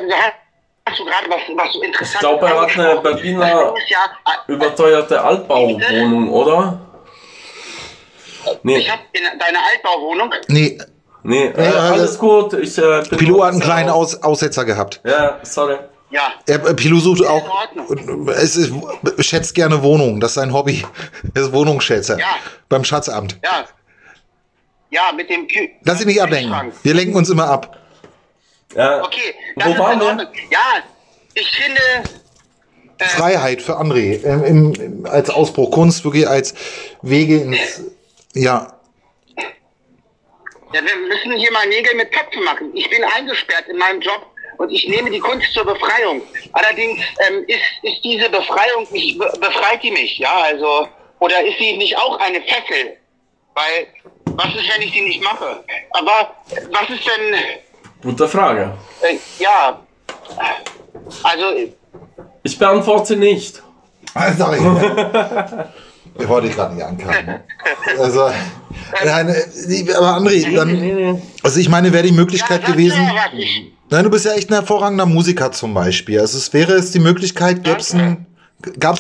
hast 0.85 0.99
du 0.99 1.05
gerade 1.05 1.29
was, 1.29 1.39
was 1.55 1.71
so 1.71 1.81
interessant 1.81 2.13
Ich 2.13 2.19
glaube, 2.19 2.45
er 2.45 2.61
hat 2.61 2.77
eine. 2.77 2.99
Berliner 2.99 3.73
ja, 3.87 3.99
äh, 4.25 4.51
Überteuerte 4.51 5.23
Altbauwohnung, 5.23 6.29
oder? 6.29 6.90
Nee, 8.63 8.77
Ich 8.77 8.89
habe 8.91 9.01
in 9.13 9.23
deiner 9.39 9.59
Altbauwohnung, 9.73 10.31
Nee, 10.47 10.77
nee, 11.23 11.45
äh, 11.47 11.53
also- 11.61 11.93
alles 11.93 12.17
gut. 12.19 12.53
Ich 12.53 12.77
äh, 12.77 13.03
bin 13.09 13.17
Pilot 13.19 13.41
hat 13.43 13.51
einen 13.53 13.61
kleinen 13.61 13.89
aus- 13.89 14.15
Aus 14.15 14.23
Aussetzer 14.23 14.65
gehabt. 14.65 15.01
Ja, 15.05 15.39
sorry. 15.43 15.77
ja, 16.09 16.31
Er, 16.47 16.65
äh, 16.65 16.73
Pilot 16.73 17.01
sucht 17.03 17.25
auch, 17.25 17.43
es 18.37 18.55
ist, 18.57 18.73
schätzt 19.19 19.53
gerne 19.55 19.81
Wohnungen, 19.83 20.19
das 20.19 20.31
ist 20.31 20.35
sein 20.35 20.53
Hobby. 20.53 20.83
Er 21.33 21.41
ist 21.43 21.51
Wohnungsschätzer. 21.53 22.17
Ja. 22.19 22.25
Beim 22.69 22.83
Schatzamt. 22.83 23.37
ja. 23.43 23.65
Ja, 24.93 25.13
mit 25.15 25.29
dem 25.29 25.47
Kü 25.47 25.69
Lass 25.85 25.99
dich 25.99 26.05
nicht 26.07 26.21
ablenken. 26.21 26.73
Wir 26.83 26.93
lenken 26.93 27.15
uns 27.15 27.29
immer 27.29 27.47
ab. 27.47 27.77
Ja, 28.75 29.01
Okay, 29.03 29.33
das 29.55 29.67
Wo 29.67 29.71
ist 29.71 29.79
waren 29.79 29.99
wir? 30.01 30.31
Ja, 30.51 30.59
ich 31.33 31.47
finde, 31.49 31.79
Freiheit 32.99 33.61
für 33.61 33.79
André. 33.79 34.21
Ähm, 34.25 34.43
im, 34.43 34.73
im, 34.73 35.05
als 35.05 35.29
Ausbruch 35.29 35.71
Kunst, 35.71 36.03
wirklich 36.03 36.27
als 36.27 36.53
Wege 37.01 37.37
ins, 37.39 37.83
ja. 38.35 38.67
ja, 40.73 40.81
wir 40.81 40.95
müssen 41.07 41.31
hier 41.33 41.51
mal 41.51 41.67
Nägel 41.67 41.95
mit 41.95 42.11
Köpfen 42.11 42.43
machen. 42.43 42.71
Ich 42.75 42.89
bin 42.89 43.03
eingesperrt 43.03 43.67
in 43.67 43.77
meinem 43.77 44.01
Job 44.01 44.25
und 44.57 44.69
ich 44.71 44.87
nehme 44.87 45.09
die 45.09 45.19
Kunst 45.19 45.53
zur 45.53 45.65
Befreiung. 45.65 46.21
Allerdings 46.53 46.99
ähm, 47.27 47.43
ist, 47.47 47.59
ist 47.83 48.03
diese 48.03 48.29
Befreiung, 48.29 48.87
nicht, 48.91 49.17
be- 49.19 49.33
befreit 49.39 49.81
die 49.83 49.91
mich, 49.91 50.17
ja, 50.19 50.33
also, 50.43 50.87
oder 51.19 51.43
ist 51.45 51.57
sie 51.59 51.77
nicht 51.77 51.97
auch 51.97 52.17
eine 52.19 52.41
Fessel? 52.41 52.97
Weil, 53.53 53.87
was 54.25 54.53
ist, 54.55 54.73
wenn 54.73 54.81
ich 54.81 54.93
sie 54.93 55.01
nicht 55.01 55.21
mache? 55.23 55.63
Aber 55.91 56.35
was 56.71 56.89
ist 56.89 57.05
denn, 57.05 57.35
gute 58.01 58.27
Frage. 58.27 58.77
äh, 59.01 59.17
ja, 59.39 59.79
also, 61.23 61.45
Ich 62.43 62.57
beantworte 62.57 63.15
nicht. 63.17 63.61
Ah, 64.13 64.31
Sag 64.33 64.57
ich. 66.15 66.21
Ich 66.21 66.29
wollte 66.29 66.47
dich 66.47 66.55
gerade 66.55 66.75
nicht 66.75 66.83
ankacken. 66.83 67.39
Also, 67.97 68.29
nein, 69.03 69.29
äh, 69.29 69.93
aber 69.93 70.17
André, 70.17 70.55
dann, 70.55 71.21
also 71.43 71.59
ich 71.59 71.69
meine, 71.69 71.91
wäre 71.91 72.03
die 72.03 72.11
Möglichkeit 72.11 72.61
ja, 72.63 72.71
gewesen. 72.71 72.99
Nein, 73.89 74.03
du 74.03 74.09
bist 74.09 74.25
ja 74.25 74.33
echt 74.33 74.49
ein 74.49 74.53
hervorragender 74.53 75.05
Musiker 75.05 75.51
zum 75.51 75.73
Beispiel. 75.73 76.19
Also 76.19 76.37
es 76.37 76.53
wäre 76.53 76.73
es 76.73 76.91
die 76.91 76.99
Möglichkeit, 76.99 77.63
gab 77.63 77.79
es 77.79 77.93
einen 77.93 78.25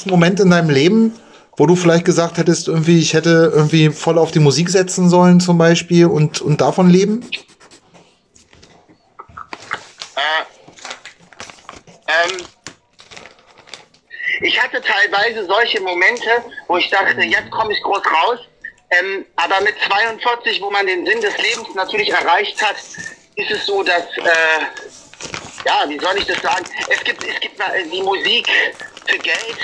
Moment 0.05 0.39
in 0.39 0.49
deinem 0.49 0.69
Leben, 0.69 1.13
wo 1.57 1.65
du 1.65 1.75
vielleicht 1.75 2.05
gesagt 2.05 2.37
hättest, 2.37 2.67
irgendwie, 2.67 2.99
ich 2.99 3.13
hätte 3.13 3.51
irgendwie 3.53 3.89
voll 3.89 4.17
auf 4.17 4.31
die 4.31 4.39
Musik 4.39 4.69
setzen 4.69 5.09
sollen 5.09 5.39
zum 5.39 5.57
Beispiel 5.57 6.07
und, 6.07 6.41
und 6.41 6.59
davon 6.59 6.89
leben? 6.89 7.23
Äh, 10.15 10.43
ähm, 12.07 12.45
ich 14.41 14.60
hatte 14.71 14.81
teilweise 14.81 15.45
solche 15.45 15.81
Momente, 15.81 16.29
wo 16.67 16.77
ich 16.77 16.89
dachte, 16.89 17.21
jetzt 17.21 17.51
komme 17.51 17.73
ich 17.73 17.81
groß 17.81 18.01
raus. 18.05 18.39
Ähm, 18.91 19.25
aber 19.37 19.61
mit 19.61 19.75
42, 19.87 20.61
wo 20.61 20.69
man 20.69 20.85
den 20.85 21.05
Sinn 21.05 21.21
des 21.21 21.37
Lebens 21.37 21.73
natürlich 21.75 22.09
erreicht 22.09 22.61
hat, 22.61 22.75
ist 23.35 23.51
es 23.51 23.65
so, 23.65 23.83
dass, 23.83 24.03
äh, 24.17 24.61
ja, 25.65 25.85
wie 25.87 25.99
soll 25.99 26.17
ich 26.17 26.25
das 26.25 26.41
sagen? 26.41 26.65
Es 26.89 27.01
gibt, 27.03 27.23
es 27.23 27.39
gibt 27.39 27.61
die 27.91 28.01
Musik 28.01 28.49
für 29.07 29.17
Geld, 29.17 29.57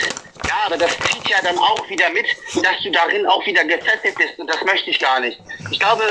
ja, 0.48 0.56
aber 0.66 0.78
das 0.78 0.92
zieht 0.92 1.28
ja 1.28 1.42
dann 1.44 1.58
auch 1.58 1.90
wieder 1.90 2.10
mit, 2.10 2.26
dass 2.64 2.82
du 2.84 2.92
darin 2.92 3.26
auch 3.28 3.46
wieder 3.46 3.66
gefesselt 3.66 4.16
bist 4.16 4.40
und 4.40 4.48
das 4.48 4.64
möchte 4.64 4.90
ich 4.92 5.00
gar 5.00 5.20
nicht. 5.20 5.40
Ich 5.72 5.80
glaube, 5.80 6.04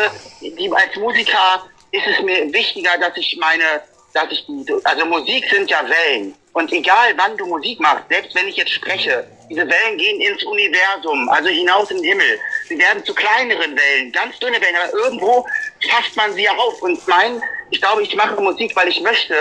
die, 0.42 0.70
als 0.70 0.94
Musiker 0.96 1.66
ist 1.92 2.06
es 2.06 2.20
mir 2.20 2.52
wichtiger, 2.52 2.98
dass 2.98 3.16
ich 3.16 3.36
meine, 3.40 3.82
dass 4.12 4.30
ich, 4.30 4.44
also 4.84 5.06
Musik 5.06 5.48
sind 5.50 5.70
ja 5.70 5.82
Wellen 5.88 6.34
und 6.56 6.72
egal 6.72 7.12
wann 7.18 7.36
du 7.36 7.44
Musik 7.44 7.78
machst, 7.80 8.08
selbst 8.08 8.34
wenn 8.34 8.48
ich 8.48 8.56
jetzt 8.56 8.72
spreche, 8.72 9.28
diese 9.50 9.60
Wellen 9.60 9.98
gehen 9.98 10.22
ins 10.22 10.42
Universum, 10.42 11.28
also 11.28 11.50
hinaus 11.50 11.90
in 11.90 11.98
den 11.98 12.06
Himmel. 12.06 12.40
Sie 12.66 12.78
werden 12.78 13.04
zu 13.04 13.14
kleineren 13.14 13.76
Wellen, 13.76 14.10
ganz 14.10 14.38
dünne 14.38 14.58
Wellen, 14.58 14.76
aber 14.76 14.98
irgendwo 15.04 15.46
fasst 15.90 16.16
man 16.16 16.32
sie 16.32 16.48
auf 16.48 16.80
und 16.80 17.06
mein, 17.06 17.42
ich 17.70 17.78
glaube, 17.78 18.02
ich 18.02 18.16
mache 18.16 18.40
Musik, 18.40 18.74
weil 18.74 18.88
ich 18.88 19.02
möchte, 19.02 19.34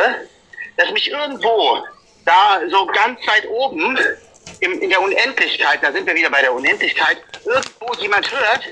dass 0.76 0.91
mich 0.91 1.09
irgendwo 1.09 1.86
da 2.26 2.59
so 2.70 2.86
ganz 2.88 3.26
weit 3.28 3.47
oben 3.47 3.97
im, 4.59 4.82
in 4.82 4.89
der 4.89 5.01
Unendlichkeit, 5.01 5.80
da 5.82 5.93
sind 5.93 6.05
wir 6.05 6.16
wieder 6.16 6.30
bei 6.30 6.41
der 6.41 6.53
Unendlichkeit, 6.53 7.20
irgendwo 7.45 7.93
jemand 8.01 8.30
hört, 8.30 8.66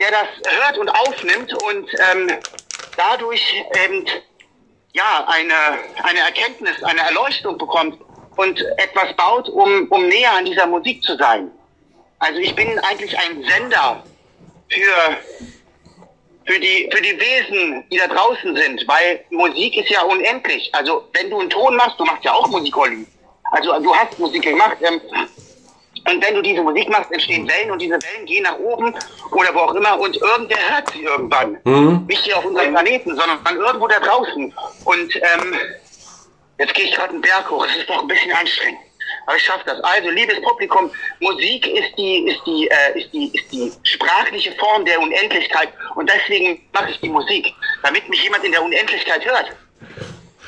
der 0.00 0.12
das 0.12 0.54
hört 0.54 0.78
und 0.78 0.88
aufnimmt 0.88 1.52
und 1.64 1.90
ähm, 2.12 2.30
dadurch 2.96 3.42
eben 3.84 4.06
ja 4.98 5.24
eine, 5.28 5.78
eine 6.02 6.18
Erkenntnis, 6.20 6.82
eine 6.82 7.00
Erleuchtung 7.00 7.56
bekommt 7.56 7.98
und 8.36 8.60
etwas 8.76 9.14
baut, 9.16 9.48
um, 9.48 9.86
um 9.90 10.08
näher 10.08 10.32
an 10.32 10.44
dieser 10.44 10.66
Musik 10.66 11.02
zu 11.02 11.16
sein. 11.16 11.50
Also 12.18 12.38
ich 12.40 12.54
bin 12.54 12.78
eigentlich 12.80 13.16
ein 13.18 13.42
Sender 13.44 14.02
für 14.68 15.16
für 16.48 16.58
die, 16.58 16.88
für 16.90 17.02
die 17.02 17.20
Wesen, 17.20 17.84
die 17.92 17.98
da 17.98 18.06
draußen 18.06 18.56
sind, 18.56 18.82
weil 18.88 19.22
Musik 19.28 19.76
ist 19.76 19.90
ja 19.90 20.02
unendlich. 20.02 20.74
Also 20.74 21.06
wenn 21.12 21.28
du 21.28 21.40
einen 21.40 21.50
Ton 21.50 21.76
machst, 21.76 22.00
du 22.00 22.04
machst 22.06 22.24
ja 22.24 22.32
auch 22.32 22.48
Musik, 22.48 22.74
Olli. 22.74 23.06
Also 23.50 23.78
du 23.80 23.94
hast 23.94 24.18
Musik 24.18 24.42
gemacht. 24.44 24.78
Ähm, 24.80 24.98
und 26.06 26.24
wenn 26.24 26.34
du 26.34 26.42
diese 26.42 26.62
Musik 26.62 26.88
machst, 26.88 27.10
entstehen 27.12 27.48
Wellen 27.48 27.70
und 27.70 27.80
diese 27.80 27.94
Wellen 27.94 28.26
gehen 28.26 28.42
nach 28.42 28.58
oben 28.58 28.94
oder 29.32 29.54
wo 29.54 29.58
auch 29.60 29.74
immer 29.74 29.98
und 29.98 30.16
irgendwer 30.16 30.58
hört 30.70 30.90
sie 30.92 31.02
irgendwann. 31.02 31.58
Mhm. 31.64 32.04
Nicht 32.06 32.24
hier 32.24 32.38
auf 32.38 32.44
unserem 32.44 32.72
Planeten, 32.72 33.16
sondern 33.16 33.38
irgendwo 33.56 33.86
da 33.88 34.00
draußen. 34.00 34.52
Und 34.84 35.16
ähm, 35.16 35.54
Jetzt 36.58 36.74
gehe 36.74 36.86
ich 36.86 36.94
gerade 36.94 37.10
einen 37.10 37.20
Berg 37.20 37.50
hoch. 37.50 37.64
Das 37.66 37.76
ist 37.76 37.88
doch 37.88 38.02
ein 38.02 38.08
bisschen 38.08 38.32
anstrengend. 38.32 38.80
Aber 39.26 39.36
ich 39.36 39.42
schaffe 39.42 39.62
das. 39.66 39.80
Also, 39.80 40.10
liebes 40.10 40.40
Publikum, 40.42 40.90
Musik 41.20 41.66
ist 41.66 41.96
die, 41.96 42.26
ist 42.26 42.40
die, 42.46 42.68
äh, 42.68 42.98
ist 42.98 43.12
die, 43.12 43.26
ist 43.32 43.52
die 43.52 43.72
sprachliche 43.84 44.52
Form 44.52 44.84
der 44.84 45.00
Unendlichkeit. 45.00 45.68
Und 45.94 46.10
deswegen 46.10 46.60
mache 46.72 46.90
ich 46.90 47.00
die 47.00 47.08
Musik, 47.08 47.46
damit 47.82 48.08
mich 48.08 48.22
jemand 48.22 48.44
in 48.44 48.52
der 48.52 48.62
Unendlichkeit 48.62 49.24
hört. 49.24 49.52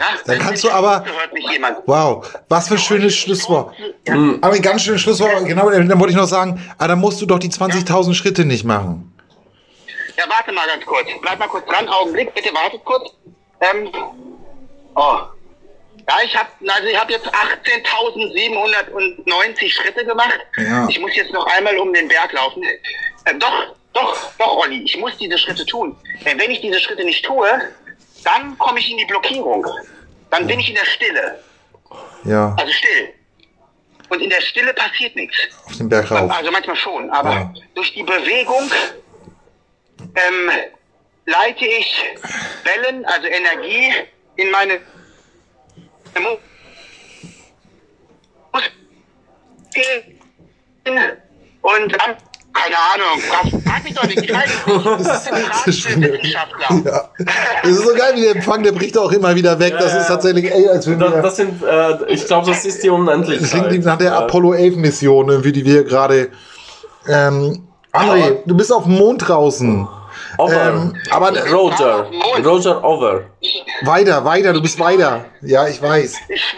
Ja? 0.00 0.06
Dann 0.24 0.38
Wenn 0.38 0.46
kannst 0.46 0.64
du 0.64 0.70
aber- 0.70 0.98
rufe, 1.00 1.12
hört 1.14 1.32
mich 1.32 1.48
jemand. 1.50 1.78
Wow, 1.86 2.26
was 2.48 2.68
für 2.68 2.74
ein 2.74 2.78
schönes 2.78 3.14
Schlusswort. 3.14 3.74
Ja. 4.08 4.14
Aber 4.40 4.54
ein 4.54 4.62
ganz 4.62 4.82
schönes 4.82 5.02
Schlusswort. 5.02 5.44
Genau, 5.46 5.70
dann 5.70 6.00
wollte 6.00 6.10
ich 6.12 6.16
noch 6.16 6.26
sagen, 6.26 6.60
ah, 6.78 6.88
dann 6.88 6.98
musst 6.98 7.20
du 7.20 7.26
doch 7.26 7.38
die 7.38 7.50
20.000 7.50 8.14
Schritte 8.14 8.44
nicht 8.44 8.64
machen. 8.64 9.06
Ja, 10.16 10.24
warte 10.28 10.50
mal 10.52 10.66
ganz 10.66 10.84
kurz. 10.86 11.06
Bleib 11.22 11.38
mal 11.38 11.48
kurz 11.48 11.66
dran. 11.66 11.88
Augenblick, 11.88 12.34
bitte 12.34 12.52
wartet 12.54 12.84
kurz. 12.84 13.10
Ähm, 13.60 13.90
oh. 14.96 15.18
Ja, 16.08 16.16
ich 16.24 16.34
habe 16.36 16.48
also 16.66 16.88
ich 16.88 16.98
habe 16.98 17.12
jetzt 17.12 17.26
18.790 17.28 19.70
Schritte 19.70 20.04
gemacht. 20.04 20.40
Ja. 20.56 20.88
Ich 20.88 20.98
muss 20.98 21.14
jetzt 21.14 21.32
noch 21.32 21.46
einmal 21.56 21.76
um 21.78 21.92
den 21.92 22.08
Berg 22.08 22.32
laufen. 22.32 22.62
Äh, 22.62 23.34
doch, 23.38 23.74
doch, 23.92 24.16
doch, 24.38 24.56
Olli, 24.56 24.82
ich 24.82 24.96
muss 24.98 25.16
diese 25.18 25.38
Schritte 25.38 25.64
tun. 25.66 25.96
Denn 26.24 26.38
wenn 26.38 26.50
ich 26.50 26.60
diese 26.60 26.80
Schritte 26.80 27.04
nicht 27.04 27.24
tue, 27.24 27.46
dann 28.24 28.56
komme 28.58 28.78
ich 28.80 28.90
in 28.90 28.98
die 28.98 29.04
Blockierung. 29.04 29.66
Dann 30.30 30.46
bin 30.46 30.60
ich 30.60 30.68
in 30.68 30.74
der 30.76 30.84
Stille. 30.84 31.42
Ja, 32.24 32.54
Also 32.58 32.72
still. 32.72 33.08
Und 34.10 34.20
in 34.20 34.30
der 34.30 34.40
Stille 34.40 34.74
passiert 34.74 35.14
nichts. 35.16 35.36
auf 35.66 35.76
den 35.76 35.88
Berg 35.88 36.10
rauf. 36.10 36.30
Also 36.30 36.50
manchmal 36.50 36.76
schon, 36.76 37.10
aber 37.10 37.30
Ja. 37.32 37.54
durch 37.74 37.92
die 37.94 38.02
Bewegung 38.02 38.70
ähm, 40.00 40.50
leite 41.26 41.64
ich 41.64 42.04
Wellen, 42.64 43.04
also 43.04 43.26
Energie, 43.28 43.92
in 44.36 44.50
meine 44.50 44.80
Muskeln 48.52 50.20
und 51.62 51.92
dann, 51.92 52.16
keine 52.70 53.04
Ahnung, 53.06 53.20
frag, 53.20 53.62
frag 53.72 53.84
mich 53.84 53.94
doch 53.94 54.04
nicht, 54.04 54.22
ich 54.22 54.32
weiß 54.32 54.50
es 55.00 55.30
nicht. 55.32 55.48
Das 55.50 55.66
ist 55.66 55.80
schon- 55.80 56.02
Wissenschaftler. 56.02 56.82
Ja. 56.92 57.10
Das 57.62 57.70
ist 57.70 57.84
so 57.86 57.94
geil, 57.94 58.12
wie 58.16 58.22
der 58.22 58.36
Empfang, 58.36 58.62
der 58.62 58.72
bricht 58.72 58.96
auch 58.98 59.10
immer 59.12 59.34
wieder 59.34 59.58
weg. 59.58 59.74
Das 59.78 59.92
Ja, 59.92 59.98
ist 60.00 60.08
ja. 60.08 60.14
tatsächlich, 60.14 60.50
ey, 60.52 60.68
als 60.68 60.86
wenn 60.88 60.98
Das, 60.98 61.12
wir... 61.14 61.22
das 61.22 61.36
sind, 61.36 61.62
äh, 61.62 62.04
ich 62.12 62.26
glaube, 62.26 62.46
das 62.50 62.64
ist 62.64 62.82
die 62.82 62.90
Unendlichkeit. 62.90 63.52
Das 63.62 63.68
klingt 63.68 63.84
nach 63.84 63.98
der 63.98 64.12
Ja. 64.12 64.18
Apollo 64.20 64.54
11 64.54 64.76
Mission, 64.76 65.28
irgendwie, 65.28 65.52
die 65.52 65.64
wir 65.64 65.84
gerade. 65.84 66.30
Ähm, 67.08 67.66
André, 67.92 68.24
Aber- 68.24 68.42
du 68.46 68.56
bist 68.56 68.72
auf 68.72 68.84
dem 68.84 68.96
Mond 68.98 69.26
draußen. 69.28 69.88
Over. 70.38 70.68
Ähm, 70.68 70.96
aber 71.10 71.30
Roger. 71.50 72.06
Roger 72.44 72.84
over. 72.84 73.22
weiter, 73.82 74.24
weiter, 74.24 74.52
du 74.52 74.62
bist 74.62 74.78
weiter. 74.78 75.24
Ja, 75.42 75.66
ich 75.66 75.82
weiß. 75.82 76.14
ich, 76.28 76.56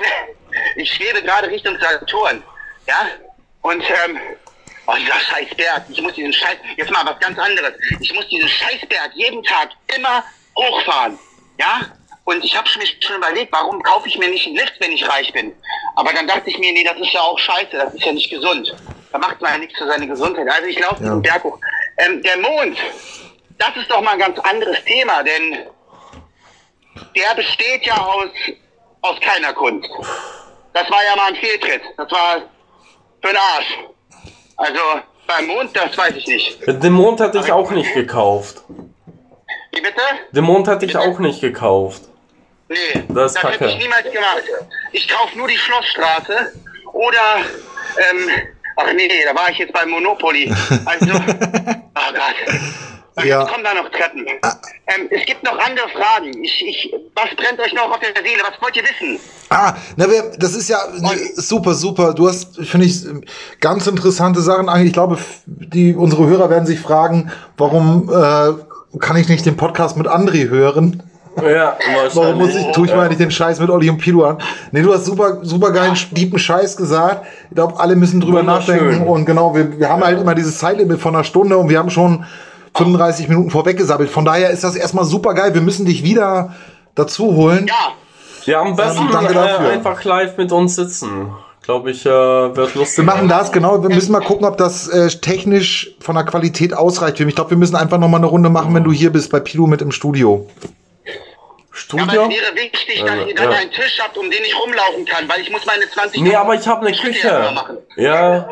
ich 0.77 0.93
schwebe 0.93 1.23
gerade 1.25 1.49
Richtung 1.49 1.75
Saturn. 1.81 2.43
Ja? 2.87 2.95
Und, 3.63 3.81
ähm, 3.83 4.19
oh, 4.87 4.95
dieser 4.99 5.19
Scheißberg. 5.21 5.85
Ich 5.89 6.01
muss 6.03 6.15
diesen 6.15 6.33
Scheiß, 6.33 6.57
jetzt 6.77 6.91
mal 6.91 7.05
was 7.07 7.19
ganz 7.21 7.39
anderes. 7.39 7.75
Ich 8.01 8.13
muss 8.15 8.27
diesen 8.29 8.49
Scheißberg 8.49 9.13
jeden 9.15 9.43
Tag 9.43 9.71
immer 9.97 10.25
hochfahren. 10.57 11.19
Ja? 11.59 11.83
Und 12.25 12.45
ich 12.45 12.57
habe 12.57 12.69
mir 12.79 12.87
schon 13.01 13.17
überlegt, 13.17 13.53
warum 13.53 13.83
kaufe 13.83 14.09
ich 14.09 14.17
mir 14.19 14.29
nicht 14.29 14.47
einen 14.47 14.57
Lift, 14.57 14.75
wenn 14.79 14.93
ich 14.93 15.09
reich 15.09 15.33
bin. 15.33 15.53
Aber 15.97 16.13
dann 16.13 16.27
dachte 16.29 16.51
ich 16.51 16.59
mir, 16.59 16.73
nee, 16.73 16.85
das 16.85 16.99
ist 17.01 17.13
ja 17.13 17.21
auch 17.21 17.39
scheiße, 17.39 17.73
das 17.77 17.95
ist 17.95 18.05
ja 18.05 18.13
nicht 18.13 18.31
gesund. 18.31 18.73
Da 19.11 19.19
macht 19.19 19.41
man 19.41 19.53
ja 19.53 19.59
nichts 19.59 19.77
für 19.77 19.87
seine 19.87 20.07
Gesundheit. 20.07 20.49
Also 20.49 20.67
ich 20.69 20.79
laufe 20.79 20.97
Ja. 21.03 21.09
diesen 21.09 21.23
Berg 21.23 21.45
hoch. 21.45 21.59
Ähm, 21.99 22.23
der 22.23 22.39
Mond, 22.39 22.79
das 23.59 23.77
ist 23.77 23.91
doch 23.91 24.01
mal 24.01 24.13
ein 24.13 24.19
ganz 24.21 24.39
anderes 24.39 24.83
Thema, 24.85 25.23
denn 25.23 25.67
der 27.17 27.35
besteht 27.35 27.85
ja 27.85 27.97
aus, 27.99 28.31
aus 29.03 29.21
keiner 29.21 29.53
Kunst. 29.53 29.89
Das 30.73 30.89
war 30.91 31.05
ja 31.05 31.17
mal 31.17 31.27
ein 31.29 31.37
Fehltritt. 31.37 31.83
Das 31.97 32.11
war 32.11 32.37
für 33.21 33.29
den 33.29 33.37
Arsch. 33.37 33.79
Also 34.63 34.81
beim 35.27 35.47
Mond, 35.49 35.77
das 35.77 35.99
weiß 35.99 36.15
ich 36.15 36.27
nicht. 36.29 36.61
Den 36.67 36.93
Mond 36.93 37.19
hätte 37.21 37.39
ich 37.39 37.51
auch 37.51 37.71
nicht 37.73 37.93
gekauft. 37.95 38.63
Wie 39.73 39.81
bitte? 39.81 40.03
Den 40.31 40.45
Mond 40.45 40.69
hätte 40.69 40.87
ich 40.87 40.97
auch 40.97 41.19
nicht 41.19 41.41
gekauft. 41.41 42.03
Nee, 42.69 43.03
Das 43.09 43.35
ist 43.35 43.43
hätte 43.43 43.67
ich 43.67 43.79
niemals 43.79 44.05
gemacht. 44.13 44.45
Ich 44.93 45.09
kaufe 45.09 45.37
nur 45.37 45.49
die 45.49 45.57
Schlossstraße 45.57 46.53
oder, 46.93 47.39
ähm, 47.99 48.29
ach 48.77 48.93
nee, 48.95 49.11
da 49.27 49.35
war 49.35 49.51
ich 49.51 49.59
jetzt 49.59 49.73
bei 49.73 49.85
Monopoly. 49.85 50.53
Also, 50.85 51.07
oh 51.15 52.13
Gott. 52.15 52.61
Ja. 53.17 53.41
Jetzt 53.41 53.51
kommen 53.53 53.65
da 53.65 53.75
noch 53.75 53.91
Treppen. 53.91 54.27
Ähm, 54.27 55.09
es 55.11 55.27
gibt 55.27 55.45
noch 55.45 55.59
andere 55.59 55.89
Fragen. 55.91 56.33
Ich, 56.43 56.65
ich, 56.67 56.95
was 57.15 57.35
brennt 57.37 57.61
euch 57.61 57.73
noch 57.75 57.91
auf 57.91 57.99
der 57.99 58.23
Seele? 58.23 58.43
Was 58.43 58.61
wollt 58.63 58.77
ihr 58.77 58.83
wissen? 58.83 59.21
Ah, 59.51 59.75
na, 59.97 60.09
wir, 60.09 60.33
das 60.39 60.55
ist 60.55 60.69
ja 60.69 60.79
ne, 60.99 61.11
super, 61.35 61.75
super. 61.75 62.15
Du 62.15 62.27
hast, 62.27 62.57
finde 62.65 62.87
ich, 62.87 63.05
ganz 63.61 63.87
interessante 63.87 64.41
Sachen. 64.41 64.69
Eigentlich, 64.69 64.89
Ich 64.89 64.93
glaube, 64.95 65.19
die, 65.47 65.95
unsere 65.95 66.27
Hörer 66.27 66.49
werden 66.49 66.67
sich 66.67 66.81
fragen, 66.81 67.31
warum 67.59 68.11
äh, 68.11 68.99
kann 68.99 69.17
ich 69.17 69.29
nicht 69.29 69.45
den 69.45 69.57
Podcast 69.57 69.97
mit 69.97 70.07
André 70.07 70.49
hören? 70.49 71.03
Ja, 71.37 71.79
Warum 72.13 72.39
muss 72.39 72.55
ich, 72.55 72.73
tue 72.73 72.87
ich 72.87 72.95
mal 72.95 73.05
ja. 73.05 73.09
nicht 73.09 73.21
den 73.21 73.31
Scheiß 73.31 73.59
mit 73.59 73.71
Olli 73.71 73.89
und 73.89 73.97
Pilo 73.97 74.25
an? 74.25 74.39
Nee, 74.71 74.83
du 74.83 74.93
hast 74.93 75.07
super, 75.07 75.39
super 75.43 75.71
geilen, 75.71 75.95
tiefen 75.95 76.39
Scheiß 76.39 76.77
gesagt. 76.77 77.27
Ich 77.49 77.55
glaube, 77.55 77.81
alle 77.81 77.97
müssen 77.97 78.21
drüber 78.21 78.43
nachdenken. 78.43 79.07
Und 79.07 79.25
genau, 79.25 79.55
wir, 79.55 79.79
wir 79.79 79.89
haben 79.89 80.05
halt 80.05 80.21
immer 80.21 80.35
dieses 80.35 80.59
Zeitlimit 80.59 81.01
von 81.01 81.15
einer 81.15 81.25
Stunde 81.25 81.57
und 81.57 81.71
wir 81.71 81.79
haben 81.79 81.89
schon 81.89 82.27
35 82.75 83.29
Minuten 83.29 83.51
vorweggesabbelt. 83.51 84.11
Von 84.11 84.25
daher 84.25 84.51
ist 84.51 84.65
das 84.65 84.77
erstmal 84.77 85.05
super 85.05 85.35
geil. 85.35 85.55
Wir 85.55 85.61
müssen 85.61 85.85
dich 85.87 86.03
wieder 86.03 86.55
dazu 86.95 87.35
holen. 87.37 87.67
Ja, 87.67 87.93
Ja, 88.45 88.61
am 88.61 88.75
besten 88.77 89.09
danke 89.13 89.33
äh, 89.33 89.35
dafür. 89.35 89.69
einfach 89.71 90.03
live 90.05 90.37
mit 90.37 90.51
uns 90.53 90.77
sitzen. 90.77 91.33
Glaube 91.63 91.93
ich, 91.93 92.05
äh, 92.05 92.11
wird 92.11 92.75
lustig. 92.75 92.99
Wir 92.99 93.05
machen 93.05 93.29
das, 93.29 93.53
genau. 93.53 93.81
Wir 93.83 93.95
müssen 93.95 94.11
mal 94.11 94.21
gucken, 94.21 94.45
ob 94.47 94.57
das 94.57 94.89
äh, 94.89 95.09
technisch 95.09 95.93
von 96.01 96.17
der 96.17 96.25
Qualität 96.25 96.75
ausreicht. 96.75 97.21
Ich 97.21 97.35
glaube, 97.37 97.51
wir 97.51 97.57
müssen 97.57 97.77
einfach 97.77 97.99
noch 97.99 98.09
mal 98.09 98.17
eine 98.17 98.27
Runde 98.27 98.49
machen, 98.51 98.75
wenn 98.75 98.83
du 98.83 98.91
hier 98.91 99.11
bist 99.13 99.31
bei 99.31 99.39
Pilo 99.39 99.67
mit 99.69 99.81
im 99.81 99.93
Studio. 99.93 100.49
aber 100.59 101.71
Studio? 101.71 102.05
es 102.05 102.17
wäre 102.31 102.55
wichtig, 102.57 103.01
dass 103.07 103.15
Ja, 103.17 103.23
ihr 103.27 103.35
dann 103.35 103.51
ja. 103.53 103.59
einen 103.59 103.71
Tisch 103.71 103.99
habt, 104.03 104.19
um 104.19 104.29
den 104.29 104.43
ich 104.45 104.55
rumlaufen 104.59 105.05
kann, 105.07 105.29
weil 105.29 105.41
ich 105.41 105.51
muss 105.53 105.65
meine 105.65 105.89
20 105.89 106.21
Nee, 106.23 106.35
aber 106.35 106.55
ich 106.55 106.67
habe 106.67 106.85
eine 106.87 106.97
ja 106.97 107.03
Küche. 107.03 107.51
machen. 107.55 107.77
Ja, 107.97 108.49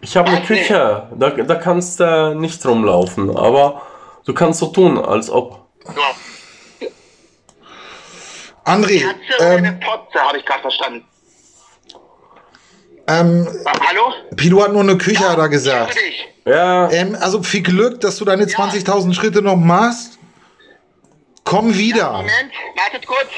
ich 0.00 0.16
habe 0.16 0.28
eine? 0.30 0.40
Nee. 0.40 0.46
Küche. 0.46 1.08
Da, 1.14 1.30
da 1.30 1.54
kannst 1.56 2.00
du 2.00 2.34
nicht 2.34 2.64
rumlaufen. 2.64 3.36
Aber 3.36 3.82
du 4.24 4.34
kannst 4.34 4.60
so 4.60 4.66
tun, 4.66 4.98
als 4.98 5.30
ob. 5.30 5.66
So. 5.84 5.92
Katze 8.64 8.84
André, 8.84 9.04
oder 9.38 9.50
eine 9.50 9.68
ähm, 9.68 9.80
Potze, 9.80 10.18
habe 10.20 10.38
ich 10.38 10.44
gerade 10.44 10.60
verstanden. 10.60 11.04
ähm, 13.08 13.48
Hallo? 13.88 14.12
Pilo 14.36 14.62
hat 14.62 14.72
nur 14.72 14.82
eine 14.82 14.98
Küche, 14.98 15.28
hat 15.28 15.38
er 15.38 15.48
gesagt. 15.48 15.96
Ja, 16.44 16.90
Ähm, 16.90 17.16
also 17.20 17.42
viel 17.42 17.62
Glück, 17.62 18.00
dass 18.00 18.16
du 18.18 18.24
deine 18.24 18.44
20.000 18.44 19.14
Schritte 19.14 19.42
noch 19.42 19.56
machst. 19.56 20.18
Komm 21.44 21.76
wieder. 21.76 22.12
Moment, 22.12 22.52
wartet 22.76 23.06
kurz. 23.06 23.28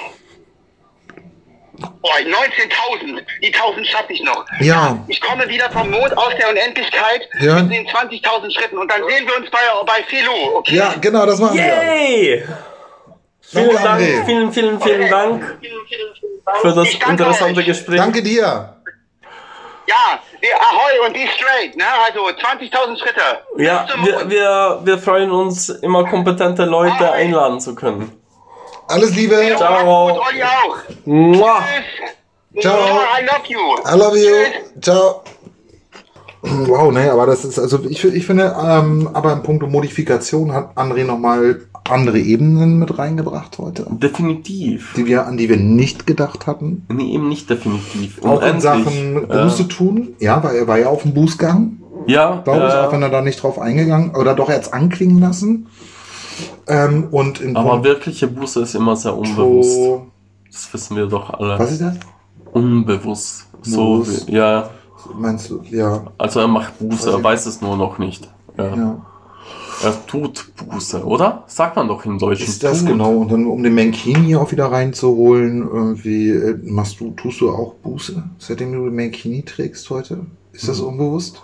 Oh, 2.03 2.09
19.000. 2.09 3.23
Die 3.43 3.53
1.000 3.55 3.85
schaffe 3.85 4.13
ich 4.13 4.23
noch. 4.23 4.45
Ja. 4.61 4.99
Ich 5.09 5.21
komme 5.21 5.49
wieder 5.49 5.71
vom 5.71 5.91
Mond 5.91 6.17
aus 6.17 6.33
der 6.39 6.51
Unendlichkeit 6.51 7.29
Ja. 7.41 7.63
mit 7.63 7.73
den 7.73 7.87
20.000 7.87 8.53
Schritten 8.53 8.79
und 8.79 8.91
dann 8.91 9.03
sehen 9.09 9.27
wir 9.27 9.37
uns 9.37 9.51
bei, 9.51 9.59
bei 9.87 10.03
Philo, 10.09 10.33
okay? 10.59 10.77
Ja, 10.77 10.95
genau, 11.01 11.27
das 11.27 11.39
machen 11.39 11.57
wir. 11.57 11.65
yay! 11.65 12.45
Vielen 13.41 13.69
Danke, 13.69 13.83
Dank, 13.83 14.01
André. 14.01 14.25
vielen, 14.25 14.53
vielen, 14.53 14.81
vielen 14.81 15.11
Dank 15.11 15.43
Vielen, 15.61 15.87
vielen, 15.87 16.15
vielen 16.19 16.45
Dank. 16.45 16.59
für 16.63 16.73
das 16.73 16.95
interessante 16.95 17.61
euch. 17.61 17.67
Gespräch. 17.67 17.99
Danke 17.99 18.23
dir. 18.23 18.77
Ja, 19.89 20.21
wir- 20.41 20.57
ahoi 20.57 21.07
und 21.07 21.13
be 21.13 21.27
straight, 21.37 21.77
ne? 21.77 21.85
Also 22.07 22.21
20.000 22.29 22.99
Schritte. 22.99 23.21
Ja, 23.59 23.87
wir, 24.03 24.31
wir, 24.31 24.81
wir 24.85 24.99
freuen 24.99 25.31
uns, 25.31 25.69
immer 25.69 26.05
kompetente 26.09 26.65
Leute 26.65 27.13
einladen 27.13 27.61
zu 27.61 27.75
können. 27.75 28.22
Alles 28.89 29.15
Liebe. 29.15 29.37
Ciao. 29.57 30.07
Und 30.07 30.19
Olli 30.19 30.43
auch. 30.43 30.77
Tschüss. 31.05 32.63
Ciao. 32.63 32.77
I 32.77 33.25
love 33.25 33.49
you. 33.49 33.59
I 33.87 33.99
love 33.99 34.17
you. 34.19 34.81
Ciao. 34.81 35.23
Wow, 36.43 36.93
ne, 36.93 37.11
aber 37.13 37.27
das 37.27 37.45
ist, 37.45 37.57
also 37.61 37.79
ich, 37.89 38.05
ich 38.05 38.27
finde, 38.27 38.57
ähm, 38.61 39.09
aber 39.13 39.33
im 39.33 39.45
Punkt 39.45 39.63
Modifikation 39.71 40.53
hat 40.53 40.77
André 40.77 41.05
nochmal 41.05 41.61
andere 41.89 42.19
Ebenen 42.19 42.81
mit 42.81 42.99
reingebracht 42.99 43.59
heute, 43.59 43.87
Definitiv. 43.91 44.93
die 44.97 45.07
wir, 45.07 45.27
an 45.27 45.37
die 45.37 45.49
wir 45.49 45.57
nicht 45.57 46.05
gedacht 46.07 46.49
hatten. 46.49 46.85
Nee, 46.89 47.13
eben 47.15 47.29
nicht 47.29 47.49
definitiv. 47.49 48.25
Auch 48.25 48.43
in. 48.43 48.61
Sachen 48.61 49.31
Äh, 49.31 49.43
Buße 49.45 49.69
tun. 49.69 50.15
Ja, 50.19 50.43
weil 50.43 50.57
er 50.57 50.67
war 50.67 50.79
ja 50.79 50.89
auf 50.89 51.03
dem 51.03 51.15
Bußgang, 51.15 51.79
Ja, 52.07 52.41
glaube 52.45 52.67
ich, 52.67 52.75
äh, 52.75 52.77
auch 52.79 52.93
wenn 52.93 53.03
er 53.03 53.11
da 53.11 53.21
nicht 53.21 53.41
drauf 53.41 53.61
eingegangen 53.61 54.15
oder 54.17 54.35
doch 54.35 54.49
jetzt 54.49 54.75
anklingen 54.75 55.21
lassen. 55.21 55.69
Ähm, 56.67 57.09
und 57.11 57.41
in 57.41 57.57
aber 57.57 57.71
Punkt 57.71 57.85
wirkliche 57.87 58.29
Buße 58.29 58.63
ist 58.63 58.75
immer 58.75 58.97
sehr 58.97 59.17
unbewusst. 59.17 59.79
Das 60.51 60.73
wissen 60.75 60.97
wir 60.97 61.07
doch 61.07 61.31
alle. 61.31 61.59
was 61.59 61.73
ist 61.73 61.81
das? 61.81 61.95
Unbewusst. 62.53 63.49
So, 63.63 64.07
wie- 64.07 64.33
ja. 64.35 64.71
Meinst 65.19 65.51
du, 65.51 65.63
ja, 65.69 66.05
Also 66.17 66.41
er 66.41 66.47
macht 66.49 66.79
Buße, 66.79 67.11
er 67.11 67.23
weiß 67.23 67.47
es 67.47 67.61
nur 67.61 67.77
noch 67.77 67.99
nicht. 67.99 68.31
Ja. 68.57 68.77
ja. 68.77 69.07
Er 69.83 70.07
tut 70.07 70.53
Buße, 70.57 71.05
oder? 71.05 71.43
Sagt 71.49 71.75
man 71.75 71.89
doch 71.89 72.05
im 72.05 72.19
Deutschen. 72.19 72.47
Ist 72.47 72.63
das 72.63 72.81
tut. 72.81 72.89
genau? 72.89 73.11
Und 73.17 73.33
dann, 73.33 73.47
um 73.47 73.63
den 73.65 73.75
Mankini 73.75 74.37
auch 74.37 74.53
wieder 74.53 74.67
reinzuholen, 74.71 75.67
irgendwie, 75.69 76.31
äh, 76.31 76.57
machst 76.63 77.01
du, 77.01 77.11
tust 77.13 77.41
du 77.41 77.51
auch 77.51 77.75
Buße, 77.83 78.23
seitdem 78.39 78.73
du 78.73 78.85
den 78.85 78.95
Mankini 78.95 79.43
trägst 79.43 79.91
heute? 79.91 80.19
Ist 80.53 80.69
das 80.69 80.79
unbewusst? 80.79 81.43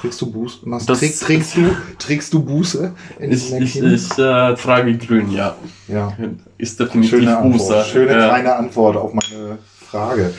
Trägst 0.00 0.20
du 0.20 0.30
Buße? 0.30 0.58
Machst. 0.68 0.88
Das- 0.88 1.00
trägst, 1.00 1.22
trägst, 1.22 1.56
du, 1.56 1.76
trägst 1.98 2.32
du 2.32 2.42
Buße 2.42 2.92
in 3.18 3.32
Ich, 3.32 3.52
ich, 3.52 3.82
ich 3.82 4.10
äh, 4.18 4.54
trage 4.54 4.96
grün, 4.96 5.30
ja. 5.32 5.56
ja. 5.88 6.12
Ist 6.56 6.78
definitiv 6.78 7.10
Schöne 7.18 7.36
Buße. 7.42 7.64
Antwort. 7.64 7.86
Schöne 7.86 8.12
ja. 8.12 8.28
kleine 8.28 8.56
Antwort 8.56 8.96
auf 8.96 9.12
meine 9.12 9.58
Frage. 9.90 10.32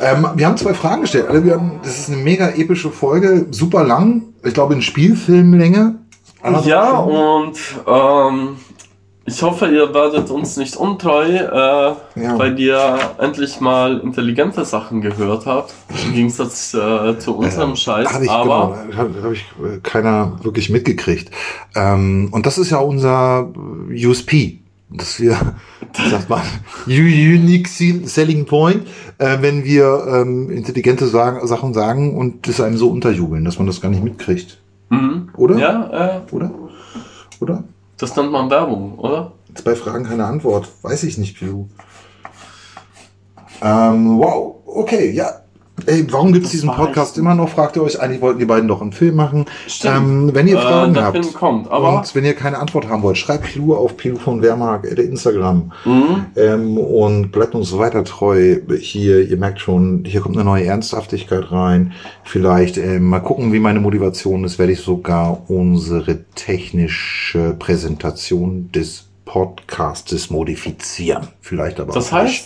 Ähm, 0.00 0.26
wir 0.34 0.46
haben 0.46 0.56
zwei 0.56 0.74
Fragen 0.74 1.02
gestellt. 1.02 1.28
Also 1.28 1.44
wir 1.44 1.54
haben, 1.54 1.80
das 1.82 1.98
ist 1.98 2.08
eine 2.10 2.22
mega 2.22 2.48
epische 2.48 2.90
Folge, 2.90 3.46
super 3.50 3.84
lang. 3.84 4.22
Ich 4.42 4.54
glaube 4.54 4.74
in 4.74 4.82
Spielfilmlänge. 4.82 5.96
Ja, 6.64 6.98
und 6.98 7.58
ähm, 7.88 8.56
ich 9.26 9.42
hoffe, 9.42 9.66
ihr 9.66 9.92
werdet 9.92 10.30
uns 10.30 10.56
nicht 10.56 10.76
untreu, 10.76 11.24
äh, 11.24 11.94
weil 12.38 12.58
ihr 12.60 12.98
endlich 13.18 13.60
mal 13.60 13.98
intelligente 13.98 14.64
Sachen 14.64 15.00
gehört 15.00 15.46
habt, 15.46 15.74
im 16.06 16.14
Gegensatz 16.14 16.72
äh, 16.74 17.18
zu 17.18 17.36
unserem 17.36 17.74
Scheiß. 17.74 18.12
Habe 18.12 18.24
ich, 18.24 18.30
Aber 18.30 18.78
genau, 18.88 18.96
habe 18.98 19.22
hab 19.22 19.32
ich 19.32 19.44
äh, 19.62 19.78
keiner 19.82 20.38
wirklich 20.42 20.70
mitgekriegt. 20.70 21.30
Ähm, 21.74 22.28
und 22.30 22.46
das 22.46 22.56
ist 22.58 22.70
ja 22.70 22.78
unser 22.78 23.52
äh, 23.90 24.06
USP, 24.06 24.60
dass 24.90 25.18
wir, 25.20 25.36
sagt 26.08 26.30
man, 26.30 26.42
Unique 26.86 27.66
Sel- 27.68 28.06
Selling 28.06 28.46
Point, 28.46 28.86
äh, 29.18 29.38
wenn 29.40 29.64
wir 29.64 30.06
ähm, 30.08 30.50
intelligente 30.50 31.06
sagen, 31.08 31.44
Sachen 31.48 31.74
sagen 31.74 32.16
und 32.16 32.46
das 32.46 32.60
einem 32.60 32.76
so 32.76 32.90
unterjubeln, 32.90 33.44
dass 33.44 33.58
man 33.58 33.66
das 33.66 33.80
gar 33.80 33.88
nicht 33.88 34.04
mitkriegt. 34.04 34.58
mhm. 34.90 35.30
Oder? 35.36 35.58
ja, 35.58 36.16
äh, 36.28 36.32
Oder? 36.34 36.50
Oder? 37.40 37.64
Das 37.98 38.16
nennt 38.16 38.32
man 38.32 38.50
Werbung, 38.50 38.98
oder? 38.98 39.32
Zwei 39.54 39.74
Fragen, 39.74 40.04
keine 40.04 40.26
Antwort. 40.26 40.68
Weiß 40.82 41.02
ich 41.04 41.18
nicht, 41.18 41.38
Pilu. 41.38 41.68
Ähm, 43.62 44.18
wow, 44.18 44.56
okay, 44.66 45.10
ja. 45.10 45.45
Ey, 45.84 46.10
warum 46.10 46.32
gibt 46.32 46.46
es 46.46 46.52
diesen 46.52 46.70
Podcast 46.70 47.18
immer 47.18 47.34
noch? 47.34 47.50
Fragt 47.50 47.76
ihr 47.76 47.82
euch. 47.82 48.00
Eigentlich 48.00 48.22
wollten 48.22 48.38
die 48.38 48.46
beiden 48.46 48.66
doch 48.66 48.80
einen 48.80 48.92
Film 48.92 49.14
machen. 49.14 49.44
Stimmt. 49.68 49.94
Ähm, 49.96 50.30
wenn 50.34 50.48
ihr 50.48 50.56
Äh, 50.56 50.62
Fragen 50.62 50.94
der 50.94 51.04
habt 51.04 51.18
Film 51.18 51.34
kommt, 51.34 51.70
aber- 51.70 51.98
und 51.98 52.14
wenn 52.14 52.24
ihr 52.24 52.32
keine 52.34 52.58
Antwort 52.58 52.88
haben 52.88 53.02
wollt, 53.02 53.18
schreibt 53.18 53.44
Pilu 53.44 53.74
auf 53.74 53.96
Pilu 53.98 54.16
von 54.16 54.40
Wehrmark, 54.40 54.84
äh, 54.90 54.94
der 54.94 55.04
Instagram. 55.04 55.72
Mhm. 55.84 56.26
Ähm, 56.34 56.78
und 56.78 57.30
bleibt 57.30 57.54
uns 57.54 57.76
weiter 57.76 58.04
treu 58.04 58.56
hier. 58.80 59.28
Ihr 59.28 59.36
merkt 59.36 59.60
schon, 59.60 60.04
hier 60.06 60.22
kommt 60.22 60.36
eine 60.36 60.44
neue 60.46 60.64
Ernsthaftigkeit 60.64 61.52
rein. 61.52 61.92
Vielleicht 62.24 62.78
ähm, 62.78 63.08
mal 63.10 63.20
gucken, 63.20 63.52
wie 63.52 63.60
meine 63.60 63.80
Motivation 63.80 64.44
ist. 64.44 64.58
Werde 64.58 64.72
ich 64.72 64.80
sogar 64.80 65.42
unsere 65.50 66.24
technische 66.34 67.54
Präsentation 67.58 68.70
des 68.72 69.04
Podcastes 69.26 70.30
modifizieren. 70.30 71.28
Vielleicht 71.42 71.80
aber 71.80 71.92
Das 71.92 72.08
auch 72.08 72.12
heißt, 72.12 72.26
nicht. 72.28 72.44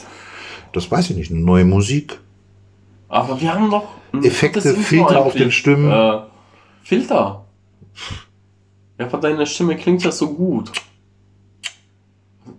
Das 0.72 0.90
weiß 0.90 1.10
ich 1.10 1.16
nicht. 1.16 1.30
Eine 1.30 1.40
neue 1.40 1.64
Musik. 1.64 2.18
Aber 3.10 3.40
wir 3.40 3.52
haben 3.52 3.74
ein 4.12 4.24
Effekte, 4.24 4.60
Filter 4.74 5.20
auf 5.20 5.34
den 5.34 5.50
Stimmen. 5.52 5.90
Äh, 5.90 6.20
Filter. 6.82 7.44
Ja, 8.98 9.06
aber 9.06 9.18
deine 9.18 9.46
Stimme 9.46 9.76
klingt 9.76 10.02
ja 10.04 10.10
so 10.12 10.32
gut. 10.32 10.72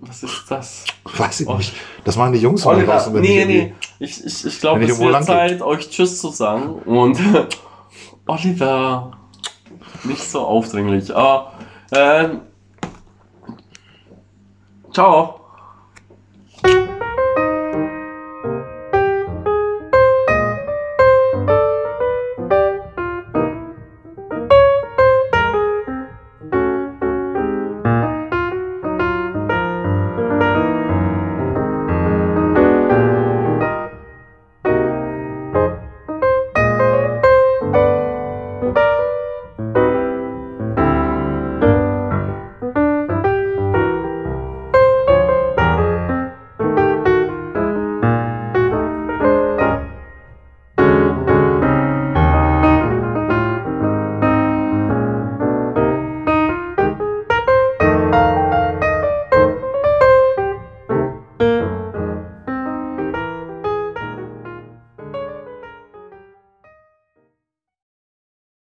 Was 0.01 0.23
ist 0.23 0.45
das? 0.49 0.85
Weiß 1.03 1.41
ich 1.41 1.47
Oh. 1.47 1.57
nicht. 1.57 1.73
Das 2.03 2.15
machen 2.17 2.33
die 2.33 2.39
Jungs 2.39 2.65
Oliver, 2.65 2.93
draußen, 2.93 3.13
nee, 3.19 3.41
ich 3.41 3.47
nee. 3.47 3.75
Ich, 3.99 4.25
ich, 4.25 4.45
ich 4.45 4.59
glaube, 4.59 4.83
es 4.83 4.99
wird. 4.99 5.23
Zeit, 5.23 5.61
euch 5.61 5.89
Tschüss 5.89 6.19
zu 6.19 6.29
sagen. 6.29 6.73
Und 6.85 7.19
Oliver, 8.27 9.11
nicht 10.03 10.23
so 10.23 10.41
aufdringlich. 10.41 11.15
Aber, 11.15 11.53
ähm, 11.93 12.41
ciao. 14.91 15.40